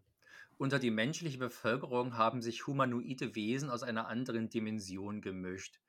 Unter 0.58 0.78
die 0.78 0.90
menschliche 0.90 1.38
Bevölkerung 1.38 2.16
haben 2.16 2.40
sich 2.40 2.66
humanoide 2.66 3.34
Wesen 3.34 3.68
aus 3.68 3.82
einer 3.82 4.08
anderen 4.08 4.48
Dimension 4.48 5.20
gemischt. 5.20 5.80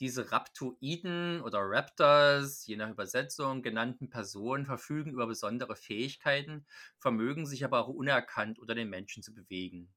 Diese 0.00 0.32
Raptoiden 0.32 1.40
oder 1.40 1.60
Raptors, 1.60 2.66
je 2.66 2.76
nach 2.76 2.90
Übersetzung, 2.90 3.62
genannten 3.62 4.10
Personen 4.10 4.66
verfügen 4.66 5.12
über 5.12 5.26
besondere 5.26 5.76
Fähigkeiten, 5.76 6.66
vermögen 6.98 7.46
sich 7.46 7.64
aber 7.64 7.80
auch 7.80 7.88
unerkannt 7.88 8.58
unter 8.58 8.74
den 8.74 8.90
Menschen 8.90 9.22
zu 9.22 9.32
bewegen. 9.32 9.94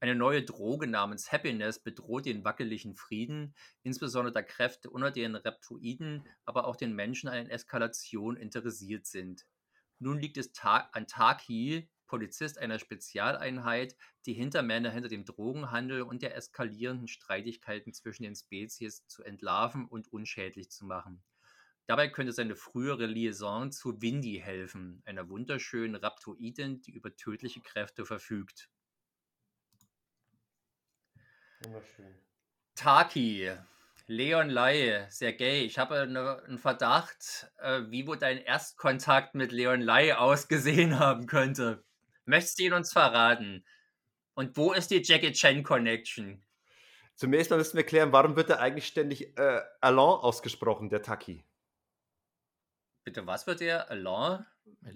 Eine 0.00 0.14
neue 0.14 0.42
Droge 0.42 0.86
namens 0.86 1.30
Happiness 1.30 1.78
bedroht 1.78 2.24
den 2.26 2.44
wackeligen 2.44 2.94
Frieden, 2.94 3.54
insbesondere 3.82 4.32
da 4.32 4.42
Kräfte 4.42 4.88
unter 4.90 5.10
den 5.10 5.34
Reptoiden, 5.34 6.26
aber 6.44 6.66
auch 6.66 6.76
den 6.76 6.94
Menschen 6.94 7.28
an 7.28 7.48
Eskalation 7.48 8.36
interessiert 8.36 9.06
sind. 9.06 9.46
Nun 9.98 10.18
liegt 10.18 10.38
es 10.38 10.52
an 10.62 11.06
Taki, 11.06 11.90
Polizist 12.10 12.58
einer 12.58 12.80
Spezialeinheit, 12.80 13.94
die 14.26 14.32
Hintermänner 14.32 14.90
hinter 14.90 15.08
dem 15.08 15.24
Drogenhandel 15.24 16.02
und 16.02 16.22
der 16.22 16.34
eskalierenden 16.34 17.06
Streitigkeiten 17.06 17.92
zwischen 17.92 18.24
den 18.24 18.34
Spezies 18.34 19.06
zu 19.06 19.22
entlarven 19.22 19.86
und 19.86 20.12
unschädlich 20.12 20.72
zu 20.72 20.84
machen. 20.86 21.22
Dabei 21.86 22.08
könnte 22.08 22.32
seine 22.32 22.56
frühere 22.56 23.06
Liaison 23.06 23.70
zu 23.70 24.02
Windy 24.02 24.40
helfen, 24.42 25.02
einer 25.04 25.28
wunderschönen 25.28 25.94
Raptoidin, 25.94 26.82
die 26.82 26.90
über 26.90 27.14
tödliche 27.14 27.60
Kräfte 27.60 28.04
verfügt. 28.04 28.68
Wunderschön. 31.62 32.12
Taki, 32.74 33.52
Leon 34.08 34.50
Lai, 34.50 35.06
Sergej, 35.10 35.64
ich 35.64 35.78
habe 35.78 36.00
eine, 36.00 36.42
einen 36.42 36.58
Verdacht, 36.58 37.52
äh, 37.58 37.82
wie 37.86 38.08
wohl 38.08 38.18
dein 38.18 38.38
Erstkontakt 38.38 39.36
mit 39.36 39.52
Leon 39.52 39.80
Lai 39.80 40.16
ausgesehen 40.16 40.98
haben 40.98 41.26
könnte. 41.26 41.84
Möchtest 42.30 42.60
du 42.60 42.62
ihn 42.62 42.72
uns 42.72 42.92
verraten? 42.92 43.64
Und 44.34 44.56
wo 44.56 44.72
ist 44.72 44.92
die 44.92 45.02
Jackie 45.02 45.32
Chan 45.32 45.64
Connection? 45.64 46.40
Zunächst 47.16 47.50
mal 47.50 47.56
müssen 47.56 47.76
wir 47.76 47.84
klären, 47.84 48.12
warum 48.12 48.36
wird 48.36 48.50
er 48.50 48.60
eigentlich 48.60 48.86
ständig 48.86 49.36
äh, 49.36 49.60
Alain 49.80 49.98
ausgesprochen, 49.98 50.88
der 50.90 51.02
Taki? 51.02 51.44
Bitte, 53.02 53.26
was 53.26 53.48
wird 53.48 53.58
der? 53.58 53.90
Alain? 53.90 54.46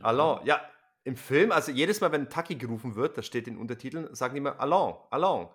Alain, 0.00 0.46
ja. 0.46 0.62
Im 1.02 1.16
Film, 1.16 1.50
also 1.50 1.72
jedes 1.72 2.00
Mal, 2.00 2.12
wenn 2.12 2.30
Taki 2.30 2.54
gerufen 2.54 2.94
wird, 2.94 3.18
das 3.18 3.26
steht 3.26 3.48
in 3.48 3.54
den 3.54 3.60
Untertiteln, 3.60 4.14
sagen 4.14 4.34
die 4.34 4.38
immer 4.38 4.60
Alain, 4.60 4.94
Alain. 5.10 5.48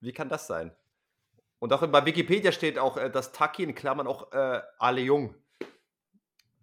Wie 0.00 0.12
kann 0.12 0.30
das 0.30 0.46
sein? 0.46 0.74
Und 1.58 1.72
auch 1.74 1.86
bei 1.86 2.06
Wikipedia 2.06 2.50
steht 2.50 2.78
auch, 2.78 2.96
äh, 2.96 3.10
dass 3.10 3.32
Taki 3.32 3.62
in 3.62 3.74
Klammern 3.74 4.06
auch 4.06 4.32
äh, 4.32 4.62
Ale 4.78 5.02
Jung. 5.02 5.34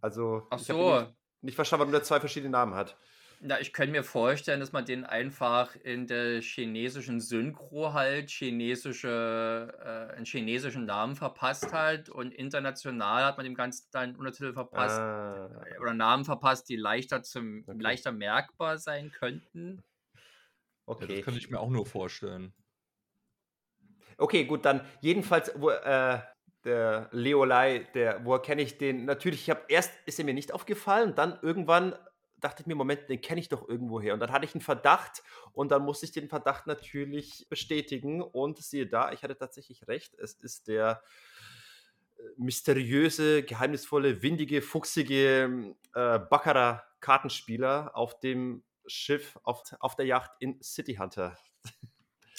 Also, 0.02 0.48
Ach 0.50 0.58
so. 0.58 1.00
Nicht, 1.00 1.14
nicht 1.42 1.56
verstanden, 1.56 1.82
warum 1.82 1.92
der 1.92 2.04
zwei 2.04 2.20
verschiedene 2.20 2.52
Namen 2.52 2.74
hat. 2.74 2.98
Na, 3.42 3.58
ich 3.62 3.72
könnte 3.72 3.94
mir 3.94 4.04
vorstellen, 4.04 4.60
dass 4.60 4.74
man 4.74 4.84
den 4.84 5.06
einfach 5.06 5.74
in 5.78 6.08
der 6.08 6.42
chinesischen 6.42 7.22
Synchro 7.22 7.94
halt 7.94 8.30
chinesische, 8.30 9.74
äh, 9.80 10.16
einen 10.16 10.26
chinesischen 10.26 10.86
Namen 10.86 11.16
verpasst 11.16 11.72
hat 11.72 12.10
und 12.10 12.34
international 12.34 13.24
hat 13.24 13.38
man 13.38 13.46
dem 13.46 13.56
Ganzen 13.56 13.88
dann 13.92 14.18
Untertitel 14.18 14.52
verpasst 14.52 15.00
ah. 15.00 15.50
oder 15.80 15.94
Namen 15.94 16.26
verpasst, 16.26 16.68
die 16.68 16.76
leichter 16.76 17.24
zum 17.24 17.64
okay. 17.66 17.78
leichter 17.80 18.12
merkbar 18.12 18.78
sein 18.78 19.10
könnten. 19.12 19.82
Okay. 20.86 21.06
Ja, 21.08 21.16
das 21.16 21.26
könnte 21.26 21.40
ich 21.40 21.50
mir 21.50 21.62
auch 21.62 21.70
nur 21.70 21.86
vorstellen. 21.86 22.54
Okay, 24.18 24.44
gut, 24.44 24.66
dann 24.66 24.86
jedenfalls, 25.00 25.54
wo, 25.56 25.70
äh, 25.70 26.20
der 26.66 27.08
Leolai, 27.14 27.88
der, 27.94 28.26
woher 28.26 28.42
kenne 28.42 28.64
ich 28.64 28.78
den? 28.78 29.06
Natürlich, 29.06 29.44
ich 29.44 29.50
habe 29.50 29.62
erst 29.70 29.94
ist 30.06 30.20
er 30.20 30.26
mir 30.26 30.34
nicht 30.34 30.52
aufgefallen, 30.52 31.16
dann 31.16 31.40
irgendwann 31.42 31.96
dachte 32.40 32.64
ich 32.64 32.68
mir, 32.68 32.76
Moment, 32.76 33.10
den 33.10 33.22
kenne 33.22 33.40
ich 33.40 33.50
doch 33.50 33.68
irgendwo 33.68 34.02
her. 34.02 34.14
Und 34.14 34.20
dann 34.20 34.32
hatte 34.32 34.46
ich 34.46 34.54
einen 34.54 34.62
Verdacht 34.62 35.24
und 35.54 35.72
dann 35.72 35.84
musste 35.84 36.06
ich 36.06 36.12
den 36.12 36.30
Verdacht 36.30 36.68
natürlich 36.68 37.48
bestätigen 37.50 38.22
und 38.22 38.58
siehe 38.60 38.88
da, 38.88 39.12
ich 39.12 39.24
hatte 39.24 39.38
tatsächlich 39.38 39.88
recht. 39.88 40.16
Es 40.16 40.34
ist 40.34 40.68
der 40.68 41.04
äh, 42.18 42.22
mysteriöse, 42.38 43.44
geheimnisvolle, 43.44 44.22
windige, 44.22 44.62
fuchsige 44.62 45.76
äh, 45.94 46.20
Baccarat-Kartenspieler 46.20 47.96
auf 47.96 48.20
dem 48.20 48.64
Schiff, 48.88 49.40
auf, 49.44 49.64
auf 49.80 49.96
der 49.96 50.06
Yacht 50.06 50.32
in 50.40 50.62
City 50.62 50.96
Hunter. 50.96 51.38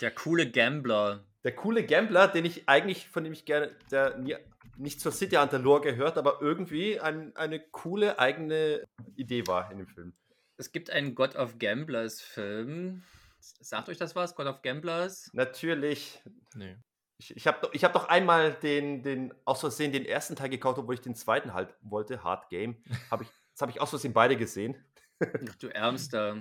Der 0.00 0.10
coole 0.10 0.50
Gambler 0.50 1.26
der 1.44 1.54
coole 1.54 1.84
Gambler, 1.84 2.28
den 2.28 2.44
ich 2.44 2.68
eigentlich, 2.68 3.08
von 3.08 3.24
dem 3.24 3.32
ich 3.32 3.44
gerne, 3.44 3.74
der 3.90 4.16
mir 4.18 4.40
nicht 4.76 5.00
zur 5.00 5.12
City 5.12 5.36
Hunter 5.36 5.58
Lore 5.58 5.82
gehört, 5.82 6.18
aber 6.18 6.38
irgendwie 6.40 7.00
ein, 7.00 7.34
eine 7.36 7.60
coole 7.60 8.18
eigene 8.18 8.84
Idee 9.16 9.46
war 9.46 9.70
in 9.70 9.78
dem 9.78 9.86
Film. 9.86 10.14
Es 10.56 10.72
gibt 10.72 10.90
einen 10.90 11.14
God 11.14 11.36
of 11.36 11.58
Gamblers 11.58 12.20
Film. 12.20 13.02
Sagt 13.40 13.88
euch 13.88 13.96
das 13.96 14.14
was, 14.14 14.34
God 14.34 14.46
of 14.46 14.62
Gamblers? 14.62 15.30
Natürlich. 15.32 16.22
Nee. 16.54 16.76
Ich, 17.16 17.36
ich 17.36 17.46
habe 17.46 17.68
ich 17.72 17.84
hab 17.84 17.92
doch 17.92 18.08
einmal 18.08 18.52
den, 18.54 19.02
den, 19.02 19.34
aus 19.44 19.60
Versehen 19.60 19.92
den 19.92 20.06
ersten 20.06 20.36
Teil 20.36 20.48
gekauft, 20.48 20.78
obwohl 20.78 20.94
ich 20.94 21.00
den 21.02 21.14
zweiten 21.14 21.52
halt 21.52 21.74
wollte, 21.82 22.22
Hard 22.24 22.48
Game. 22.48 22.82
Hab 23.10 23.20
ich, 23.20 23.28
das 23.52 23.62
habe 23.62 23.72
ich 23.72 23.80
aus 23.80 23.90
Versehen 23.90 24.14
beide 24.14 24.36
gesehen. 24.36 24.74
Ach, 25.20 25.54
du 25.56 25.68
Ärmster. 25.68 26.38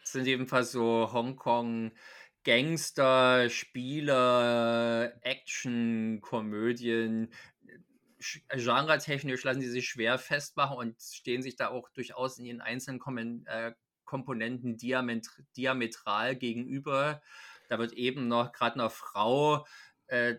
Das 0.00 0.12
sind 0.12 0.26
jedenfalls 0.26 0.72
so 0.72 1.08
Hongkong- 1.12 1.92
Gangster, 2.44 3.50
Spieler, 3.50 5.12
Action, 5.22 6.20
Komödien. 6.20 7.32
genre-technisch 8.18 9.44
lassen 9.44 9.60
sie 9.60 9.70
sich 9.70 9.88
schwer 9.88 10.18
festmachen 10.18 10.76
und 10.76 11.00
stehen 11.00 11.42
sich 11.42 11.56
da 11.56 11.68
auch 11.68 11.88
durchaus 11.90 12.38
in 12.38 12.44
ihren 12.44 12.60
einzelnen 12.60 12.98
Kommen 12.98 13.46
äh, 13.46 13.72
Komponenten 14.04 14.76
diametral 14.76 16.36
gegenüber. 16.36 17.22
Da 17.68 17.78
wird 17.78 17.92
eben 17.92 18.26
noch 18.26 18.52
gerade 18.52 18.74
einer 18.74 18.90
Frau 18.90 19.64
äh, 20.08 20.34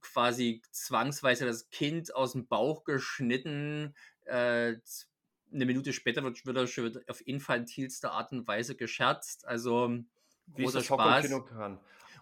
quasi 0.00 0.62
zwangsweise 0.72 1.46
das 1.46 1.70
Kind 1.70 2.14
aus 2.14 2.32
dem 2.32 2.48
Bauch 2.48 2.84
geschnitten. 2.84 3.94
Äh, 4.24 4.74
eine 5.52 5.66
Minute 5.66 5.92
später 5.92 6.24
wird, 6.24 6.44
wird 6.44 7.08
auf 7.08 7.26
infantilste 7.26 8.10
Art 8.10 8.32
und 8.32 8.48
Weise 8.48 8.74
gescherzt. 8.74 9.46
Also 9.46 10.04
großer 10.52 10.82
Spaß. 10.82 11.30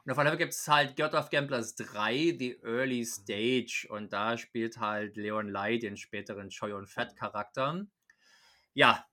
Und 0.04 0.10
auf 0.10 0.18
einmal 0.18 0.36
gibt 0.36 0.52
es 0.52 0.66
halt 0.66 0.96
God 0.96 1.14
of 1.14 1.30
Gamblers 1.30 1.76
3, 1.76 2.34
The 2.36 2.58
Early 2.64 3.04
Stage. 3.04 3.86
Und 3.88 4.12
da 4.12 4.36
spielt 4.36 4.78
halt 4.78 5.16
Leon 5.16 5.48
Lai 5.48 5.78
den 5.78 5.96
späteren 5.96 6.48
Choi 6.48 6.72
und 6.72 6.88
Fett 6.88 7.14
Charakter. 7.14 7.86
Ja, 8.74 9.06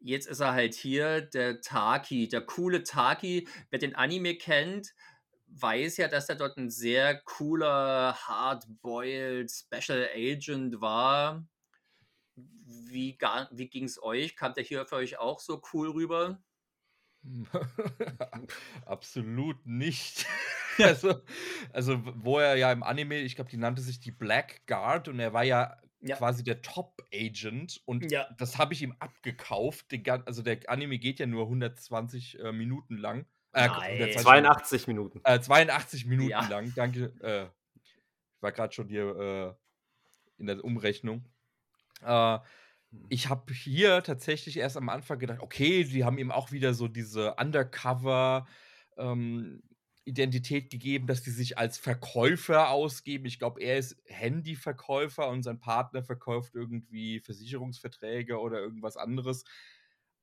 jetzt 0.00 0.26
ist 0.26 0.40
er 0.40 0.52
halt 0.52 0.74
hier, 0.74 1.20
der 1.20 1.60
Taki, 1.60 2.28
der 2.28 2.40
coole 2.40 2.84
Taki. 2.84 3.46
Wer 3.68 3.78
den 3.78 3.94
Anime 3.94 4.36
kennt, 4.36 4.94
weiß 5.48 5.98
ja, 5.98 6.08
dass 6.08 6.28
er 6.30 6.36
dort 6.36 6.56
ein 6.56 6.70
sehr 6.70 7.20
cooler, 7.20 8.14
hard-boiled 8.14 9.50
Special 9.50 10.08
Agent 10.14 10.80
war. 10.80 11.46
Wie, 12.34 13.18
wie 13.50 13.68
ging 13.68 13.84
es 13.84 14.02
euch? 14.02 14.36
Kam 14.36 14.54
der 14.54 14.64
hier 14.64 14.86
für 14.86 14.96
euch 14.96 15.18
auch 15.18 15.38
so 15.38 15.60
cool 15.72 15.90
rüber? 15.90 16.42
Absolut 18.86 19.64
nicht. 19.66 20.26
also, 20.78 21.22
also, 21.72 22.00
wo 22.16 22.38
er 22.38 22.56
ja 22.56 22.72
im 22.72 22.82
Anime, 22.82 23.18
ich 23.20 23.34
glaube, 23.36 23.50
die 23.50 23.56
nannte 23.56 23.82
sich 23.82 24.00
die 24.00 24.10
Black 24.10 24.66
Guard 24.66 25.08
und 25.08 25.18
er 25.20 25.32
war 25.32 25.44
ja, 25.44 25.76
ja. 26.00 26.16
quasi 26.16 26.44
der 26.44 26.62
Top-Agent 26.62 27.80
und 27.86 28.10
ja. 28.10 28.28
das 28.38 28.58
habe 28.58 28.74
ich 28.74 28.82
ihm 28.82 28.94
abgekauft. 28.98 29.90
Den, 29.92 30.04
also 30.26 30.42
der 30.42 30.58
Anime 30.68 30.98
geht 30.98 31.18
ja 31.18 31.26
nur 31.26 31.44
120 31.44 32.40
äh, 32.40 32.52
Minuten 32.52 32.96
lang. 32.96 33.26
Äh, 33.52 33.68
82 34.16 34.86
Minuten. 34.88 35.20
Äh, 35.24 35.40
82 35.40 36.06
Minuten 36.06 36.30
ja. 36.30 36.46
lang, 36.48 36.72
danke. 36.74 37.12
Äh, 37.22 37.46
ich 37.82 38.42
war 38.42 38.52
gerade 38.52 38.74
schon 38.74 38.88
hier 38.88 39.56
äh, 39.58 40.40
in 40.40 40.46
der 40.46 40.62
Umrechnung. 40.64 41.24
Äh, 42.02 42.38
ich 43.08 43.28
habe 43.28 43.52
hier 43.52 44.02
tatsächlich 44.02 44.56
erst 44.58 44.76
am 44.76 44.88
Anfang 44.88 45.18
gedacht, 45.18 45.40
okay, 45.40 45.84
die 45.84 46.04
haben 46.04 46.18
ihm 46.18 46.30
auch 46.30 46.52
wieder 46.52 46.74
so 46.74 46.88
diese 46.88 47.34
Undercover 47.36 48.46
ähm, 48.96 49.62
Identität 50.04 50.70
gegeben, 50.70 51.06
dass 51.06 51.22
die 51.22 51.30
sich 51.30 51.56
als 51.58 51.78
Verkäufer 51.78 52.70
ausgeben. 52.70 53.26
Ich 53.26 53.38
glaube, 53.38 53.60
er 53.62 53.78
ist 53.78 53.96
Handyverkäufer 54.06 55.28
und 55.28 55.42
sein 55.42 55.60
Partner 55.60 56.02
verkauft 56.02 56.54
irgendwie 56.54 57.20
Versicherungsverträge 57.20 58.38
oder 58.38 58.58
irgendwas 58.58 58.96
anderes. 58.96 59.44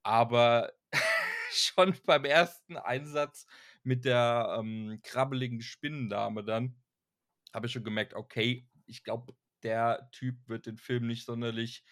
Aber 0.02 0.72
schon 1.50 1.94
beim 2.06 2.24
ersten 2.24 2.76
Einsatz 2.76 3.46
mit 3.82 4.04
der 4.04 4.56
ähm, 4.58 5.00
krabbeligen 5.02 5.60
Spinnendame 5.60 6.44
dann 6.44 6.76
habe 7.52 7.66
ich 7.66 7.72
schon 7.72 7.84
gemerkt, 7.84 8.14
okay, 8.14 8.66
ich 8.86 9.04
glaube, 9.04 9.34
der 9.62 10.08
Typ 10.12 10.36
wird 10.48 10.66
den 10.66 10.78
Film 10.78 11.06
nicht 11.06 11.24
sonderlich 11.26 11.84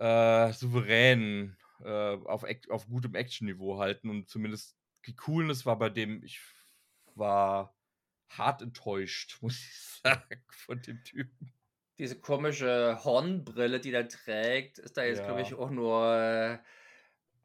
äh, 0.00 0.52
souverän 0.52 1.56
äh, 1.84 2.16
auf, 2.24 2.44
auf 2.70 2.88
gutem 2.88 3.14
Action-Niveau 3.14 3.78
halten 3.78 4.08
und 4.08 4.28
zumindest 4.28 4.76
die 5.06 5.14
Coolness 5.14 5.66
war 5.66 5.78
bei 5.78 5.90
dem, 5.90 6.22
ich 6.24 6.40
war 7.14 7.76
hart 8.28 8.62
enttäuscht, 8.62 9.38
muss 9.42 9.58
ich 9.58 10.00
sagen, 10.02 10.42
von 10.48 10.80
dem 10.82 11.04
Typen. 11.04 11.52
Diese 11.98 12.18
komische 12.18 12.98
Hornbrille, 13.04 13.78
die 13.78 13.92
er 13.92 14.08
trägt, 14.08 14.78
ist 14.78 14.96
da 14.96 15.04
jetzt, 15.04 15.18
ja. 15.18 15.26
glaube 15.26 15.42
ich, 15.42 15.52
auch 15.52 15.70
nur 15.70 16.16
äh, 16.16 16.58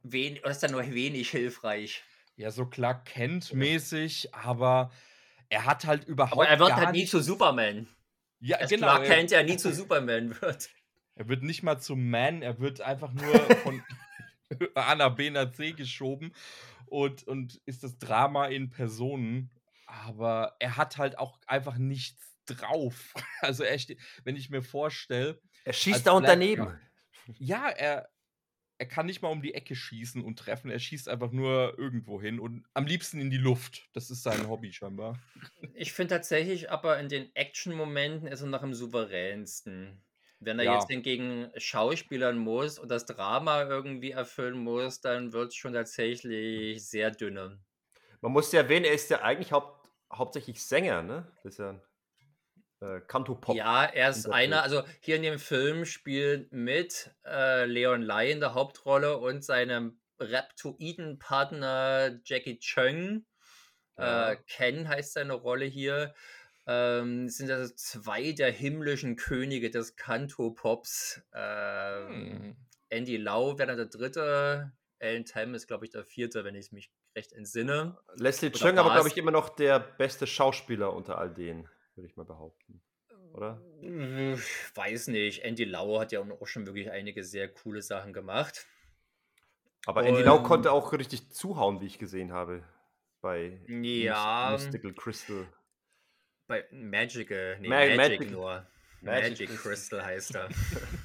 wen 0.03 0.37
ist 0.37 0.63
da 0.63 0.69
nur 0.69 0.89
wenig 0.93 1.29
hilfreich. 1.29 2.03
Ja, 2.37 2.51
so 2.51 2.65
klar 2.65 3.03
Kent-mäßig, 3.03 4.33
aber 4.33 4.91
er 5.49 5.65
hat 5.65 5.85
halt 5.85 6.05
überhaupt. 6.05 6.33
Aber 6.33 6.47
er 6.47 6.59
wird 6.59 6.73
halt 6.73 6.91
nie 6.91 7.05
zu 7.05 7.21
Superman. 7.21 7.87
Ja, 8.39 8.57
Dass 8.59 8.69
genau. 8.69 8.87
Clark 8.87 9.05
Kent 9.05 9.31
ja 9.31 9.43
nie 9.43 9.57
zu 9.57 9.73
Superman 9.73 10.39
wird. 10.41 10.69
Er 11.15 11.27
wird 11.27 11.43
nicht 11.43 11.63
mal 11.63 11.79
zum 11.79 12.09
Man, 12.09 12.41
er 12.41 12.59
wird 12.59 12.81
einfach 12.81 13.13
nur 13.13 13.33
von 13.63 13.81
A 14.75 14.95
nach 14.95 15.15
B 15.15 15.29
nach 15.29 15.51
C 15.51 15.71
geschoben 15.71 16.33
und, 16.85 17.23
und 17.23 17.61
ist 17.65 17.83
das 17.83 17.97
Drama 17.97 18.47
in 18.47 18.69
Personen. 18.69 19.49
Aber 19.87 20.55
er 20.59 20.77
hat 20.77 20.97
halt 20.97 21.17
auch 21.17 21.39
einfach 21.47 21.77
nichts 21.77 22.35
drauf. 22.45 23.13
Also, 23.41 23.63
er 23.63 23.77
wenn 24.23 24.35
ich 24.35 24.49
mir 24.49 24.63
vorstelle. 24.63 25.39
Er 25.65 25.73
schießt 25.73 26.07
da 26.07 26.13
und 26.13 26.23
daneben. 26.23 26.79
Ja, 27.37 27.69
er, 27.69 28.09
er 28.79 28.87
kann 28.87 29.05
nicht 29.05 29.21
mal 29.21 29.29
um 29.29 29.43
die 29.43 29.53
Ecke 29.53 29.75
schießen 29.75 30.23
und 30.23 30.39
treffen. 30.39 30.71
Er 30.71 30.79
schießt 30.79 31.09
einfach 31.09 31.31
nur 31.31 31.77
irgendwo 31.77 32.19
hin 32.19 32.39
und 32.39 32.65
am 32.73 32.87
liebsten 32.87 33.19
in 33.19 33.29
die 33.29 33.37
Luft. 33.37 33.87
Das 33.93 34.09
ist 34.09 34.23
sein 34.23 34.47
Hobby 34.47 34.73
scheinbar. 34.73 35.19
Ich 35.73 35.93
finde 35.93 36.15
tatsächlich 36.15 36.71
aber 36.71 36.99
in 36.99 37.09
den 37.09 37.35
Action-Momenten 37.35 38.27
ist 38.27 38.41
er 38.41 38.47
noch 38.47 38.63
am 38.63 38.73
souveränsten. 38.73 40.01
Wenn 40.45 40.59
er 40.59 40.65
ja. 40.65 40.75
jetzt 40.75 40.87
gegen 41.03 41.51
Schauspielern 41.57 42.37
muss 42.37 42.79
und 42.79 42.89
das 42.89 43.05
Drama 43.05 43.63
irgendwie 43.63 44.11
erfüllen 44.11 44.57
muss, 44.57 45.01
dann 45.01 45.33
wird 45.33 45.49
es 45.49 45.55
schon 45.55 45.73
tatsächlich 45.73 46.87
sehr 46.87 47.11
dünne. 47.11 47.59
Man 48.21 48.31
muss 48.31 48.51
ja 48.51 48.61
erwähnen, 48.61 48.85
er 48.85 48.93
ist 48.93 49.09
ja 49.09 49.21
eigentlich 49.21 49.51
haupt, 49.51 49.89
hauptsächlich 50.13 50.63
Sänger, 50.63 51.01
ne? 51.01 51.31
Das 51.43 51.53
ist 51.53 51.59
ja 51.59 51.81
äh, 52.81 53.01
Kanto-Pop. 53.01 53.55
Ja, 53.55 53.85
er 53.85 54.09
ist 54.09 54.29
einer, 54.29 54.63
also 54.63 54.83
hier 54.99 55.15
in 55.15 55.23
dem 55.23 55.39
Film 55.39 55.85
spielt 55.85 56.51
mit 56.51 57.11
äh, 57.25 57.65
Leon 57.65 58.01
Lai 58.01 58.31
in 58.31 58.39
der 58.39 58.53
Hauptrolle 58.53 59.17
und 59.17 59.43
seinem 59.43 59.99
Reptoiden-Partner 60.19 62.19
Jackie 62.23 62.59
Chung. 62.59 63.25
Ja. 63.97 64.31
Äh, 64.31 64.37
Ken 64.47 64.89
heißt 64.89 65.13
seine 65.13 65.33
Rolle 65.33 65.65
hier. 65.65 66.13
Ähm, 66.67 67.29
sind 67.29 67.51
also 67.51 67.73
zwei 67.75 68.31
der 68.31 68.51
himmlischen 68.51 69.15
Könige 69.15 69.69
des 69.69 69.95
Kanto-Pops. 69.95 71.21
Ähm, 71.33 72.09
hm. 72.09 72.55
Andy 72.89 73.17
Lau 73.17 73.57
wäre 73.57 73.67
dann 73.67 73.77
der 73.77 73.85
dritte. 73.87 74.71
Alan 74.99 75.25
Tam 75.25 75.53
ist, 75.53 75.67
glaube 75.67 75.85
ich, 75.85 75.91
der 75.91 76.03
vierte, 76.03 76.43
wenn 76.43 76.55
ich 76.55 76.71
mich 76.71 76.91
recht 77.15 77.33
entsinne. 77.33 77.97
Leslie 78.15 78.51
Chung 78.51 78.77
aber, 78.77 78.93
glaube 78.93 79.09
ich, 79.09 79.17
immer 79.17 79.31
noch 79.31 79.49
der 79.49 79.79
beste 79.79 80.25
Schauspieler 80.25 80.93
unter 80.93 81.17
all 81.17 81.33
denen 81.33 81.69
würde 81.95 82.07
ich 82.07 82.15
mal 82.15 82.25
behaupten. 82.25 82.81
Oder? 83.33 83.61
Hm, 83.81 84.41
weiß 84.75 85.07
nicht. 85.07 85.43
Andy 85.43 85.65
Lau 85.65 85.99
hat 85.99 86.11
ja 86.11 86.21
auch 86.21 86.47
schon 86.47 86.65
wirklich 86.65 86.89
einige 86.91 87.23
sehr 87.23 87.49
coole 87.49 87.81
Sachen 87.81 88.13
gemacht. 88.13 88.65
Aber 89.85 90.01
Und, 90.01 90.07
Andy 90.07 90.23
Lau 90.23 90.41
konnte 90.41 90.71
auch 90.71 90.93
richtig 90.93 91.31
zuhauen, 91.31 91.81
wie 91.81 91.85
ich 91.85 91.99
gesehen 91.99 92.31
habe. 92.31 92.63
Bei 93.21 93.59
ja, 93.67 94.49
Mystical 94.51 94.93
Crystal. 94.93 95.47
Bei 96.47 96.63
Magical, 96.71 97.57
nee, 97.59 97.67
Ma 97.67 97.79
Magic, 97.79 97.97
Magic 97.97 98.31
nur. 98.31 98.65
Magic, 99.01 99.49
Magic 99.49 99.59
Crystal 99.61 100.03
heißt 100.03 100.35
er. 100.35 100.49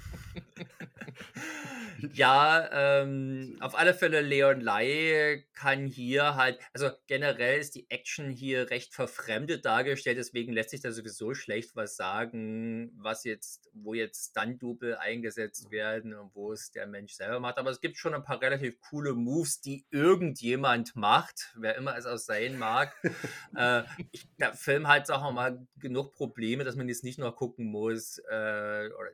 ja, 2.13 3.03
ähm, 3.03 3.57
auf 3.61 3.79
alle 3.79 3.95
Fälle 3.95 4.21
Leon 4.21 4.61
Lai 4.61 5.45
kann 5.55 5.87
hier 5.87 6.37
halt, 6.37 6.59
also 6.73 6.91
generell 7.07 7.59
ist 7.59 7.75
die 7.75 7.91
Action 7.91 8.31
hier 8.31 8.71
recht 8.71 8.95
verfremdet 8.95 9.65
dargestellt, 9.65 10.19
deswegen 10.19 10.53
lässt 10.53 10.71
sich 10.71 10.81
da 10.81 10.93
sowieso 10.93 11.35
schlecht 11.35 11.77
was 11.77 11.97
sagen, 11.97 12.93
was 12.97 13.25
jetzt, 13.25 13.69
wo 13.73 13.95
jetzt 13.95 14.31
Stunt-Double 14.31 14.97
eingesetzt 14.97 15.71
werden 15.71 16.15
und 16.15 16.35
wo 16.35 16.53
es 16.53 16.71
der 16.71 16.87
Mensch 16.87 17.13
selber 17.13 17.41
macht. 17.41 17.59
Aber 17.59 17.71
es 17.71 17.81
gibt 17.81 17.97
schon 17.97 18.15
ein 18.15 18.25
paar 18.25 18.41
relativ 18.41 18.81
coole 18.81 19.15
Moves, 19.15 19.61
die 19.61 19.87
irgendjemand 19.91 20.97
macht, 20.97 21.55
wer 21.57 21.77
immer 21.77 21.97
es 21.97 22.07
auch 22.07 22.19
sein 22.19 22.59
mag. 22.59 22.95
äh, 23.57 23.83
ich, 24.13 24.29
der 24.39 24.55
Film 24.55 24.89
hat, 24.89 25.07
sagen 25.07 25.23
wir 25.23 25.33
mal, 25.33 25.67
genug 25.79 26.15
Probleme, 26.15 26.65
dass 26.65 26.77
man 26.77 26.89
jetzt 26.89 27.05
nicht 27.05 27.19
nur 27.19 27.35
gucken 27.35 27.67
muss, 27.67 28.19
äh, 28.31 28.89
oder 28.99 29.11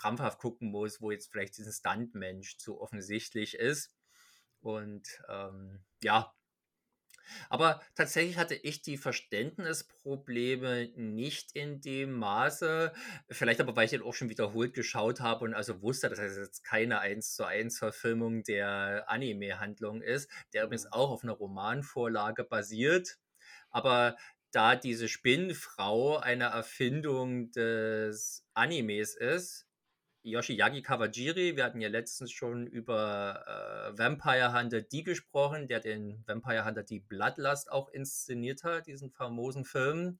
krampfhaft 0.00 0.38
gucken 0.38 0.70
muss, 0.70 1.00
wo 1.00 1.10
jetzt 1.10 1.30
vielleicht 1.30 1.58
dieser 1.58 1.72
Stuntmensch 1.72 2.58
zu 2.58 2.80
offensichtlich 2.80 3.54
ist. 3.54 3.92
Und 4.60 5.22
ähm, 5.28 5.80
ja, 6.02 6.34
aber 7.48 7.80
tatsächlich 7.94 8.36
hatte 8.36 8.54
ich 8.54 8.82
die 8.82 8.96
Verständnisprobleme 8.96 10.88
nicht 10.96 11.52
in 11.54 11.80
dem 11.80 12.12
Maße. 12.12 12.92
Vielleicht 13.28 13.60
aber, 13.60 13.76
weil 13.76 13.84
ich 13.84 13.90
den 13.90 14.02
auch 14.02 14.14
schon 14.14 14.28
wiederholt 14.28 14.74
geschaut 14.74 15.20
habe 15.20 15.44
und 15.44 15.54
also 15.54 15.82
wusste, 15.82 16.08
dass 16.08 16.18
es 16.18 16.36
jetzt 16.36 16.64
keine 16.64 17.00
1 17.00 17.34
zu 17.34 17.44
1 17.44 17.78
Verfilmung 17.78 18.42
der 18.42 19.04
Anime-Handlung 19.08 20.02
ist, 20.02 20.30
der 20.52 20.64
übrigens 20.64 20.84
mhm. 20.84 20.92
auch 20.92 21.10
auf 21.10 21.22
einer 21.22 21.32
Romanvorlage 21.32 22.44
basiert. 22.44 23.18
Aber 23.70 24.16
da 24.52 24.74
diese 24.74 25.08
Spinnenfrau 25.08 26.18
eine 26.18 26.46
Erfindung 26.46 27.52
des 27.52 28.44
Animes 28.52 29.14
ist, 29.14 29.69
Yoshiaki 30.22 30.82
Kawajiri, 30.82 31.56
wir 31.56 31.64
hatten 31.64 31.80
ja 31.80 31.88
letztens 31.88 32.30
schon 32.30 32.66
über 32.66 33.44
äh, 33.46 33.98
Vampire 33.98 34.52
Hunter 34.52 34.82
D 34.82 35.02
gesprochen, 35.02 35.66
der 35.66 35.80
den 35.80 36.22
Vampire 36.26 36.64
Hunter 36.64 36.82
D 36.82 36.98
Bloodlust 36.98 37.70
auch 37.72 37.88
inszeniert 37.88 38.62
hat, 38.64 38.86
diesen 38.86 39.10
famosen 39.10 39.64
Film. 39.64 40.18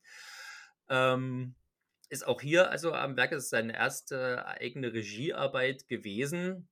Ähm, 0.89 1.55
ist 2.09 2.27
auch 2.27 2.40
hier 2.40 2.70
also 2.70 2.93
am 2.93 3.16
Werk, 3.16 3.32
ist 3.32 3.51
seine 3.51 3.74
erste 3.74 4.47
eigene 4.47 4.93
Regiearbeit 4.93 5.86
gewesen. 5.86 6.68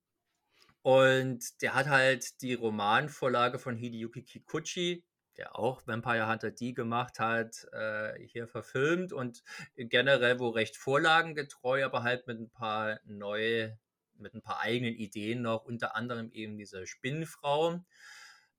Und 0.81 1.61
der 1.61 1.75
hat 1.75 1.87
halt 1.87 2.41
die 2.41 2.53
Romanvorlage 2.53 3.59
von 3.59 3.75
Hideyuki 3.75 4.23
Kikuchi, 4.23 5.03
der 5.39 5.57
auch 5.57 5.87
Vampire 5.87 6.27
Hunter 6.29 6.51
D 6.51 6.73
gemacht 6.73 7.17
hat, 7.17 7.65
äh, 7.71 8.19
hier 8.27 8.45
verfilmt 8.45 9.13
und 9.13 9.41
generell 9.77 10.37
wohl 10.37 10.51
recht 10.51 10.75
vorlagengetreu, 10.75 11.85
aber 11.85 12.03
halt 12.03 12.27
mit 12.27 12.39
ein 12.41 12.49
paar 12.49 12.99
neue, 13.05 13.79
mit 14.17 14.33
ein 14.33 14.41
paar 14.41 14.59
eigenen 14.59 14.95
Ideen 14.95 15.41
noch, 15.41 15.63
unter 15.63 15.95
anderem 15.95 16.29
eben 16.33 16.57
diese 16.57 16.85
Spinnenfrau. 16.85 17.79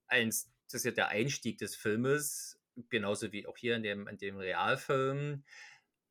Eins, 0.06 0.50
das 0.64 0.76
ist 0.76 0.84
ja 0.86 0.90
der 0.92 1.08
Einstieg 1.08 1.58
des 1.58 1.76
Filmes, 1.76 2.58
genauso 2.88 3.30
wie 3.30 3.46
auch 3.46 3.58
hier 3.58 3.76
in 3.76 3.82
dem, 3.82 4.08
in 4.08 4.16
dem 4.16 4.38
Realfilm. 4.38 5.44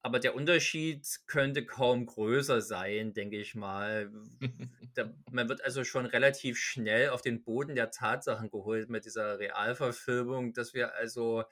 Aber 0.01 0.19
der 0.19 0.33
Unterschied 0.33 1.05
könnte 1.27 1.65
kaum 1.65 2.05
größer 2.05 2.61
sein, 2.61 3.13
denke 3.13 3.37
ich 3.37 3.55
mal. 3.55 4.11
Da, 4.95 5.13
man 5.29 5.47
wird 5.47 5.63
also 5.63 5.83
schon 5.83 6.07
relativ 6.07 6.57
schnell 6.57 7.09
auf 7.09 7.21
den 7.21 7.43
Boden 7.43 7.75
der 7.75 7.91
Tatsachen 7.91 8.49
geholt 8.49 8.89
mit 8.89 9.05
dieser 9.05 9.37
Realverfilmung, 9.37 10.51
dass 10.51 10.73
wir 10.73 10.95
also 10.95 11.43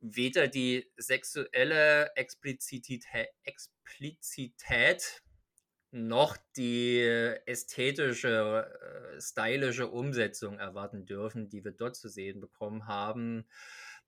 weder 0.00 0.48
die 0.48 0.90
sexuelle 0.96 2.10
Explizität, 2.16 3.04
Explizität 3.44 5.22
noch 5.90 6.36
die 6.56 7.00
ästhetische, 7.46 8.66
äh, 9.16 9.20
stylische 9.20 9.88
Umsetzung 9.88 10.58
erwarten 10.58 11.06
dürfen, 11.06 11.48
die 11.48 11.64
wir 11.64 11.72
dort 11.72 11.96
zu 11.96 12.08
sehen 12.08 12.40
bekommen 12.40 12.86
haben. 12.86 13.46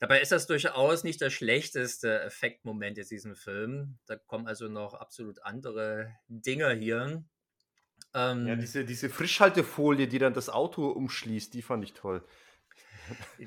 Dabei 0.01 0.21
ist 0.23 0.33
das 0.33 0.47
durchaus 0.47 1.05
nicht 1.05 1.21
der 1.21 1.29
schlechteste 1.29 2.23
Effektmoment 2.23 2.97
in 2.97 3.07
diesem 3.07 3.37
Film. 3.37 3.99
Da 4.07 4.17
kommen 4.17 4.47
also 4.47 4.69
noch 4.69 4.95
absolut 4.95 5.43
andere 5.43 6.17
Dinge 6.27 6.73
hier. 6.73 7.23
Ähm, 8.15 8.47
ja, 8.47 8.57
diese, 8.57 8.87
diese 8.87 9.11
Frischhaltefolie, 9.11 10.09
die 10.09 10.19
dann 10.19 10.33
das 10.33 10.49
Auto 10.49 10.89
umschließt, 10.89 11.53
die 11.53 11.61
fand 11.61 11.85
ich 11.85 11.93
toll. 11.93 12.25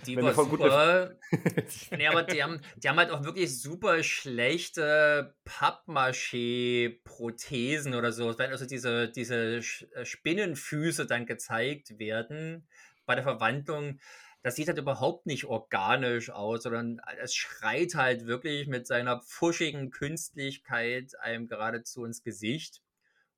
Die 0.06 0.18
war 0.18 0.34
super. 0.34 1.16
nee, 1.98 2.08
aber 2.08 2.24
die 2.24 2.44
haben, 2.44 2.60
die 2.76 2.90
haben 2.90 2.98
halt 2.98 3.12
auch 3.12 3.24
wirklich 3.24 3.62
super 3.62 4.04
schlechte 4.04 5.34
Pappmaché-Prothesen 5.46 7.96
oder 7.96 8.12
so. 8.12 8.38
Wenn 8.38 8.52
also 8.52 8.66
diese, 8.66 9.08
diese 9.10 9.58
äh, 9.58 9.62
Spinnenfüße 10.06 11.08
dann 11.08 11.26
gezeigt 11.26 11.98
werden 11.98 12.68
bei 13.06 13.16
der 13.16 13.24
Verwandlung, 13.24 14.02
das 14.44 14.56
sieht 14.56 14.68
halt 14.68 14.78
überhaupt 14.78 15.26
nicht 15.26 15.46
organisch 15.46 16.30
aus, 16.30 16.64
sondern 16.64 17.02
es 17.22 17.34
schreit 17.34 17.96
halt 17.96 18.28
wirklich 18.28 18.68
mit 18.68 18.86
seiner 18.86 19.22
pfuschigen 19.22 19.90
Künstlichkeit 19.90 21.18
einem 21.20 21.48
geradezu 21.48 22.04
ins 22.04 22.24
Gesicht. 22.24 22.82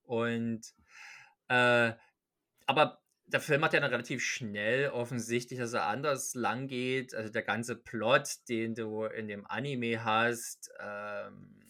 Und 0.03 0.61
äh, 1.47 1.93
aber 2.65 3.01
der 3.27 3.39
Film 3.39 3.63
hat 3.63 3.73
ja 3.73 3.79
dann 3.79 3.91
relativ 3.91 4.23
schnell 4.23 4.89
offensichtlich, 4.89 5.59
dass 5.59 5.73
er 5.73 5.85
anders 5.85 6.33
lang 6.33 6.67
geht. 6.67 7.13
Also 7.13 7.31
der 7.31 7.43
ganze 7.43 7.75
Plot, 7.75 8.47
den 8.49 8.73
du 8.73 9.05
in 9.05 9.27
dem 9.27 9.45
Anime 9.45 10.03
hast, 10.03 10.71
ähm, 10.79 11.61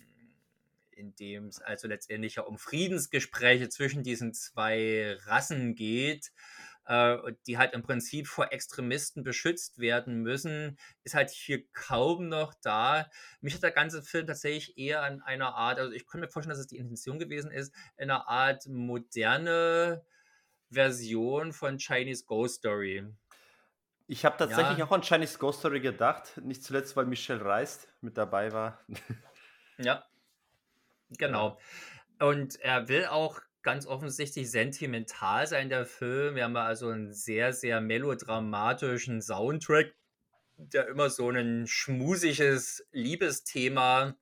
in 0.91 1.13
dem 1.15 1.47
es 1.47 1.61
also 1.61 1.89
letztendlich 1.89 2.35
ja 2.35 2.43
um 2.43 2.57
Friedensgespräche 2.57 3.67
zwischen 3.67 4.03
diesen 4.03 4.33
zwei 4.33 5.17
Rassen 5.25 5.75
geht, 5.75 6.27
äh, 6.27 6.74
die 6.87 7.57
halt 7.57 7.73
im 7.73 7.81
Prinzip 7.81 8.27
vor 8.27 8.51
Extremisten 8.51 9.23
beschützt 9.23 9.79
werden 9.79 10.21
müssen, 10.21 10.77
ist 11.03 11.15
halt 11.15 11.31
hier 11.31 11.63
kaum 11.73 12.27
noch 12.27 12.53
da. 12.61 13.09
Mich 13.41 13.55
hat 13.55 13.63
der 13.63 13.71
ganze 13.71 14.03
Film 14.03 14.27
tatsächlich 14.27 14.77
eher 14.77 15.01
an 15.01 15.21
einer 15.21 15.55
Art, 15.55 15.79
also 15.79 15.91
ich 15.91 16.05
könnte 16.05 16.27
mir 16.27 16.31
vorstellen, 16.31 16.51
dass 16.51 16.59
es 16.59 16.67
die 16.67 16.77
Intention 16.77 17.17
gewesen 17.17 17.51
ist, 17.51 17.73
in 17.97 18.11
einer 18.11 18.27
Art 18.27 18.67
moderne 18.67 20.05
Version 20.69 21.53
von 21.53 21.77
Chinese 21.79 22.25
Ghost 22.25 22.57
Story. 22.57 23.07
Ich 24.07 24.23
habe 24.23 24.37
tatsächlich 24.37 24.77
ja. 24.77 24.85
auch 24.85 24.91
an 24.91 25.01
Chinese 25.01 25.39
Ghost 25.39 25.59
Story 25.59 25.79
gedacht, 25.79 26.37
nicht 26.37 26.63
zuletzt, 26.63 26.95
weil 26.95 27.05
Michelle 27.05 27.43
Reist 27.43 27.87
mit 28.01 28.17
dabei 28.17 28.51
war. 28.51 28.79
ja, 29.79 30.05
genau. 31.17 31.57
Und 32.19 32.59
er 32.61 32.87
will 32.87 33.07
auch 33.07 33.41
ganz 33.65 33.87
offensichtlich 33.87 34.49
sentimental 34.51 35.47
sein, 35.47 35.69
der 35.69 35.87
Film. 35.87 36.35
Wir 36.35 36.43
haben 36.43 36.55
also 36.55 36.89
einen 36.89 37.11
sehr, 37.11 37.51
sehr 37.51 37.81
melodramatischen 37.81 39.23
Soundtrack, 39.23 39.95
der 40.57 40.87
immer 40.87 41.09
so 41.09 41.29
ein 41.31 41.65
schmusiges 41.67 42.87
Liebesthema, 42.91 44.15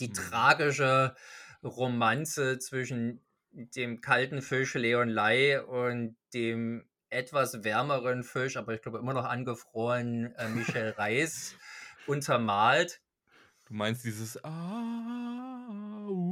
die 0.00 0.08
mhm. 0.08 0.14
tragische 0.14 1.14
Romanze 1.62 2.58
zwischen 2.58 3.20
dem 3.52 4.00
kalten 4.00 4.40
Fisch 4.40 4.74
Leon 4.74 5.10
Lai 5.10 5.62
und 5.62 6.16
dem 6.32 6.88
etwas 7.10 7.62
wärmeren 7.62 8.24
Fisch, 8.24 8.56
aber 8.56 8.74
ich 8.74 8.80
glaube 8.80 8.98
immer 8.98 9.12
noch 9.12 9.26
angefroren, 9.26 10.34
äh, 10.36 10.48
Michel 10.48 10.90
Reis 10.96 11.54
untermalt. 12.06 13.02
Du 13.66 13.74
meinst 13.74 14.04
dieses 14.04 14.42
Ah, 14.44 16.06
uh, 16.08 16.25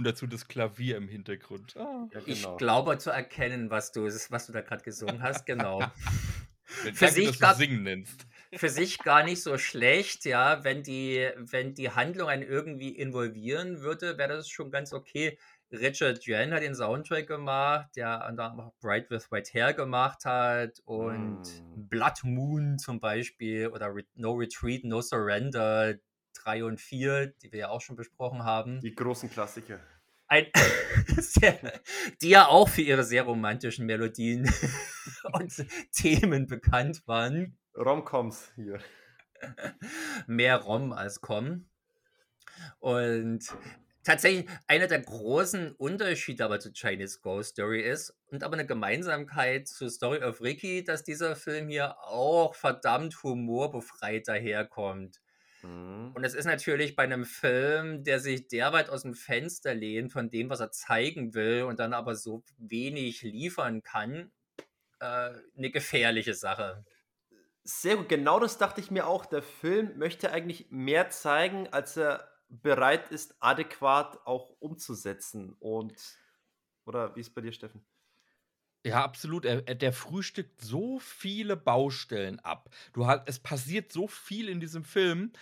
und 0.00 0.06
dazu 0.06 0.26
das 0.26 0.48
Klavier 0.48 0.96
im 0.96 1.08
Hintergrund. 1.08 1.76
Ah. 1.76 2.08
Ja, 2.12 2.20
genau. 2.20 2.24
Ich 2.26 2.56
glaube 2.56 2.98
zu 2.98 3.10
erkennen, 3.10 3.70
was 3.70 3.92
du, 3.92 4.04
was 4.04 4.46
du 4.46 4.52
da 4.52 4.62
gerade 4.62 4.82
gesungen 4.82 5.22
hast, 5.22 5.46
genau. 5.46 5.80
Wenn 6.82 6.94
für 6.94 7.08
sich 7.08 7.38
gar, 7.38 7.54
singen 7.54 7.82
nennst. 7.82 8.26
Für 8.54 8.68
sich 8.68 8.98
gar 8.98 9.24
nicht 9.24 9.42
so 9.42 9.58
schlecht, 9.58 10.24
ja. 10.24 10.64
Wenn 10.64 10.82
die, 10.82 11.28
wenn 11.36 11.74
die 11.74 11.90
Handlung 11.90 12.28
einen 12.28 12.42
irgendwie 12.42 12.90
involvieren 12.90 13.80
würde, 13.80 14.18
wäre 14.18 14.36
das 14.36 14.48
schon 14.48 14.70
ganz 14.70 14.92
okay. 14.92 15.36
Richard 15.72 16.26
Yuan 16.26 16.52
hat 16.52 16.62
den 16.62 16.74
Soundtrack 16.74 17.26
gemacht, 17.26 17.90
der 17.94 18.26
auch 18.26 18.72
Bright 18.80 19.10
with 19.10 19.30
White 19.30 19.52
Hair 19.52 19.74
gemacht 19.74 20.24
hat 20.24 20.80
und 20.84 21.42
mm. 21.42 21.88
Blood 21.88 22.24
Moon 22.24 22.78
zum 22.78 22.98
Beispiel 22.98 23.68
oder 23.68 23.94
No 24.14 24.32
Retreat, 24.32 24.82
No 24.84 25.00
Surrender, 25.00 25.94
3 26.42 26.64
und 26.64 26.80
4, 26.80 27.28
die 27.42 27.52
wir 27.52 27.58
ja 27.60 27.68
auch 27.68 27.80
schon 27.80 27.96
besprochen 27.96 28.44
haben. 28.44 28.80
Die 28.80 28.94
großen 28.94 29.30
Klassiker. 29.30 29.80
Ein, 30.28 30.46
die 32.22 32.28
ja 32.28 32.46
auch 32.46 32.68
für 32.68 32.82
ihre 32.82 33.02
sehr 33.02 33.24
romantischen 33.24 33.86
Melodien 33.86 34.48
und 35.32 35.66
Themen 35.92 36.46
bekannt 36.46 37.02
waren. 37.06 37.58
Romcoms 37.76 38.52
hier. 38.54 38.78
Mehr 40.26 40.56
Rom 40.58 40.92
als 40.92 41.20
Com. 41.20 41.66
Und 42.78 43.44
tatsächlich 44.04 44.48
einer 44.66 44.86
der 44.86 45.00
großen 45.00 45.72
Unterschiede 45.72 46.44
aber 46.44 46.60
zu 46.60 46.72
Chinese 46.72 47.20
Ghost 47.20 47.50
Story 47.50 47.82
ist 47.82 48.14
und 48.30 48.44
aber 48.44 48.54
eine 48.54 48.66
Gemeinsamkeit 48.66 49.68
zu 49.68 49.88
Story 49.88 50.22
of 50.22 50.40
Ricky, 50.40 50.84
dass 50.84 51.02
dieser 51.02 51.36
Film 51.36 51.68
hier 51.68 51.98
auch 52.04 52.54
verdammt 52.54 53.22
humorbefreit 53.22 54.28
daherkommt. 54.28 55.20
Mhm. 55.62 56.12
Und 56.14 56.24
es 56.24 56.34
ist 56.34 56.44
natürlich 56.44 56.96
bei 56.96 57.04
einem 57.04 57.24
Film, 57.24 58.04
der 58.04 58.20
sich 58.20 58.48
derweit 58.48 58.90
aus 58.90 59.02
dem 59.02 59.14
Fenster 59.14 59.74
lehnt 59.74 60.12
von 60.12 60.30
dem, 60.30 60.50
was 60.50 60.60
er 60.60 60.70
zeigen 60.70 61.34
will 61.34 61.62
und 61.62 61.78
dann 61.78 61.92
aber 61.92 62.16
so 62.16 62.42
wenig 62.58 63.22
liefern 63.22 63.82
kann, 63.82 64.32
äh, 65.00 65.30
eine 65.56 65.70
gefährliche 65.70 66.34
Sache. 66.34 66.84
Sehr 67.62 67.96
gut, 67.96 68.08
genau 68.08 68.40
das 68.40 68.58
dachte 68.58 68.80
ich 68.80 68.90
mir 68.90 69.06
auch. 69.06 69.26
Der 69.26 69.42
Film 69.42 69.98
möchte 69.98 70.32
eigentlich 70.32 70.70
mehr 70.70 71.10
zeigen, 71.10 71.68
als 71.68 71.96
er 71.96 72.30
bereit 72.48 73.10
ist, 73.10 73.36
adäquat 73.40 74.26
auch 74.26 74.50
umzusetzen. 74.58 75.54
Und, 75.60 75.94
oder 76.84 77.14
wie 77.14 77.20
ist 77.20 77.28
es 77.28 77.34
bei 77.34 77.42
dir, 77.42 77.52
Steffen? 77.52 77.84
Ja, 78.84 79.04
absolut. 79.04 79.44
Er, 79.44 79.66
er, 79.68 79.74
der 79.74 79.92
frühstückt 79.92 80.60
so 80.62 80.98
viele 81.00 81.56
Baustellen 81.56 82.40
ab. 82.40 82.70
Du 82.94 83.06
hast, 83.06 83.22
es 83.26 83.38
passiert 83.38 83.92
so 83.92 84.08
viel 84.08 84.48
in 84.48 84.58
diesem 84.60 84.84
Film, 84.84 85.32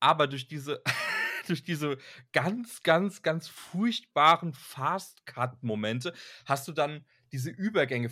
aber 0.00 0.26
durch 0.26 0.48
diese, 0.48 0.82
durch 1.46 1.62
diese 1.62 1.98
ganz, 2.32 2.82
ganz, 2.82 3.22
ganz 3.22 3.48
furchtbaren 3.48 4.54
Fast-Cut-Momente 4.54 6.14
hast 6.46 6.68
du 6.68 6.72
dann 6.72 7.04
diese 7.32 7.50
Übergänge, 7.50 8.10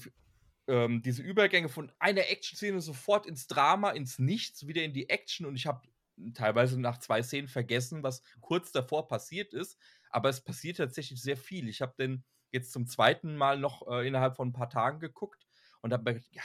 ähm, 0.67 1.01
diese 1.03 1.23
Übergänge 1.23 1.71
von 1.71 1.91
einer 1.99 2.29
Action-Szene 2.29 2.81
sofort 2.83 3.27
ins 3.27 3.47
Drama, 3.47 3.91
ins 3.91 4.19
Nichts, 4.19 4.67
wieder 4.67 4.83
in 4.83 4.93
die 4.93 5.09
Action 5.09 5.47
und 5.47 5.57
ich 5.57 5.67
habe 5.67 5.89
teilweise 6.35 6.79
nach 6.81 6.99
zwei 6.99 7.23
Szenen 7.23 7.49
vergessen, 7.49 8.03
was 8.03 8.23
kurz 8.41 8.71
davor 8.71 9.09
passiert 9.09 9.55
ist, 9.55 9.79
aber 10.11 10.29
es 10.29 10.43
passiert 10.43 10.77
tatsächlich 10.77 11.23
sehr 11.23 11.37
viel. 11.39 11.69
Ich 11.69 11.81
habe 11.81 11.95
den 11.99 12.25
jetzt 12.55 12.73
zum 12.73 12.87
zweiten 12.87 13.37
Mal 13.37 13.59
noch 13.59 13.87
äh, 13.89 14.07
innerhalb 14.07 14.37
von 14.37 14.49
ein 14.49 14.53
paar 14.53 14.71
Tagen 14.71 15.01
geguckt 15.01 15.47
und 15.83 15.93
habe 15.93 16.05
mir 16.05 16.15
gedacht, 16.15 16.33
ja, 16.33 16.43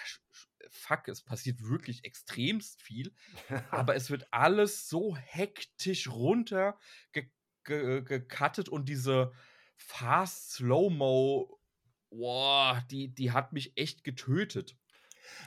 fuck, 0.69 1.07
es 1.07 1.21
passiert 1.21 1.63
wirklich 1.63 2.03
extremst 2.03 2.81
viel, 2.81 3.13
aber 3.71 3.95
es 3.95 4.09
wird 4.09 4.27
alles 4.31 4.89
so 4.89 5.15
hektisch 5.15 6.09
runter 6.09 6.77
gecuttet 7.63 8.67
und 8.67 8.89
diese 8.89 9.31
fast 9.77 10.53
Slow-Mo, 10.53 11.59
boah, 12.09 12.83
die, 12.89 13.13
die 13.13 13.31
hat 13.31 13.53
mich 13.53 13.77
echt 13.77 14.03
getötet. 14.03 14.75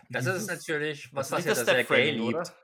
Das 0.09 0.25
Dieses, 0.25 0.43
ist 0.43 0.49
natürlich 0.49 1.13
was, 1.13 1.31
was 1.33 1.45
ja 1.45 1.55
das 1.55 1.65
sehr 1.65 1.85
Gay 1.85 2.13
liebt. 2.13 2.55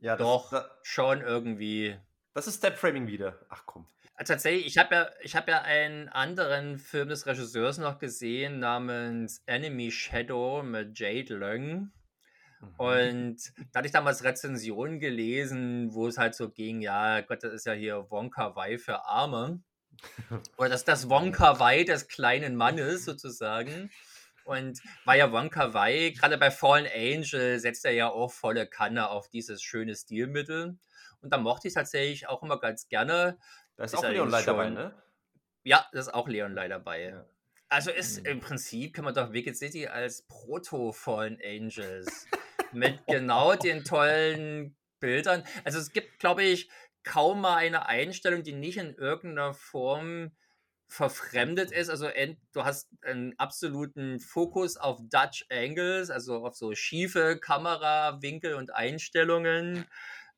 Ja, 0.00 0.16
das, 0.16 0.26
Doch, 0.26 0.50
das, 0.50 0.66
schon 0.82 1.20
irgendwie. 1.20 1.98
Das 2.32 2.46
ist 2.46 2.56
Step 2.56 2.76
Framing 2.76 3.06
wieder. 3.06 3.46
Ach 3.48 3.64
komm. 3.64 3.86
Tatsächlich, 4.16 4.66
ich 4.66 4.78
habe 4.78 4.94
ja, 4.94 5.10
ich 5.22 5.34
habe 5.34 5.50
ja 5.50 5.62
einen 5.62 6.08
anderen 6.08 6.78
Film 6.78 7.08
des 7.08 7.26
Regisseurs 7.26 7.78
noch 7.78 7.98
gesehen 7.98 8.60
namens 8.60 9.42
Enemy 9.46 9.90
Shadow 9.90 10.62
mit 10.62 10.96
Jade 10.98 11.34
Leung. 11.34 11.92
Mhm. 12.60 12.74
Und 12.76 13.36
da 13.72 13.78
hatte 13.78 13.86
ich 13.86 13.92
damals 13.92 14.22
Rezensionen 14.22 15.00
gelesen, 15.00 15.92
wo 15.92 16.06
es 16.06 16.16
halt 16.16 16.36
so 16.36 16.48
ging, 16.48 16.80
ja, 16.80 17.22
Gott, 17.22 17.42
das 17.42 17.52
ist 17.52 17.66
ja 17.66 17.72
hier 17.72 18.06
Wonka 18.08 18.54
Wai 18.54 18.78
für 18.78 19.04
Arme. 19.04 19.60
Oder 20.58 20.68
das, 20.68 20.84
das 20.84 21.08
Wonka 21.08 21.58
Wai 21.58 21.82
des 21.82 22.06
kleinen 22.06 22.54
Mannes 22.54 23.04
sozusagen. 23.04 23.90
Und 24.44 24.80
war 25.04 25.16
ja 25.16 25.32
Wonka 25.32 25.74
Wai, 25.74 26.10
gerade 26.10 26.38
bei 26.38 26.52
Fallen 26.52 26.86
Angel 26.86 27.58
setzt 27.58 27.84
er 27.84 27.92
ja 27.92 28.10
auch 28.10 28.30
volle 28.30 28.68
Kanne 28.68 29.08
auf 29.08 29.28
dieses 29.28 29.60
schöne 29.60 29.96
Stilmittel. 29.96 30.78
Und 31.20 31.32
da 31.32 31.38
mochte 31.38 31.68
ich 31.68 31.74
tatsächlich 31.74 32.28
auch 32.28 32.42
immer 32.42 32.60
ganz 32.60 32.86
gerne. 32.88 33.38
Da 33.76 33.84
ist, 33.84 33.94
ist 33.94 33.98
auch 33.98 34.08
Leon 34.08 34.30
Lai 34.30 34.42
dabei, 34.42 34.70
ne? 34.70 34.94
Ja, 35.64 35.86
da 35.92 35.98
ist 35.98 36.12
auch 36.12 36.28
Leon 36.28 36.54
Lai 36.54 36.68
dabei. 36.68 37.02
Ja. 37.02 37.26
Also 37.68 37.90
ist 37.90 38.20
mhm. 38.20 38.26
im 38.26 38.40
Prinzip, 38.40 38.94
kann 38.94 39.04
man 39.04 39.14
doch 39.14 39.32
Wicked 39.32 39.56
City 39.56 39.86
als 39.86 40.22
Proto-Fallen 40.28 41.38
Angels 41.44 42.26
mit 42.72 43.00
genau 43.06 43.54
den 43.56 43.84
tollen 43.84 44.76
Bildern. 45.00 45.44
Also 45.64 45.78
es 45.78 45.92
gibt, 45.92 46.18
glaube 46.18 46.44
ich, 46.44 46.70
kaum 47.02 47.40
mal 47.40 47.56
eine 47.56 47.86
Einstellung, 47.86 48.42
die 48.42 48.52
nicht 48.52 48.78
in 48.78 48.94
irgendeiner 48.94 49.54
Form 49.54 50.32
verfremdet 50.86 51.72
ist. 51.72 51.88
Also 51.90 52.08
du 52.52 52.64
hast 52.64 52.88
einen 53.02 53.38
absoluten 53.38 54.20
Fokus 54.20 54.76
auf 54.76 55.00
Dutch 55.10 55.46
Angles, 55.50 56.10
also 56.10 56.44
auf 56.46 56.54
so 56.54 56.74
schiefe 56.74 57.38
Kamerawinkel 57.38 58.54
und 58.54 58.74
Einstellungen. 58.74 59.86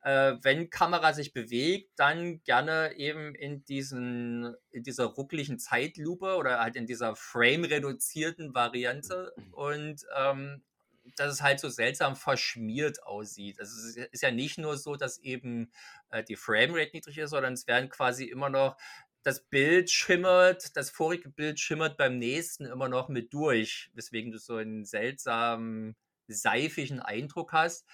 Äh, 0.07 0.39
wenn 0.43 0.71
Kamera 0.71 1.13
sich 1.13 1.33
bewegt, 1.33 1.91
dann 1.97 2.41
gerne 2.45 2.95
eben 2.97 3.35
in, 3.35 3.65
diesen, 3.65 4.55
in 4.71 4.85
dieser 4.85 5.07
ruckligen 5.07 5.59
Zeitlupe 5.59 6.37
oder 6.37 6.61
halt 6.61 6.77
in 6.77 6.87
dieser 6.87 7.17
frame-reduzierten 7.17 8.55
Variante. 8.55 9.35
Und 9.51 10.07
ähm, 10.17 10.63
dass 11.17 11.33
es 11.33 11.43
halt 11.43 11.59
so 11.59 11.69
seltsam 11.69 12.15
verschmiert 12.15 13.03
aussieht. 13.03 13.59
Also 13.59 13.73
es 13.89 13.97
ist 13.97 14.23
ja 14.23 14.31
nicht 14.31 14.59
nur 14.59 14.77
so, 14.77 14.95
dass 14.95 15.19
eben 15.19 15.73
äh, 16.11 16.23
die 16.23 16.37
Framerate 16.37 16.91
niedrig 16.93 17.19
ist, 17.19 17.31
sondern 17.31 17.55
es 17.55 17.67
werden 17.67 17.89
quasi 17.89 18.27
immer 18.27 18.49
noch 18.49 18.77
das 19.25 19.41
Bild 19.41 19.91
schimmert, 19.91 20.77
das 20.77 20.91
vorige 20.91 21.31
Bild 21.31 21.59
schimmert 21.59 21.97
beim 21.97 22.17
nächsten 22.21 22.65
immer 22.65 22.89
noch 22.89 23.09
mit 23.09 23.35
durch, 23.35 23.91
weswegen 23.93 24.31
du 24.31 24.39
so 24.39 24.55
einen 24.55 24.85
seltsamen, 24.85 25.97
seifigen 26.29 27.01
Eindruck 27.01 27.53
hast, 27.53 27.87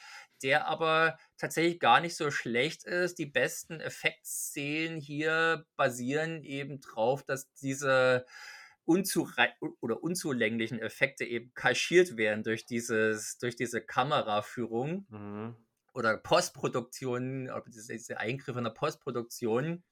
der 0.42 0.66
aber 0.66 1.18
tatsächlich 1.36 1.80
gar 1.80 2.00
nicht 2.00 2.16
so 2.16 2.30
schlecht 2.30 2.84
ist. 2.84 3.18
Die 3.18 3.26
besten 3.26 3.80
Effektszenen 3.80 4.98
hier 4.98 5.66
basieren 5.76 6.42
eben 6.42 6.80
drauf, 6.80 7.22
dass 7.22 7.52
diese 7.54 8.26
unzurei 8.84 9.52
oder 9.80 10.02
unzulänglichen 10.02 10.80
Effekte 10.80 11.24
eben 11.24 11.52
kaschiert 11.54 12.16
werden 12.16 12.42
durch, 12.42 12.66
dieses, 12.66 13.38
durch 13.38 13.54
diese 13.54 13.80
Kameraführung 13.80 15.06
mhm. 15.08 15.56
oder 15.94 16.16
Postproduktion, 16.16 17.48
oder 17.48 17.64
diese 17.68 18.18
Eingriffe 18.18 18.58
in 18.58 18.64
der 18.64 18.70
Postproduktion 18.70 19.84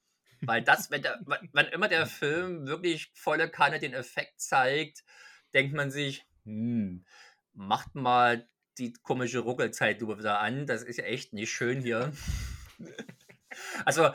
weil 0.42 0.62
das, 0.62 0.90
wenn, 0.90 1.02
der, 1.02 1.20
wenn 1.52 1.66
immer 1.66 1.88
der 1.88 2.06
Film 2.06 2.66
wirklich 2.66 3.12
volle 3.14 3.50
Kanne 3.50 3.78
den 3.78 3.92
Effekt 3.92 4.40
zeigt, 4.40 5.04
denkt 5.52 5.74
man 5.74 5.90
sich, 5.90 6.26
hm, 6.44 7.04
macht 7.52 7.94
mal 7.94 8.48
die 8.78 8.92
komische 9.02 9.40
Ruckelzeitlupe 9.40 10.18
wieder 10.18 10.40
an. 10.40 10.66
Das 10.66 10.82
ist 10.82 10.98
ja 10.98 11.04
echt 11.04 11.32
nicht 11.32 11.50
schön 11.50 11.80
hier. 11.80 12.12
also, 13.84 14.10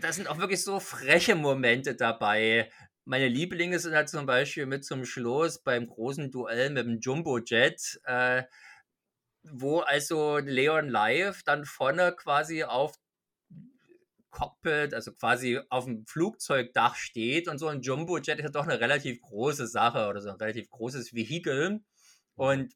da 0.00 0.12
sind 0.12 0.28
auch 0.28 0.38
wirklich 0.38 0.62
so 0.62 0.80
freche 0.80 1.34
Momente 1.34 1.94
dabei. 1.94 2.70
Meine 3.04 3.28
Lieblinge 3.28 3.78
sind 3.78 3.94
halt 3.94 4.08
zum 4.08 4.26
Beispiel 4.26 4.66
mit 4.66 4.84
zum 4.84 5.04
Schluss 5.04 5.62
beim 5.62 5.86
großen 5.86 6.30
Duell 6.30 6.70
mit 6.70 6.86
dem 6.86 7.00
Jumbo-Jet, 7.00 8.00
äh, 8.04 8.44
wo 9.42 9.80
also 9.80 10.38
Leon 10.38 10.88
Live 10.88 11.42
dann 11.42 11.64
vorne 11.64 12.14
quasi 12.16 12.64
auf 12.64 12.94
Cockpit, 14.30 14.94
also 14.94 15.12
quasi 15.12 15.60
auf 15.68 15.84
dem 15.84 16.06
Flugzeugdach 16.06 16.96
steht 16.96 17.46
und 17.46 17.58
so 17.58 17.68
ein 17.68 17.82
Jumbo-Jet 17.82 18.38
ist 18.38 18.44
ja 18.44 18.48
doch 18.50 18.66
eine 18.66 18.80
relativ 18.80 19.20
große 19.20 19.66
Sache 19.68 20.08
oder 20.08 20.20
so 20.20 20.30
ein 20.30 20.36
relativ 20.36 20.70
großes 20.70 21.14
Vehikel. 21.14 21.80
Und 22.34 22.74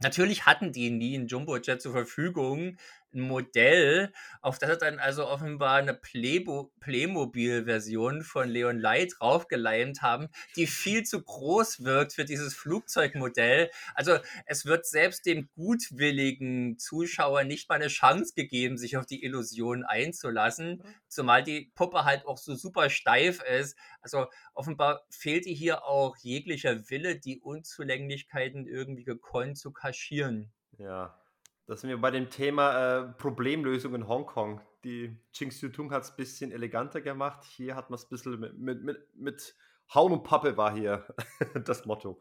natürlich 0.00 0.46
hatten 0.46 0.72
die 0.72 0.90
nie 0.90 1.16
ein 1.16 1.26
Jumbo-Jet 1.26 1.80
zur 1.80 1.92
Verfügung, 1.92 2.76
ein 3.14 3.20
Modell, 3.20 4.12
auf 4.40 4.58
das 4.58 4.70
er 4.70 4.76
dann 4.76 4.98
also 4.98 5.26
offenbar 5.26 5.76
eine 5.76 5.94
Playmobil-Version 5.94 8.22
von 8.22 8.48
Leon 8.48 8.78
Lai 8.78 9.06
draufgeleimt 9.06 10.02
haben, 10.02 10.28
die 10.56 10.66
viel 10.66 11.04
zu 11.04 11.22
groß 11.22 11.84
wirkt 11.84 12.12
für 12.12 12.24
dieses 12.24 12.54
Flugzeugmodell. 12.54 13.70
Also 13.94 14.18
es 14.46 14.64
wird 14.64 14.86
selbst 14.86 15.26
dem 15.26 15.48
gutwilligen 15.54 16.78
Zuschauer 16.78 17.44
nicht 17.44 17.68
mal 17.68 17.76
eine 17.76 17.88
Chance 17.88 18.34
gegeben, 18.34 18.78
sich 18.78 18.96
auf 18.96 19.06
die 19.06 19.24
Illusion 19.24 19.84
einzulassen, 19.84 20.76
mhm. 20.76 20.94
zumal 21.08 21.42
die 21.42 21.72
Puppe 21.74 22.04
halt 22.04 22.26
auch 22.26 22.38
so 22.38 22.54
super 22.54 22.90
steif 22.90 23.42
ist. 23.42 23.76
Also 24.00 24.26
offenbar 24.54 25.04
fehlte 25.10 25.50
hier 25.50 25.84
auch 25.84 26.16
jeglicher 26.18 26.88
Wille, 26.90 27.18
die 27.18 27.40
Unzulänglichkeiten 27.40 28.66
irgendwie 28.66 29.04
gekonnt 29.04 29.58
zu 29.58 29.72
kaschieren. 29.72 30.52
Ja, 30.78 31.19
da 31.66 31.76
sind 31.76 31.90
wir 31.90 31.98
bei 31.98 32.10
dem 32.10 32.30
Thema 32.30 32.98
äh, 32.98 33.12
Problemlösung 33.12 33.94
in 33.94 34.08
Hongkong. 34.08 34.60
Die 34.84 35.16
Ching 35.32 35.50
Tung 35.72 35.92
hat 35.92 36.04
es 36.04 36.10
ein 36.10 36.16
bisschen 36.16 36.52
eleganter 36.52 37.00
gemacht. 37.00 37.44
Hier 37.44 37.76
hat 37.76 37.90
man 37.90 37.98
es 37.98 38.04
ein 38.04 38.08
bisschen 38.10 38.40
mit, 38.40 38.58
mit, 38.58 38.82
mit, 38.82 39.14
mit 39.14 39.54
Hauen 39.94 40.12
und 40.12 40.24
Pappe 40.24 40.56
war 40.56 40.74
hier 40.74 41.06
das 41.64 41.84
Motto. 41.84 42.20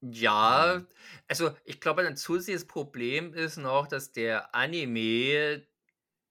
Ja, 0.00 0.84
also 1.28 1.56
ich 1.64 1.80
glaube, 1.80 2.06
ein 2.06 2.16
zusätzliches 2.16 2.66
Problem 2.66 3.32
ist 3.32 3.56
noch, 3.56 3.86
dass 3.86 4.12
der 4.12 4.54
Anime 4.54 5.66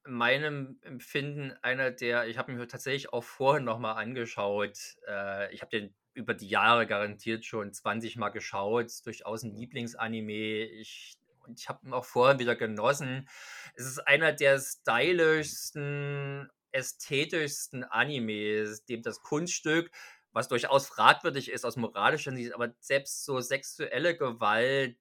meinem 0.06 0.78
Empfinden 0.82 1.54
einer 1.62 1.90
der, 1.92 2.28
ich 2.28 2.38
habe 2.38 2.52
mir 2.52 2.68
tatsächlich 2.68 3.12
auch 3.14 3.24
vorhin 3.24 3.64
nochmal 3.64 3.96
angeschaut, 3.96 4.78
äh, 5.08 5.54
ich 5.54 5.62
habe 5.62 5.72
den 5.72 5.96
über 6.14 6.34
die 6.34 6.48
Jahre 6.48 6.86
garantiert 6.86 7.46
schon 7.46 7.74
20 7.74 8.18
Mal 8.18 8.30
geschaut, 8.30 8.92
durchaus 9.06 9.44
ein 9.44 9.56
Lieblingsanime. 9.56 10.66
Ich 10.66 11.18
und 11.48 11.60
ich 11.60 11.70
habe 11.70 11.86
ihn 11.86 11.94
auch 11.94 12.06
vorhin 12.06 12.40
wieder 12.40 12.56
genossen. 12.56 13.28
Es 13.76 13.86
ist 13.86 14.00
einer 14.00 14.34
der 14.34 14.60
stylischsten, 14.60 16.50
ästhetischsten 16.72 17.84
Animes, 17.84 18.86
dem 18.86 19.02
das 19.02 19.22
Kunststück, 19.22 19.92
was 20.32 20.48
durchaus 20.48 20.88
fragwürdig 20.88 21.52
ist 21.52 21.66
aus 21.66 21.78
moralischer 21.78 22.32
Sicht, 22.32 22.54
aber 22.54 22.74
selbst 22.80 23.24
so 23.26 23.40
sexuelle 23.40 24.18
Gewalt 24.18 24.98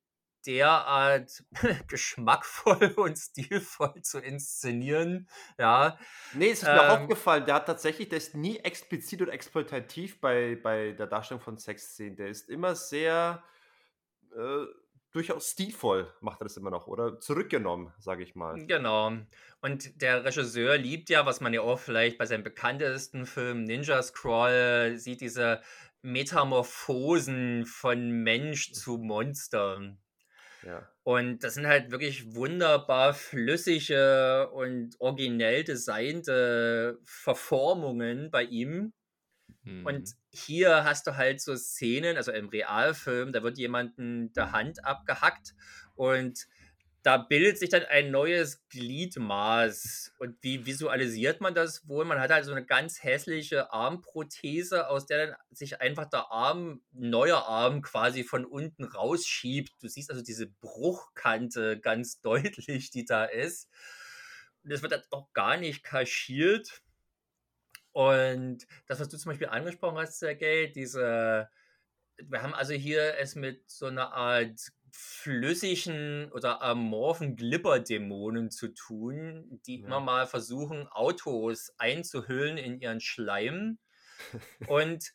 derart 0.46 1.44
geschmackvoll 1.88 2.92
und 2.96 3.16
stilvoll 3.16 4.02
zu 4.02 4.18
inszenieren. 4.18 5.28
Ja. 5.58 5.98
Nee, 6.34 6.50
es 6.50 6.62
ist 6.62 6.68
ähm, 6.68 6.74
mir 6.74 6.82
auch 6.82 6.96
ähm. 6.96 7.02
aufgefallen, 7.02 7.46
der 7.46 7.54
hat 7.56 7.66
tatsächlich, 7.66 8.08
der 8.08 8.18
ist 8.18 8.34
nie 8.34 8.58
explizit 8.58 9.22
und 9.22 9.28
exploitativ 9.28 10.20
bei, 10.20 10.56
bei 10.56 10.92
der 10.92 11.06
Darstellung 11.06 11.42
von 11.42 11.58
Sexszenen. 11.58 12.16
Der 12.16 12.28
ist 12.28 12.48
immer 12.48 12.74
sehr 12.74 13.42
äh, 14.36 14.64
durchaus 15.12 15.50
stilvoll 15.50 16.12
macht 16.20 16.40
er 16.40 16.44
das 16.44 16.56
immer 16.56 16.70
noch 16.70 16.86
oder 16.86 17.20
zurückgenommen, 17.20 17.92
sage 17.98 18.22
ich 18.22 18.34
mal. 18.34 18.64
Genau. 18.66 19.12
Und 19.60 20.00
der 20.02 20.24
Regisseur 20.24 20.76
liebt 20.78 21.10
ja, 21.10 21.26
was 21.26 21.40
man 21.40 21.54
ja 21.54 21.60
auch 21.60 21.78
vielleicht 21.78 22.18
bei 22.18 22.26
seinem 22.26 22.42
bekanntesten 22.42 23.26
Film 23.26 23.64
Ninja 23.64 24.02
Scroll 24.02 24.94
sieht, 24.96 25.20
diese 25.20 25.60
Metamorphosen 26.02 27.64
von 27.64 28.10
Mensch 28.10 28.72
zu 28.72 28.98
Monster. 28.98 29.96
Ja. 30.64 30.88
Und 31.04 31.44
das 31.44 31.54
sind 31.54 31.66
halt 31.66 31.90
wirklich 31.90 32.34
wunderbar 32.34 33.14
flüssige 33.14 34.50
und 34.52 34.94
originell 35.00 35.64
designte 35.64 36.98
Verformungen 37.04 38.30
bei 38.30 38.44
ihm. 38.44 38.92
Mhm. 39.62 39.86
Und 39.86 40.10
hier 40.30 40.84
hast 40.84 41.06
du 41.06 41.16
halt 41.16 41.40
so 41.40 41.56
Szenen, 41.56 42.16
also 42.16 42.32
im 42.32 42.48
Realfilm, 42.48 43.32
da 43.32 43.42
wird 43.42 43.58
jemanden 43.58 44.32
der 44.32 44.52
Hand 44.52 44.84
abgehackt 44.84 45.54
und 45.94 46.46
da 47.02 47.16
bildet 47.16 47.58
sich 47.58 47.68
dann 47.68 47.84
ein 47.84 48.12
neues 48.12 48.66
Gliedmaß. 48.68 50.12
Und 50.18 50.36
wie 50.40 50.66
visualisiert 50.66 51.40
man 51.40 51.54
das 51.54 51.88
wohl? 51.88 52.04
Man 52.04 52.20
hat 52.20 52.30
halt 52.30 52.44
so 52.44 52.52
eine 52.52 52.64
ganz 52.64 53.02
hässliche 53.02 53.72
Armprothese, 53.72 54.88
aus 54.88 55.06
der 55.06 55.26
dann 55.26 55.36
sich 55.50 55.80
einfach 55.80 56.08
der 56.08 56.30
Arm, 56.30 56.80
neuer 56.92 57.44
Arm 57.48 57.82
quasi 57.82 58.22
von 58.22 58.44
unten 58.44 58.84
rausschiebt. 58.84 59.72
Du 59.80 59.88
siehst 59.88 60.10
also 60.10 60.22
diese 60.22 60.46
Bruchkante 60.46 61.80
ganz 61.80 62.20
deutlich, 62.22 62.90
die 62.90 63.04
da 63.04 63.24
ist. 63.24 63.68
Und 64.62 64.72
das 64.72 64.82
wird 64.82 64.92
dann 64.92 65.02
auch 65.10 65.32
gar 65.32 65.56
nicht 65.56 65.82
kaschiert. 65.82 66.82
Und 67.92 68.66
das, 68.86 69.00
was 69.00 69.08
du 69.08 69.18
zum 69.18 69.30
Beispiel 69.30 69.48
angesprochen 69.48 69.98
hast, 69.98 70.18
Sergej, 70.18 70.72
diese, 70.72 71.48
wir 72.18 72.42
haben 72.42 72.54
also 72.54 72.74
hier 72.74 73.18
es 73.18 73.34
mit 73.34 73.70
so 73.70 73.86
einer 73.86 74.12
Art 74.12 74.60
flüssigen 74.92 76.30
oder 76.32 76.62
amorphen 76.62 77.36
Glipperdämonen 77.36 78.50
zu 78.50 78.68
tun, 78.74 79.60
die 79.66 79.80
Ja. 79.80 79.82
immer 79.82 80.00
mal 80.00 80.26
versuchen, 80.26 80.86
Autos 80.88 81.72
einzuhüllen 81.78 82.58
in 82.58 82.80
ihren 82.80 83.00
Schleim. 83.00 83.78
Und 84.64 85.12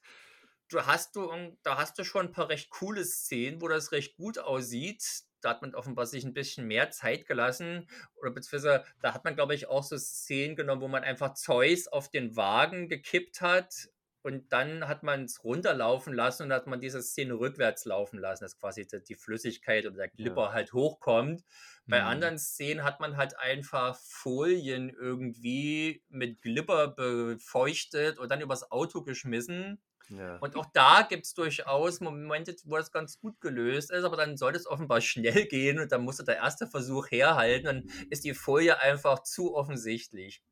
du 0.69 0.85
hast 0.85 1.15
du, 1.15 1.31
da 1.63 1.77
hast 1.77 1.97
du 1.99 2.03
schon 2.03 2.27
ein 2.27 2.31
paar 2.31 2.49
recht 2.49 2.69
coole 2.69 3.05
Szenen, 3.05 3.61
wo 3.61 3.67
das 3.67 3.91
recht 3.91 4.17
gut 4.17 4.39
aussieht. 4.39 5.03
Da 5.47 5.51
hat 5.51 5.61
man 5.61 5.73
offenbar 5.75 6.05
sich 6.05 6.23
ein 6.25 6.33
bisschen 6.33 6.67
mehr 6.67 6.91
Zeit 6.91 7.25
gelassen. 7.25 7.87
Oder 8.15 8.31
beziehungsweise, 8.31 8.83
da 9.01 9.13
hat 9.13 9.23
man, 9.23 9.35
glaube 9.35 9.55
ich, 9.55 9.67
auch 9.67 9.83
so 9.83 9.97
Szenen 9.97 10.55
genommen, 10.55 10.81
wo 10.81 10.87
man 10.87 11.03
einfach 11.03 11.33
Zeus 11.33 11.87
auf 11.87 12.09
den 12.09 12.35
Wagen 12.35 12.89
gekippt 12.89 13.41
hat 13.41 13.89
und 14.23 14.51
dann 14.51 14.87
hat 14.87 15.03
man 15.03 15.23
es 15.23 15.43
runterlaufen 15.43 16.13
lassen 16.13 16.43
und 16.43 16.51
hat 16.53 16.67
man 16.67 16.81
diese 16.81 17.01
Szene 17.01 17.35
rückwärts 17.35 17.85
laufen 17.85 18.19
lassen, 18.19 18.43
dass 18.43 18.57
quasi 18.59 18.85
die, 19.07 19.15
Flüssigkeit 19.15 19.85
oder 19.85 19.95
der 19.95 20.09
Glipper 20.09 20.51
halt 20.51 20.73
hochkommt. 20.73 21.43
Bei 21.89 22.03
Mhm. 22.03 22.03
anderen 22.03 22.37
Szenen 22.37 22.83
hat 22.83 22.99
man 22.99 23.15
halt 23.15 23.37
einfach 23.39 23.95
Folien 23.97 24.89
irgendwie 24.89 26.03
mit 26.09 26.41
Glipper 26.41 26.89
befeuchtet 26.89 28.19
und 28.19 28.29
dann 28.29 28.41
übers 28.41 28.69
Auto 28.71 29.03
geschmissen. 29.03 29.81
Ja. 30.09 30.37
Und 30.37 30.55
auch 30.55 30.67
da 30.73 31.01
gibt 31.01 31.25
es 31.25 31.33
durchaus 31.33 31.99
Momente, 31.99 32.55
wo 32.65 32.77
das 32.77 32.91
ganz 32.91 33.19
gut 33.19 33.41
gelöst 33.41 33.91
ist, 33.91 34.03
aber 34.03 34.15
dann 34.15 34.37
sollte 34.37 34.57
es 34.59 34.67
offenbar 34.67 35.01
schnell 35.01 35.45
gehen 35.47 35.79
und 35.79 35.91
dann 35.91 36.03
musste 36.03 36.23
der 36.23 36.37
erste 36.37 36.67
Versuch 36.67 37.11
herhalten. 37.11 37.65
Dann 37.65 37.83
ist 38.09 38.23
die 38.23 38.33
Folie 38.33 38.79
einfach 38.79 39.23
zu 39.23 39.55
offensichtlich. 39.55 40.43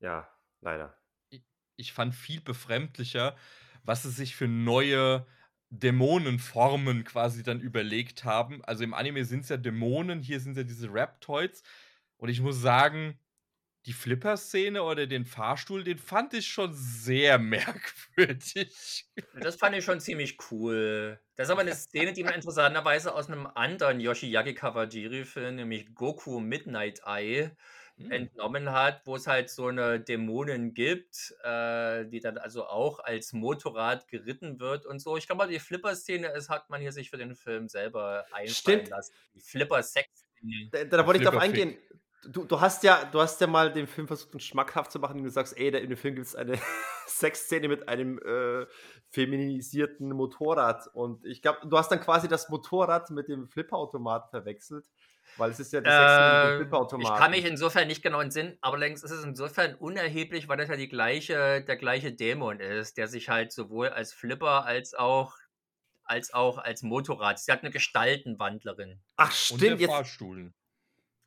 ja, 0.00 0.28
leider. 0.60 0.96
ich 1.76 1.92
fand 1.92 2.14
viel 2.14 2.40
befremdlicher, 2.40 3.36
was 3.84 4.02
sie 4.02 4.10
sich 4.10 4.36
für 4.36 4.48
neue 4.48 5.26
Dämonenformen 5.70 7.04
quasi 7.04 7.42
dann 7.42 7.60
überlegt 7.60 8.24
haben. 8.24 8.62
Also 8.64 8.84
im 8.84 8.94
Anime 8.94 9.24
sind 9.24 9.40
es 9.40 9.48
ja 9.48 9.56
Dämonen, 9.56 10.20
hier 10.20 10.38
sind 10.38 10.56
ja 10.56 10.64
diese 10.64 10.92
Raptoids. 10.92 11.62
Und 12.18 12.28
ich 12.28 12.40
muss 12.40 12.60
sagen, 12.60 13.18
die 13.86 13.92
Flipper-Szene 13.92 14.82
oder 14.82 15.06
den 15.06 15.24
Fahrstuhl, 15.24 15.82
den 15.84 15.98
fand 15.98 16.34
ich 16.34 16.46
schon 16.48 16.72
sehr 16.74 17.38
merkwürdig. 17.38 19.06
Das 19.34 19.56
fand 19.56 19.76
ich 19.76 19.84
schon 19.84 20.00
ziemlich 20.00 20.38
cool. 20.50 21.20
Das 21.36 21.48
ist 21.48 21.50
aber 21.52 21.62
eine 21.62 21.74
Szene, 21.74 22.12
die 22.12 22.24
man 22.24 22.34
interessanterweise 22.34 23.14
aus 23.14 23.28
einem 23.28 23.46
anderen 23.46 24.00
Yoshiaki 24.00 24.54
Kawajiri-Film, 24.54 25.56
nämlich 25.56 25.94
Goku 25.94 26.38
Midnight 26.40 27.00
Eye, 27.04 27.50
Hm. 27.98 28.10
entnommen 28.10 28.72
hat, 28.72 29.02
wo 29.04 29.16
es 29.16 29.26
halt 29.26 29.50
so 29.50 29.66
eine 29.66 30.00
Dämonin 30.00 30.72
gibt, 30.72 31.34
äh, 31.44 32.06
die 32.06 32.20
dann 32.20 32.38
also 32.38 32.64
auch 32.66 33.00
als 33.00 33.32
Motorrad 33.34 34.08
geritten 34.08 34.60
wird 34.60 34.86
und 34.86 34.98
so. 34.98 35.16
Ich 35.16 35.26
glaube, 35.26 35.46
die 35.46 35.58
Flipper-Szene 35.58 36.28
ist, 36.28 36.48
hat 36.48 36.70
man 36.70 36.80
hier 36.80 36.92
sich 36.92 37.10
für 37.10 37.18
den 37.18 37.34
Film 37.34 37.68
selber 37.68 38.24
einfallen 38.32 38.48
Stimmt. 38.48 38.88
lassen. 38.88 39.12
Die 39.34 39.40
Flipper-Sex-Szene. 39.40 40.68
Da, 40.70 40.84
da 40.84 41.06
wollte 41.06 41.22
ich 41.22 41.28
drauf 41.28 41.40
eingehen. 41.40 41.76
Du, 42.24 42.44
du, 42.44 42.60
hast 42.60 42.84
ja, 42.84 43.04
du 43.04 43.20
hast 43.20 43.40
ja 43.40 43.46
mal 43.46 43.72
den 43.72 43.86
Film 43.86 44.06
versucht, 44.06 44.32
uns 44.34 44.44
schmackhaft 44.44 44.92
zu 44.92 45.00
machen, 45.00 45.18
und 45.18 45.24
du 45.24 45.30
sagst, 45.30 45.58
ey, 45.58 45.70
da 45.70 45.78
in 45.78 45.88
dem 45.88 45.98
Film 45.98 46.14
gibt 46.14 46.26
es 46.26 46.36
eine 46.36 46.56
Sexszene 47.06 47.68
mit 47.68 47.88
einem 47.88 48.18
äh, 48.18 48.66
feminisierten 49.10 50.10
Motorrad. 50.10 50.86
Und 50.94 51.24
ich 51.24 51.42
glaube, 51.42 51.66
du 51.66 51.76
hast 51.76 51.90
dann 51.90 52.00
quasi 52.00 52.28
das 52.28 52.48
Motorrad 52.48 53.10
mit 53.10 53.28
dem 53.28 53.48
Flipperautomaten 53.48 54.30
verwechselt, 54.30 54.86
weil 55.36 55.50
es 55.50 55.58
ist 55.58 55.72
ja 55.72 55.80
die 55.80 55.90
Sexszene 55.90 56.58
mit 56.60 56.72
dem 56.72 57.00
Äh, 57.00 57.02
ich 57.02 57.18
kann 57.18 57.30
mich 57.32 57.44
insofern 57.44 57.88
nicht 57.88 58.02
genau 58.02 58.20
entsinnen, 58.20 58.56
aber 58.60 58.76
allerdings 58.76 59.02
ist 59.02 59.10
es 59.10 59.24
insofern 59.24 59.74
unerheblich, 59.74 60.48
weil 60.48 60.58
das 60.58 60.68
ja 60.68 60.76
die 60.76 60.88
gleiche, 60.88 61.62
der 61.62 61.76
gleiche 61.76 62.12
Dämon 62.12 62.60
ist, 62.60 62.98
der 62.98 63.08
sich 63.08 63.30
halt 63.30 63.52
sowohl 63.52 63.88
als 63.88 64.12
Flipper 64.12 64.64
als 64.64 64.94
auch 64.94 65.36
als 66.04 66.34
auch 66.34 66.58
als 66.58 66.82
Motorrad. 66.82 67.38
Sie 67.38 67.50
hat 67.50 67.62
eine 67.62 67.70
Gestaltenwandlerin 67.70 69.00
Ach, 69.16 69.32
Und 69.50 69.60
der 69.60 69.66
stimmt, 69.66 69.80
jetzt. 69.80 69.90
Fahrstuhl. 69.90 70.52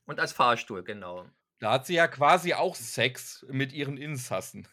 Und 0.06 0.19
als 0.19 0.34
Fahrstuhl, 0.34 0.84
genau. 0.84 1.26
Da 1.60 1.72
hat 1.73 1.86
sie 1.86 1.95
ja 1.95 2.07
quasi 2.07 2.53
auch 2.53 2.76
Sex 2.76 3.45
mit 3.49 3.73
ihren 3.73 3.98
Insassen. 3.98 4.68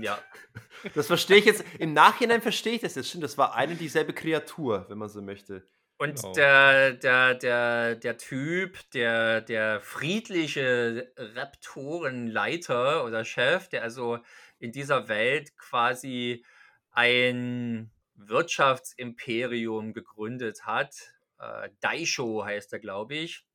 Ja. 0.00 0.18
Das 0.94 1.06
verstehe 1.06 1.38
ich 1.38 1.46
jetzt. 1.46 1.64
Im 1.78 1.94
Nachhinein 1.94 2.42
verstehe 2.42 2.74
ich 2.74 2.82
das 2.82 2.94
jetzt. 2.94 3.08
Stimmt, 3.08 3.24
das 3.24 3.38
war 3.38 3.54
eine 3.54 3.72
und 3.72 3.80
dieselbe 3.80 4.12
Kreatur, 4.12 4.84
wenn 4.88 4.98
man 4.98 5.08
so 5.08 5.22
möchte. 5.22 5.66
Und 5.98 6.20
Genau. 6.20 6.34
der, 6.34 6.92
der, 6.92 7.34
der, 7.34 7.94
der 7.96 8.18
Typ, 8.18 8.78
der, 8.90 9.40
der 9.40 9.80
friedliche 9.80 11.10
Raptorenleiter 11.16 13.04
oder 13.04 13.24
Chef, 13.24 13.68
der 13.68 13.82
also 13.82 14.18
in 14.58 14.72
dieser 14.72 15.08
Welt 15.08 15.56
quasi 15.56 16.44
ein 16.90 17.90
Wirtschaftsimperium 18.14 19.94
gegründet 19.94 20.66
hat, 20.66 20.94
äh, 21.38 21.70
Daisho 21.80 22.44
heißt 22.44 22.72
er, 22.74 22.78
glaube 22.78 23.14
ich. 23.14 23.45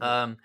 Ähm, 0.00 0.38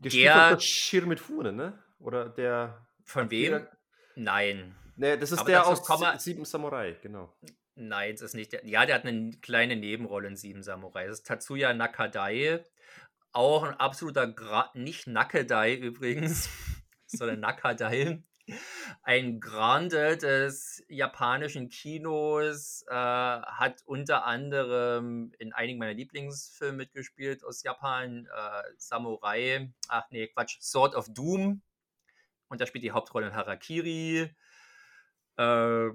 Gespielt 0.00 0.26
Der- 0.26 0.50
von 0.50 0.60
Shir 0.60 1.06
mit 1.06 1.20
Fune, 1.20 1.52
ne? 1.52 1.82
Oder 1.98 2.28
der. 2.28 2.86
von 3.04 3.30
wem? 3.30 3.66
Nein. 4.14 4.74
Ne, 4.96 5.16
das 5.18 5.32
ist 5.32 5.38
Aber 5.40 5.48
der 5.50 5.66
aus 5.66 5.88
wir- 5.88 6.18
Sieben 6.18 6.44
Samurai, 6.44 6.96
genau. 7.02 7.32
Nein, 7.74 8.12
das 8.14 8.22
ist 8.22 8.34
nicht 8.34 8.52
der. 8.52 8.66
Ja, 8.66 8.84
der 8.86 8.96
hat 8.96 9.04
eine 9.06 9.30
kleine 9.40 9.76
Nebenrolle 9.76 10.28
in 10.28 10.36
Sieben 10.36 10.62
Samurai. 10.62 11.06
Das 11.06 11.18
ist 11.20 11.26
Tatsuya 11.26 11.72
Nakadai. 11.74 12.64
Auch 13.32 13.62
ein 13.62 13.74
absoluter 13.74 14.26
Gra 14.26 14.70
nicht 14.74 15.06
Nakedai 15.06 15.74
übrigens, 15.76 16.48
sondern 17.06 17.40
Nakadai. 17.40 18.22
Ein 19.02 19.40
Grande 19.40 20.16
des 20.16 20.84
japanischen 20.88 21.68
Kinos, 21.68 22.84
äh, 22.88 22.94
hat 22.94 23.82
unter 23.86 24.24
anderem 24.24 25.32
in 25.38 25.52
einigen 25.52 25.78
meiner 25.78 25.94
Lieblingsfilme 25.94 26.78
mitgespielt 26.78 27.44
aus 27.44 27.62
Japan. 27.62 28.26
Äh, 28.26 28.62
Samurai, 28.76 29.72
ach 29.88 30.04
nee, 30.10 30.28
Quatsch, 30.28 30.58
Sword 30.60 30.94
of 30.94 31.08
Doom. 31.12 31.62
Und 32.48 32.60
da 32.60 32.66
spielt 32.66 32.84
die 32.84 32.92
Hauptrolle 32.92 33.28
in 33.28 33.34
Harakiri. 33.34 34.34
Äh, 35.36 35.90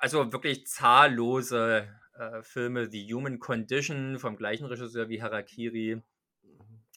also 0.00 0.32
wirklich 0.32 0.66
zahllose 0.66 1.88
äh, 2.18 2.42
Filme, 2.42 2.90
The 2.90 3.12
Human 3.12 3.38
Condition 3.38 4.18
vom 4.18 4.36
gleichen 4.36 4.66
Regisseur 4.66 5.08
wie 5.08 5.22
Harakiri. 5.22 6.02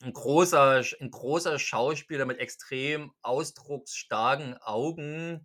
Ein 0.03 0.11
großer, 0.11 0.83
ein 0.99 1.11
großer 1.11 1.57
Schauspieler 1.57 2.25
mit 2.25 2.37
extrem 2.37 3.13
ausdrucksstarken 3.21 4.57
Augen, 4.57 5.41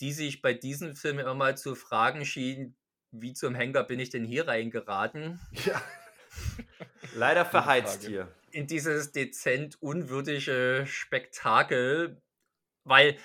die 0.00 0.12
sich 0.12 0.42
bei 0.42 0.52
diesen 0.52 0.94
Filmen 0.94 1.20
immer 1.20 1.34
mal 1.34 1.56
zu 1.56 1.74
fragen 1.74 2.26
schienen, 2.26 2.76
wie 3.10 3.32
zum 3.32 3.54
Henker 3.54 3.84
bin 3.84 3.98
ich 3.98 4.10
denn 4.10 4.24
hier 4.24 4.46
reingeraten? 4.46 5.40
Ja. 5.64 5.82
Leider 7.14 7.46
verheizt 7.46 8.06
hier. 8.06 8.28
in 8.50 8.66
dieses 8.66 9.12
dezent 9.12 9.80
unwürdige 9.80 10.84
Spektakel, 10.86 12.20
weil, 12.84 13.16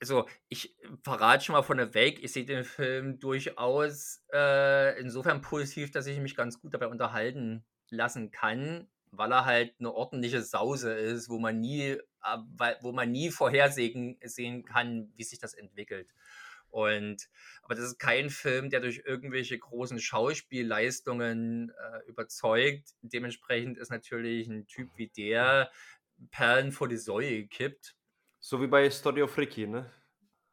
also 0.00 0.26
ich 0.48 0.74
verrate 1.04 1.44
schon 1.44 1.52
mal 1.52 1.62
von 1.62 1.76
der 1.76 1.92
Weg, 1.92 2.24
ich 2.24 2.32
sehe 2.32 2.46
den 2.46 2.64
Film 2.64 3.20
durchaus 3.20 4.22
äh, 4.32 4.98
insofern 4.98 5.42
positiv, 5.42 5.90
dass 5.90 6.06
ich 6.06 6.18
mich 6.18 6.34
ganz 6.34 6.60
gut 6.60 6.72
dabei 6.72 6.86
unterhalten 6.86 7.66
lassen 7.90 8.30
kann, 8.30 8.88
weil 9.10 9.32
er 9.32 9.44
halt 9.44 9.74
eine 9.78 9.92
ordentliche 9.92 10.42
Sause 10.42 10.92
ist, 10.94 11.28
wo 11.28 11.38
man 11.38 11.60
nie, 11.60 11.90
äh, 11.92 12.74
wo 12.80 12.92
man 12.92 13.10
nie 13.10 13.30
vorhersehen 13.30 14.18
sehen 14.22 14.64
kann, 14.64 15.12
wie 15.16 15.24
sich 15.24 15.38
das 15.38 15.54
entwickelt. 15.54 16.12
Und 16.70 17.28
aber 17.62 17.74
das 17.74 17.84
ist 17.84 17.98
kein 17.98 18.30
Film, 18.30 18.70
der 18.70 18.80
durch 18.80 19.02
irgendwelche 19.04 19.58
großen 19.58 19.98
Schauspielleistungen 19.98 21.70
äh, 21.70 22.06
überzeugt. 22.06 22.94
Dementsprechend 23.02 23.76
ist 23.76 23.90
natürlich 23.90 24.46
ein 24.48 24.66
Typ 24.66 24.90
wie 24.96 25.08
der 25.08 25.70
Perlen 26.30 26.70
vor 26.70 26.88
die 26.88 26.96
Säue 26.96 27.42
gekippt. 27.42 27.96
So 28.38 28.60
wie 28.60 28.68
bei 28.68 28.88
Story 28.90 29.22
of 29.22 29.36
Ricky, 29.36 29.66
ne? 29.66 29.90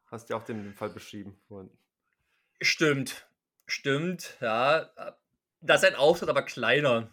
Hast 0.06 0.28
du 0.28 0.34
ja 0.34 0.40
auch 0.40 0.44
den 0.44 0.74
Fall 0.74 0.90
beschrieben. 0.90 1.38
vorhin. 1.46 1.70
Stimmt, 2.60 3.28
stimmt, 3.66 4.36
ja. 4.40 4.90
Das 5.60 5.82
ist 5.82 5.88
ein 5.88 5.94
Auftritt, 5.94 6.28
aber 6.28 6.42
kleiner. 6.42 7.12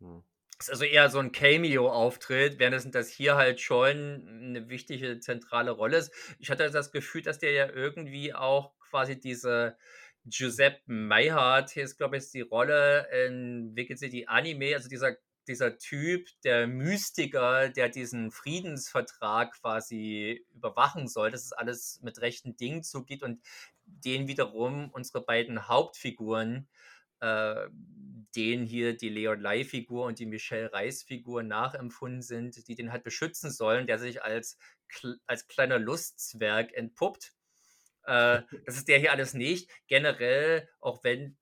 Hm. 0.00 0.22
Ist 0.60 0.70
also 0.70 0.84
eher 0.84 1.08
so 1.10 1.18
ein 1.18 1.32
Cameo-Auftritt, 1.32 2.58
während 2.58 2.94
das 2.94 3.08
hier 3.08 3.36
halt 3.36 3.60
schon 3.60 4.26
eine 4.42 4.68
wichtige 4.68 5.20
zentrale 5.20 5.70
Rolle 5.70 5.98
ist. 5.98 6.12
Ich 6.38 6.50
hatte 6.50 6.70
das 6.70 6.92
Gefühl, 6.92 7.22
dass 7.22 7.38
der 7.38 7.52
ja 7.52 7.68
irgendwie 7.68 8.34
auch 8.34 8.72
quasi 8.90 9.18
diese 9.18 9.76
Giuseppe 10.24 10.82
Mayhart, 10.86 11.70
hier 11.70 11.84
ist 11.84 11.96
glaube 11.96 12.16
ich 12.16 12.30
die 12.30 12.40
Rolle 12.40 13.06
in 13.26 13.74
Wicked 13.76 13.98
City 13.98 14.26
Anime, 14.26 14.74
also 14.74 14.88
dieser, 14.88 15.16
dieser 15.46 15.78
Typ, 15.78 16.28
der 16.44 16.66
Mystiker, 16.66 17.68
der 17.68 17.88
diesen 17.88 18.30
Friedensvertrag 18.30 19.52
quasi 19.60 20.44
überwachen 20.54 21.08
soll, 21.08 21.30
dass 21.30 21.44
es 21.44 21.52
alles 21.52 22.00
mit 22.02 22.20
rechten 22.20 22.56
Dingen 22.56 22.82
zugeht 22.82 23.22
und 23.22 23.40
den 23.86 24.28
wiederum 24.28 24.90
unsere 24.90 25.24
beiden 25.24 25.68
Hauptfiguren 25.68 26.68
äh, 27.20 27.68
denen 28.36 28.64
hier 28.64 28.96
die 28.96 29.08
Leon 29.08 29.40
Lai-Figur 29.40 30.06
und 30.06 30.18
die 30.18 30.26
Michelle 30.26 30.72
Reis-Figur 30.72 31.42
nachempfunden 31.42 32.22
sind, 32.22 32.68
die 32.68 32.74
den 32.74 32.92
halt 32.92 33.04
beschützen 33.04 33.50
sollen, 33.50 33.86
der 33.86 33.98
sich 33.98 34.22
als, 34.22 34.58
als 35.26 35.48
kleiner 35.48 35.78
Lustzwerg 35.78 36.72
entpuppt. 36.74 37.32
Äh, 38.04 38.42
das 38.66 38.76
ist 38.76 38.88
der 38.88 38.98
hier 38.98 39.12
alles 39.12 39.34
nicht. 39.34 39.70
Generell, 39.86 40.68
auch 40.80 41.02
wenn 41.04 41.36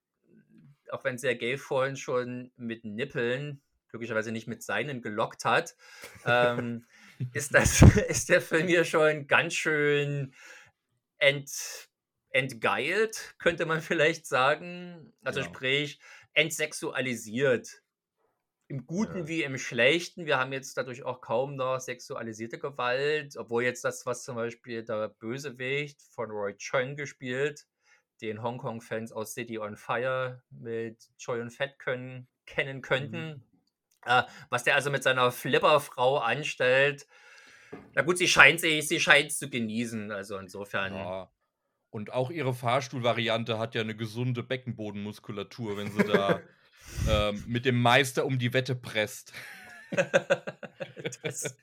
auch 0.91 1.05
wenn 1.05 1.19
Sergei 1.19 1.57
vorhin 1.57 1.97
schon 1.97 2.53
mit 2.57 2.85
Nippeln, 2.85 3.61
glücklicherweise 3.89 4.33
nicht 4.33 4.47
mit 4.47 4.63
seinen 4.63 5.03
gelockt 5.03 5.45
hat, 5.45 5.77
ähm, 6.25 6.87
ist, 7.33 7.55
das, 7.55 7.83
ist 8.09 8.29
der 8.29 8.41
Film 8.41 8.69
hier 8.69 8.85
schon 8.85 9.27
ganz 9.27 9.55
schön 9.55 10.35
ent, 11.19 11.86
entgeilt, 12.37 13.35
könnte 13.39 13.67
man 13.67 13.81
vielleicht 13.83 14.27
sagen. 14.27 15.13
Also 15.25 15.41
Ja. 15.41 15.47
sprich, 15.47 15.99
entsexualisiert. 16.35 17.83
Im 18.69 18.85
Guten 18.87 19.21
Ja. 19.21 19.29
wie 19.29 19.43
im 19.45 19.59
Schlechten. 19.59 20.27
Wir 20.27 20.39
haben 20.39 20.53
jetzt 20.53 20.77
dadurch 20.77 21.05
auch 21.05 21.21
kaum 21.21 21.55
noch 21.57 21.79
sexualisierte 21.79 22.59
Gewalt, 22.59 23.37
obwohl 23.37 23.63
jetzt 23.63 23.85
das, 23.85 24.05
was 24.07 24.25
zum 24.25 24.35
Beispiel 24.37 24.85
der 24.85 25.09
Bösewicht 25.09 26.03
von 26.03 26.31
Roy 26.31 26.57
Choi 26.57 26.95
gespielt, 26.95 27.67
den 28.21 28.43
Hongkong-Fans 28.43 29.13
aus 29.13 29.35
City 29.35 29.59
on 29.59 29.77
Fire 29.77 30.43
mit 30.51 31.09
Choi 31.17 31.41
und 31.41 31.51
Fett 31.51 31.79
können, 31.79 32.27
kennen 32.45 32.83
könnten, 32.83 33.45
äh, 34.05 34.25
was 34.51 34.65
der 34.65 34.75
also 34.75 34.91
mit 34.91 35.03
seiner 35.05 35.31
Flipperfrau 35.31 36.19
anstellt. 36.19 37.07
Na 37.95 38.03
gut, 38.03 38.19
sie 38.19 38.29
scheint 38.29 38.61
sich, 38.61 38.89
sie 38.89 39.01
scheint 39.01 39.33
zu 39.33 39.49
genießen, 39.49 40.11
also 40.11 40.39
insofern. 40.39 40.95
Ja. 40.95 41.31
Und 41.97 42.13
auch 42.13 42.31
ihre 42.31 42.53
Fahrstuhlvariante 42.53 43.59
hat 43.59 43.75
ja 43.75 43.81
eine 43.81 43.97
gesunde 43.97 44.43
Beckenbodenmuskulatur, 44.43 45.79
wenn 45.79 45.91
sie 45.91 46.05
da 46.05 46.43
ähm, 47.09 47.43
mit 47.47 47.65
dem 47.65 47.81
Meister 47.81 48.27
um 48.27 48.39
die 48.39 48.53
Wette 48.53 48.75
presst. 48.75 49.33
Das, 51.23 51.57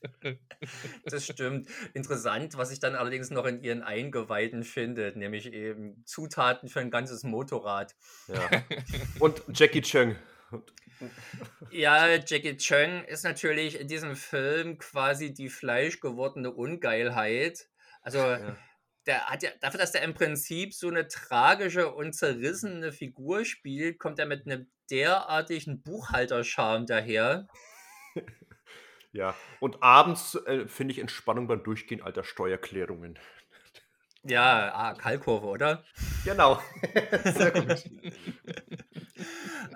das 1.06 1.26
stimmt. 1.26 1.68
Interessant, 1.94 2.58
was 2.58 2.70
sich 2.70 2.80
dann 2.80 2.96
allerdings 2.96 3.30
noch 3.30 3.46
in 3.46 3.62
ihren 3.62 3.84
Eingeweiden 3.84 4.64
findet, 4.64 5.18
nämlich 5.18 5.54
eben 5.54 6.04
Zutaten 6.06 6.68
für 6.68 6.80
ein 6.80 6.90
ganzes 6.90 7.24
Motorrad. 7.24 7.94
Ja. 8.28 8.64
Und 9.20 9.44
Jackie 9.54 9.82
Chung. 9.82 10.16
Ja, 11.70 12.08
Jackie 12.08 12.58
Chung 12.58 13.04
ist 13.06 13.24
natürlich 13.24 13.80
in 13.80 13.88
diesem 13.88 14.16
Film 14.16 14.80
quasi 14.80 15.32
die 15.32 15.50
fleischgewordene 15.50 16.50
Ungeilheit. 16.50 17.68
Also 18.02 18.18
Ja. 18.18 18.58
Der 19.06 19.26
hat 19.26 19.44
ja, 19.44 19.50
dafür, 19.60 19.80
dass 19.80 19.92
der 19.92 20.04
im 20.04 20.14
Prinzip 20.14 20.74
so 20.74 20.88
eine 20.88 21.08
tragische 21.08 21.94
und 21.94 22.14
zerrissene 22.14 22.92
Figur 22.92 23.46
spielt, 23.46 24.00
kommt 24.00 24.20
er 24.20 24.26
mit 24.26 24.46
einem 24.46 24.68
derartigen 24.90 25.82
Buchhalterscharme 25.82 26.86
daher. 26.86 27.48
Ja. 29.16 29.36
Und 29.60 29.84
abends 29.84 30.36
äh, 30.48 30.68
finde 30.68 30.94
ich 30.94 31.00
Entspannung 31.00 31.48
beim 31.48 31.64
Durchgehen 31.64 32.02
alter 32.02 32.24
Steuerklärungen. 32.24 33.20
Ja, 34.26 34.74
ah, 34.74 34.94
Kalkurve, 34.94 35.48
oder? 35.48 35.84
Genau. 36.24 36.62
Sehr 37.26 37.52
gut. 37.52 37.84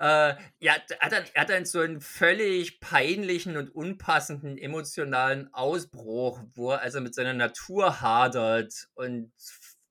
ja, 0.00 0.38
er 0.60 0.98
hat, 1.00 1.12
dann, 1.12 1.24
hat 1.34 1.50
dann 1.50 1.64
so 1.66 1.80
einen 1.80 2.00
völlig 2.00 2.80
peinlichen 2.80 3.58
und 3.58 3.74
unpassenden 3.74 4.56
emotionalen 4.56 5.52
Ausbruch, 5.52 6.40
wo 6.54 6.72
er 6.72 6.80
also 6.80 7.00
mit 7.00 7.14
seiner 7.14 7.34
Natur 7.34 8.00
hadert 8.00 8.88
und 8.94 9.32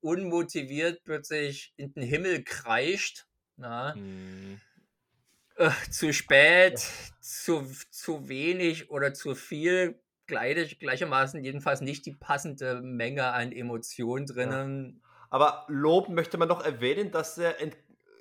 unmotiviert 0.02 1.04
plötzlich 1.04 1.74
in 1.78 1.94
den 1.94 2.04
Himmel 2.04 2.44
kreischt. 2.44 3.28
Na? 3.58 3.94
Hm. 3.94 4.60
Äh, 5.56 5.72
zu 5.92 6.14
spät, 6.14 6.84
zu, 7.20 7.68
zu 7.92 8.28
wenig 8.28 8.90
oder 8.90 9.14
zu 9.14 9.36
viel. 9.36 10.00
Gleich, 10.28 10.78
gleichermaßen 10.80 11.44
jedenfalls 11.44 11.82
nicht 11.82 12.06
die 12.06 12.14
passende 12.14 12.82
Menge 12.82 13.26
an 13.28 13.52
Emotionen 13.52 14.26
drinnen. 14.26 15.02
Aber 15.30 15.66
loben 15.68 16.14
möchte 16.14 16.38
man 16.38 16.48
noch 16.48 16.64
erwähnen, 16.64 17.12
dass 17.12 17.38
er 17.38 17.56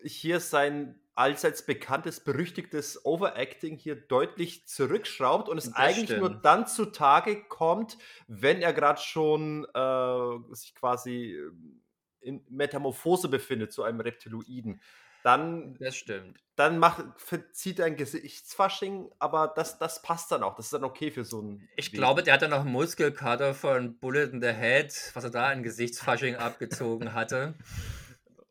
hier 0.03 0.41
sein 0.41 0.99
allseits 1.17 1.65
bekanntes, 1.65 2.21
berüchtigtes 2.21 3.05
Overacting 3.05 3.79
hier 3.79 3.97
deutlich 3.97 4.67
zurückschraubt 4.69 5.49
und 5.49 5.57
es 5.57 5.65
Das 5.65 5.75
eigentlich 5.75 6.11
nur 6.19 6.29
stimmt. 6.29 6.45
dann 6.45 6.67
zutage 6.67 7.43
kommt, 7.45 7.97
wenn 8.29 8.61
er 8.61 8.75
gerade 8.75 9.01
schon 9.01 9.67
äh, 9.75 10.55
sich 10.55 10.75
quasi 10.75 11.35
ähm, 11.35 11.83
in 12.21 12.45
Metamorphose 12.51 13.29
befindet 13.29 13.73
zu 13.73 13.83
einem 13.83 14.01
Reptiloiden. 14.01 14.81
Dann, 15.27 15.75
Das 15.81 15.97
stimmt. 15.97 16.39
dann 16.55 16.79
macht, 16.79 17.05
verzieht 17.17 17.81
er 17.81 17.87
ein 17.87 17.97
Gesichtsfasching, 17.97 19.11
aber 19.19 19.53
das, 19.57 19.79
das 19.79 20.01
passt 20.03 20.31
dann 20.31 20.43
auch. 20.45 20.55
Das 20.55 20.67
ist 20.67 20.73
dann 20.73 20.85
okay 20.85 21.11
für 21.11 21.25
so 21.25 21.43
ein. 21.43 21.69
Ich 21.77 21.87
Wesen. 21.87 21.99
glaube, 21.99 22.23
der 22.23 22.35
hat 22.35 22.43
dann 22.43 22.51
noch 22.51 22.61
einen 22.61 22.71
Muskelkater 22.73 23.53
von 23.53 23.99
Bullet 23.99 24.31
in 24.31 24.41
the 24.41 24.53
Head, 24.53 24.95
was 25.15 25.25
er 25.25 25.31
da 25.31 25.49
an 25.49 25.63
Gesichtsfasching 25.65 26.37
abgezogen 26.37 27.13
hatte. 27.13 27.55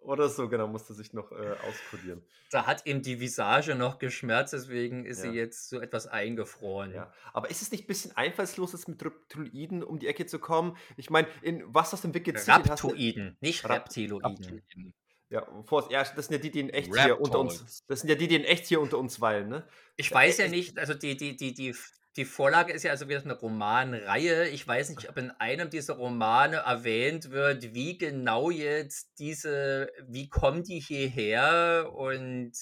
Oder 0.02 0.30
so, 0.30 0.48
genau, 0.50 0.68
musste 0.68 0.94
sich 0.94 1.14
noch 1.14 1.32
äh, 1.32 1.56
auskodieren. 1.68 2.22
Da 2.52 2.68
hat 2.68 2.86
ihm 2.86 3.02
die 3.02 3.20
Visage 3.20 3.74
noch 3.74 3.98
geschmerzt, 3.98 4.54
deswegen 4.54 5.04
ist 5.06 5.24
Ja. 5.24 5.32
sie 5.32 5.36
jetzt 5.38 5.68
so 5.70 5.80
etwas 5.82 6.06
eingefroren. 6.06 6.94
Ja, 6.94 7.12
aber 7.34 7.50
ist 7.50 7.64
es 7.64 7.72
nicht 7.72 7.86
ein 7.86 7.88
bisschen 7.88 8.16
einfallslos, 8.16 8.74
jetzt 8.74 8.88
mit 8.88 9.04
Reptiloiden 9.04 9.82
um 9.84 9.98
die 9.98 10.06
Ecke 10.08 10.28
zu 10.28 10.38
kommen? 10.38 10.78
Ich 10.96 11.10
meine, 11.10 11.28
in 11.42 11.64
was 11.74 11.92
aus 11.94 12.02
dem 12.02 12.14
hast 12.14 12.48
du- 12.48 12.52
Raptoiden, 12.52 13.38
nicht 13.42 13.64
Rap- 13.64 13.72
Reptiloiden. 13.86 14.94
Ja, 15.30 15.46
vor, 15.64 15.92
ja, 15.92 16.04
das 16.04 16.28
sind 16.28 16.34
ja 16.34 16.38
die, 16.38 16.52
die 16.52 16.60
in 16.60 16.70
echt 16.70 16.96
hier 16.96 17.20
unter 17.20 17.40
uns. 17.40 17.84
Das 17.88 18.02
sind 18.02 18.10
ja 18.10 18.16
die, 18.16 18.28
die 18.28 18.36
in 18.36 18.44
echt 18.44 18.68
hier 18.68 18.80
unter 18.80 18.98
uns 19.00 19.20
weilen, 19.22 19.50
ne? 19.50 19.68
Ich 19.98 20.10
Ja, 20.10 20.16
weiß 20.16 20.38
ja 20.38 20.46
es- 20.46 20.52
nicht, 20.52 20.78
also 20.78 20.94
die, 20.94 21.18
die, 21.18 21.36
die, 21.36 21.54
die, 21.54 21.76
die 22.16 22.26
Vorlage 22.26 22.72
ist 22.72 22.84
ja 22.84 22.92
also 22.92 23.10
wieder 23.10 23.22
eine 23.24 23.34
Romanreihe. 23.38 24.48
Ich 24.50 24.68
weiß 24.68 24.90
nicht, 24.90 25.10
ob 25.10 25.18
in 25.18 25.32
einem 25.32 25.70
dieser 25.70 25.96
Romane 25.96 26.58
erwähnt 26.58 27.32
wird, 27.32 27.74
wie 27.74 27.98
genau 27.98 28.52
jetzt 28.52 29.14
diese, 29.20 29.92
wie 30.08 30.30
kommen 30.30 30.64
die 30.64 30.80
hierher 30.80 31.92
und 31.94 32.54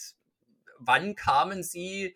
wann 0.80 1.15
kamen 1.15 1.64
sie? 1.64 2.15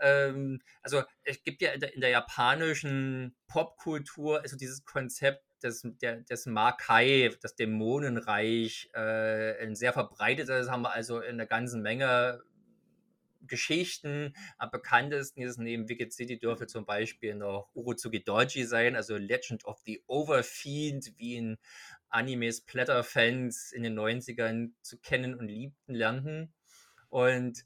Ähm, 0.00 0.60
also 0.82 1.02
es 1.22 1.42
gibt 1.44 1.62
ja 1.62 1.72
in 1.72 1.80
der, 1.80 1.94
in 1.94 2.00
der 2.00 2.10
japanischen 2.10 3.36
Popkultur 3.46 4.40
also 4.40 4.56
dieses 4.56 4.84
Konzept 4.84 5.43
des, 5.64 5.86
der, 6.00 6.20
des 6.20 6.46
Makai, 6.46 7.30
das 7.40 7.56
Dämonenreich, 7.56 8.90
äh, 8.94 9.62
ein 9.62 9.74
sehr 9.74 9.92
verbreitetes, 9.92 10.70
haben 10.70 10.82
wir 10.82 10.92
also 10.92 11.20
in 11.20 11.34
einer 11.34 11.46
ganzen 11.46 11.82
Menge 11.82 12.42
Geschichten. 13.46 14.34
Am 14.58 14.70
bekanntesten 14.70 15.42
ist 15.42 15.58
neben 15.58 15.88
Wicked 15.88 16.12
City 16.12 16.38
dürfte 16.38 16.66
zum 16.66 16.86
Beispiel 16.86 17.34
noch 17.34 17.68
Urozuki 17.74 18.22
Doji 18.22 18.64
sein, 18.64 18.96
also 18.96 19.16
Legend 19.16 19.64
of 19.64 19.80
the 19.84 20.02
Overfiend, 20.06 21.12
wie 21.16 21.34
ihn 21.34 21.58
Anime-Splatter-Fans 22.08 23.72
in 23.72 23.82
den 23.82 23.98
90ern 23.98 24.70
zu 24.82 24.98
kennen 24.98 25.34
und 25.34 25.48
liebten 25.48 25.94
lernten. 25.94 26.52
Und 27.08 27.64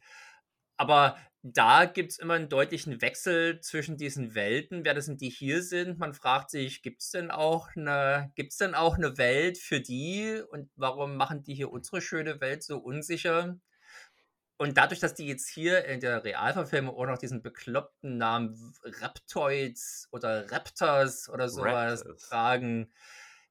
aber 0.79 1.17
da 1.43 1.85
gibt 1.85 2.13
es 2.13 2.19
immer 2.19 2.35
einen 2.35 2.49
deutlichen 2.49 3.01
Wechsel 3.01 3.61
zwischen 3.61 3.97
diesen 3.97 4.35
Welten. 4.35 4.85
Wer 4.85 4.95
das 4.95 5.07
sind, 5.07 5.21
die 5.21 5.31
hier 5.31 5.63
sind? 5.63 5.99
Man 5.99 6.13
fragt 6.13 6.51
sich, 6.51 6.83
gibt 6.83 7.03
es 7.03 7.11
denn 7.11 7.31
auch 7.31 7.69
eine, 7.77 8.33
gibt's 8.35 8.57
denn 8.57 8.75
auch 8.75 8.97
eine 8.97 9.19
Welt 9.19 9.59
für 9.59 9.81
die? 9.81 10.43
Und 10.51 10.71
warum 10.77 11.17
machen 11.17 11.45
die 11.45 11.55
hier 11.55 11.71
unsere 11.71 12.01
schöne 12.01 12.41
Welt 12.41 12.63
so 12.63 12.79
unsicher? 12.79 13.57
Und 14.57 14.77
dadurch, 14.77 14.99
dass 14.99 15.15
die 15.15 15.29
jetzt 15.29 15.49
hier 15.49 15.85
in 15.85 16.01
der 16.01 16.25
Realverfilmung 16.25 16.97
auch 16.97 17.07
noch 17.07 17.19
diesen 17.19 17.43
bekloppten 17.43 18.17
Namen 18.17 18.75
Raptoids 18.83 20.09
oder 20.11 20.51
Raptors 20.51 21.29
oder 21.29 21.49
sowas 21.49 22.01
Raptors. 22.01 22.29
tragen, 22.29 22.93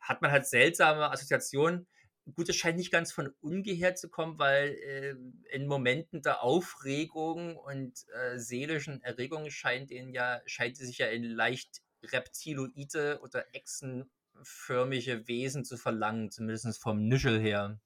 hat 0.02 0.22
man 0.22 0.32
halt 0.32 0.45
seltsame 0.45 1.10
Assoziationen. 1.10 1.88
Gut, 2.36 2.49
es 2.49 2.56
scheint 2.58 2.78
nicht 2.78 2.91
ganz 2.91 3.12
von 3.12 3.34
ungefähr 3.40 3.95
zu 3.95 4.10
kommen, 4.10 4.38
weil 4.38 4.70
äh, 4.70 5.16
in 5.56 5.66
Momenten 5.66 6.22
der 6.22 6.44
Aufregung 6.44 7.56
und 7.56 8.06
äh, 8.14 8.38
seelischen 8.38 9.02
Erregung 9.02 9.49
scheint 9.49 9.91
ihnen 9.91 10.12
ja, 10.12 10.41
scheint 10.45 10.76
sie 10.76 10.86
sich 10.86 10.98
ja 10.98 11.08
in 11.08 11.24
leicht 11.24 11.82
reptiloide 12.04 13.20
oder 13.22 13.45
echsenförmige 13.56 15.28
Wesen 15.28 15.64
zu 15.64 15.78
verlangen, 15.78 16.30
zumindest 16.30 16.82
vom 16.82 17.08
Nischel 17.08 17.40
her. 17.40 17.80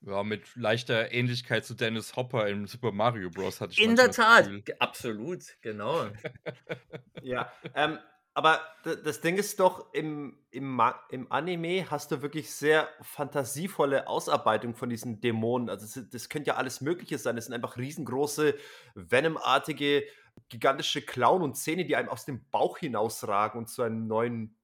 Ja, 0.00 0.22
mit 0.22 0.54
leichter 0.54 1.10
Ähnlichkeit 1.12 1.64
zu 1.64 1.74
Dennis 1.74 2.14
Hopper 2.14 2.46
im 2.46 2.66
Super 2.68 2.92
Mario 2.92 3.30
Bros. 3.30 3.60
hatte 3.60 3.72
ich 3.72 3.80
In 3.80 3.96
der 3.96 4.12
Tat, 4.12 4.48
absolut, 4.78 5.44
genau. 5.60 6.08
Ja, 7.22 7.52
ähm, 7.74 7.98
aber 8.38 8.60
das 8.84 9.20
Ding 9.20 9.36
ist 9.36 9.58
doch, 9.58 9.92
im, 9.92 10.38
im, 10.52 10.80
im 11.08 11.32
Anime 11.32 11.90
hast 11.90 12.12
du 12.12 12.22
wirklich 12.22 12.52
sehr 12.52 12.88
fantasievolle 13.00 14.06
Ausarbeitung 14.06 14.76
von 14.76 14.88
diesen 14.88 15.20
Dämonen. 15.20 15.68
Also 15.68 15.84
das, 15.86 16.08
das 16.08 16.28
könnte 16.28 16.50
ja 16.50 16.54
alles 16.54 16.80
Mögliche 16.80 17.18
sein. 17.18 17.34
Das 17.34 17.46
sind 17.46 17.54
einfach 17.54 17.76
riesengroße, 17.76 18.54
Venom-artige, 18.94 20.04
gigantische 20.50 21.02
Klauen 21.02 21.42
und 21.42 21.56
Zähne, 21.56 21.84
die 21.84 21.96
einem 21.96 22.10
aus 22.10 22.26
dem 22.26 22.48
Bauch 22.52 22.78
hinausragen 22.78 23.58
und 23.58 23.66
zu 23.66 23.82
einem 23.82 24.06
neuen 24.06 24.56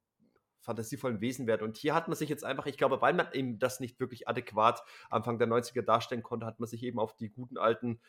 fantasievollen 0.60 1.20
Wesen 1.20 1.48
werden. 1.48 1.64
Und 1.64 1.76
hier 1.76 1.96
hat 1.96 2.06
man 2.06 2.16
sich 2.16 2.28
jetzt 2.28 2.44
einfach, 2.44 2.66
ich 2.66 2.78
glaube, 2.78 3.02
weil 3.02 3.14
man 3.14 3.26
eben 3.32 3.58
das 3.58 3.80
nicht 3.80 3.98
wirklich 3.98 4.28
adäquat 4.28 4.84
Anfang 5.10 5.40
der 5.40 5.48
90er 5.48 5.82
darstellen 5.82 6.22
konnte, 6.22 6.46
hat 6.46 6.60
man 6.60 6.68
sich 6.68 6.84
eben 6.84 7.00
auf 7.00 7.16
die 7.16 7.28
guten 7.28 7.58
alten 7.58 8.00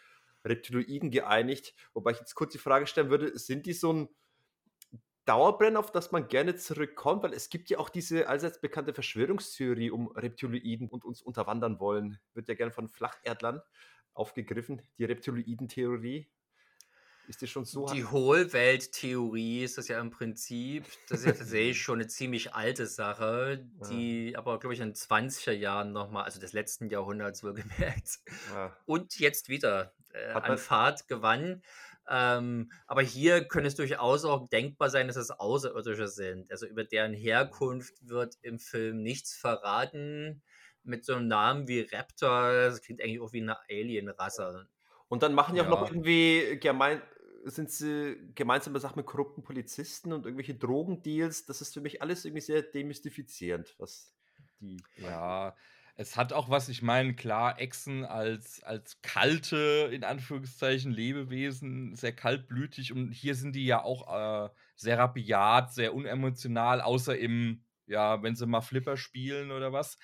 Reptiloiden 0.45 1.09
geeinigt. 1.09 1.73
Wobei 1.95 2.11
ich 2.11 2.19
jetzt 2.19 2.35
kurz 2.35 2.51
die 2.51 2.59
Frage 2.59 2.85
stellen 2.85 3.09
würde, 3.09 3.35
sind 3.39 3.65
die 3.65 3.73
so 3.73 3.91
ein 3.91 4.09
Dauerbrenner, 5.25 5.79
auf 5.79 5.91
das 5.91 6.11
man 6.11 6.27
gerne 6.27 6.55
zurückkommt? 6.55 7.23
Weil 7.23 7.33
es 7.33 7.49
gibt 7.49 7.69
ja 7.69 7.79
auch 7.79 7.89
diese 7.89 8.27
allseits 8.27 8.59
bekannte 8.59 8.93
Verschwörungstheorie 8.93 9.91
um 9.91 10.07
Reptiloiden 10.07 10.89
und 10.89 11.03
uns 11.03 11.21
unterwandern 11.21 11.79
wollen. 11.79 12.19
Wird 12.33 12.47
ja 12.47 12.55
gerne 12.55 12.71
von 12.71 12.87
Flacherdlern 12.87 13.61
aufgegriffen, 14.13 14.81
die 14.97 15.05
Reptiloiden-Theorie. 15.05 16.27
Ist 17.27 17.41
die 17.41 17.47
schon 17.47 17.65
so? 17.65 17.87
Die 17.87 18.05
Hohlwelt-Theorie 18.05 19.63
ist 19.63 19.77
das 19.77 19.87
ja 19.87 19.99
im 19.99 20.11
Prinzip, 20.11 20.85
das 21.09 21.21
ist 21.21 21.25
ja 21.25 21.31
tatsächlich 21.31 21.81
schon 21.81 21.99
eine 21.99 22.07
ziemlich 22.07 22.53
alte 22.53 22.85
Sache, 22.85 23.65
die 23.89 24.31
ja. 24.31 24.39
aber, 24.39 24.59
glaube 24.59 24.75
ich, 24.75 24.79
in 24.79 24.93
20er 24.93 25.51
Jahren 25.51 25.91
nochmal, 25.91 26.23
also 26.23 26.39
des 26.39 26.53
letzten 26.53 26.89
Jahrhunderts 26.89 27.43
wohlgemerkt, 27.43 28.19
ja. 28.53 28.77
und 28.85 29.17
jetzt 29.19 29.49
wieder 29.49 29.93
äh, 30.13 30.31
an 30.33 30.57
Fahrt 30.57 31.07
gewann. 31.07 31.63
Ähm, 32.09 32.71
aber 32.87 33.01
hier 33.01 33.45
könnte 33.45 33.67
es 33.67 33.75
durchaus 33.75 34.25
auch 34.25 34.47
denkbar 34.49 34.89
sein, 34.89 35.07
dass 35.07 35.15
es 35.15 35.31
Außerirdische 35.31 36.07
sind. 36.07 36.51
Also 36.51 36.67
über 36.67 36.83
deren 36.83 37.13
Herkunft 37.13 38.07
wird 38.07 38.35
im 38.41 38.59
Film 38.59 39.01
nichts 39.01 39.35
verraten. 39.35 40.43
Mit 40.83 41.03
so 41.03 41.15
einem 41.15 41.27
Namen 41.27 41.67
wie 41.67 41.81
Raptor, 41.81 42.51
das 42.51 42.81
klingt 42.81 43.01
eigentlich 43.01 43.19
auch 43.19 43.33
wie 43.33 43.41
eine 43.41 43.57
Alien-Rasse. 43.69 44.67
Und 45.07 45.23
dann 45.23 45.33
machen 45.33 45.55
die 45.55 45.61
ja. 45.61 45.65
auch 45.65 45.69
noch 45.69 45.89
irgendwie 45.89 46.59
gemein, 46.59 47.01
sind 47.43 47.71
sie 47.71 48.17
gemeinsame 48.35 48.79
Sachen 48.79 48.97
mit 48.97 49.05
korrupten 49.05 49.43
Polizisten 49.43 50.13
und 50.13 50.25
irgendwelche 50.25 50.55
Drogendeals. 50.55 51.45
Das 51.45 51.61
ist 51.61 51.73
für 51.73 51.81
mich 51.81 52.01
alles 52.01 52.25
irgendwie 52.25 52.41
sehr 52.41 52.61
demystifizierend, 52.61 53.75
was 53.77 54.15
die. 54.59 54.77
Ja, 54.97 55.55
es 55.97 56.17
hat 56.17 56.33
auch 56.33 56.49
was, 56.49 56.67
ich 56.69 56.81
meine, 56.81 57.15
klar, 57.15 57.59
Echsen 57.59 58.03
als, 58.05 58.61
als 58.63 59.01
kalte, 59.01 59.89
in 59.93 60.03
Anführungszeichen, 60.03 60.91
Lebewesen, 60.91 61.95
sehr 61.95 62.13
kaltblütig 62.13 62.91
und 62.91 63.11
hier 63.11 63.33
sind 63.35 63.55
die 63.55 63.65
ja 63.65 63.81
auch 63.83 64.47
äh, 64.47 64.49
sehr 64.75 64.97
rabiat, 64.97 65.73
sehr 65.73 65.93
unemotional, 65.93 66.81
außer 66.81 67.17
im, 67.17 67.63
ja, 67.87 68.21
wenn 68.23 68.35
sie 68.35 68.45
mal 68.45 68.59
Flipper 68.61 68.97
spielen 68.97 69.51
oder 69.51 69.71
was. 69.71 69.97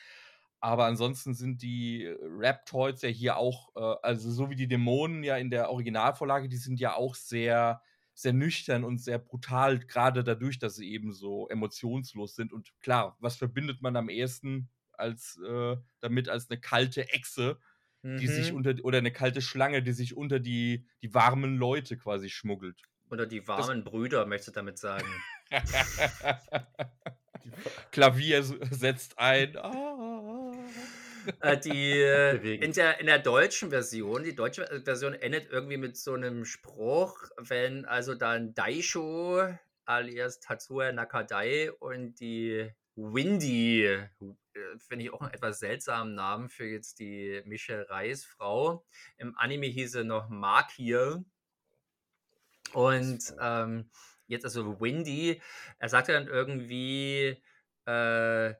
Aber 0.61 0.85
ansonsten 0.85 1.33
sind 1.33 1.61
die 1.61 2.05
äh, 2.05 2.17
Raptoids 2.21 3.01
ja 3.01 3.09
hier 3.09 3.35
auch, 3.37 3.69
äh, 3.75 3.95
also 4.01 4.31
so 4.31 4.49
wie 4.49 4.55
die 4.55 4.67
Dämonen 4.69 5.23
ja 5.23 5.35
in 5.37 5.49
der 5.49 5.69
Originalvorlage, 5.71 6.47
die 6.47 6.57
sind 6.57 6.79
ja 6.79 6.95
auch 6.95 7.15
sehr, 7.15 7.81
sehr 8.13 8.31
nüchtern 8.33 8.85
und 8.85 8.99
sehr 8.99 9.19
brutal, 9.19 9.79
gerade 9.79 10.23
dadurch, 10.23 10.57
dass 10.59 10.75
sie 10.75 10.89
eben 10.91 11.11
so 11.13 11.49
emotionslos 11.49 12.35
sind. 12.35 12.53
Und 12.53 12.71
klar, 12.79 13.17
was 13.19 13.35
verbindet 13.35 13.81
man 13.81 13.97
am 13.97 14.07
ehesten 14.09 14.69
als 15.01 15.39
äh, 15.45 15.75
damit 15.99 16.29
als 16.29 16.49
eine 16.49 16.59
kalte 16.59 17.09
Echse, 17.09 17.59
mhm. 18.03 18.17
die 18.17 18.27
sich 18.27 18.53
unter 18.53 18.73
oder 18.83 18.99
eine 18.99 19.11
kalte 19.11 19.41
Schlange, 19.41 19.83
die 19.83 19.91
sich 19.91 20.15
unter 20.15 20.39
die, 20.39 20.85
die 21.01 21.13
warmen 21.13 21.57
Leute 21.57 21.97
quasi 21.97 22.29
schmuggelt. 22.29 22.81
Oder 23.09 23.25
die 23.25 23.45
warmen 23.47 23.83
das 23.83 23.91
Brüder, 23.91 24.25
möchtest 24.25 24.49
du 24.49 24.51
damit 24.53 24.77
sagen. 24.77 25.07
Klavier 27.91 28.43
setzt 28.43 29.19
ein. 29.19 29.57
Ah. 29.57 30.53
Äh, 31.41 31.59
die, 31.59 31.99
äh, 31.99 32.55
in, 32.63 32.73
der, 32.73 32.99
in 32.99 33.07
der 33.07 33.19
deutschen 33.19 33.69
Version, 33.69 34.23
die 34.23 34.35
deutsche 34.35 34.81
Version 34.83 35.13
endet 35.13 35.51
irgendwie 35.51 35.77
mit 35.77 35.97
so 35.97 36.13
einem 36.13 36.45
Spruch, 36.45 37.17
wenn 37.37 37.85
also 37.85 38.15
dann 38.15 38.53
Daisho 38.53 39.41
alias 39.85 40.39
Tatsuya 40.39 40.91
Nakadai 40.91 41.71
und 41.71 42.19
die 42.19 42.71
Windy, 42.95 43.85
äh, 43.85 44.07
finde 44.77 45.05
ich 45.05 45.13
auch 45.13 45.21
einen 45.21 45.33
etwas 45.33 45.59
seltsamen 45.59 46.15
Namen 46.15 46.49
für 46.49 46.65
jetzt 46.65 46.99
die 46.99 47.41
Michelle 47.45 47.89
Reis 47.89 48.25
Frau. 48.25 48.85
Im 49.17 49.37
Anime 49.37 49.67
hieß 49.67 49.91
sie 49.93 50.03
noch 50.03 50.29
Makir. 50.29 51.23
Und 52.73 53.33
ähm, 53.39 53.89
jetzt 54.27 54.45
also 54.45 54.79
Windy, 54.79 55.41
er 55.79 55.89
sagte 55.89 56.13
dann 56.13 56.27
irgendwie, 56.27 57.41
äh, 57.85 58.53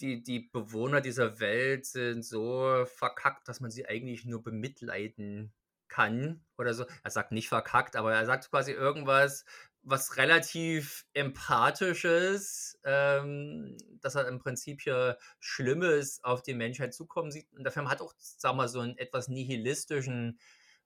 die, 0.00 0.22
die 0.22 0.40
Bewohner 0.40 1.00
dieser 1.00 1.38
Welt 1.40 1.86
sind 1.86 2.24
so 2.24 2.84
verkackt, 2.86 3.48
dass 3.48 3.60
man 3.60 3.70
sie 3.70 3.86
eigentlich 3.86 4.24
nur 4.24 4.42
bemitleiden 4.42 5.52
kann 5.88 6.44
oder 6.58 6.74
so. 6.74 6.86
Er 7.04 7.10
sagt 7.10 7.30
nicht 7.30 7.48
verkackt, 7.48 7.94
aber 7.94 8.12
er 8.12 8.26
sagt 8.26 8.50
quasi 8.50 8.72
irgendwas, 8.72 9.44
was 9.84 10.16
relativ 10.16 11.06
empathisches, 11.12 12.78
ähm, 12.84 13.76
dass 14.00 14.14
er 14.14 14.26
im 14.28 14.38
Prinzip 14.38 14.80
hier 14.80 15.18
Schlimmes 15.40 16.24
auf 16.24 16.42
die 16.42 16.54
Menschheit 16.54 16.94
zukommen 16.94 17.30
sieht. 17.30 17.52
Und 17.52 17.64
der 17.64 17.72
Film 17.72 17.90
hat 17.90 18.00
auch, 18.00 18.14
sag 18.18 18.56
mal, 18.56 18.68
so 18.68 18.80
einen 18.80 18.96
etwas 18.96 19.28
nihilistischen 19.28 20.38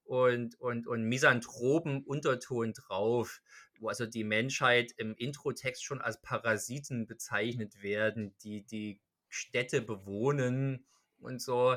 und, 0.05 0.61
und, 0.61 0.87
und 0.87 1.05
misanthropen 1.05 2.03
Unterton 2.03 2.73
drauf, 2.73 3.41
wo 3.79 3.89
also 3.89 4.07
die 4.07 4.25
Menschheit 4.25 4.93
im 4.97 5.15
Introtext 5.15 5.85
schon 5.85 6.01
als 6.01 6.21
Parasiten 6.21 7.07
bezeichnet 7.07 7.83
werden, 7.83 8.35
die 8.43 8.65
die 8.65 9.01
Städte 9.29 9.81
bewohnen 9.81 10.87
und 11.21 11.41
so. 11.41 11.77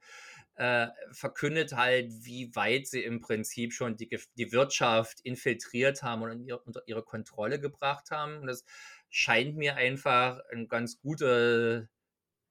äh, 0.55 0.87
verkündet 1.11 1.73
halt, 1.73 2.11
wie 2.25 2.55
weit 2.55 2.87
sie 2.87 3.03
im 3.03 3.21
Prinzip 3.21 3.73
schon 3.73 3.95
die, 3.95 4.09
die 4.37 4.51
Wirtschaft 4.51 5.21
infiltriert 5.21 6.01
haben 6.01 6.23
und 6.23 6.43
ihre, 6.45 6.59
unter 6.59 6.81
ihre 6.87 7.03
Kontrolle 7.03 7.59
gebracht 7.59 8.09
haben. 8.11 8.39
Und 8.39 8.47
das 8.47 8.65
scheint 9.09 9.55
mir 9.55 9.75
einfach 9.75 10.39
ein 10.51 10.67
ganz 10.67 10.99
guter 10.99 11.87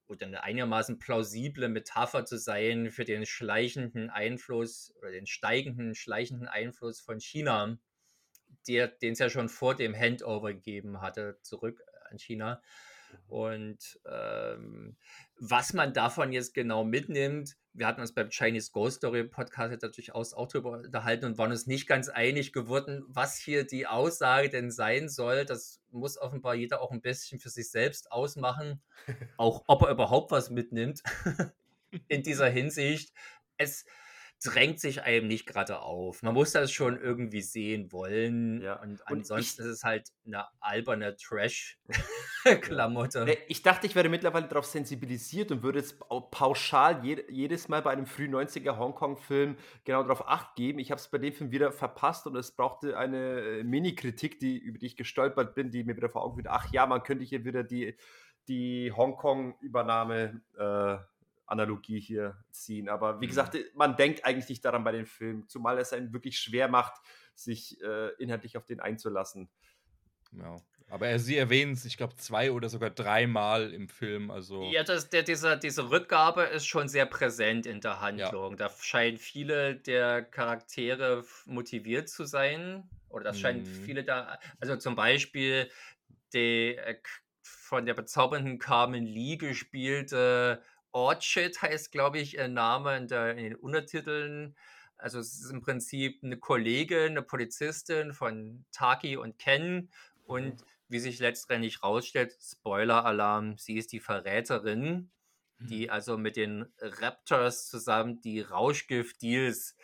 oder 0.09 0.27
eine 0.27 0.45
einigermaßen 0.45 1.01
plausible 1.01 1.69
Metapher 1.69 2.25
zu 2.25 2.39
sein 2.39 2.91
für 2.91 3.05
den 3.05 3.27
schleichenden 3.27 4.09
Einfluss 4.09 4.95
oder 4.99 5.11
den 5.11 5.27
steigenden, 5.27 5.97
schleichenden 5.97 6.47
Einfluss 6.47 7.01
von 7.01 7.19
China, 7.19 7.77
den 8.69 8.93
es 9.03 9.19
ja 9.19 9.31
schon 9.31 9.49
vor 9.49 9.75
dem 9.75 9.97
Handover 9.97 10.53
gegeben 10.53 11.01
hatte, 11.01 11.39
zurück 11.43 11.83
an 12.11 12.19
China. 12.19 12.62
Und 13.28 14.01
ähm, 14.11 14.97
was 15.39 15.73
man 15.73 15.93
davon 15.93 16.33
jetzt 16.33 16.55
genau 16.55 16.85
mitnimmt, 16.85 17.57
wir 17.73 17.87
hatten 17.87 18.01
uns 18.01 18.15
beim 18.15 18.31
Chinese 18.31 18.70
Ghost 18.73 18.99
Story 18.99 19.24
Podcast 19.24 19.73
jetzt 19.73 19.83
natürlich 19.83 20.15
auch, 20.15 20.24
auch 20.33 20.49
darüber 20.49 20.73
unterhalten 20.73 21.27
und 21.27 21.39
waren 21.39 21.51
uns 21.51 21.66
nicht 21.66 21.87
ganz 21.87 22.09
einig 22.09 22.53
geworden, 22.53 23.05
was 23.09 23.37
hier 23.37 23.66
die 23.66 23.87
Aussage 23.87 24.49
denn 24.49 24.70
sein 24.70 25.09
soll. 25.09 25.45
Das 25.45 25.81
muss 25.91 26.19
offenbar 26.19 26.55
jeder 26.55 26.81
auch 26.81 26.91
ein 26.91 27.03
bisschen 27.03 27.39
für 27.39 27.51
sich 27.51 27.70
selbst 27.70 28.12
ausmachen, 28.12 28.83
auch 29.37 29.65
ob 29.66 29.83
er 29.83 29.91
überhaupt 29.91 30.31
was 30.31 30.51
mitnimmt 30.51 31.03
in 32.09 32.23
dieser 32.23 32.49
Hinsicht. 32.49 33.12
Es, 33.59 33.85
drängt 34.43 34.81
sich 34.81 35.03
einem 35.03 35.29
nicht 35.29 35.47
gerade 35.47 35.81
auf. 35.81 36.23
Man 36.23 36.35
muss 36.35 36.53
das 36.53 36.71
schon 36.71 37.01
irgendwie 37.01 37.41
sehen 37.41 37.91
wollen. 37.91 38.61
Ja. 38.61 38.81
Und 38.81 39.01
ansonsten 39.07 39.33
und 39.33 39.41
ich, 39.41 39.59
ist 39.59 39.79
es 39.79 39.83
halt 39.83 40.11
eine 40.27 40.45
alberne 40.61 41.17
Trash-Klamotte. 41.17 43.21
Ja. 43.27 43.35
Ich 43.49 43.63
dachte, 43.63 43.87
ich 43.87 43.95
werde 43.95 44.09
mittlerweile 44.09 44.47
darauf 44.47 44.67
sensibilisiert 44.67 45.51
und 45.51 45.63
würde 45.63 45.79
jetzt 45.79 45.99
pauschal 46.31 47.05
jedes 47.05 47.69
Mal 47.69 47.83
bei 47.83 47.93
einem 47.93 48.07
früh 48.07 48.27
90er 48.27 48.79
Hongkong-Film 48.79 49.57
genau 49.85 50.03
darauf 50.03 50.29
acht 50.29 50.55
geben. 50.55 50.79
Ich 50.79 50.91
habe 50.91 51.01
es 51.01 51.09
bei 51.09 51.19
dem 51.19 51.33
Film 51.33 51.51
wieder 51.51 51.73
verpasst 51.73 52.27
und 52.27 52.37
es 52.37 52.53
brauchte 52.53 52.99
eine 52.99 53.41
äh, 53.41 53.65
Mini-Kritik, 53.65 54.39
die, 54.39 54.59
über 54.59 54.79
die 54.79 54.87
ich 54.87 54.97
gestolpert 54.97 55.55
bin, 55.55 55.71
die 55.71 55.85
mir 55.85 55.97
wieder 55.97 56.11
vor 56.11 56.25
Augen 56.25 56.39
wieder, 56.39 56.53
ach 56.53 56.71
ja, 56.73 56.87
man 56.87 57.03
könnte 57.03 57.25
hier 57.25 57.45
wieder 57.45 57.65
die, 57.65 57.97
die 58.49 58.93
Hongkong-Übernahme 58.93 60.41
äh, 60.59 60.99
Analogie 61.47 62.01
hier 62.01 62.36
ziehen. 62.51 62.89
Aber 62.89 63.20
wie 63.20 63.27
mhm. 63.27 63.31
gesagt, 63.31 63.56
man 63.74 63.97
denkt 63.97 64.24
eigentlich 64.24 64.48
nicht 64.48 64.64
daran 64.64 64.85
bei 64.85 64.93
den 64.93 65.06
Filmen, 65.06 65.48
zumal 65.48 65.78
es 65.78 65.93
einen 65.93 66.12
wirklich 66.12 66.39
schwer 66.39 66.68
macht, 66.68 67.01
sich 67.35 67.81
äh, 67.82 68.10
inhaltlich 68.18 68.56
auf 68.56 68.64
den 68.64 68.81
einzulassen. 68.81 69.48
Ja. 70.32 70.56
Aber 70.89 71.09
er, 71.09 71.18
sie 71.18 71.36
erwähnen 71.36 71.73
es, 71.73 71.85
ich 71.85 71.97
glaube, 71.97 72.14
zwei 72.16 72.52
oder 72.52 72.68
sogar 72.68 72.90
dreimal 72.90 73.73
im 73.73 73.89
Film. 73.89 74.31
Also 74.31 74.70
Ja, 74.70 74.85
das, 74.85 75.10
der, 75.10 75.24
dieser, 75.24 75.56
diese 75.56 75.90
Rückgabe 75.90 76.43
ist 76.44 76.66
schon 76.66 76.89
sehr 76.89 77.06
präsent 77.06 77.66
in 77.66 77.81
der 77.81 78.01
Handlung. 78.01 78.56
Da 78.56 78.70
scheinen 78.70 79.18
viele 79.18 79.74
der 79.74 80.23
Charaktere 80.23 81.24
motiviert 81.44 82.09
zu 82.09 82.24
sein. 82.24 82.89
Oder 83.09 83.24
das 83.24 83.40
scheinen 83.40 83.62
Mhm. 83.62 83.85
viele 83.85 84.05
da. 84.05 84.39
Also 84.60 84.77
zum 84.77 84.94
Beispiel 84.94 85.68
die 86.32 86.77
äh, 86.77 86.97
von 87.43 87.85
der 87.85 87.94
bezaubernden 87.94 88.59
Carmen 88.59 89.05
Lee 89.05 89.36
gespielte 89.36 90.62
Orchid 90.97 91.60
heißt, 91.60 91.93
glaube 91.93 92.18
ich, 92.18 92.39
ihr 92.39 92.48
Name 92.48 92.97
in, 92.97 93.06
der, 93.06 93.36
in 93.36 93.44
den 93.44 93.55
Untertiteln. 93.55 94.56
Also 94.97 95.18
es 95.18 95.39
ist 95.39 95.51
im 95.51 95.60
Prinzip 95.60 96.24
eine 96.24 96.39
Kollegin, 96.39 97.10
eine 97.10 97.23
Polizistin 97.23 98.14
von 98.14 98.64
Taki 98.73 99.18
und 99.18 99.39
Ken. 99.39 99.90
Und 100.24 100.64
wie 100.89 100.98
sich 100.98 101.18
letztendlich 101.18 101.82
rausstellt, 101.82 102.35
Spoiler-Alarm, 102.40 103.59
sie 103.59 103.77
ist 103.77 103.93
die 103.93 104.01
Verräterin, 104.01 105.10
die 105.59 105.90
also 105.90 106.16
mit 106.16 106.36
den 106.36 106.64
Raptors 106.81 107.68
zusammen 107.68 108.23
die 108.23 108.40
Rauschgift-Deals 108.40 109.77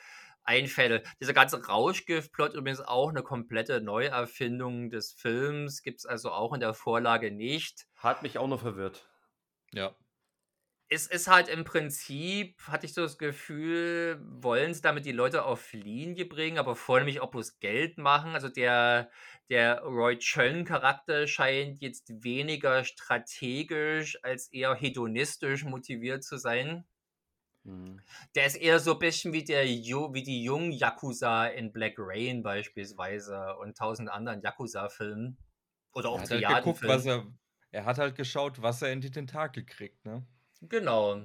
einfädelt. 0.45 1.07
Dieser 1.21 1.35
ganze 1.35 1.63
Rauschgift-Plot 1.63 2.55
übrigens 2.55 2.81
auch 2.81 3.11
eine 3.11 3.23
komplette 3.23 3.83
Neuerfindung 3.83 4.89
des 4.89 5.13
Films, 5.13 5.83
gibt 5.83 5.99
es 5.99 6.07
also 6.07 6.31
auch 6.33 6.55
in 6.55 6.61
der 6.61 6.73
Vorlage 6.73 7.31
nicht. 7.31 7.87
Hat 7.97 8.23
mich 8.23 8.39
auch 8.39 8.49
noch 8.49 8.61
verwirrt. 8.61 9.07
ja. 9.73 9.95
Es 10.95 11.07
ist 11.07 11.27
halt 11.27 11.49
im 11.49 11.65
Prinzip, 11.65 12.61
hatte 12.69 12.85
ich 12.85 12.93
so 12.93 13.01
das 13.01 13.17
Gefühl, 13.17 14.21
wollen 14.29 14.75
sie 14.75 14.83
damit 14.83 15.07
die 15.07 15.13
Leute 15.13 15.45
auf 15.47 15.73
Linie 15.73 16.27
bringen, 16.27 16.59
aber 16.59 16.77
vornehmlich 16.77 17.21
auch 17.21 17.31
bloß 17.31 17.61
Geld 17.61 17.97
machen. 17.97 18.35
Also 18.35 18.51
der, 18.51 19.11
der 19.49 19.81
Roy 19.85 20.19
Chön-Charakter 20.19 21.27
scheint 21.27 21.81
jetzt 21.81 22.23
weniger 22.23 22.85
strategisch 22.85 24.19
als 24.23 24.53
eher 24.53 24.75
hedonistisch 24.75 25.65
motiviert 25.65 26.25
zu 26.25 26.37
sein. 26.37 26.85
Mhm. 27.65 28.03
Der 28.35 28.47
ist 28.47 28.57
eher 28.57 28.79
so 28.79 28.93
ein 28.93 28.99
bisschen 28.99 29.33
wie, 29.33 29.45
der, 29.45 29.65
wie 29.65 30.23
die 30.23 30.45
jungen 30.45 30.73
Yakuza 30.73 31.47
in 31.47 31.73
Black 31.73 31.95
Rain 31.97 32.43
beispielsweise 32.43 33.57
und 33.57 33.79
tausend 33.79 34.11
anderen 34.11 34.43
Yakuza-Filmen. 34.43 35.39
Oder 35.95 36.11
Er 36.11 36.11
auch 36.11 36.21
hat 36.21 36.31
halt 36.31 36.45
Triadenfilmen. 36.45 37.07
er. 37.07 37.27
Er 37.71 37.85
hat 37.87 37.99
halt 37.99 38.17
geschaut, 38.17 38.61
was 38.61 38.83
er 38.83 38.93
in 38.93 39.01
die 39.01 39.11
Tentakel 39.11 39.65
kriegt, 39.65 40.05
ne? 40.05 40.27
Genau. 40.63 41.23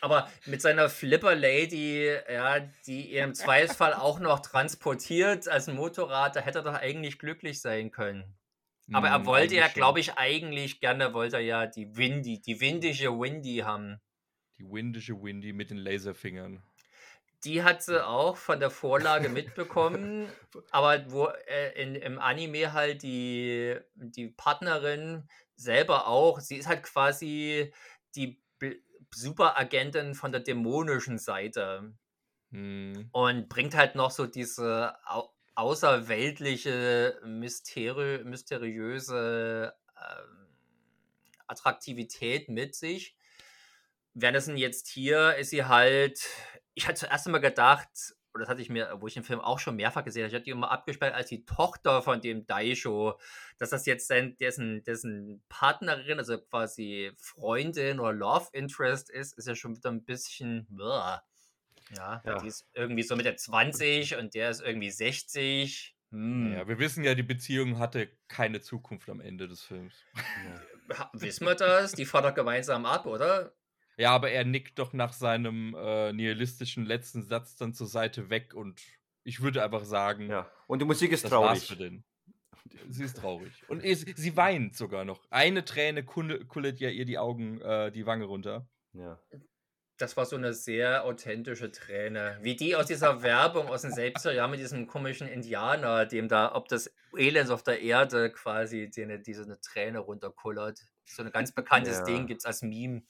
Aber 0.00 0.30
mit 0.46 0.62
seiner 0.62 0.88
Flipper 0.90 1.34
Lady, 1.36 2.06
ja, 2.30 2.60
die 2.86 3.12
er 3.12 3.24
im 3.24 3.34
Zweifelsfall 3.34 3.94
auch 3.94 4.20
noch 4.20 4.40
transportiert 4.40 5.48
als 5.48 5.68
Motorrad, 5.68 6.36
da 6.36 6.40
hätte 6.40 6.60
er 6.60 6.64
doch 6.64 6.74
eigentlich 6.74 7.18
glücklich 7.18 7.60
sein 7.60 7.90
können. 7.90 8.38
Aber 8.92 9.08
er 9.08 9.24
Hm, 9.24 9.26
wollte 9.26 9.56
ja, 9.56 9.68
glaube 9.68 10.00
ich, 10.00 10.14
eigentlich 10.18 10.80
gerne 10.80 11.14
wollte 11.14 11.36
er 11.36 11.42
ja 11.42 11.66
die 11.66 11.96
Windy, 11.96 12.40
die 12.42 12.60
windige 12.60 13.10
Windy 13.20 13.58
haben. 13.58 14.00
Die 14.58 14.64
windische 14.70 15.20
Windy 15.20 15.52
mit 15.52 15.70
den 15.70 15.78
Laserfingern. 15.78 16.62
Die 17.44 17.62
hat 17.62 17.82
sie 17.82 18.06
auch 18.06 18.36
von 18.36 18.60
der 18.60 18.70
Vorlage 18.70 19.28
mitbekommen, 19.30 20.28
aber 20.70 21.10
wo 21.10 21.28
äh, 21.28 21.72
in, 21.82 21.94
im 21.94 22.18
Anime 22.18 22.74
halt 22.74 23.02
die, 23.02 23.76
die 23.94 24.28
Partnerin 24.28 25.26
selber 25.56 26.06
auch, 26.06 26.40
sie 26.40 26.56
ist 26.56 26.66
halt 26.68 26.82
quasi 26.82 27.72
die 28.16 28.42
Superagentin 29.12 30.14
von 30.14 30.32
der 30.32 30.40
dämonischen 30.40 31.18
Seite 31.18 31.94
Hm. 32.52 33.08
und 33.12 33.48
bringt 33.48 33.76
halt 33.76 33.94
noch 33.94 34.10
so 34.10 34.26
diese 34.26 34.94
au 35.06 35.32
außerweltliche, 35.56 37.20
mysteri 37.24 38.24
mysteriöse 38.24 39.74
ähm, 39.96 40.46
Attraktivität 41.46 42.48
mit 42.48 42.74
sich. 42.74 43.14
Währenddessen 44.14 44.56
jetzt 44.56 44.88
hier 44.88 45.36
ist 45.36 45.50
sie 45.50 45.64
halt, 45.66 46.26
ich 46.74 46.88
hatte 46.88 47.00
zuerst 47.00 47.26
immer 47.26 47.40
gedacht, 47.40 47.88
oder 48.34 48.42
das 48.42 48.48
hatte 48.50 48.62
ich 48.62 48.68
mir, 48.68 48.96
wo 49.00 49.06
ich 49.06 49.14
den 49.14 49.24
Film 49.24 49.40
auch 49.40 49.58
schon 49.58 49.76
mehrfach 49.76 50.04
gesehen 50.04 50.22
habe, 50.22 50.28
ich 50.28 50.34
hatte 50.34 50.44
die 50.44 50.50
immer 50.50 50.70
abgesperrt 50.70 51.14
als 51.14 51.28
die 51.28 51.44
Tochter 51.44 52.02
von 52.02 52.20
dem 52.20 52.46
Daisho, 52.46 53.18
dass 53.58 53.70
das 53.70 53.86
jetzt 53.86 54.06
sein, 54.06 54.36
dessen, 54.38 54.82
dessen 54.84 55.42
Partnerin, 55.48 56.18
also 56.18 56.38
quasi 56.40 57.12
Freundin 57.18 57.98
oder 58.00 58.12
Love 58.12 58.48
Interest 58.52 59.10
ist, 59.10 59.36
ist 59.36 59.48
ja 59.48 59.54
schon 59.54 59.76
wieder 59.76 59.90
ein 59.90 60.04
bisschen, 60.04 60.66
ja, 60.78 61.22
Ja. 62.24 62.38
die 62.40 62.46
ist 62.46 62.68
irgendwie 62.72 63.02
so 63.02 63.16
mit 63.16 63.26
der 63.26 63.36
20 63.36 64.16
und 64.16 64.34
der 64.34 64.50
ist 64.50 64.60
irgendwie 64.62 64.90
60. 64.90 65.96
Hm. 66.12 66.52
Ja, 66.54 66.66
wir 66.66 66.78
wissen 66.78 67.04
ja, 67.04 67.14
die 67.14 67.22
Beziehung 67.22 67.78
hatte 67.78 68.10
keine 68.28 68.60
Zukunft 68.60 69.08
am 69.08 69.20
Ende 69.20 69.46
des 69.46 69.62
Films. 69.62 69.94
Ha- 70.98 71.10
Wissen 71.12 71.46
wir 71.46 71.54
das? 71.54 71.92
Die 71.92 72.04
fahren 72.04 72.24
doch 72.24 72.34
gemeinsam 72.34 72.84
ab, 72.84 73.06
oder? 73.06 73.52
Ja, 74.00 74.12
aber 74.12 74.30
er 74.30 74.44
nickt 74.44 74.78
doch 74.78 74.92
nach 74.92 75.12
seinem 75.12 75.74
äh, 75.78 76.12
nihilistischen 76.12 76.86
letzten 76.86 77.22
Satz 77.22 77.56
dann 77.56 77.74
zur 77.74 77.86
Seite 77.86 78.30
weg 78.30 78.54
und 78.54 78.80
ich 79.24 79.40
würde 79.42 79.62
einfach 79.62 79.84
sagen, 79.84 80.30
Ja. 80.30 80.50
Und 80.66 80.80
die 80.80 80.86
Musik 80.86 81.12
ist 81.12 81.24
das 81.24 81.30
war's 81.32 81.66
traurig. 81.66 81.66
für 81.68 81.76
den. 81.76 82.04
Sie 82.88 83.04
ist 83.04 83.16
traurig. 83.18 83.52
Und 83.68 83.84
es, 83.84 84.00
sie 84.00 84.36
weint 84.36 84.76
sogar 84.76 85.04
noch. 85.04 85.26
Eine 85.30 85.64
Träne 85.64 86.04
kulle- 86.04 86.44
kullert 86.46 86.78
ja 86.80 86.88
ihr 86.88 87.04
die 87.04 87.18
Augen, 87.18 87.60
äh, 87.60 87.90
die 87.90 88.06
Wange 88.06 88.24
runter. 88.24 88.68
Ja. 88.92 89.20
Das 89.98 90.16
war 90.16 90.24
so 90.24 90.36
eine 90.36 90.54
sehr 90.54 91.04
authentische 91.04 91.70
Träne. 91.70 92.38
Wie 92.40 92.56
die 92.56 92.74
aus 92.76 92.86
dieser 92.86 93.22
Werbung 93.22 93.68
aus 93.68 93.82
dem 93.82 93.90
Selbstjahr 93.90 94.48
mit 94.48 94.60
diesem 94.60 94.86
komischen 94.86 95.28
Indianer, 95.28 96.06
dem 96.06 96.26
da, 96.28 96.54
ob 96.54 96.68
das 96.68 96.90
Elends 97.14 97.50
auf 97.50 97.62
der 97.62 97.82
Erde 97.82 98.30
quasi 98.30 98.88
den, 98.88 99.22
diese 99.22 99.42
eine 99.42 99.60
Träne 99.60 99.98
runterkullert. 99.98 100.80
So 101.04 101.22
ein 101.22 101.30
ganz 101.32 101.52
bekanntes 101.52 101.98
Ja. 101.98 102.04
Ding 102.04 102.26
gibt 102.26 102.40
es 102.40 102.46
als 102.46 102.62
Meme. 102.62 103.02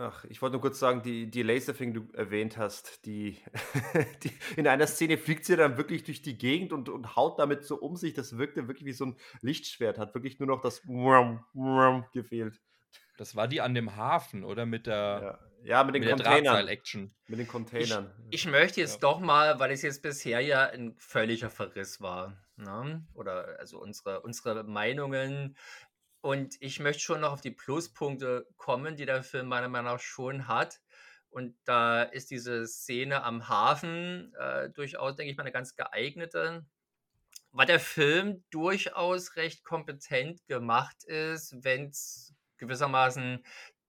Ach, 0.00 0.24
ich 0.26 0.40
wollte 0.40 0.52
nur 0.52 0.60
kurz 0.60 0.78
sagen, 0.78 1.02
die, 1.02 1.28
die 1.28 1.42
Laserfing, 1.42 1.92
die 1.92 2.00
du 2.00 2.12
erwähnt 2.16 2.56
hast, 2.56 3.04
die, 3.04 3.42
die 4.22 4.30
in 4.56 4.68
einer 4.68 4.86
Szene 4.86 5.18
fliegt 5.18 5.44
sie 5.44 5.56
dann 5.56 5.76
wirklich 5.76 6.04
durch 6.04 6.22
die 6.22 6.38
Gegend 6.38 6.72
und, 6.72 6.88
und 6.88 7.16
haut 7.16 7.40
damit 7.40 7.64
so 7.64 7.74
um 7.80 7.96
sich. 7.96 8.14
Das 8.14 8.38
wirkte 8.38 8.68
wirklich 8.68 8.84
wie 8.84 8.92
so 8.92 9.06
ein 9.06 9.16
Lichtschwert, 9.40 9.98
hat 9.98 10.14
wirklich 10.14 10.38
nur 10.38 10.46
noch 10.46 10.60
das 10.60 10.86
Wurm, 10.86 11.44
Wurm 11.52 12.06
gefehlt. 12.12 12.60
Das 13.16 13.34
war 13.34 13.48
die 13.48 13.60
an 13.60 13.74
dem 13.74 13.96
Hafen, 13.96 14.44
oder? 14.44 14.66
Mit 14.66 14.86
der, 14.86 15.40
Ja, 15.64 15.78
ja 15.80 15.84
mit 15.84 15.96
den 15.96 16.02
mit 16.02 16.10
der 16.10 16.16
Containern. 16.16 16.44
Drahtseil-Action. 16.44 17.14
Mit 17.26 17.38
den 17.40 17.48
Containern. 17.48 18.12
Ich 18.30 18.46
möchte 18.46 18.80
jetzt 18.80 19.02
Ja. 19.02 19.10
doch 19.10 19.18
mal, 19.18 19.58
weil 19.58 19.72
es 19.72 19.82
jetzt 19.82 20.02
bisher 20.02 20.40
ja 20.40 20.66
ein 20.66 20.94
völliger 20.98 21.50
Verriss 21.50 22.00
war, 22.00 22.36
ne? 22.54 23.04
oder 23.14 23.56
also 23.58 23.80
unsere, 23.80 24.20
unsere 24.20 24.62
Meinungen. 24.62 25.56
Und 26.20 26.56
ich 26.60 26.80
möchte 26.80 27.02
schon 27.02 27.20
noch 27.20 27.32
auf 27.32 27.40
die 27.40 27.52
Pluspunkte 27.52 28.48
kommen, 28.56 28.96
die 28.96 29.06
der 29.06 29.22
Film 29.22 29.46
meiner 29.46 29.68
Meinung 29.68 29.92
nach 29.92 30.00
schon 30.00 30.48
hat. 30.48 30.80
Und 31.30 31.56
da 31.64 32.02
ist 32.02 32.30
diese 32.30 32.66
Szene 32.66 33.22
am 33.22 33.48
Hafen 33.48 34.34
äh, 34.34 34.70
durchaus, 34.70 35.14
denke 35.16 35.30
ich 35.30 35.36
mal, 35.36 35.44
eine 35.44 35.52
ganz 35.52 35.76
geeignete. 35.76 36.66
Weil 37.52 37.66
der 37.66 37.80
Film 37.80 38.44
durchaus 38.50 39.36
recht 39.36 39.64
kompetent 39.64 40.46
gemacht 40.46 41.04
ist, 41.04 41.54
wenn 41.62 41.88
es 41.88 42.34
gewissermaßen 42.56 43.44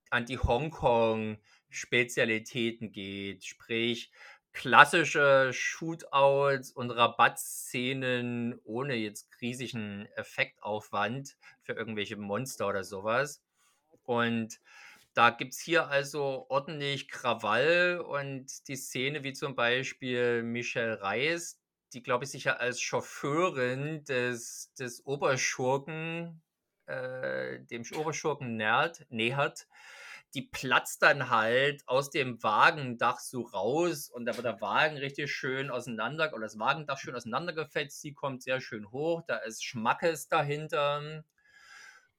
an 0.10 0.26
die 0.26 0.40
Hongkong-Spezialitäten 0.40 2.92
geht. 2.92 3.46
Sprich, 3.46 4.12
klassische 4.60 5.52
Shootouts 5.54 6.72
und 6.74 6.92
Rabattszenen 6.92 8.60
ohne 8.66 8.96
jetzt 8.96 9.30
riesigen 9.40 10.06
Effektaufwand 10.18 11.38
für 11.62 11.72
irgendwelche 11.72 12.18
Monster 12.18 12.68
oder 12.68 12.84
sowas. 12.84 13.42
Und 14.04 14.60
da 15.14 15.30
gibt 15.30 15.54
es 15.54 15.62
hier 15.62 15.88
also 15.88 16.46
ordentlich 16.50 17.08
Krawall 17.08 18.04
und 18.06 18.68
die 18.68 18.76
Szene 18.76 19.24
wie 19.24 19.32
zum 19.32 19.56
Beispiel 19.56 20.44
Michelle 20.44 21.02
Reis, 21.02 21.58
die 21.94 22.04
glaube 22.04 22.26
ich 22.26 22.32
sich 22.32 22.44
ja 22.44 22.58
als 22.58 22.82
Chauffeurin 22.82 24.04
des, 24.04 24.74
des 24.78 25.06
Oberschurken, 25.06 26.42
äh, 26.86 27.62
dem 27.62 27.84
Oberschurken 27.96 28.58
nähert, 28.58 29.06
nähert, 29.10 29.68
die 30.34 30.44
platzt 30.44 31.02
dann 31.02 31.30
halt 31.30 31.82
aus 31.88 32.10
dem 32.10 32.42
Wagendach 32.44 33.20
so 33.20 33.42
raus 33.42 34.10
und 34.10 34.26
da 34.26 34.36
wird 34.36 34.46
der 34.46 34.62
Wagen 34.62 34.98
richtig 34.98 35.32
schön 35.32 35.70
auseinander 35.72 36.32
oder 36.34 36.44
das 36.44 36.60
Wagendach 36.60 37.00
schön 37.00 37.16
auseinandergefetzt, 37.16 38.02
sie 38.02 38.14
kommt 38.14 38.44
sehr 38.44 38.62
schön 38.62 38.92
hoch, 38.92 39.24
da 39.28 39.38
ist 39.38 39.64
Schmackes 39.64 40.28
dahinter. 40.28 41.24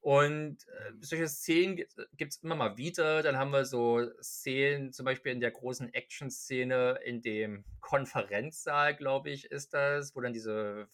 Und 0.02 0.66
äh, 0.66 0.92
solche 1.00 1.28
Szenen 1.28 1.76
gibt 1.76 2.32
es 2.32 2.42
immer 2.42 2.54
mal 2.54 2.78
wieder. 2.78 3.22
Dann 3.22 3.36
haben 3.36 3.52
wir 3.52 3.66
so 3.66 4.00
Szenen, 4.22 4.94
zum 4.94 5.04
Beispiel 5.04 5.32
in 5.32 5.40
der 5.40 5.50
großen 5.50 5.92
Action-Szene 5.92 7.00
in 7.04 7.20
dem 7.20 7.64
Konferenzsaal, 7.80 8.96
glaube 8.96 9.28
ich, 9.28 9.50
ist 9.50 9.74
das, 9.74 10.16
wo 10.16 10.22
dann 10.22 10.32
diese 10.32 10.88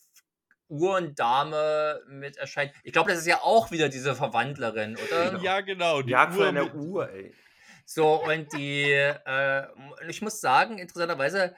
Uhrendame 0.69 2.03
mit 2.09 2.37
erscheint. 2.37 2.73
Ich 2.83 2.93
glaube, 2.93 3.11
das 3.11 3.21
ist 3.21 3.27
ja 3.27 3.41
auch 3.43 3.71
wieder 3.71 3.89
diese 3.89 4.15
Verwandlerin, 4.15 4.97
oder? 4.97 5.41
Ja, 5.43 5.61
genau. 5.61 6.03
Die 6.03 6.11
Jagd 6.11 6.35
von 6.35 6.43
Uhr 6.43 6.49
einer 6.49 6.75
Uhr, 6.75 7.11
ey. 7.11 7.33
So, 7.85 8.23
und 8.25 8.53
die, 8.53 8.91
äh, 8.91 9.67
ich 10.09 10.21
muss 10.21 10.41
sagen, 10.41 10.79
interessanterweise, 10.79 11.55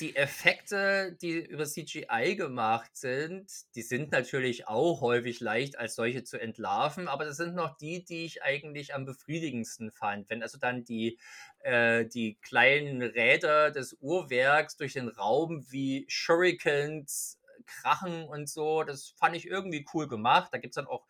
die 0.00 0.16
Effekte, 0.16 1.16
die 1.20 1.38
über 1.38 1.64
CGI 1.64 2.36
gemacht 2.36 2.96
sind, 2.96 3.50
die 3.74 3.82
sind 3.82 4.12
natürlich 4.12 4.68
auch 4.68 5.00
häufig 5.00 5.40
leicht 5.40 5.78
als 5.78 5.94
solche 5.94 6.22
zu 6.24 6.40
entlarven, 6.40 7.08
aber 7.08 7.24
das 7.24 7.36
sind 7.36 7.54
noch 7.54 7.76
die, 7.78 8.04
die 8.04 8.24
ich 8.24 8.42
eigentlich 8.42 8.94
am 8.94 9.04
befriedigendsten 9.04 9.90
fand. 9.90 10.30
Wenn 10.30 10.42
also 10.42 10.58
dann 10.58 10.84
die, 10.84 11.18
äh, 11.60 12.06
die 12.06 12.38
kleinen 12.42 13.02
Räder 13.02 13.70
des 13.70 13.96
Uhrwerks 14.00 14.76
durch 14.76 14.92
den 14.92 15.08
Raum 15.08 15.66
wie 15.70 16.04
Shurikens 16.08 17.37
krachen 17.68 18.24
und 18.24 18.48
so, 18.48 18.82
das 18.82 19.14
fand 19.18 19.36
ich 19.36 19.46
irgendwie 19.46 19.86
cool 19.94 20.08
gemacht. 20.08 20.48
Da 20.52 20.58
gibt 20.58 20.72
es 20.72 20.76
dann 20.76 20.86
auch, 20.86 21.06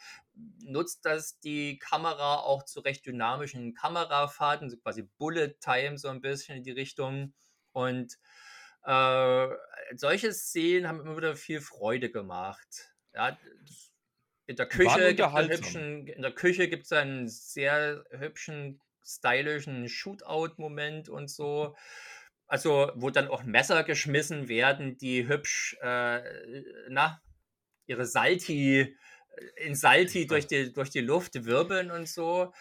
nutzt 0.62 1.04
das 1.04 1.38
die 1.40 1.78
Kamera 1.78 2.36
auch 2.36 2.64
zu 2.64 2.80
recht 2.80 3.06
dynamischen 3.06 3.74
Kamerafahrten, 3.74 4.68
so 4.68 4.76
quasi 4.76 5.08
Bullet 5.18 5.54
Time 5.60 5.98
so 5.98 6.08
ein 6.08 6.20
bisschen 6.20 6.58
in 6.58 6.64
die 6.64 6.72
Richtung. 6.72 7.32
Und 7.72 8.18
äh, 8.84 9.48
solche 9.96 10.32
Szenen 10.32 10.88
haben 10.88 11.00
immer 11.00 11.16
wieder 11.16 11.36
viel 11.36 11.60
Freude 11.60 12.10
gemacht. 12.10 12.94
Ja, 13.14 13.38
in 14.46 14.56
der 14.56 16.32
Küche 16.32 16.68
gibt 16.68 16.86
es 16.86 16.92
einen 16.92 17.28
sehr 17.28 18.04
hübschen, 18.10 18.80
stylischen 19.04 19.88
Shootout-Moment 19.88 21.08
und 21.08 21.28
so. 21.28 21.76
Also, 22.48 22.90
wo 22.94 23.10
dann 23.10 23.28
auch 23.28 23.44
Messer 23.44 23.84
geschmissen 23.84 24.48
werden, 24.48 24.96
die 24.96 25.28
hübsch, 25.28 25.76
äh, 25.82 26.22
na, 26.88 27.22
ihre 27.86 28.06
Salti, 28.06 28.96
in 29.56 29.74
Salti 29.74 30.26
durch 30.26 30.46
die, 30.46 30.72
durch 30.72 30.90
die 30.90 31.00
Luft 31.00 31.44
wirbeln 31.44 31.90
und 31.90 32.08
so 32.08 32.52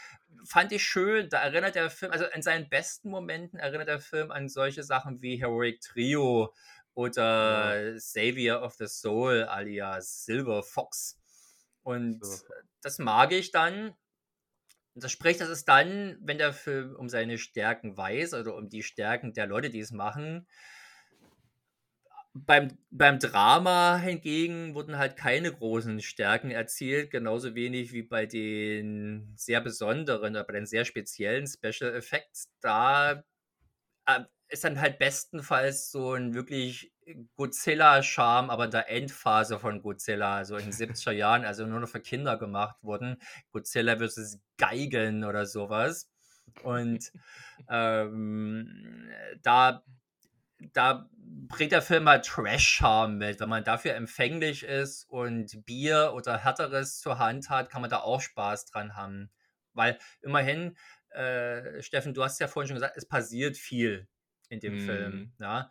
fand 0.45 0.71
ich 0.71 0.83
schön. 0.83 1.29
Da 1.29 1.39
erinnert 1.39 1.75
der 1.75 1.89
Film, 1.89 2.11
also 2.11 2.25
in 2.25 2.41
seinen 2.41 2.69
besten 2.69 3.09
Momenten 3.09 3.59
erinnert 3.59 3.87
der 3.87 3.99
Film 3.99 4.31
an 4.31 4.49
solche 4.49 4.83
Sachen 4.83 5.21
wie 5.21 5.37
Heroic 5.37 5.81
Trio 5.81 6.53
oder 6.93 7.91
ja. 7.93 7.99
Savior 7.99 8.61
of 8.61 8.73
the 8.75 8.87
Soul 8.87 9.43
alias 9.43 10.25
Silver 10.25 10.63
Fox. 10.63 11.19
Und 11.83 12.25
so. 12.25 12.43
das 12.81 12.99
mag 12.99 13.31
ich 13.31 13.51
dann. 13.51 13.95
Das 14.99 15.11
spricht, 15.11 15.41
das 15.41 15.49
ist 15.49 15.65
dann, 15.65 16.17
wenn 16.21 16.37
der 16.37 16.53
Film 16.53 16.95
um 16.95 17.07
seine 17.09 17.37
Stärken 17.37 17.95
weiß 17.95 18.33
oder 18.33 18.55
um 18.55 18.69
die 18.69 18.83
Stärken 18.83 19.33
der 19.33 19.47
Leute, 19.47 19.69
die 19.69 19.79
es 19.79 19.91
machen, 19.91 20.47
beim, 22.45 22.77
beim 22.91 23.19
Drama 23.19 23.97
hingegen 23.97 24.75
wurden 24.75 24.97
halt 24.97 25.17
keine 25.17 25.51
großen 25.51 26.01
Stärken 26.01 26.51
erzielt, 26.51 27.11
genauso 27.11 27.55
wenig 27.55 27.93
wie 27.93 28.03
bei 28.03 28.25
den 28.25 29.33
sehr 29.35 29.61
besonderen 29.61 30.35
oder 30.35 30.43
bei 30.43 30.53
den 30.53 30.65
sehr 30.65 30.85
speziellen 30.85 31.47
Special 31.47 31.95
Effects. 31.95 32.49
Da 32.61 33.23
äh, 34.05 34.21
ist 34.49 34.63
dann 34.63 34.79
halt 34.79 34.99
bestenfalls 34.99 35.91
so 35.91 36.13
ein 36.13 36.33
wirklich 36.33 36.93
Godzilla-Charme, 37.35 38.49
aber 38.49 38.65
in 38.65 38.71
der 38.71 38.89
Endphase 38.89 39.59
von 39.59 39.81
Godzilla, 39.81 40.45
so 40.45 40.57
in 40.57 40.65
den 40.65 40.73
70er 40.73 41.11
Jahren, 41.11 41.45
also 41.45 41.65
nur 41.65 41.79
noch 41.79 41.89
für 41.89 42.01
Kinder 42.01 42.37
gemacht 42.37 42.77
wurden. 42.81 43.17
Godzilla 43.51 43.97
versus 43.97 44.39
Geigen 44.57 45.23
oder 45.23 45.45
sowas. 45.45 46.09
Und 46.63 47.11
ähm, 47.69 49.09
da 49.41 49.83
da 50.73 51.07
bringt 51.11 51.71
der 51.71 51.83
Film 51.83 52.09
halt 52.09 52.25
Trash-Charme 52.25 53.17
mit. 53.17 53.39
Wenn 53.39 53.49
man 53.49 53.63
dafür 53.63 53.93
empfänglich 53.93 54.63
ist 54.63 55.07
und 55.07 55.65
Bier 55.65 56.13
oder 56.15 56.37
Härteres 56.43 56.99
zur 56.99 57.19
Hand 57.19 57.49
hat, 57.51 57.69
kann 57.69 57.81
man 57.81 57.91
da 57.91 57.99
auch 57.99 58.21
Spaß 58.21 58.65
dran 58.65 58.95
haben. 58.95 59.29
Weil 59.73 59.99
immerhin, 60.21 60.75
äh, 61.11 61.81
Steffen, 61.83 62.15
du 62.15 62.23
hast 62.23 62.39
ja 62.39 62.47
vorhin 62.47 62.69
schon 62.69 62.75
gesagt, 62.75 62.97
es 62.97 63.07
passiert 63.07 63.55
viel 63.55 64.07
in 64.49 64.59
dem 64.59 64.77
mm. 64.77 64.79
Film. 64.79 65.15
Mhm. 65.15 65.31
Ja? 65.39 65.69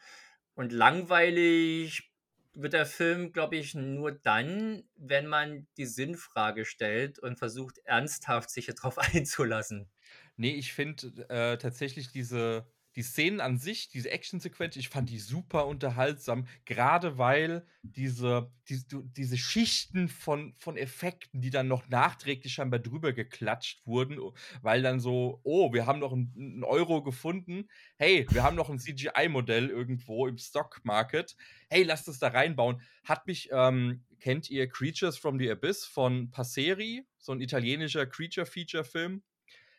Und 0.55 0.73
langweilig 0.73 2.11
wird 2.55 2.73
der 2.73 2.87
Film, 2.87 3.33
glaube 3.33 3.57
ich, 3.57 3.75
nur 3.75 4.13
dann, 4.13 4.83
wenn 4.97 5.27
man 5.27 5.67
die 5.77 5.85
Sinnfrage 5.85 6.65
stellt 6.65 7.19
und 7.19 7.39
versucht, 7.39 7.79
ernsthaft 7.85 8.51
sich 8.51 8.67
darauf 8.67 8.99
einzulassen. 9.15 9.89
Nee, 10.37 10.55
ich 10.55 10.73
finde 10.73 11.27
äh, 11.29 11.59
tatsächlich 11.59 12.11
diese 12.11 12.67
die 12.97 13.03
Szenen 13.03 13.41
an 13.41 13.59
sich, 13.59 13.91
diese 13.91 14.11
Actionsequenz, 14.11 14.75
ich 14.77 14.89
fand 14.89 15.11
die 15.11 15.19
super 15.19 15.67
unterhaltsam, 15.67 16.47
gerade 16.65 17.19
weil 17.19 17.67
diese, 17.83 18.51
die, 18.69 18.83
diese 18.91 19.37
Schichten 19.37 20.09
von, 20.09 20.55
von 20.55 20.79
Effekten, 20.79 21.43
die 21.43 21.51
dann 21.51 21.69
noch 21.69 21.89
nachträglich 21.89 22.55
scheinbar 22.55 22.81
drüber 22.81 23.13
geklatscht 23.13 23.87
wurden, 23.87 24.19
weil 24.63 24.81
dann 24.81 24.99
so, 24.99 25.41
oh, 25.43 25.75
wir 25.75 25.85
haben 25.85 25.99
noch 25.99 26.13
einen 26.13 26.65
Euro 26.65 27.03
gefunden, 27.03 27.69
hey, 27.99 28.27
wir 28.31 28.43
haben 28.43 28.57
noch 28.57 28.71
ein 28.71 28.79
CGI-Modell 28.79 29.69
irgendwo 29.69 30.27
im 30.27 30.39
Stock-Market, 30.39 31.37
hey, 31.69 31.83
lasst 31.83 32.09
es 32.09 32.19
da 32.19 32.29
reinbauen, 32.29 32.81
hat 33.05 33.27
mich, 33.27 33.51
ähm, 33.53 34.05
kennt 34.21 34.51
ihr 34.51 34.69
Creatures 34.69 35.19
from 35.19 35.39
the 35.39 35.51
Abyss 35.51 35.85
von 35.85 36.31
Passeri, 36.31 37.07
so 37.19 37.33
ein 37.33 37.43
italienischer 37.43 38.07
Creature-Feature-Film? 38.07 39.23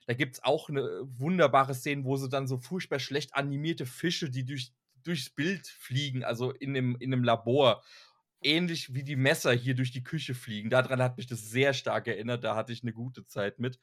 Da 0.07 0.13
gibt 0.13 0.35
es 0.35 0.43
auch 0.43 0.69
eine 0.69 1.01
wunderbare 1.19 1.75
Szene, 1.75 2.05
wo 2.05 2.15
sie 2.15 2.29
dann 2.29 2.47
so 2.47 2.57
furchtbar 2.57 2.97
schlecht 2.97 3.35
animierte 3.35 3.85
Fische, 3.85 4.29
die 4.29 4.45
durch, 4.45 4.71
durchs 5.03 5.29
Bild 5.29 5.67
fliegen, 5.67 6.23
also 6.23 6.51
in 6.51 6.75
einem, 6.75 6.95
in 6.99 7.13
einem 7.13 7.23
Labor. 7.23 7.83
Ähnlich 8.43 8.93
wie 8.93 9.03
die 9.03 9.15
Messer 9.15 9.51
hier 9.51 9.73
durch 9.73 9.91
die 9.91 10.03
Küche 10.03 10.35
fliegen. 10.35 10.69
Daran 10.69 11.01
hat 11.01 11.17
mich 11.17 11.25
das 11.25 11.49
sehr 11.49 11.73
stark 11.73 12.07
erinnert. 12.07 12.43
Da 12.43 12.55
hatte 12.55 12.71
ich 12.71 12.83
eine 12.83 12.93
gute 12.93 13.25
Zeit 13.25 13.57
mit. 13.57 13.79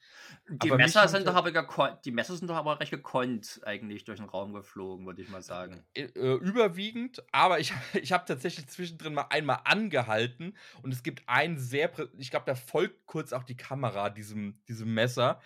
Die, 0.49 0.71
Messer 0.71 1.07
sind, 1.09 1.27
doch 1.27 1.35
aber 1.35 1.51
die 1.51 2.11
Messer 2.11 2.37
sind 2.37 2.49
doch 2.49 2.55
aber 2.55 2.79
recht 2.79 2.89
gekonnt 2.89 3.59
eigentlich 3.65 4.05
durch 4.05 4.17
den 4.17 4.29
Raum 4.29 4.53
geflogen, 4.53 5.05
würde 5.05 5.21
ich 5.21 5.27
mal 5.27 5.41
sagen. 5.41 5.83
Äh, 5.93 6.03
äh, 6.03 6.35
überwiegend, 6.37 7.21
aber 7.33 7.59
ich, 7.59 7.73
ich 8.01 8.13
habe 8.13 8.23
tatsächlich 8.25 8.67
zwischendrin 8.67 9.13
mal 9.13 9.27
einmal 9.29 9.59
angehalten 9.65 10.55
und 10.81 10.93
es 10.93 11.03
gibt 11.03 11.27
einen 11.27 11.59
sehr, 11.59 11.91
ich 12.17 12.31
glaube, 12.31 12.45
da 12.45 12.55
folgt 12.55 13.05
kurz 13.07 13.33
auch 13.33 13.43
die 13.43 13.57
Kamera 13.57 14.09
diesem, 14.09 14.63
diesem 14.69 14.93
Messer 14.93 15.41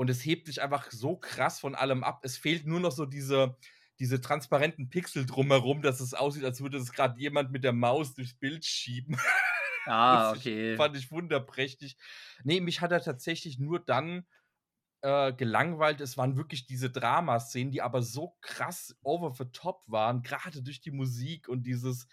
und 0.00 0.08
es 0.08 0.24
hebt 0.24 0.46
sich 0.46 0.62
einfach 0.62 0.90
so 0.90 1.14
krass 1.14 1.60
von 1.60 1.74
allem 1.74 2.04
ab. 2.04 2.20
Es 2.22 2.38
fehlt 2.38 2.66
nur 2.66 2.80
noch 2.80 2.90
so 2.90 3.04
diese, 3.04 3.58
diese 3.98 4.18
transparenten 4.22 4.88
Pixel 4.88 5.26
drumherum, 5.26 5.82
dass 5.82 6.00
es 6.00 6.14
aussieht, 6.14 6.42
als 6.42 6.62
würde 6.62 6.78
es 6.78 6.90
gerade 6.90 7.20
jemand 7.20 7.52
mit 7.52 7.64
der 7.64 7.74
Maus 7.74 8.14
durchs 8.14 8.32
Bild 8.32 8.64
schieben. 8.64 9.18
Ah, 9.86 10.32
okay. 10.32 10.72
Ich, 10.72 10.76
fand 10.76 10.94
ich 10.94 11.10
wunderprächtig. 11.10 11.96
Nee, 12.44 12.60
mich 12.60 12.82
hat 12.82 12.92
er 12.92 13.00
tatsächlich 13.00 13.58
nur 13.58 13.80
dann 13.80 14.26
äh, 15.00 15.32
gelangweilt. 15.32 16.02
Es 16.02 16.18
waren 16.18 16.36
wirklich 16.36 16.66
diese 16.66 16.90
Dramaszenen, 16.90 17.72
die 17.72 17.80
aber 17.80 18.02
so 18.02 18.36
krass 18.42 18.94
over 19.02 19.34
the 19.36 19.50
top 19.52 19.82
waren, 19.86 20.22
gerade 20.22 20.62
durch 20.62 20.82
die 20.82 20.90
Musik 20.90 21.48
und 21.48 21.62
dieses 21.62 22.06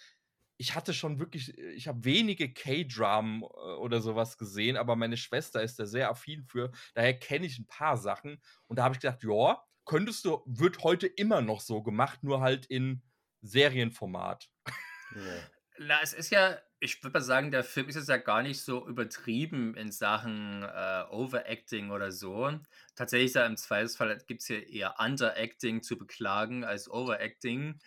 ich 0.58 0.76
hatte 0.76 0.94
schon 0.94 1.20
wirklich, 1.20 1.58
äh, 1.58 1.72
ich 1.72 1.88
habe 1.88 2.04
wenige 2.04 2.52
K-Dramen 2.52 3.44
äh, 3.44 3.46
oder 3.46 4.02
sowas 4.02 4.38
gesehen, 4.38 4.78
aber 4.78 4.96
meine 4.96 5.18
Schwester 5.18 5.62
ist 5.62 5.80
da 5.80 5.86
sehr 5.86 6.10
affin 6.10 6.44
für. 6.44 6.72
Daher 6.94 7.18
kenne 7.18 7.46
ich 7.46 7.60
ein 7.60 7.68
paar 7.68 7.98
Sachen. 7.98 8.42
Und 8.68 8.80
da 8.80 8.84
habe 8.84 8.96
ich 8.96 9.02
gedacht, 9.02 9.24
ja, 9.24 9.64
könntest 9.86 10.26
du, 10.26 10.42
wird 10.46 10.84
heute 10.84 11.08
immer 11.08 11.42
noch 11.42 11.62
so 11.62 11.82
gemacht, 11.82 12.24
nur 12.24 12.42
halt 12.42 12.66
in 12.66 13.02
Serienformat. 13.42 14.50
Ja. 15.16 15.22
Na, 15.80 16.00
es 16.02 16.14
ist 16.14 16.32
ja, 16.32 16.58
ich 16.80 17.04
würde 17.04 17.20
mal 17.20 17.24
sagen, 17.24 17.52
der 17.52 17.64
Film 17.64 17.88
ist 17.88 17.96
jetzt 17.96 18.10
ja 18.10 18.18
gar 18.18 18.42
nicht 18.42 18.62
so 18.62 18.88
übertrieben 18.88 19.76
in 19.76 19.92
Sachen 19.92 20.64
äh, 20.64 21.04
Overacting 21.12 21.92
oder 21.92 22.12
so. 22.12 22.52
Tatsächlich 22.96 23.36
ja 23.36 23.46
im 23.46 23.58
Zweifelsfall 23.58 24.18
gibt 24.26 24.42
es 24.42 24.48
hier 24.48 24.68
eher 24.68 24.96
Underacting 25.00 25.84
zu 25.84 25.98
beklagen 25.98 26.64
als 26.64 26.90
Overacting. 26.90 27.80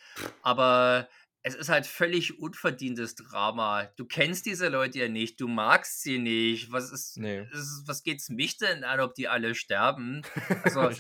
Aber 0.43 1.09
es 1.43 1.55
ist 1.55 1.71
halt 1.71 1.87
völlig 1.87 2.39
unverdientes 2.39 3.15
Drama. 3.15 3.85
Du 3.97 4.05
kennst 4.05 4.45
diese 4.45 4.69
Leute 4.69 4.99
ja 4.99 5.09
nicht, 5.09 5.41
du 5.41 5.49
magst 5.49 6.03
sie 6.03 6.19
nicht. 6.19 6.71
Was 6.71 6.93
ist, 6.93 7.17
nee. 7.17 7.47
ist 7.53 7.85
was 7.87 8.03
geht's 8.03 8.29
mich 8.29 8.59
denn 8.59 8.85
an, 8.85 9.01
ob 9.01 9.15
die 9.15 9.29
alle 9.29 9.55
sterben? 9.55 10.23
Also, 10.63 10.91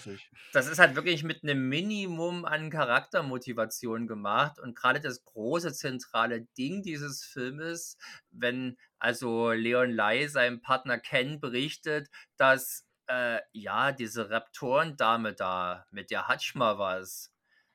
das 0.52 0.66
ist 0.68 0.78
halt 0.78 0.94
wirklich 0.94 1.22
mit 1.22 1.42
einem 1.42 1.68
Minimum 1.68 2.44
an 2.44 2.70
Charaktermotivation 2.70 4.06
gemacht 4.06 4.58
und 4.58 4.74
gerade 4.74 5.00
das 5.00 5.24
große 5.24 5.72
zentrale 5.72 6.42
Ding 6.56 6.82
dieses 6.82 7.24
Filmes, 7.24 7.98
wenn 8.30 8.78
also 8.98 9.50
Leon 9.52 9.90
Lai 9.90 10.26
seinem 10.28 10.60
Partner 10.60 10.98
Ken 10.98 11.40
berichtet, 11.40 12.08
dass 12.36 12.86
äh, 13.06 13.40
ja 13.52 13.92
diese 13.92 14.30
Raptorendame 14.30 15.34
da 15.34 15.86
mit 15.90 16.10
der 16.10 16.28
hat 16.28 16.50
mal 16.54 16.78
was. 16.78 17.32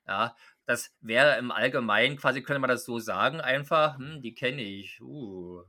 Ja, 0.08 0.36
das 0.66 0.92
wäre 1.02 1.38
im 1.38 1.52
Allgemeinen 1.52 2.18
quasi, 2.18 2.42
könnte 2.42 2.60
man 2.60 2.70
das 2.70 2.86
so 2.86 3.00
sagen, 3.00 3.42
einfach, 3.42 3.98
hm, 3.98 4.22
die 4.22 4.34
kenne 4.34 4.62
ich. 4.62 5.00
Uh, 5.02 5.64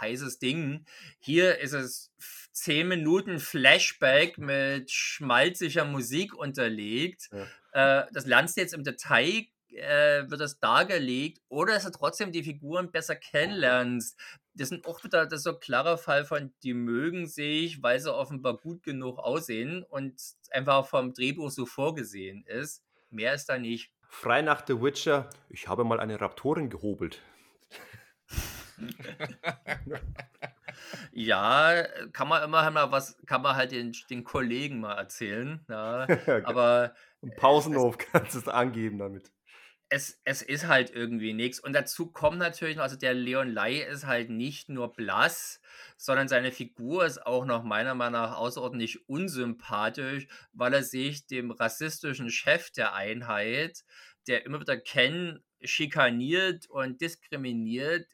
heißes 0.00 0.38
Ding. 0.38 0.84
Hier 1.18 1.58
ist 1.58 1.72
es 1.72 2.12
10 2.52 2.88
Minuten 2.88 3.38
Flashback 3.38 4.38
mit 4.38 4.90
schmalziger 4.90 5.84
Musik 5.84 6.34
unterlegt. 6.34 7.30
Ja. 7.72 8.02
Äh, 8.02 8.06
das 8.12 8.26
lernst 8.26 8.56
du 8.56 8.60
jetzt 8.60 8.74
im 8.74 8.84
Detail, 8.84 9.46
äh, 9.70 10.28
wird 10.28 10.40
das 10.40 10.58
dargelegt, 10.58 11.40
oder 11.48 11.74
dass 11.74 11.84
du 11.84 11.90
trotzdem 11.90 12.32
die 12.32 12.42
Figuren 12.42 12.90
besser 12.90 13.16
kennenlernst. 13.16 14.18
Das 14.54 14.70
sind 14.70 14.86
auch 14.86 15.04
wieder 15.04 15.26
das 15.26 15.40
ist 15.40 15.44
so 15.44 15.54
ein 15.54 15.60
klarer 15.60 15.98
Fall 15.98 16.24
von, 16.24 16.52
die 16.62 16.74
mögen 16.74 17.26
sich, 17.28 17.82
weil 17.82 18.00
sie 18.00 18.12
offenbar 18.12 18.56
gut 18.56 18.82
genug 18.82 19.18
aussehen 19.18 19.84
und 19.84 20.20
einfach 20.50 20.86
vom 20.86 21.12
Drehbuch 21.12 21.50
so 21.50 21.64
vorgesehen 21.64 22.44
ist. 22.46 22.82
Mehr 23.10 23.34
ist 23.34 23.48
da 23.48 23.58
nicht. 23.58 23.92
Frei 24.08 24.42
nach 24.42 24.64
The 24.66 24.80
Witcher, 24.80 25.30
ich 25.48 25.68
habe 25.68 25.84
mal 25.84 26.00
eine 26.00 26.20
Raptorin 26.20 26.70
gehobelt. 26.70 27.22
Ja, 31.12 31.82
kann 32.12 32.28
man 32.28 32.44
immerhin 32.44 32.74
mal 32.74 32.92
was, 32.92 33.18
kann 33.26 33.42
man 33.42 33.56
halt 33.56 33.72
den, 33.72 33.92
den 34.10 34.24
Kollegen 34.24 34.80
mal 34.80 34.94
erzählen. 34.94 35.64
Ja, 35.68 36.06
aber 36.44 36.94
Im 37.20 37.34
Pausenhof 37.34 37.98
kannst 37.98 38.34
du 38.34 38.38
es 38.38 38.48
angeben 38.48 38.98
damit. 38.98 39.32
Es, 39.90 40.20
es 40.24 40.42
ist 40.42 40.66
halt 40.66 40.90
irgendwie 40.90 41.32
nichts. 41.32 41.60
Und 41.60 41.72
dazu 41.72 42.10
kommt 42.10 42.38
natürlich 42.38 42.76
noch, 42.76 42.82
also 42.82 42.96
der 42.96 43.14
Leon 43.14 43.50
Lai 43.50 43.78
ist 43.78 44.06
halt 44.06 44.28
nicht 44.30 44.68
nur 44.68 44.92
blass, 44.92 45.60
sondern 45.96 46.28
seine 46.28 46.52
Figur 46.52 47.06
ist 47.06 47.24
auch 47.26 47.44
noch 47.44 47.62
meiner 47.62 47.94
Meinung 47.94 48.20
nach 48.20 48.36
außerordentlich 48.36 49.08
unsympathisch, 49.08 50.26
weil 50.52 50.74
er 50.74 50.82
sich 50.82 51.26
dem 51.26 51.50
rassistischen 51.50 52.30
Chef 52.30 52.70
der 52.70 52.94
Einheit, 52.94 53.84
der 54.26 54.44
immer 54.44 54.60
wieder 54.60 54.76
Ken 54.76 55.42
schikaniert 55.62 56.68
und 56.68 57.00
diskriminiert, 57.00 58.06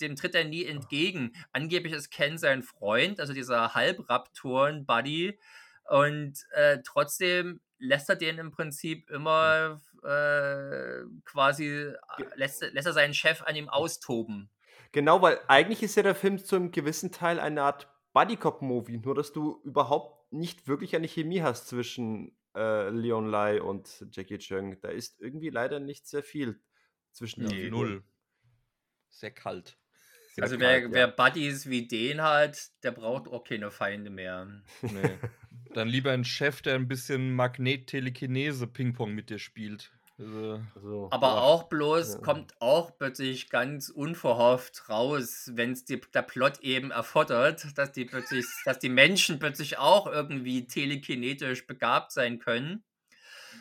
dem 0.00 0.14
tritt 0.14 0.34
er 0.34 0.44
nie 0.44 0.64
entgegen. 0.64 1.32
Angeblich 1.52 1.92
ist 1.94 2.10
Ken 2.10 2.38
sein 2.38 2.62
Freund, 2.62 3.18
also 3.18 3.32
dieser 3.32 3.74
Halbraptoren-Buddy. 3.74 5.38
Und 5.88 6.46
äh, 6.52 6.78
trotzdem 6.84 7.60
lässt 7.78 8.08
er 8.08 8.16
den 8.16 8.38
im 8.38 8.50
Prinzip 8.50 9.10
immer 9.10 9.80
äh, 10.02 11.04
quasi, 11.24 11.92
lässt, 12.34 12.62
lässt 12.72 12.86
er 12.86 12.92
seinen 12.92 13.14
Chef 13.14 13.42
an 13.42 13.56
ihm 13.56 13.68
austoben. 13.68 14.50
Genau, 14.92 15.20
weil 15.22 15.38
eigentlich 15.48 15.82
ist 15.82 15.96
ja 15.96 16.02
der 16.02 16.14
Film 16.14 16.38
zu 16.38 16.56
einem 16.56 16.70
gewissen 16.70 17.12
Teil 17.12 17.40
eine 17.40 17.62
Art 17.62 17.88
Buddy-Cop-Movie, 18.14 18.98
nur 18.98 19.14
dass 19.14 19.32
du 19.32 19.60
überhaupt 19.64 20.32
nicht 20.32 20.66
wirklich 20.66 20.96
eine 20.96 21.08
Chemie 21.08 21.42
hast 21.42 21.68
zwischen 21.68 22.36
äh, 22.56 22.88
Leon 22.88 23.28
Lai 23.28 23.60
und 23.60 24.06
Jackie 24.10 24.38
Chung. 24.38 24.80
Da 24.80 24.88
ist 24.88 25.20
irgendwie 25.20 25.50
leider 25.50 25.80
nicht 25.80 26.06
sehr 26.06 26.22
viel 26.22 26.60
zwischen 27.12 27.44
Nee. 27.44 27.70
Null. 27.70 28.02
Sehr 29.08 29.30
kalt. 29.30 29.78
Sehr 30.34 30.44
Also 30.44 30.58
kalt, 30.58 30.62
wer, 30.62 30.80
ja. 30.80 30.90
wer 30.90 31.08
Buddies 31.08 31.68
wie 31.68 31.86
den 31.86 32.22
hat, 32.22 32.70
der 32.82 32.92
braucht 32.92 33.28
auch 33.28 33.44
keine 33.44 33.70
Feinde 33.70 34.10
mehr. 34.10 34.46
Nee. 34.82 35.18
Dann 35.74 35.88
lieber 35.88 36.12
ein 36.12 36.24
Chef, 36.24 36.62
der 36.62 36.74
ein 36.74 36.88
bisschen 36.88 37.34
Magnet-Telekinese-Ping-Pong 37.34 39.12
mit 39.12 39.30
dir 39.30 39.38
spielt. 39.38 39.92
Also, 40.18 40.60
Also, 40.74 41.08
Aber 41.12 41.26
ja. 41.28 41.38
auch 41.38 41.64
bloß 41.68 42.14
Ja. 42.14 42.20
kommt 42.20 42.54
auch 42.60 42.96
plötzlich 42.98 43.50
ganz 43.50 43.88
unverhofft 43.88 44.88
raus, 44.88 45.50
wenn 45.54 45.72
es 45.72 45.84
der 45.84 46.22
Plot 46.22 46.60
eben 46.60 46.90
erfordert, 46.90 47.66
dass 47.78 47.92
die 47.92 48.04
plötzlich, 48.04 48.44
dass 48.64 48.78
die 48.78 48.88
Menschen 48.88 49.38
plötzlich 49.38 49.78
auch 49.78 50.06
irgendwie 50.06 50.66
telekinetisch 50.66 51.66
begabt 51.66 52.12
sein 52.12 52.38
können. 52.40 52.84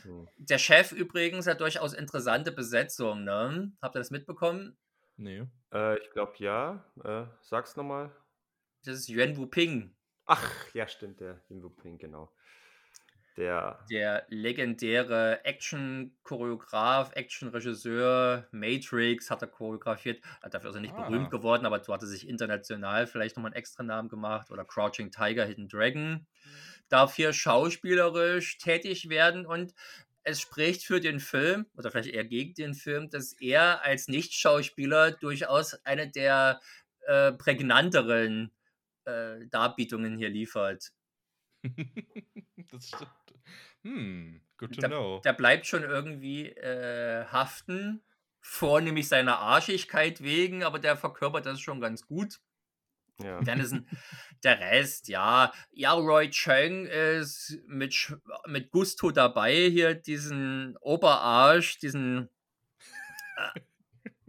Hm. 0.04 0.28
Der 0.38 0.58
Chef 0.58 0.92
übrigens 0.92 1.48
hat 1.48 1.62
durchaus 1.62 1.94
interessante 1.94 2.52
Besetzung, 2.52 3.24
ne? 3.24 3.72
Habt 3.82 3.96
ihr 3.96 4.00
das 4.00 4.12
mitbekommen? 4.12 4.78
nee. 5.18 5.46
Äh, 5.74 5.98
ich 6.00 6.10
glaube 6.12 6.34
ja. 6.40 6.86
Äh, 7.04 7.26
sag's 7.42 7.76
nochmal. 7.76 8.12
Das 8.86 8.98
ist 8.98 9.10
Yuan 9.10 9.38
Wuping, 9.38 9.96
Ach, 10.28 10.54
ja, 10.74 10.88
stimmt, 10.88 11.20
der 11.22 11.42
Jimbo 11.50 11.70
Ping, 11.70 11.98
genau. 11.98 12.32
Der. 13.38 13.86
der 13.92 14.26
legendäre 14.30 15.46
Action-Choreograf, 15.46 17.12
Action-Regisseur, 17.16 18.48
Matrix 18.52 19.30
hat 19.30 19.44
er 19.44 19.48
choreografiert, 19.48 20.24
hat 20.42 20.56
dafür 20.56 20.70
also 20.70 20.80
nicht 20.80 20.96
Ah. 20.96 21.04
berühmt 21.08 21.30
geworden, 21.30 21.68
aber 21.68 21.84
so 21.84 21.94
hat 21.94 22.02
er 22.02 22.08
sich 22.08 22.28
international 22.28 23.06
vielleicht 23.06 23.36
nochmal 23.38 23.52
einen 23.52 23.58
extra 23.60 23.84
Namen 23.84 24.10
gemacht 24.10 24.50
oder 24.50 24.66
Crouching 24.66 25.12
Tiger, 25.12 25.46
Hidden 25.46 25.68
Dragon. 25.70 26.26
Darf 26.90 27.16
hier 27.16 27.32
schauspielerisch 27.32 28.58
tätig 28.58 29.08
werden 29.10 29.46
und 29.46 29.76
es 30.24 30.42
spricht 30.42 30.84
für 30.84 31.00
den 31.00 31.20
Film 31.20 31.68
oder 31.76 31.92
vielleicht 31.92 32.10
eher 32.10 32.26
gegen 32.26 32.56
den 32.56 32.74
Film, 32.74 33.10
dass 33.12 33.34
er 33.34 33.84
als 33.84 34.08
Nicht-Schauspieler 34.08 35.12
durchaus 35.12 35.76
eine 35.86 36.10
der 36.10 36.60
äh, 37.06 37.34
prägnanteren 37.34 38.52
äh, 39.08 39.48
Darbietungen 39.48 40.18
hier 40.18 40.30
liefert. 40.30 40.92
das 42.72 42.88
stimmt. 42.88 43.12
Hm, 43.84 44.42
good 44.58 44.76
to 44.76 44.82
Der, 44.82 44.90
know. 44.90 45.22
der 45.24 45.34
bleibt 45.34 45.66
schon 45.66 45.84
irgendwie 45.84 46.48
äh, 46.50 47.26
haften, 47.26 48.04
vornehmlich 48.42 49.08
seiner 49.08 49.40
Arschigkeit 49.40 50.22
wegen, 50.22 50.64
aber 50.64 50.80
der 50.80 50.98
verkörpert 50.98 51.46
das 51.46 51.60
schon 51.60 51.82
ganz 51.82 52.06
gut. 52.06 52.40
Ja. 53.20 53.42
Dann 53.42 53.60
ist 53.60 53.74
ein, 53.74 53.88
der 54.44 54.60
Rest, 54.60 55.08
ja. 55.08 55.52
Ja, 55.72 55.94
Roy 55.94 56.30
Cheng 56.30 56.86
ist 56.86 57.58
mit, 57.66 58.16
mit 58.46 58.70
Gusto 58.70 59.12
dabei, 59.12 59.70
hier 59.70 59.96
diesen 59.96 60.78
Oberarsch, 60.78 61.80
diesen 61.80 62.30
äh, 63.38 63.60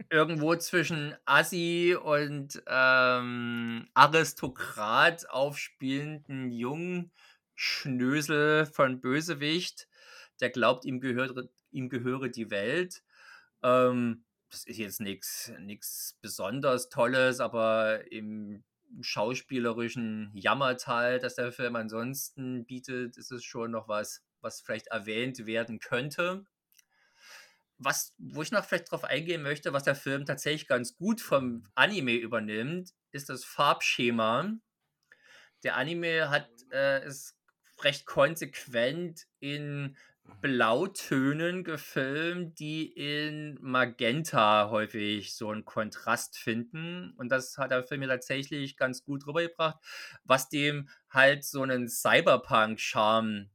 irgendwo 0.09 0.55
zwischen 0.55 1.15
Assi 1.25 1.95
und 2.01 2.61
ähm, 2.67 3.87
Aristokrat 3.93 5.29
aufspielenden 5.29 6.51
jungen 6.51 7.11
Schnösel 7.55 8.65
von 8.65 9.01
Bösewicht, 9.01 9.87
der 10.39 10.49
glaubt, 10.49 10.85
ihm 10.85 10.99
gehört, 11.01 11.49
ihm 11.71 11.89
gehöre 11.89 12.29
die 12.29 12.49
Welt. 12.49 13.03
Ähm, 13.63 14.25
das 14.49 14.65
ist 14.65 14.77
jetzt 14.77 15.01
nichts 15.01 16.17
besonders 16.21 16.89
Tolles, 16.89 17.39
aber 17.39 18.11
im 18.11 18.63
schauspielerischen 19.01 20.31
Jammertal, 20.33 21.19
das 21.19 21.35
der 21.35 21.51
Film 21.51 21.75
ansonsten 21.75 22.65
bietet, 22.65 23.17
ist 23.17 23.31
es 23.31 23.43
schon 23.43 23.71
noch 23.71 23.87
was, 23.87 24.23
was 24.41 24.61
vielleicht 24.61 24.87
erwähnt 24.87 25.45
werden 25.45 25.79
könnte. 25.79 26.45
Was, 27.79 28.13
wo 28.17 28.41
ich 28.41 28.51
noch 28.51 28.65
vielleicht 28.65 28.91
drauf 28.91 29.05
eingehen 29.05 29.41
möchte, 29.41 29.73
was 29.73 29.83
der 29.83 29.95
Film 29.95 30.25
tatsächlich 30.25 30.67
ganz 30.67 30.95
gut 30.95 31.21
vom 31.21 31.63
Anime 31.75 32.15
übernimmt, 32.15 32.91
ist 33.11 33.29
das 33.29 33.45
Farbschema. 33.45 34.51
Der 35.63 35.75
Anime 35.75 36.29
hat 36.29 36.49
äh, 36.71 37.05
ist 37.07 37.35
recht 37.81 38.05
konsequent 38.05 39.25
in 39.39 39.97
Blautönen 40.41 41.63
gefilmt, 41.63 42.59
die 42.59 42.85
in 42.87 43.57
Magenta 43.61 44.69
häufig 44.69 45.35
so 45.35 45.49
einen 45.49 45.65
Kontrast 45.65 46.37
finden. 46.37 47.13
Und 47.17 47.29
das 47.29 47.57
hat 47.57 47.71
der 47.71 47.83
Film 47.83 48.01
mir 48.01 48.07
tatsächlich 48.07 48.77
ganz 48.77 49.03
gut 49.03 49.25
rübergebracht, 49.27 49.77
was 50.23 50.49
dem 50.49 50.89
halt 51.09 51.43
so 51.43 51.61
einen 51.63 51.89
Cyberpunk-Charme 51.89 53.49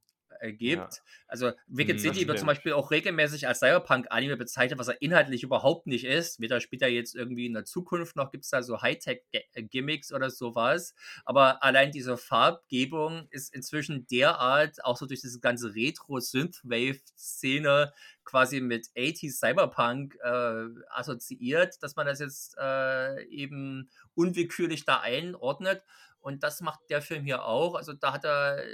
äh, 0.44 0.52
gibt. 0.52 0.94
Ja. 0.94 1.00
Also 1.26 1.52
Wicked 1.66 1.96
Mm, 1.96 2.00
City 2.00 2.28
wird 2.28 2.38
zum. 2.38 2.46
Beispiel 2.46 2.74
auch 2.74 2.90
regelmäßig 2.90 3.48
als 3.48 3.60
Cyberpunk-Anime 3.60 4.36
bezeichnet, 4.36 4.78
was 4.78 4.88
er 4.88 5.00
inhaltlich 5.00 5.42
überhaupt 5.42 5.86
nicht 5.86 6.04
ist. 6.04 6.40
Weder 6.40 6.60
spielt 6.60 6.82
er 6.82 6.88
jetzt 6.88 7.14
irgendwie 7.14 7.46
in 7.46 7.54
der 7.54 7.64
Zukunft, 7.64 8.16
noch 8.16 8.30
gibt 8.30 8.44
es 8.44 8.50
da 8.50 8.62
so 8.62 8.82
Hightech-Gimmicks 8.82 10.12
oder 10.12 10.28
sowas. 10.30 10.94
Aber 11.24 11.62
allein 11.62 11.90
diese 11.90 12.18
Farbgebung 12.18 13.28
ist 13.30 13.54
inzwischen 13.54 14.06
derart, 14.06 14.84
auch 14.84 14.96
so 14.96 15.06
durch 15.06 15.22
diese 15.22 15.40
ganze 15.40 15.74
Retro-Synthwave-Szene 15.74 17.92
quasi 18.24 18.60
mit 18.60 18.88
80s 18.96 19.38
Cyberpunk 19.38 20.16
äh, 20.22 20.66
assoziiert, 20.90 21.82
dass 21.82 21.96
man 21.96 22.06
das 22.06 22.20
jetzt 22.20 22.56
äh, 22.58 23.22
eben 23.24 23.88
unwillkürlich 24.14 24.84
da 24.84 25.00
einordnet. 25.00 25.82
Und 26.20 26.42
das 26.42 26.60
macht 26.62 26.80
der 26.88 27.02
Film 27.02 27.24
hier 27.24 27.44
auch. 27.44 27.74
Also 27.74 27.92
da 27.92 28.14
hat 28.14 28.24
er, 28.24 28.64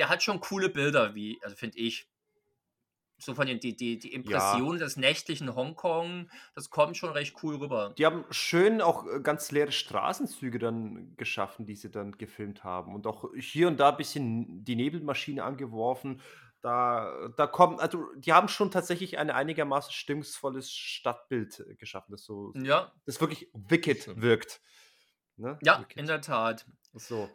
der 0.00 0.08
hat 0.08 0.22
schon 0.22 0.40
coole 0.40 0.70
Bilder, 0.70 1.14
wie, 1.14 1.38
also 1.42 1.54
finde 1.54 1.78
ich. 1.78 2.08
So 3.18 3.34
von 3.34 3.46
den, 3.46 3.60
die, 3.60 3.76
die, 3.76 3.98
die 3.98 4.14
Impression 4.14 4.78
des 4.78 4.96
nächtlichen 4.96 5.54
Hongkong, 5.54 6.30
das 6.54 6.70
kommt 6.70 6.96
schon 6.96 7.10
recht 7.10 7.36
cool 7.42 7.56
rüber. 7.56 7.92
Die 7.98 8.06
haben 8.06 8.24
schön 8.30 8.80
auch 8.80 9.06
äh, 9.06 9.20
ganz 9.20 9.50
leere 9.50 9.72
Straßenzüge 9.72 10.58
dann 10.58 11.14
geschaffen, 11.18 11.66
die 11.66 11.76
sie 11.76 11.90
dann 11.90 12.12
gefilmt 12.12 12.64
haben. 12.64 12.94
Und 12.94 13.06
auch 13.06 13.26
hier 13.36 13.68
und 13.68 13.78
da 13.78 13.90
ein 13.90 13.98
bisschen 13.98 14.64
die 14.64 14.74
Nebelmaschine 14.74 15.44
angeworfen. 15.44 16.22
Da, 16.62 17.28
da 17.36 17.46
kommt, 17.46 17.80
also 17.80 18.06
die 18.16 18.32
haben 18.32 18.48
schon 18.48 18.70
tatsächlich 18.70 19.18
ein 19.18 19.28
einigermaßen 19.28 19.92
stimmungsvolles 19.92 20.72
Stadtbild 20.72 21.60
äh, 21.60 21.74
geschaffen, 21.74 22.12
das 22.12 22.24
so, 22.24 22.54
Ja, 22.56 22.90
das 23.04 23.20
wirklich 23.20 23.50
wicked 23.52 24.18
wirkt. 24.18 24.62
Ne? 25.36 25.58
ja, 25.60 25.80
Wicked. 25.80 25.98
in 25.98 26.06
der 26.06 26.22
Tat. 26.22 26.64
So. 26.94 27.28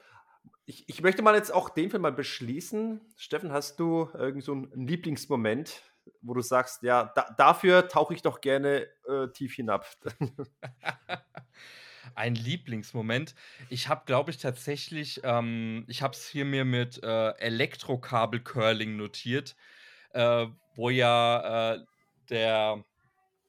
Ich, 0.67 0.89
ich 0.89 1.01
möchte 1.01 1.21
mal 1.21 1.35
jetzt 1.35 1.53
auch 1.53 1.69
den 1.69 1.91
Film 1.91 2.01
mal 2.01 2.11
beschließen. 2.11 2.99
Steffen, 3.17 3.51
hast 3.51 3.79
du 3.79 4.09
irgend 4.13 4.43
so 4.43 4.53
einen 4.53 4.87
Lieblingsmoment, 4.87 5.83
wo 6.21 6.33
du 6.33 6.41
sagst, 6.41 6.81
ja, 6.81 7.11
da, 7.15 7.33
dafür 7.37 7.87
tauche 7.87 8.15
ich 8.15 8.23
doch 8.23 8.41
gerne 8.41 8.87
äh, 9.07 9.27
tief 9.31 9.53
hinab? 9.53 9.85
Ein 12.15 12.35
Lieblingsmoment. 12.35 13.35
Ich 13.69 13.89
habe, 13.89 14.03
glaube 14.05 14.31
ich, 14.31 14.37
tatsächlich, 14.37 15.21
ähm, 15.23 15.85
ich 15.87 16.01
habe 16.01 16.13
es 16.13 16.27
hier 16.27 16.45
mir 16.45 16.65
mit 16.65 17.03
äh, 17.03 17.29
Elektrokabel-Curling 17.37 18.95
notiert, 18.95 19.55
äh, 20.13 20.47
wo 20.75 20.89
ja 20.89 21.73
äh, 21.73 21.79
der, 22.29 22.83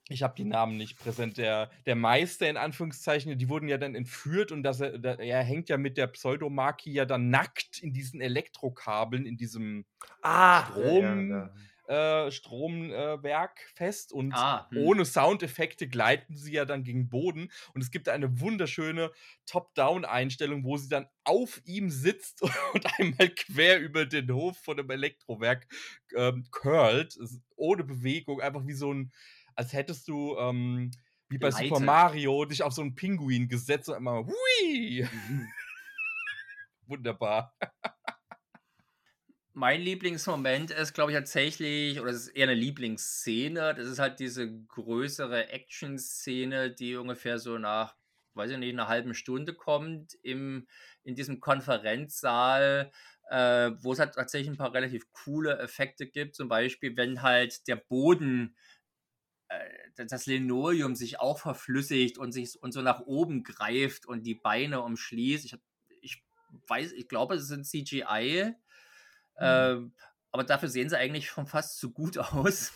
ich 0.08 0.22
habe 0.22 0.34
die 0.36 0.44
Namen 0.44 0.76
nicht 0.76 0.98
präsent, 0.98 1.36
der, 1.36 1.70
der 1.84 1.96
Meister 1.96 2.48
in 2.48 2.56
Anführungszeichen, 2.56 3.36
die 3.38 3.48
wurden 3.48 3.68
ja 3.68 3.78
dann 3.78 3.94
entführt 3.94 4.52
und 4.52 4.62
das, 4.62 4.80
er, 4.80 4.98
da- 4.98 5.14
er 5.14 5.42
hängt 5.42 5.68
ja 5.68 5.76
mit 5.78 5.96
der 5.96 6.06
Pseudomaki 6.08 6.92
ja 6.92 7.04
dann 7.04 7.30
nackt 7.30 7.78
in 7.82 7.92
diesen 7.92 8.20
Elektrokabeln, 8.20 9.26
in 9.26 9.36
diesem 9.36 9.84
Ah, 10.22 10.70
Strom- 10.72 11.50
äh, 11.88 12.30
Stromwerk 12.32 13.60
äh, 13.60 13.74
fest 13.76 14.12
und 14.12 14.42
Ah, 14.42 14.68
hm. 14.70 14.90
ohne 14.90 15.04
Soundeffekte 15.04 15.88
gleiten 15.88 16.36
sie 16.36 16.52
ja 16.52 16.64
dann 16.64 16.82
gegen 16.84 17.08
Boden. 17.08 17.50
Und 17.74 17.80
es 17.82 17.90
gibt 17.90 18.08
eine 18.08 18.40
wunderschöne 18.40 19.12
Top-Down-Einstellung, 19.46 20.64
wo 20.64 20.76
sie 20.76 20.88
dann 20.88 21.06
auf 21.24 21.62
ihm 21.64 21.90
sitzt 21.90 22.42
und 22.74 22.86
einmal 22.98 23.28
quer 23.30 23.80
über 23.80 24.04
den 24.04 24.30
Hof 24.32 24.58
von 24.58 24.76
dem 24.76 24.90
Elektrowerk 24.90 25.68
ähm, 26.16 26.46
curlt, 26.50 27.16
ohne 27.56 27.84
Bewegung, 27.84 28.40
einfach 28.40 28.66
wie 28.66 28.74
so 28.74 28.92
ein, 28.92 29.12
als 29.56 29.72
hättest 29.72 30.06
du 30.08 30.36
ähm, 30.38 30.90
wie 31.28 31.38
bei 31.38 31.50
Super 31.50 31.68
Gleitet. 31.68 31.86
Mario 31.86 32.44
dich 32.44 32.62
auf 32.62 32.72
so 32.72 32.82
einen 32.82 32.94
Pinguin 32.94 33.48
gesetzt 33.48 33.88
und 33.88 33.96
einmal 33.96 34.24
hui! 34.24 35.08
Wunderbar. 36.86 37.56
Mein 39.52 39.80
Lieblingsmoment 39.80 40.70
ist, 40.70 40.92
glaube 40.92 41.12
ich, 41.12 41.16
tatsächlich, 41.16 41.98
oder 42.00 42.10
es 42.10 42.26
ist 42.26 42.28
eher 42.28 42.46
eine 42.46 42.54
Lieblingsszene. 42.54 43.74
Das 43.74 43.88
ist 43.88 43.98
halt 43.98 44.20
diese 44.20 44.52
größere 44.66 45.48
Action-Szene, 45.48 46.74
die 46.74 46.94
ungefähr 46.96 47.38
so 47.38 47.56
nach, 47.56 47.96
weiß 48.34 48.50
ich 48.50 48.58
nicht, 48.58 48.74
einer 48.74 48.88
halben 48.88 49.14
Stunde 49.14 49.54
kommt 49.54 50.12
im, 50.22 50.68
in 51.04 51.14
diesem 51.14 51.40
Konferenzsaal, 51.40 52.92
äh, 53.30 53.70
wo 53.80 53.94
es 53.94 53.98
halt 53.98 54.14
tatsächlich 54.14 54.50
ein 54.50 54.58
paar 54.58 54.74
relativ 54.74 55.10
coole 55.12 55.58
Effekte 55.58 56.06
gibt. 56.06 56.36
Zum 56.36 56.48
Beispiel, 56.48 56.96
wenn 56.98 57.22
halt 57.22 57.66
der 57.66 57.76
Boden, 57.76 58.56
das 59.96 60.26
Linoleum 60.26 60.94
sich 60.94 61.20
auch 61.20 61.38
verflüssigt 61.38 62.18
und 62.18 62.32
sich 62.32 62.62
und 62.62 62.72
so 62.72 62.82
nach 62.82 63.00
oben 63.00 63.42
greift 63.42 64.06
und 64.06 64.24
die 64.24 64.34
Beine 64.34 64.82
umschließt. 64.82 65.44
Ich, 65.44 65.56
ich 66.00 66.24
weiß, 66.68 66.92
ich 66.92 67.08
glaube, 67.08 67.36
es 67.36 67.48
sind 67.48 67.64
CGI. 67.64 68.54
Ähm, 69.38 69.92
aber 70.32 70.44
dafür 70.44 70.68
sehen 70.68 70.88
sie 70.88 70.98
eigentlich 70.98 71.28
schon 71.28 71.46
fast 71.46 71.78
zu 71.78 71.92
gut 71.92 72.18
aus. 72.32 72.72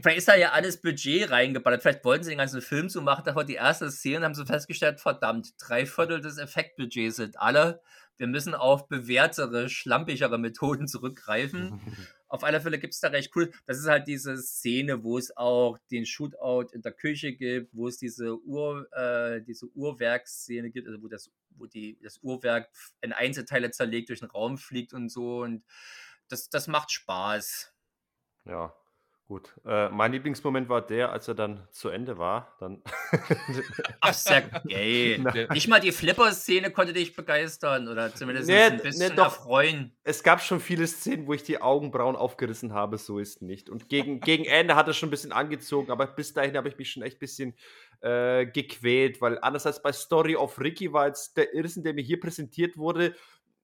Vielleicht 0.00 0.18
ist 0.18 0.28
da 0.28 0.34
ja 0.34 0.52
alles 0.52 0.80
Budget 0.80 1.30
reingeballert. 1.30 1.82
Vielleicht 1.82 2.04
wollten 2.04 2.24
sie 2.24 2.30
den 2.30 2.38
ganzen 2.38 2.62
Film 2.62 2.88
so 2.88 3.02
machen, 3.02 3.28
aber 3.28 3.44
die 3.44 3.54
erste 3.54 3.90
Szene 3.90 4.24
haben 4.24 4.34
sie 4.34 4.46
festgestellt, 4.46 5.00
verdammt, 5.00 5.54
drei 5.58 5.86
Viertel 5.86 6.20
des 6.20 6.38
Effektbudgets 6.38 7.16
sind 7.16 7.38
alle. 7.38 7.82
Wir 8.16 8.26
müssen 8.26 8.54
auf 8.54 8.88
bewährtere, 8.88 9.68
schlampigere 9.68 10.38
Methoden 10.38 10.88
zurückgreifen. 10.88 11.80
Auf 12.34 12.42
alle 12.42 12.60
Fälle 12.60 12.80
gibt 12.80 12.94
es 12.94 12.98
da 12.98 13.10
recht 13.10 13.30
cool. 13.36 13.52
Das 13.64 13.78
ist 13.78 13.86
halt 13.86 14.08
diese 14.08 14.36
Szene, 14.38 15.04
wo 15.04 15.18
es 15.18 15.36
auch 15.36 15.78
den 15.92 16.04
Shootout 16.04 16.74
in 16.74 16.82
der 16.82 16.90
Küche 16.90 17.32
gibt, 17.32 17.72
wo 17.72 17.86
es 17.86 17.96
diese 17.96 18.42
Ur, 18.42 18.92
äh, 18.92 19.40
diese 19.40 19.66
Uhrwerksszene 19.68 20.70
gibt, 20.70 20.88
also 20.88 21.00
wo 21.00 21.06
das, 21.06 21.30
wo 21.50 21.66
die, 21.66 21.96
das 22.02 22.18
Uhrwerk 22.24 22.68
in 23.02 23.12
Einzelteile 23.12 23.70
zerlegt 23.70 24.08
durch 24.08 24.18
den 24.18 24.30
Raum 24.30 24.58
fliegt 24.58 24.92
und 24.94 25.10
so. 25.10 25.42
Und 25.42 25.64
das, 26.26 26.48
das 26.48 26.66
macht 26.66 26.90
Spaß. 26.90 27.72
Ja, 28.46 28.74
gut. 29.26 29.54
Äh, 29.64 29.88
mein 29.88 30.12
Lieblingsmoment 30.12 30.68
war 30.68 30.80
der, 30.86 31.10
als 31.12 31.28
er 31.28 31.34
dann 31.34 31.66
zu 31.70 31.88
Ende 31.88 32.18
war. 32.18 32.54
Dann 32.60 32.82
Ach, 34.00 34.12
sehr. 34.14 34.42
Der- 34.64 35.50
Nicht 35.52 35.68
mal 35.68 35.80
die 35.80 35.92
Flipper-Szene 35.92 36.70
konnte 36.70 36.92
dich 36.92 37.14
begeistern 37.16 37.88
oder 37.88 38.14
zumindest 38.14 38.48
Nee, 38.48 38.56
ein 38.64 38.76
nee, 38.76 38.82
bisschen 38.82 39.16
doch. 39.16 39.24
erfreuen. 39.24 39.96
es 40.04 40.22
gab 40.22 40.42
schon 40.42 40.60
viele 40.60 40.86
Szenen, 40.86 41.26
wo 41.26 41.32
ich 41.34 41.42
die 41.42 41.60
Augenbrauen 41.60 42.16
aufgerissen 42.16 42.72
habe, 42.74 42.98
so 42.98 43.18
ist 43.18 43.42
nicht. 43.42 43.70
Und 43.70 43.88
gegen, 43.88 44.20
gegen 44.20 44.44
Ende 44.44 44.76
hat 44.76 44.86
er 44.88 44.94
schon 44.94 45.08
ein 45.08 45.10
bisschen 45.10 45.32
angezogen, 45.32 45.90
aber 45.90 46.06
bis 46.06 46.32
dahin 46.34 46.56
habe 46.56 46.68
ich 46.68 46.76
mich 46.78 46.90
schon 46.90 47.02
echt 47.02 47.16
ein 47.16 47.20
bisschen 47.20 47.54
äh, 48.00 48.46
gequält, 48.46 49.20
weil 49.20 49.38
anders 49.40 49.66
als 49.66 49.82
bei 49.82 49.92
Story 49.92 50.36
of 50.36 50.60
Ricky 50.60 50.92
war 50.92 51.06
jetzt 51.06 51.36
der 51.36 51.54
Irrsinn, 51.54 51.82
der 51.82 51.94
mir 51.94 52.02
hier 52.04 52.20
präsentiert 52.20 52.76
wurde, 52.76 53.14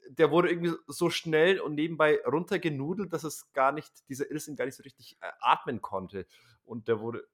der 0.09 0.31
wurde 0.31 0.51
irgendwie 0.51 0.73
so 0.87 1.11
schnell 1.11 1.61
und 1.61 1.75
nebenbei 1.75 2.21
runtergenudelt, 2.27 3.13
dass 3.13 3.25
es 3.25 3.53
gar 3.53 3.73
nicht, 3.73 4.09
dieser 4.09 4.31
Irrsinn 4.31 4.57
gar 4.57 4.65
nicht 4.65 4.77
so 4.77 4.83
richtig 4.83 5.17
äh, 5.21 5.31
atmen 5.41 5.81
konnte. 5.81 6.27
Und 6.65 6.89
der 6.89 7.01
wurde, 7.01 7.27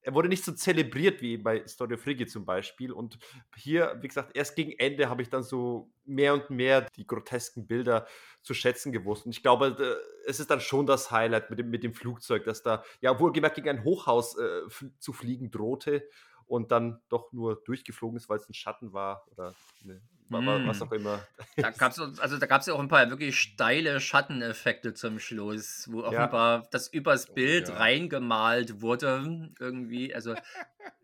er 0.00 0.14
wurde 0.14 0.28
nicht 0.28 0.44
so 0.44 0.52
zelebriert 0.52 1.22
wie 1.22 1.36
bei 1.36 1.66
Story 1.66 1.94
of 1.94 2.06
Ricky 2.06 2.26
zum 2.26 2.44
Beispiel. 2.44 2.92
Und 2.92 3.18
hier, 3.56 3.96
wie 4.00 4.08
gesagt, 4.08 4.36
erst 4.36 4.54
gegen 4.54 4.72
Ende 4.72 5.08
habe 5.08 5.22
ich 5.22 5.30
dann 5.30 5.42
so 5.42 5.90
mehr 6.04 6.34
und 6.34 6.50
mehr 6.50 6.82
die 6.96 7.06
grotesken 7.06 7.66
Bilder 7.66 8.06
zu 8.42 8.54
schätzen 8.54 8.92
gewusst. 8.92 9.24
Und 9.24 9.32
ich 9.32 9.42
glaube, 9.42 9.98
es 10.26 10.40
ist 10.40 10.50
dann 10.50 10.60
schon 10.60 10.86
das 10.86 11.10
Highlight 11.10 11.48
mit 11.48 11.58
dem, 11.58 11.70
mit 11.70 11.82
dem 11.82 11.94
Flugzeug, 11.94 12.44
dass 12.44 12.62
da, 12.62 12.84
ja, 13.00 13.18
wohlgemerkt 13.18 13.56
gegen 13.56 13.70
ein 13.70 13.84
Hochhaus 13.84 14.36
äh, 14.38 14.62
zu 14.98 15.12
fliegen 15.12 15.50
drohte 15.50 16.06
und 16.46 16.70
dann 16.72 17.00
doch 17.08 17.32
nur 17.32 17.62
durchgeflogen 17.64 18.16
ist, 18.16 18.28
weil 18.28 18.38
es 18.38 18.48
ein 18.48 18.54
Schatten 18.54 18.92
war 18.92 19.24
oder 19.30 19.54
ne, 19.82 20.00
wa- 20.28 20.44
wa- 20.44 20.66
was 20.66 20.80
Mm. 20.80 20.82
auch 20.82 20.92
immer. 20.92 21.26
Da 21.56 21.70
gab 21.70 21.92
es 21.92 21.98
also 22.20 22.38
da 22.38 22.46
gab's 22.46 22.66
ja 22.66 22.74
auch 22.74 22.80
ein 22.80 22.88
paar 22.88 23.08
wirklich 23.10 23.38
steile 23.38 24.00
Schatteneffekte 24.00 24.94
zum 24.94 25.18
Schluss, 25.18 25.88
wo 25.90 26.02
offenbar 26.02 26.66
das 26.70 26.88
übers 26.88 27.28
Oh, 27.30 27.34
Bild 27.34 27.68
ja. 27.68 27.76
reingemalt 27.76 28.80
wurde 28.80 29.50
irgendwie. 29.58 30.14
Also 30.14 30.34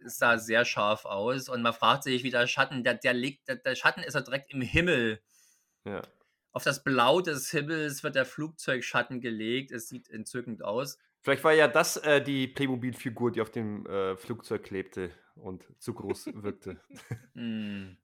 es 0.05 0.19
sah 0.19 0.39
sehr 0.39 0.65
scharf 0.65 1.05
aus 1.05 1.49
und 1.49 1.63
man 1.63 1.73
fragt 1.73 2.05
sich, 2.05 2.23
wie 2.25 2.31
der 2.31 2.47
Schatten, 2.47 2.85
der, 2.85 2.95
der 2.95 3.15
liegt, 3.15 3.49
der, 3.49 3.57
der 3.57 3.75
Schatten 3.75 4.03
ist 4.03 4.15
ja 4.15 4.21
direkt 4.21 4.53
im 4.53 4.63
Himmel. 4.63 5.21
Ja. 5.85 6.03
Auf 6.53 6.65
das 6.65 6.83
Blau 6.83 7.21
des 7.21 7.51
Himmels 7.51 8.03
wird 8.03 8.17
der 8.17 8.27
Flugzeugschatten 8.27 9.21
gelegt. 9.21 9.71
Es 9.71 9.89
sieht 9.89 10.09
entzückend 10.11 10.65
aus. 10.65 10.99
Vielleicht 11.23 11.45
war 11.45 11.53
ja 11.53 11.69
das 11.69 11.97
äh, 11.99 12.23
die 12.23 12.49
Playmobil-Figur, 12.49 13.31
die 13.33 13.41
auf 13.41 13.51
dem 13.51 13.87
äh, 13.87 14.17
Flugzeug 14.17 14.65
klebte 14.65 15.11
und 15.35 15.65
zu 15.79 15.95
groß 15.95 16.27
wirkte. 16.43 16.81
Hm. 17.35 17.97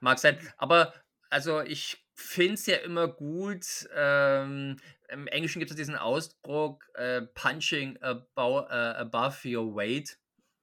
Mag 0.00 0.18
sein. 0.18 0.38
Aber 0.56 0.94
also 1.30 1.60
ich 1.60 2.04
finde 2.14 2.54
es 2.54 2.66
ja 2.66 2.76
immer 2.76 3.08
gut. 3.08 3.88
Ähm, 3.94 4.76
Im 5.08 5.26
Englischen 5.26 5.58
gibt 5.58 5.70
es 5.70 5.76
diesen 5.76 5.96
Ausdruck 5.96 6.84
äh, 6.94 7.22
punching 7.22 7.96
abou, 7.98 8.60
äh, 8.68 8.72
above 8.72 9.48
your 9.48 9.74
weight. 9.74 10.18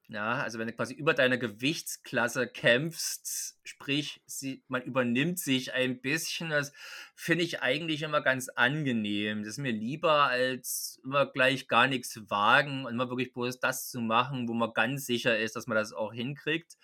Ja, 0.07 0.44
also 0.44 0.60
wenn 0.60 0.68
du 0.68 0.73
quasi 0.73 0.94
über 0.94 1.15
deine 1.15 1.40
Gewichtsklasse 1.40 2.48
kämpfst, 2.48 3.57
sprich, 3.64 4.22
sie, 4.27 4.64
man 4.68 4.84
übernimmt 4.84 5.40
sich 5.40 5.73
ein 5.73 5.99
bisschen, 5.99 6.52
das 6.52 6.73
finde 7.15 7.44
ich 7.44 7.64
eigentlich 7.64 8.03
immer 8.03 8.22
ganz 8.22 8.49
angenehm. 8.49 9.40
Das 9.41 9.53
ist 9.53 9.57
mir 9.57 9.72
lieber, 9.72 10.26
als 10.27 11.02
immer 11.03 11.26
gleich 11.26 11.68
gar 11.68 11.88
nichts 11.88 12.22
wagen 12.30 12.86
und 12.86 12.94
immer 12.94 13.10
wirklich 13.10 13.34
bloß 13.34 13.60
das 13.60 13.90
zu 13.90 13.99
machen, 13.99 14.48
wo 14.48 14.53
man 14.53 14.73
ganz 14.76 15.07
sicher 15.07 15.40
ist, 15.40 15.56
dass 15.56 15.65
man 15.65 15.76
das 15.76 15.91
auch 15.91 16.14
hinkriegt. 16.14 16.77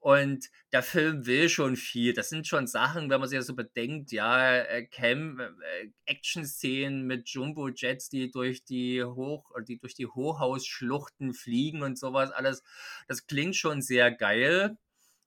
Und 0.00 0.48
der 0.72 0.82
Film 0.84 1.26
will 1.26 1.48
schon 1.48 1.74
viel. 1.76 2.12
Das 2.12 2.28
sind 2.28 2.46
schon 2.46 2.68
Sachen, 2.68 3.10
wenn 3.10 3.18
man 3.18 3.28
sich 3.28 3.38
das 3.38 3.48
so 3.48 3.56
bedenkt, 3.56 4.12
ja, 4.12 4.58
äh, 4.58 4.86
Cam, 4.86 5.40
äh, 5.40 5.88
Action-Szenen 6.06 7.04
mit 7.04 7.28
Jumbo-Jets, 7.28 8.08
die 8.08 8.30
durch 8.30 8.64
die 8.64 9.02
Hoch, 9.02 9.50
oder 9.50 9.64
die 9.64 9.78
durch 9.78 9.94
die 9.94 10.06
Hochhausschluchten 10.06 11.34
fliegen 11.34 11.82
und 11.82 11.98
sowas 11.98 12.30
alles. 12.30 12.62
Das 13.08 13.26
klingt 13.26 13.56
schon 13.56 13.82
sehr 13.82 14.12
geil. 14.12 14.78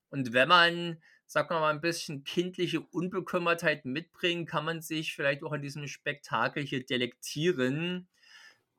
Und 0.08 0.32
wenn 0.32 0.48
man, 0.48 1.02
wir 1.34 1.44
mal, 1.50 1.70
ein 1.70 1.80
bisschen 1.82 2.24
kindliche 2.24 2.80
Unbekümmertheit 2.80 3.84
mitbringt, 3.84 4.48
kann 4.48 4.64
man 4.64 4.80
sich 4.80 5.14
vielleicht 5.14 5.42
auch 5.42 5.52
an 5.52 5.62
diesem 5.62 5.86
Spektakel 5.86 6.62
hier 6.62 6.84
delektieren. 6.84 8.08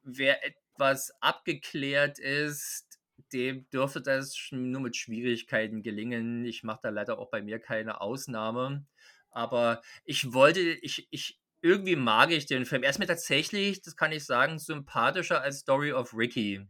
Wer 0.03 0.43
etwas 0.45 1.11
abgeklärt 1.21 2.19
ist, 2.19 2.92
dem 3.33 3.69
dürfte 3.69 4.01
das 4.01 4.35
nur 4.51 4.81
mit 4.81 4.95
Schwierigkeiten 4.97 5.83
gelingen. 5.83 6.45
Ich 6.45 6.63
mache 6.63 6.79
da 6.83 6.89
leider 6.89 7.19
auch 7.19 7.29
bei 7.29 7.41
mir 7.41 7.59
keine 7.59 8.01
Ausnahme. 8.01 8.85
Aber 9.31 9.81
ich 10.05 10.33
wollte, 10.33 10.59
ich, 10.61 11.07
ich, 11.11 11.39
irgendwie 11.61 11.95
mag 11.95 12.31
ich 12.31 12.45
den 12.45 12.65
Film. 12.65 12.83
Er 12.83 12.89
ist 12.91 12.99
mir 12.99 13.07
tatsächlich, 13.07 13.81
das 13.81 13.95
kann 13.95 14.11
ich 14.11 14.25
sagen, 14.25 14.59
sympathischer 14.59 15.41
als 15.41 15.59
Story 15.59 15.91
of 15.93 16.13
Ricky. 16.15 16.67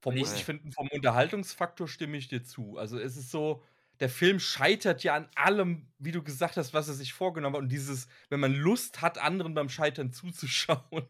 Vom, 0.00 0.16
ich 0.16 0.28
ich- 0.34 0.44
finde, 0.44 0.70
vom 0.72 0.88
Unterhaltungsfaktor 0.88 1.88
stimme 1.88 2.16
ich 2.16 2.28
dir 2.28 2.42
zu. 2.44 2.76
Also 2.78 2.98
es 2.98 3.16
ist 3.16 3.30
so, 3.30 3.64
der 4.00 4.08
Film 4.08 4.38
scheitert 4.38 5.02
ja 5.02 5.14
an 5.16 5.28
allem, 5.34 5.92
wie 5.98 6.12
du 6.12 6.22
gesagt 6.22 6.56
hast, 6.56 6.72
was 6.72 6.88
er 6.88 6.94
sich 6.94 7.12
vorgenommen 7.12 7.56
hat. 7.56 7.62
Und 7.62 7.72
dieses, 7.72 8.06
wenn 8.28 8.40
man 8.40 8.54
Lust 8.54 9.00
hat, 9.02 9.18
anderen 9.18 9.54
beim 9.54 9.68
Scheitern 9.68 10.12
zuzuschauen, 10.12 11.08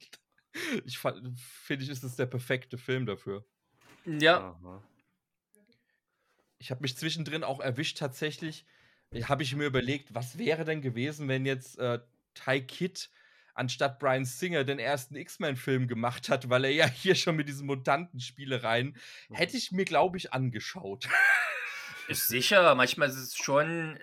ich 0.86 0.98
finde 0.98 1.84
ich, 1.84 1.90
ist 1.90 2.02
es 2.04 2.16
der 2.16 2.26
perfekte 2.26 2.78
Film 2.78 3.04
dafür. 3.06 3.44
Ja, 4.20 4.56
Aha. 4.62 4.82
Ich 6.58 6.70
habe 6.70 6.82
mich 6.82 6.96
zwischendrin 6.96 7.44
auch 7.44 7.60
erwischt, 7.60 7.98
tatsächlich. 7.98 8.64
Habe 9.22 9.42
ich 9.42 9.54
mir 9.54 9.64
überlegt, 9.64 10.14
was 10.14 10.38
wäre 10.38 10.64
denn 10.64 10.82
gewesen, 10.82 11.28
wenn 11.28 11.46
jetzt 11.46 11.78
äh, 11.78 12.00
Ty 12.34 12.62
Kidd 12.62 13.08
anstatt 13.54 13.98
Brian 13.98 14.24
Singer 14.24 14.64
den 14.64 14.78
ersten 14.78 15.16
X-Men-Film 15.16 15.88
gemacht 15.88 16.28
hat, 16.28 16.48
weil 16.48 16.64
er 16.64 16.70
ja 16.72 16.86
hier 16.88 17.14
schon 17.14 17.36
mit 17.36 17.48
diesen 17.48 17.66
Mutantenspielereien, 17.66 18.96
hätte 19.30 19.56
ich 19.56 19.72
mir, 19.72 19.84
glaube 19.84 20.16
ich, 20.16 20.32
angeschaut. 20.32 21.08
Ist 22.10 22.26
sicher, 22.28 22.74
manchmal 22.74 23.10
ist 23.10 23.16
es 23.18 23.36
schon, 23.36 23.96
äh, 23.98 24.00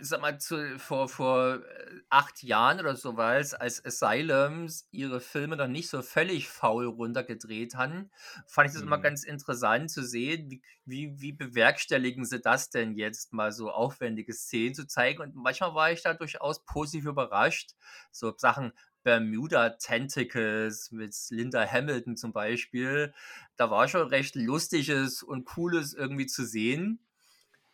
ich 0.00 0.06
sag 0.06 0.20
mal, 0.20 0.38
zu, 0.38 0.78
vor, 0.78 1.08
vor 1.08 1.56
äh, 1.66 2.00
acht 2.08 2.40
Jahren 2.44 2.78
oder 2.78 2.94
sowas, 2.94 3.52
als 3.52 3.84
Asylums 3.84 4.86
ihre 4.92 5.18
Filme 5.20 5.56
noch 5.56 5.66
nicht 5.66 5.88
so 5.88 6.02
völlig 6.02 6.48
faul 6.48 6.86
runtergedreht 6.86 7.74
haben, 7.74 8.12
fand 8.46 8.68
ich 8.68 8.74
das 8.74 8.82
immer 8.82 8.98
Mhm. 8.98 9.00
ganz 9.00 9.24
interessant 9.24 9.90
zu 9.90 10.04
sehen, 10.04 10.50
wie, 10.50 10.62
wie, 10.84 11.20
wie 11.20 11.32
bewerkstelligen 11.32 12.24
sie 12.24 12.40
das 12.40 12.70
denn 12.70 12.94
jetzt, 12.94 13.32
mal 13.32 13.50
so 13.50 13.72
aufwendige 13.72 14.34
Szenen 14.34 14.76
zu 14.76 14.86
zeigen. 14.86 15.20
Und 15.22 15.34
manchmal 15.34 15.74
war 15.74 15.90
ich 15.90 16.02
da 16.02 16.14
durchaus 16.14 16.64
positiv 16.64 17.06
überrascht. 17.06 17.72
So 18.12 18.32
Sachen, 18.36 18.70
Bermuda 19.02 19.70
Tentacles 19.70 20.92
mit 20.92 21.16
Linda 21.30 21.66
Hamilton 21.68 22.16
zum 22.16 22.32
Beispiel. 22.32 23.12
Da 23.56 23.68
war 23.68 23.88
schon 23.88 24.06
recht 24.06 24.36
lustiges 24.36 25.24
und 25.24 25.44
cooles 25.44 25.92
irgendwie 25.92 26.26
zu 26.26 26.44
sehen. 26.46 27.00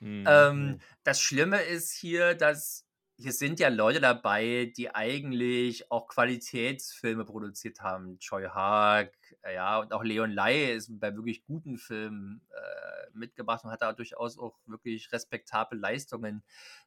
Mhm. 0.00 0.24
Ähm, 0.26 0.80
das 1.04 1.20
Schlimme 1.20 1.62
ist 1.62 1.92
hier, 1.92 2.34
dass 2.34 2.84
hier 3.20 3.32
sind 3.32 3.58
ja 3.58 3.68
Leute 3.68 4.00
dabei, 4.00 4.72
die 4.76 4.94
eigentlich 4.94 5.90
auch 5.90 6.06
Qualitätsfilme 6.06 7.24
produziert 7.24 7.80
haben. 7.80 8.18
Choi 8.20 8.44
Haag, 8.44 9.12
äh, 9.42 9.54
ja, 9.54 9.80
und 9.80 9.92
auch 9.92 10.04
Leon 10.04 10.30
Lai 10.30 10.72
ist 10.72 11.00
bei 11.00 11.14
wirklich 11.16 11.44
guten 11.44 11.78
Filmen 11.78 12.46
äh, 12.50 13.10
mitgebracht 13.18 13.64
und 13.64 13.72
hat 13.72 13.82
da 13.82 13.92
durchaus 13.92 14.38
auch 14.38 14.56
wirklich 14.66 15.10
respektable 15.10 15.76
Leistungen 15.78 16.44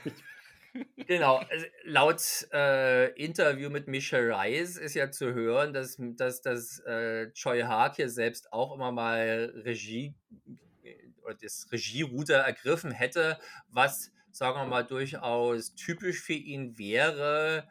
Genau, 1.06 1.36
also 1.36 1.66
laut 1.84 2.22
äh, 2.52 3.10
Interview 3.12 3.70
mit 3.70 3.88
Michelle 3.88 4.34
Rice 4.36 4.76
ist 4.76 4.94
ja 4.94 5.10
zu 5.10 5.34
hören, 5.34 5.72
dass, 5.72 5.97
dass, 5.98 6.42
dass 6.42 6.80
äh, 6.80 7.30
Choi 7.32 7.62
Haag 7.62 7.97
hier 7.97 8.09
selbst 8.09 8.52
auch 8.52 8.74
immer 8.74 8.92
mal 8.92 9.52
Regie 9.64 10.14
oder 11.24 11.34
das 11.34 11.68
Regieruder 11.70 12.38
ergriffen 12.38 12.90
hätte, 12.90 13.38
was, 13.68 14.12
sagen 14.30 14.59
wir 14.59 14.66
mal, 14.66 14.84
durchaus 14.84 15.74
typisch 15.74 16.20
für 16.20 16.34
ihn 16.34 16.78
wäre. 16.78 17.68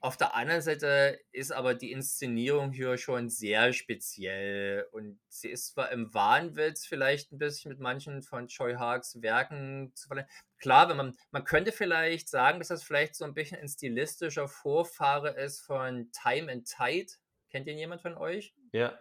Auf 0.00 0.16
der 0.16 0.34
anderen 0.34 0.62
Seite 0.62 1.20
ist 1.30 1.52
aber 1.52 1.74
die 1.74 1.92
Inszenierung 1.92 2.72
hier 2.72 2.98
schon 2.98 3.30
sehr 3.30 3.72
speziell 3.72 4.84
und 4.90 5.20
sie 5.28 5.48
ist 5.48 5.68
zwar 5.68 5.92
im 5.92 6.12
Wahnwitz 6.12 6.84
vielleicht 6.86 7.30
ein 7.30 7.38
bisschen 7.38 7.70
mit 7.70 7.78
manchen 7.78 8.22
von 8.22 8.48
Choi 8.48 8.74
Haags 8.74 9.22
Werken 9.22 9.92
zu 9.94 10.08
vergleichen. 10.08 10.32
Klar, 10.62 10.88
wenn 10.88 10.96
man, 10.96 11.16
man 11.30 11.44
könnte 11.44 11.72
vielleicht 11.72 12.30
sagen, 12.30 12.58
dass 12.58 12.68
das 12.68 12.82
vielleicht 12.82 13.16
so 13.16 13.26
ein 13.26 13.34
bisschen 13.34 13.60
ein 13.60 13.68
stilistischer 13.68 14.48
Vorfahre 14.48 15.30
ist 15.30 15.60
von 15.60 16.10
Time 16.12 16.50
and 16.50 16.66
Tide. 16.66 17.12
Kennt 17.50 17.66
ihr 17.66 17.74
jemand 17.74 18.00
von 18.00 18.16
euch? 18.16 18.54
Ja 18.72 18.98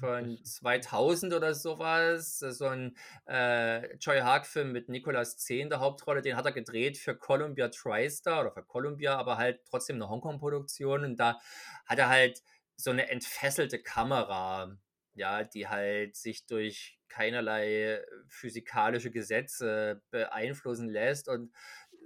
von 0.00 0.38
2000 0.42 1.34
oder 1.34 1.54
sowas. 1.54 2.38
So 2.38 2.66
ein 2.66 2.96
äh, 3.26 3.96
Joy 3.96 4.20
Haag-Film 4.20 4.72
mit 4.72 4.88
Nicolas 4.88 5.36
C. 5.36 5.60
in 5.60 5.68
der 5.68 5.80
Hauptrolle. 5.80 6.22
Den 6.22 6.36
hat 6.36 6.46
er 6.46 6.52
gedreht 6.52 6.96
für 6.96 7.16
Columbia 7.16 7.68
TriStar 7.68 8.40
oder 8.40 8.52
für 8.52 8.64
Columbia, 8.64 9.16
aber 9.16 9.36
halt 9.36 9.60
trotzdem 9.68 9.96
eine 9.96 10.08
Hongkong-Produktion. 10.08 11.04
Und 11.04 11.16
da 11.16 11.38
hat 11.86 11.98
er 11.98 12.08
halt 12.08 12.42
so 12.76 12.90
eine 12.90 13.10
entfesselte 13.10 13.82
Kamera, 13.82 14.76
ja, 15.14 15.44
die 15.44 15.68
halt 15.68 16.16
sich 16.16 16.46
durch 16.46 16.93
keinerlei 17.08 18.00
physikalische 18.28 19.10
Gesetze 19.10 20.02
beeinflussen 20.10 20.88
lässt. 20.88 21.28
Und 21.28 21.52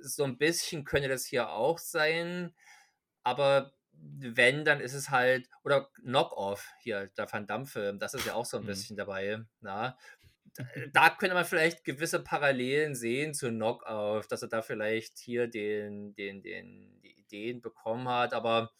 so 0.00 0.24
ein 0.24 0.38
bisschen 0.38 0.84
könnte 0.84 1.08
das 1.08 1.24
hier 1.24 1.50
auch 1.50 1.78
sein. 1.78 2.54
Aber 3.22 3.72
wenn, 3.92 4.64
dann 4.64 4.80
ist 4.80 4.94
es 4.94 5.10
halt, 5.10 5.48
oder 5.64 5.90
Knock-Off 6.02 6.70
hier, 6.80 7.08
der 7.16 7.30
Van 7.30 7.46
Damme-Film, 7.46 7.98
das 7.98 8.14
ist 8.14 8.26
ja 8.26 8.34
auch 8.34 8.44
so 8.44 8.58
ein 8.58 8.62
mhm. 8.62 8.68
bisschen 8.68 8.96
dabei. 8.96 9.40
Na? 9.60 9.98
Da 10.92 11.10
könnte 11.18 11.34
man 11.34 11.44
vielleicht 11.44 11.84
gewisse 11.84 12.22
Parallelen 12.22 12.94
sehen 12.94 13.34
zu 13.34 13.48
Knock-Off, 13.50 14.26
dass 14.28 14.42
er 14.42 14.48
da 14.48 14.62
vielleicht 14.62 15.18
hier 15.18 15.48
den, 15.48 16.14
den, 16.14 16.42
den, 16.42 17.00
die 17.02 17.18
Ideen 17.18 17.60
bekommen 17.60 18.08
hat, 18.08 18.32
aber 18.32 18.70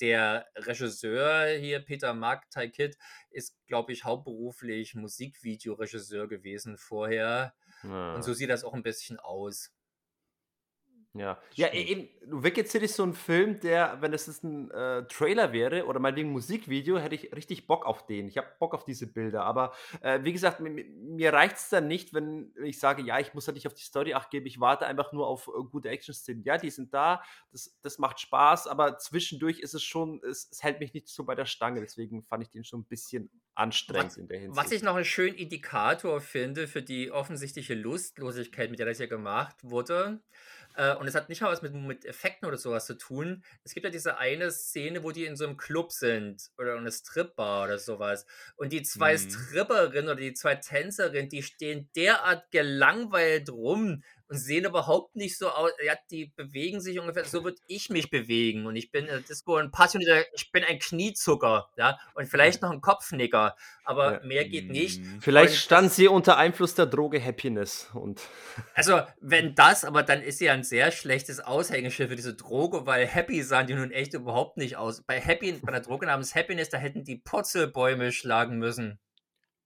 der 0.00 0.46
Regisseur 0.56 1.48
hier, 1.58 1.80
Peter 1.80 2.14
Mark 2.14 2.50
Taikit, 2.50 2.96
ist, 3.30 3.56
glaube 3.66 3.92
ich, 3.92 4.04
hauptberuflich 4.04 4.94
Musikvideoregisseur 4.94 6.28
gewesen 6.28 6.76
vorher. 6.76 7.54
Ja. 7.82 8.14
Und 8.14 8.22
so 8.22 8.32
sieht 8.32 8.50
das 8.50 8.64
auch 8.64 8.74
ein 8.74 8.82
bisschen 8.82 9.18
aus. 9.18 9.72
Ja, 11.14 11.40
ja 11.54 11.72
eben, 11.72 12.08
Wicked 12.22 12.68
City 12.68 12.84
ist 12.84 12.94
so 12.94 13.02
ein 13.02 13.14
Film, 13.14 13.58
der, 13.58 14.00
wenn 14.00 14.12
es 14.12 14.42
ein 14.44 14.70
äh, 14.70 15.04
Trailer 15.08 15.52
wäre 15.52 15.86
oder 15.86 15.98
mal 15.98 16.16
ein 16.16 16.28
Musikvideo, 16.28 16.98
hätte 16.98 17.16
ich 17.16 17.34
richtig 17.34 17.66
Bock 17.66 17.84
auf 17.84 18.06
den. 18.06 18.28
Ich 18.28 18.38
habe 18.38 18.46
Bock 18.60 18.74
auf 18.74 18.84
diese 18.84 19.08
Bilder. 19.08 19.42
Aber 19.42 19.72
äh, 20.02 20.20
wie 20.22 20.32
gesagt, 20.32 20.60
mir 20.60 21.32
reicht 21.32 21.56
es 21.56 21.68
dann 21.68 21.88
nicht, 21.88 22.14
wenn 22.14 22.52
ich 22.62 22.78
sage, 22.78 23.02
ja, 23.02 23.18
ich 23.18 23.34
muss 23.34 23.48
halt 23.48 23.56
nicht 23.56 23.66
auf 23.66 23.74
die 23.74 23.82
Story 23.82 24.14
acht 24.14 24.30
geben, 24.30 24.46
ich 24.46 24.60
warte 24.60 24.86
einfach 24.86 25.12
nur 25.12 25.26
auf 25.26 25.48
äh, 25.48 25.64
gute 25.64 25.88
Action-Szenen. 25.88 26.44
Ja, 26.44 26.58
die 26.58 26.70
sind 26.70 26.94
da, 26.94 27.22
das, 27.50 27.76
das 27.82 27.98
macht 27.98 28.20
Spaß, 28.20 28.68
aber 28.68 28.98
zwischendurch 28.98 29.58
ist 29.58 29.74
es 29.74 29.82
schon, 29.82 30.20
es, 30.22 30.48
es, 30.52 30.62
hält 30.62 30.78
mich 30.78 30.94
nicht 30.94 31.08
so 31.08 31.24
bei 31.24 31.34
der 31.34 31.46
Stange. 31.46 31.80
Deswegen 31.80 32.22
fand 32.22 32.44
ich 32.44 32.50
den 32.50 32.62
schon 32.62 32.80
ein 32.80 32.86
bisschen 32.86 33.30
anstrengend 33.56 34.12
was, 34.12 34.16
in 34.16 34.28
der 34.28 34.38
Hinsicht. 34.38 34.64
Was 34.64 34.72
ich 34.72 34.82
noch 34.82 34.94
einen 34.94 35.04
schönen 35.04 35.34
Indikator 35.34 36.20
finde 36.20 36.68
für 36.68 36.82
die 36.82 37.10
offensichtliche 37.10 37.74
Lustlosigkeit, 37.74 38.70
mit 38.70 38.78
der 38.78 38.86
das 38.86 38.98
hier 38.98 39.08
gemacht 39.08 39.56
wurde, 39.62 40.20
äh, 40.74 40.94
und 40.94 41.06
es 41.06 41.14
hat 41.14 41.28
nicht 41.28 41.40
mal 41.40 41.50
was 41.50 41.62
mit, 41.62 41.74
mit 41.74 42.04
Effekten 42.04 42.46
oder 42.46 42.58
sowas 42.58 42.86
zu 42.86 42.94
tun. 42.94 43.42
Es 43.64 43.74
gibt 43.74 43.84
ja 43.84 43.90
diese 43.90 44.18
eine 44.18 44.50
Szene, 44.50 45.02
wo 45.02 45.10
die 45.10 45.24
in 45.24 45.36
so 45.36 45.44
einem 45.44 45.56
Club 45.56 45.92
sind 45.92 46.50
oder 46.58 46.76
eine 46.76 46.92
Stripbar 46.92 47.64
oder 47.64 47.78
sowas. 47.78 48.26
Und 48.56 48.72
die 48.72 48.82
zwei 48.82 49.14
mhm. 49.14 49.18
Stripperinnen 49.18 50.10
oder 50.10 50.20
die 50.20 50.34
zwei 50.34 50.56
Tänzerinnen, 50.56 51.28
die 51.28 51.42
stehen 51.42 51.88
derart 51.94 52.50
gelangweilt 52.50 53.50
rum 53.50 54.02
und 54.30 54.38
sehen 54.38 54.64
überhaupt 54.64 55.16
nicht 55.16 55.36
so 55.36 55.48
aus. 55.50 55.72
Ja, 55.84 55.94
die 56.10 56.26
bewegen 56.36 56.80
sich 56.80 57.00
ungefähr, 57.00 57.24
so 57.24 57.42
würde 57.42 57.58
ich 57.66 57.90
mich 57.90 58.10
bewegen. 58.10 58.64
Und 58.66 58.76
ich 58.76 58.92
bin 58.92 59.06
in 59.06 59.24
Disco 59.24 59.56
ein 59.56 59.72
passionierter, 59.72 60.24
ich 60.32 60.52
bin 60.52 60.62
ein 60.62 60.78
Kniezucker, 60.78 61.68
ja, 61.76 61.98
und 62.14 62.26
vielleicht 62.26 62.62
noch 62.62 62.70
ein 62.70 62.80
Kopfnicker, 62.80 63.56
aber 63.84 64.20
ja. 64.20 64.26
mehr 64.26 64.48
geht 64.48 64.70
nicht. 64.70 65.02
Mhm. 65.02 65.20
Vielleicht 65.20 65.54
und 65.54 65.58
stand 65.58 65.92
sie 65.92 66.06
unter 66.06 66.36
Einfluss 66.36 66.74
der 66.74 66.86
Droge 66.86 67.22
Happiness 67.22 67.90
und. 67.92 68.20
Also, 68.74 69.02
wenn 69.20 69.54
das, 69.54 69.84
aber 69.84 70.02
dann 70.02 70.22
ist 70.22 70.38
sie 70.38 70.48
ein 70.48 70.62
sehr 70.62 70.90
schlechtes 70.90 71.40
Aushängeschild 71.40 72.08
für 72.08 72.16
diese 72.16 72.34
Droge, 72.34 72.86
weil 72.86 73.06
Happy 73.06 73.42
sahen 73.42 73.66
die 73.66 73.74
nun 73.74 73.90
echt 73.90 74.14
überhaupt 74.14 74.56
nicht 74.56 74.76
aus. 74.76 75.02
Bei 75.02 75.20
Happy, 75.20 75.52
bei 75.60 75.72
der 75.72 75.80
Droge 75.80 76.06
namens 76.06 76.34
Happiness, 76.34 76.70
da 76.70 76.78
hätten 76.78 77.04
die 77.04 77.16
Purzelbäume 77.16 78.12
schlagen 78.12 78.58
müssen. 78.58 78.98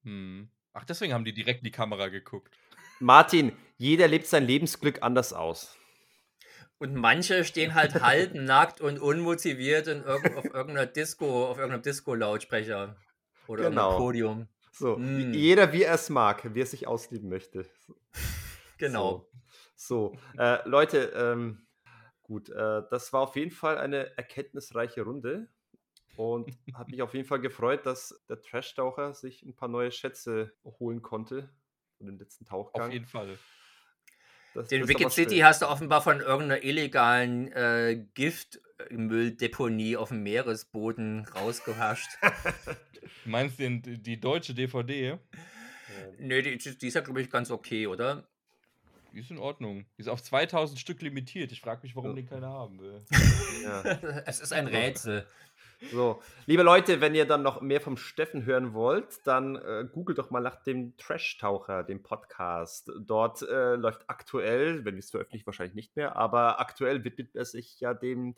Hm. 0.03 0.49
Ach, 0.73 0.85
deswegen 0.85 1.13
haben 1.13 1.25
die 1.25 1.33
direkt 1.33 1.61
in 1.61 1.65
die 1.65 1.71
Kamera 1.71 2.09
geguckt. 2.09 2.57
Martin, 3.05 3.53
jeder 3.77 4.09
lebt 4.09 4.27
sein 4.27 4.47
Lebensglück 4.47 5.03
anders 5.03 5.35
aus. 5.35 5.77
Und 6.79 6.95
manche 6.95 7.45
stehen 7.45 7.75
halt 7.75 7.93
halbnackt 8.03 8.81
und 8.81 8.99
unmotiviert 8.99 9.89
in 9.89 10.03
irg 10.03 10.35
auf 10.39 10.47
irgendeiner 10.47 10.87
Disco, 10.87 11.47
auf 11.47 11.59
irgendeinem 11.59 11.83
Disco-Lautsprecher 11.83 12.97
oder 13.47 13.69
Genau. 13.69 13.99
Podium. 13.99 14.49
So, 14.73 14.97
Mm. 14.97 15.35
jeder 15.35 15.75
wie 15.75 15.83
er 15.83 15.95
es 15.97 16.09
mag, 16.09 16.55
wie 16.55 16.63
er 16.63 16.67
sich 16.67 16.87
auslieben 16.87 17.29
möchte. 17.29 17.67
Genau. 18.79 19.29
So, 19.77 20.15
so. 20.15 20.19
Äh, 20.39 20.67
Leute, 20.67 21.13
ähm, 21.15 21.67
gut, 22.23 22.49
äh, 22.49 22.83
das 22.91 23.13
war 23.13 23.21
auf 23.21 23.37
jeden 23.37 23.51
Fall 23.51 23.77
eine 23.77 24.17
erkenntnisreiche 24.17 25.03
Runde 25.03 25.49
und 26.17 26.49
hat 26.75 26.89
mich 26.89 27.03
auf 27.03 27.13
jeden 27.13 27.29
Fall 27.29 27.41
gefreut, 27.41 27.85
dass 27.85 28.25
der 28.31 28.41
Trash-Taucher 28.41 29.13
sich 29.13 29.43
ein 29.43 29.55
paar 29.55 29.69
neue 29.69 29.93
Schätze 29.93 30.55
holen 30.65 31.03
konnte 31.03 31.51
von 31.99 32.07
dem 32.07 32.19
letzten 32.19 32.45
Tauchgang. 32.45 32.87
Auf 32.89 32.93
jeden 32.93 33.07
Fall. 33.07 33.39
Das- 34.55 34.69
Den 34.69 34.87
Wicked 34.89 35.11
City 35.11 35.39
hast 35.39 35.63
du 35.63 35.67
offenbar 35.69 36.01
von 36.03 36.21
irgendeiner 36.21 36.63
illegalen 36.63 37.51
äh, 37.53 38.05
Giftmülldeponie 38.15 39.97
auf 39.97 40.09
dem 40.11 40.23
Meeresboden 40.23 41.27
rausgehascht. 41.35 42.11
Du 43.25 43.31
meinst 43.31 43.59
den, 43.59 43.83
die 44.03 44.19
deutsche 44.21 44.55
DVD? 44.55 45.19
nee, 46.19 46.41
die, 46.43 46.57
die 46.59 46.87
ist 46.87 46.95
ja, 46.95 47.01
glaube 47.03 47.21
ich, 47.23 47.31
ganz 47.31 47.51
okay, 47.51 47.87
oder? 47.87 48.27
Die 49.13 49.21
ist 49.21 49.31
in 49.31 49.39
Ordnung. 49.39 49.85
Die 49.97 50.03
ist 50.03 50.09
auf 50.09 50.23
2000 50.23 50.79
Stück 50.79 51.01
limitiert. 51.03 51.53
Ich 51.53 51.61
frage 51.61 51.81
mich, 51.83 51.95
warum 51.97 52.11
Ja. 52.11 52.17
den 52.17 52.29
keiner 52.29 52.49
haben 52.49 52.79
will. 52.81 53.03
Ja. 53.63 53.83
es 54.27 54.41
ist 54.41 54.53
ein 54.53 54.67
Rätsel. 54.67 55.27
So, 55.91 56.23
liebe 56.47 56.63
Leute, 56.63 57.01
wenn 57.01 57.15
ihr 57.15 57.27
dann 57.27 57.43
noch 57.43 57.61
mehr 57.61 57.81
vom 57.81 57.97
Steffen 57.97 58.45
hören 58.45 58.75
wollt, 58.75 59.27
dann 59.27 59.57
äh, 59.57 59.87
googelt 59.93 60.19
doch 60.19 60.31
mal 60.31 60.41
nach 60.41 60.57
dem 60.63 60.97
Trash-Taucher, 60.97 61.85
dem 61.85 62.03
Podcast. 62.03 62.91
Dort 63.01 63.43
äh, 63.43 63.75
läuft 63.75 64.09
aktuell, 64.09 64.85
wenn 64.85 64.95
wir 64.95 65.01
es 65.01 65.11
veröffentlichen, 65.11 65.47
wahrscheinlich 65.47 65.75
nicht 65.75 65.97
mehr, 65.97 66.17
aber 66.17 66.61
aktuell 66.61 67.05
widmet 67.05 67.35
er 67.35 67.45
sich 67.45 67.81
ja 67.81 67.95
dem, 67.95 68.35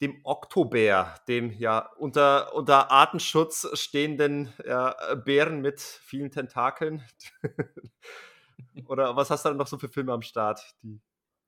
dem 0.00 0.20
Oktobär, 0.24 1.14
dem 1.28 1.52
ja 1.52 1.90
unter, 1.96 2.54
unter 2.54 2.90
Artenschutz 2.90 3.68
stehenden 3.74 4.52
ja, 4.64 4.94
Bären 5.14 5.60
mit 5.60 5.80
vielen 5.80 6.30
Tentakeln. 6.30 7.02
Oder 8.86 9.16
was 9.16 9.30
hast 9.30 9.44
du 9.44 9.50
dann 9.50 9.58
noch 9.58 9.66
so 9.66 9.78
für 9.78 9.88
Filme 9.88 10.12
am 10.12 10.22
Start, 10.22 10.62
die, 10.82 11.00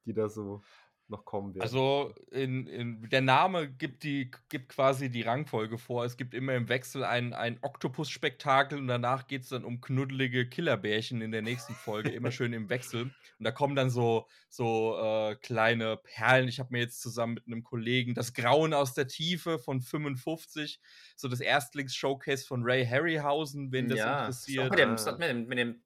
die 0.06 0.14
da 0.14 0.28
so 0.28 0.62
noch 1.10 1.24
kommen 1.24 1.54
werden? 1.54 1.62
Also 1.62 2.14
in, 2.30 2.66
in, 2.66 3.08
der 3.10 3.20
Name 3.20 3.68
gibt, 3.68 4.02
die, 4.02 4.30
gibt 4.48 4.70
quasi 4.70 5.10
die 5.10 5.22
Rangfolge 5.22 5.78
vor. 5.78 6.04
Es 6.04 6.16
gibt 6.16 6.34
immer 6.34 6.54
im 6.54 6.68
Wechsel 6.68 7.04
ein, 7.04 7.32
ein 7.32 7.58
Oktopus-Spektakel 7.62 8.78
und 8.78 8.88
danach 8.88 9.26
geht 9.26 9.42
es 9.42 9.48
dann 9.48 9.64
um 9.64 9.80
knuddelige 9.80 10.48
Killerbärchen 10.48 11.20
in 11.20 11.32
der 11.32 11.42
nächsten 11.42 11.74
Folge, 11.74 12.10
immer 12.10 12.30
schön 12.30 12.52
im 12.52 12.68
Wechsel. 12.68 13.02
Und 13.02 13.44
da 13.44 13.50
kommen 13.50 13.76
dann 13.76 13.90
so, 13.90 14.26
so 14.48 14.98
äh, 15.00 15.36
kleine 15.36 15.96
Perlen. 15.96 16.48
Ich 16.48 16.60
habe 16.60 16.70
mir 16.72 16.80
jetzt 16.80 17.00
zusammen 17.00 17.34
mit 17.34 17.46
einem 17.46 17.62
Kollegen 17.62 18.14
das 18.14 18.32
Grauen 18.34 18.74
aus 18.74 18.94
der 18.94 19.06
Tiefe 19.06 19.58
von 19.58 19.80
55, 19.80 20.80
so 21.16 21.28
das 21.28 21.40
Erstlings-Showcase 21.40 22.46
von 22.46 22.62
Ray 22.64 22.86
Harryhausen, 22.86 23.72
wenn 23.72 23.88
das 23.88 23.98
ja, 23.98 24.20
interessiert. 24.20 24.70
mit 24.70 24.78
dem, 24.78 24.96
Ah. 24.98 25.12
mit 25.12 25.28
dem, 25.28 25.46
mit 25.46 25.58
dem 25.58 25.82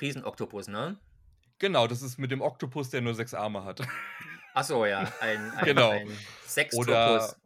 Riesenoktopus, 0.00 0.68
ne? 0.68 0.98
Genau, 1.60 1.86
das 1.86 2.02
ist 2.02 2.18
mit 2.18 2.30
dem 2.30 2.40
Oktopus, 2.40 2.90
der 2.90 3.02
nur 3.02 3.14
sechs 3.14 3.34
Arme 3.34 3.64
hat. 3.64 3.82
Achso, 4.54 4.84
ja, 4.86 5.00
ein, 5.20 5.50
ein, 5.56 5.64
Genau. 5.64 5.90
ein 5.90 6.08
Sextopus. 6.46 6.88
Oder 6.88 7.36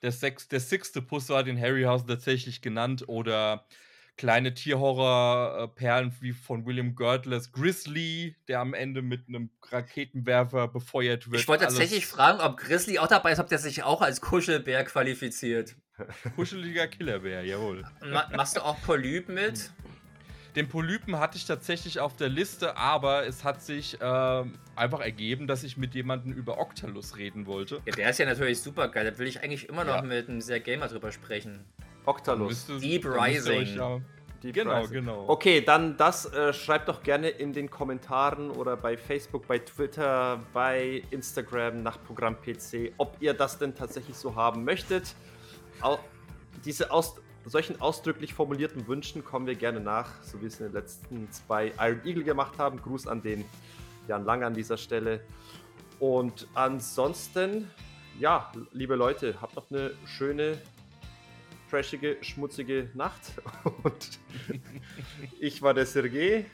der, 0.00 0.12
Sex, 0.12 0.48
der 0.48 0.60
sechste 0.60 1.02
Puss 1.02 1.26
so 1.26 1.36
hat 1.36 1.46
den 1.46 1.60
Harryhausen 1.60 2.06
tatsächlich 2.06 2.62
genannt. 2.62 3.04
Oder 3.08 3.66
kleine 4.16 4.54
Tierhorror-Perlen 4.54 6.14
wie 6.20 6.32
von 6.32 6.66
William 6.66 6.94
Girdlers 6.94 7.52
Grizzly, 7.52 8.36
der 8.46 8.60
am 8.60 8.74
Ende 8.74 9.02
mit 9.02 9.28
einem 9.28 9.50
Raketenwerfer 9.70 10.68
befeuert 10.68 11.30
wird. 11.30 11.40
Ich 11.40 11.48
wollte 11.48 11.66
Alles 11.66 11.78
tatsächlich 11.78 12.06
fragen, 12.06 12.40
ob 12.40 12.58
Grizzly 12.58 12.98
auch 13.00 13.08
dabei 13.08 13.32
ist, 13.32 13.40
ob 13.40 13.48
der 13.48 13.58
sich 13.58 13.82
auch 13.82 14.02
als 14.02 14.20
Kuschelbär 14.20 14.84
qualifiziert. 14.84 15.76
Kuscheliger 16.36 16.86
Killerbär, 16.86 17.42
jawohl. 17.44 17.84
Ma 18.04 18.28
machst 18.36 18.56
du 18.56 18.64
auch 18.64 18.80
Polyp 18.82 19.28
mit? 19.28 19.72
Den 20.58 20.68
Polypen 20.68 21.20
hatte 21.20 21.36
ich 21.38 21.46
tatsächlich 21.46 22.00
auf 22.00 22.16
der 22.16 22.28
Liste, 22.28 22.76
aber 22.76 23.24
es 23.26 23.44
hat 23.44 23.62
sich 23.62 23.96
ähm, 24.00 24.54
einfach 24.74 24.98
ergeben, 24.98 25.46
dass 25.46 25.62
ich 25.62 25.76
mit 25.76 25.94
jemandem 25.94 26.32
über 26.32 26.58
Octalus 26.58 27.16
reden 27.16 27.46
wollte. 27.46 27.80
Ja, 27.86 27.92
der 27.94 28.10
ist 28.10 28.18
ja 28.18 28.26
natürlich 28.26 28.60
super 28.60 28.88
geil. 28.88 29.08
Da 29.08 29.16
will 29.18 29.28
ich 29.28 29.40
eigentlich 29.40 29.68
immer 29.68 29.84
noch 29.84 29.94
Ja. 29.96 30.02
mit 30.02 30.28
einem 30.28 30.40
sehr 30.40 30.58
Gamer 30.58 30.88
drüber 30.88 31.12
sprechen. 31.12 31.64
Octalus. 32.06 32.66
Deep 32.80 33.04
euch 33.06 33.36
Rising. 33.46 33.76
ja- 33.76 34.00
Deep 34.42 34.54
Genau, 34.54 34.80
Rising. 34.80 34.94
genau. 35.04 35.24
Okay, 35.28 35.60
dann 35.60 35.96
das 35.96 36.26
äh, 36.32 36.52
schreibt 36.52 36.88
doch 36.88 37.04
gerne 37.04 37.28
in 37.28 37.52
den 37.52 37.70
Kommentaren 37.70 38.50
oder 38.50 38.76
bei 38.76 38.96
Facebook, 38.96 39.46
bei 39.46 39.60
Twitter, 39.60 40.40
bei 40.52 41.02
Instagram 41.12 41.82
nach 41.84 42.02
Programm 42.02 42.34
PC, 42.42 42.92
ob 42.98 43.16
ihr 43.20 43.32
das 43.34 43.58
denn 43.58 43.76
tatsächlich 43.76 44.16
so 44.16 44.34
haben 44.34 44.64
möchtet. 44.64 45.14
Au 45.80 45.98
diese 46.64 46.90
aus 46.90 47.14
solchen 47.48 47.80
ausdrücklich 47.80 48.34
formulierten 48.34 48.86
Wünschen 48.88 49.24
kommen 49.24 49.46
wir 49.46 49.54
gerne 49.54 49.80
nach, 49.80 50.22
so 50.22 50.38
wie 50.38 50.42
wir 50.42 50.48
es 50.48 50.60
in 50.60 50.66
den 50.66 50.72
letzten 50.74 51.30
zwei 51.30 51.72
Iron 51.78 52.04
Eagle 52.04 52.24
gemacht 52.24 52.58
haben. 52.58 52.80
Gruß 52.80 53.06
an 53.06 53.22
den 53.22 53.44
Jan 54.08 54.24
Lang 54.24 54.42
an 54.44 54.54
dieser 54.54 54.76
Stelle. 54.76 55.20
Und 56.00 56.46
ansonsten, 56.54 57.70
ja, 58.18 58.50
liebe 58.72 58.94
Leute, 58.94 59.40
habt 59.40 59.56
noch 59.56 59.70
eine 59.70 59.92
schöne, 60.06 60.58
trashige, 61.70 62.16
schmutzige 62.22 62.90
Nacht. 62.94 63.20
Und 63.82 64.18
ich 65.40 65.60
war 65.62 65.74
der 65.74 65.86
Sergej, 65.86 66.46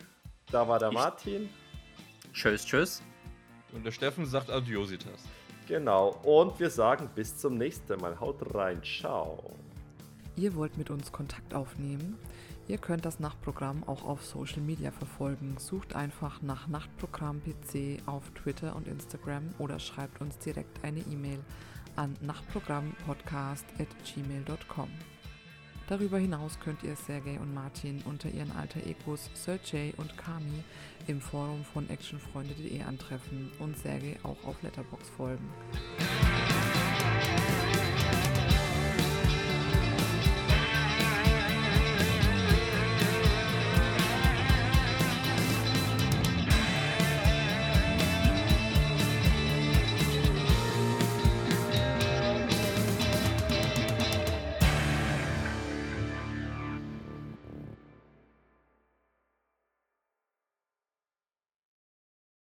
da 0.50 0.66
war 0.68 0.78
der 0.78 0.88
Ich- 0.88 0.94
Martin. 0.94 1.48
Tschüss, 2.32 2.66
tschüss. 2.66 3.02
Und 3.72 3.84
der 3.86 3.92
Steffen 3.92 4.26
sagt 4.26 4.50
Adiositas. 4.50 5.22
Genau. 5.68 6.08
Und 6.24 6.58
wir 6.60 6.68
sagen 6.70 7.08
bis 7.14 7.36
zum 7.38 7.56
nächsten 7.56 7.98
Mal. 8.00 8.18
Haut 8.20 8.54
rein. 8.54 8.82
Ciao. 8.82 9.54
Ihr 10.36 10.56
wollt 10.56 10.76
mit 10.76 10.90
uns 10.90 11.12
Kontakt 11.12 11.54
aufnehmen? 11.54 12.18
Ihr 12.66 12.78
könnt 12.78 13.04
das 13.04 13.20
Nachtprogramm 13.20 13.84
auch 13.84 14.02
auf 14.04 14.24
Social 14.24 14.62
Media 14.62 14.90
verfolgen. 14.90 15.54
Sucht 15.58 15.94
einfach 15.94 16.42
nach 16.42 16.66
Nachtprogramm 16.66 17.40
PC 17.42 18.00
auf 18.06 18.30
Twitter 18.30 18.74
und 18.74 18.88
Instagram 18.88 19.54
oder 19.58 19.78
schreibt 19.78 20.20
uns 20.20 20.36
direkt 20.38 20.82
eine 20.82 20.98
E-Mail 21.00 21.38
an 21.94 22.16
nachtprogrammpodcast.gmail.com. 22.22 24.88
Darüber 25.86 26.18
hinaus 26.18 26.58
könnt 26.60 26.82
ihr 26.82 26.96
Sergej 26.96 27.38
und 27.38 27.52
Martin 27.52 28.00
unter 28.06 28.30
ihren 28.30 28.52
alter 28.52 28.80
Egos 28.86 29.28
Sergej 29.34 29.92
und 29.98 30.16
Kami 30.16 30.64
im 31.06 31.20
Forum 31.20 31.62
von 31.64 31.90
actionfreunde.de 31.90 32.80
antreffen 32.82 33.52
und 33.58 33.76
Sergej 33.76 34.18
auch 34.22 34.42
auf 34.44 34.62
Letterbox 34.62 35.10
folgen. 35.10 35.46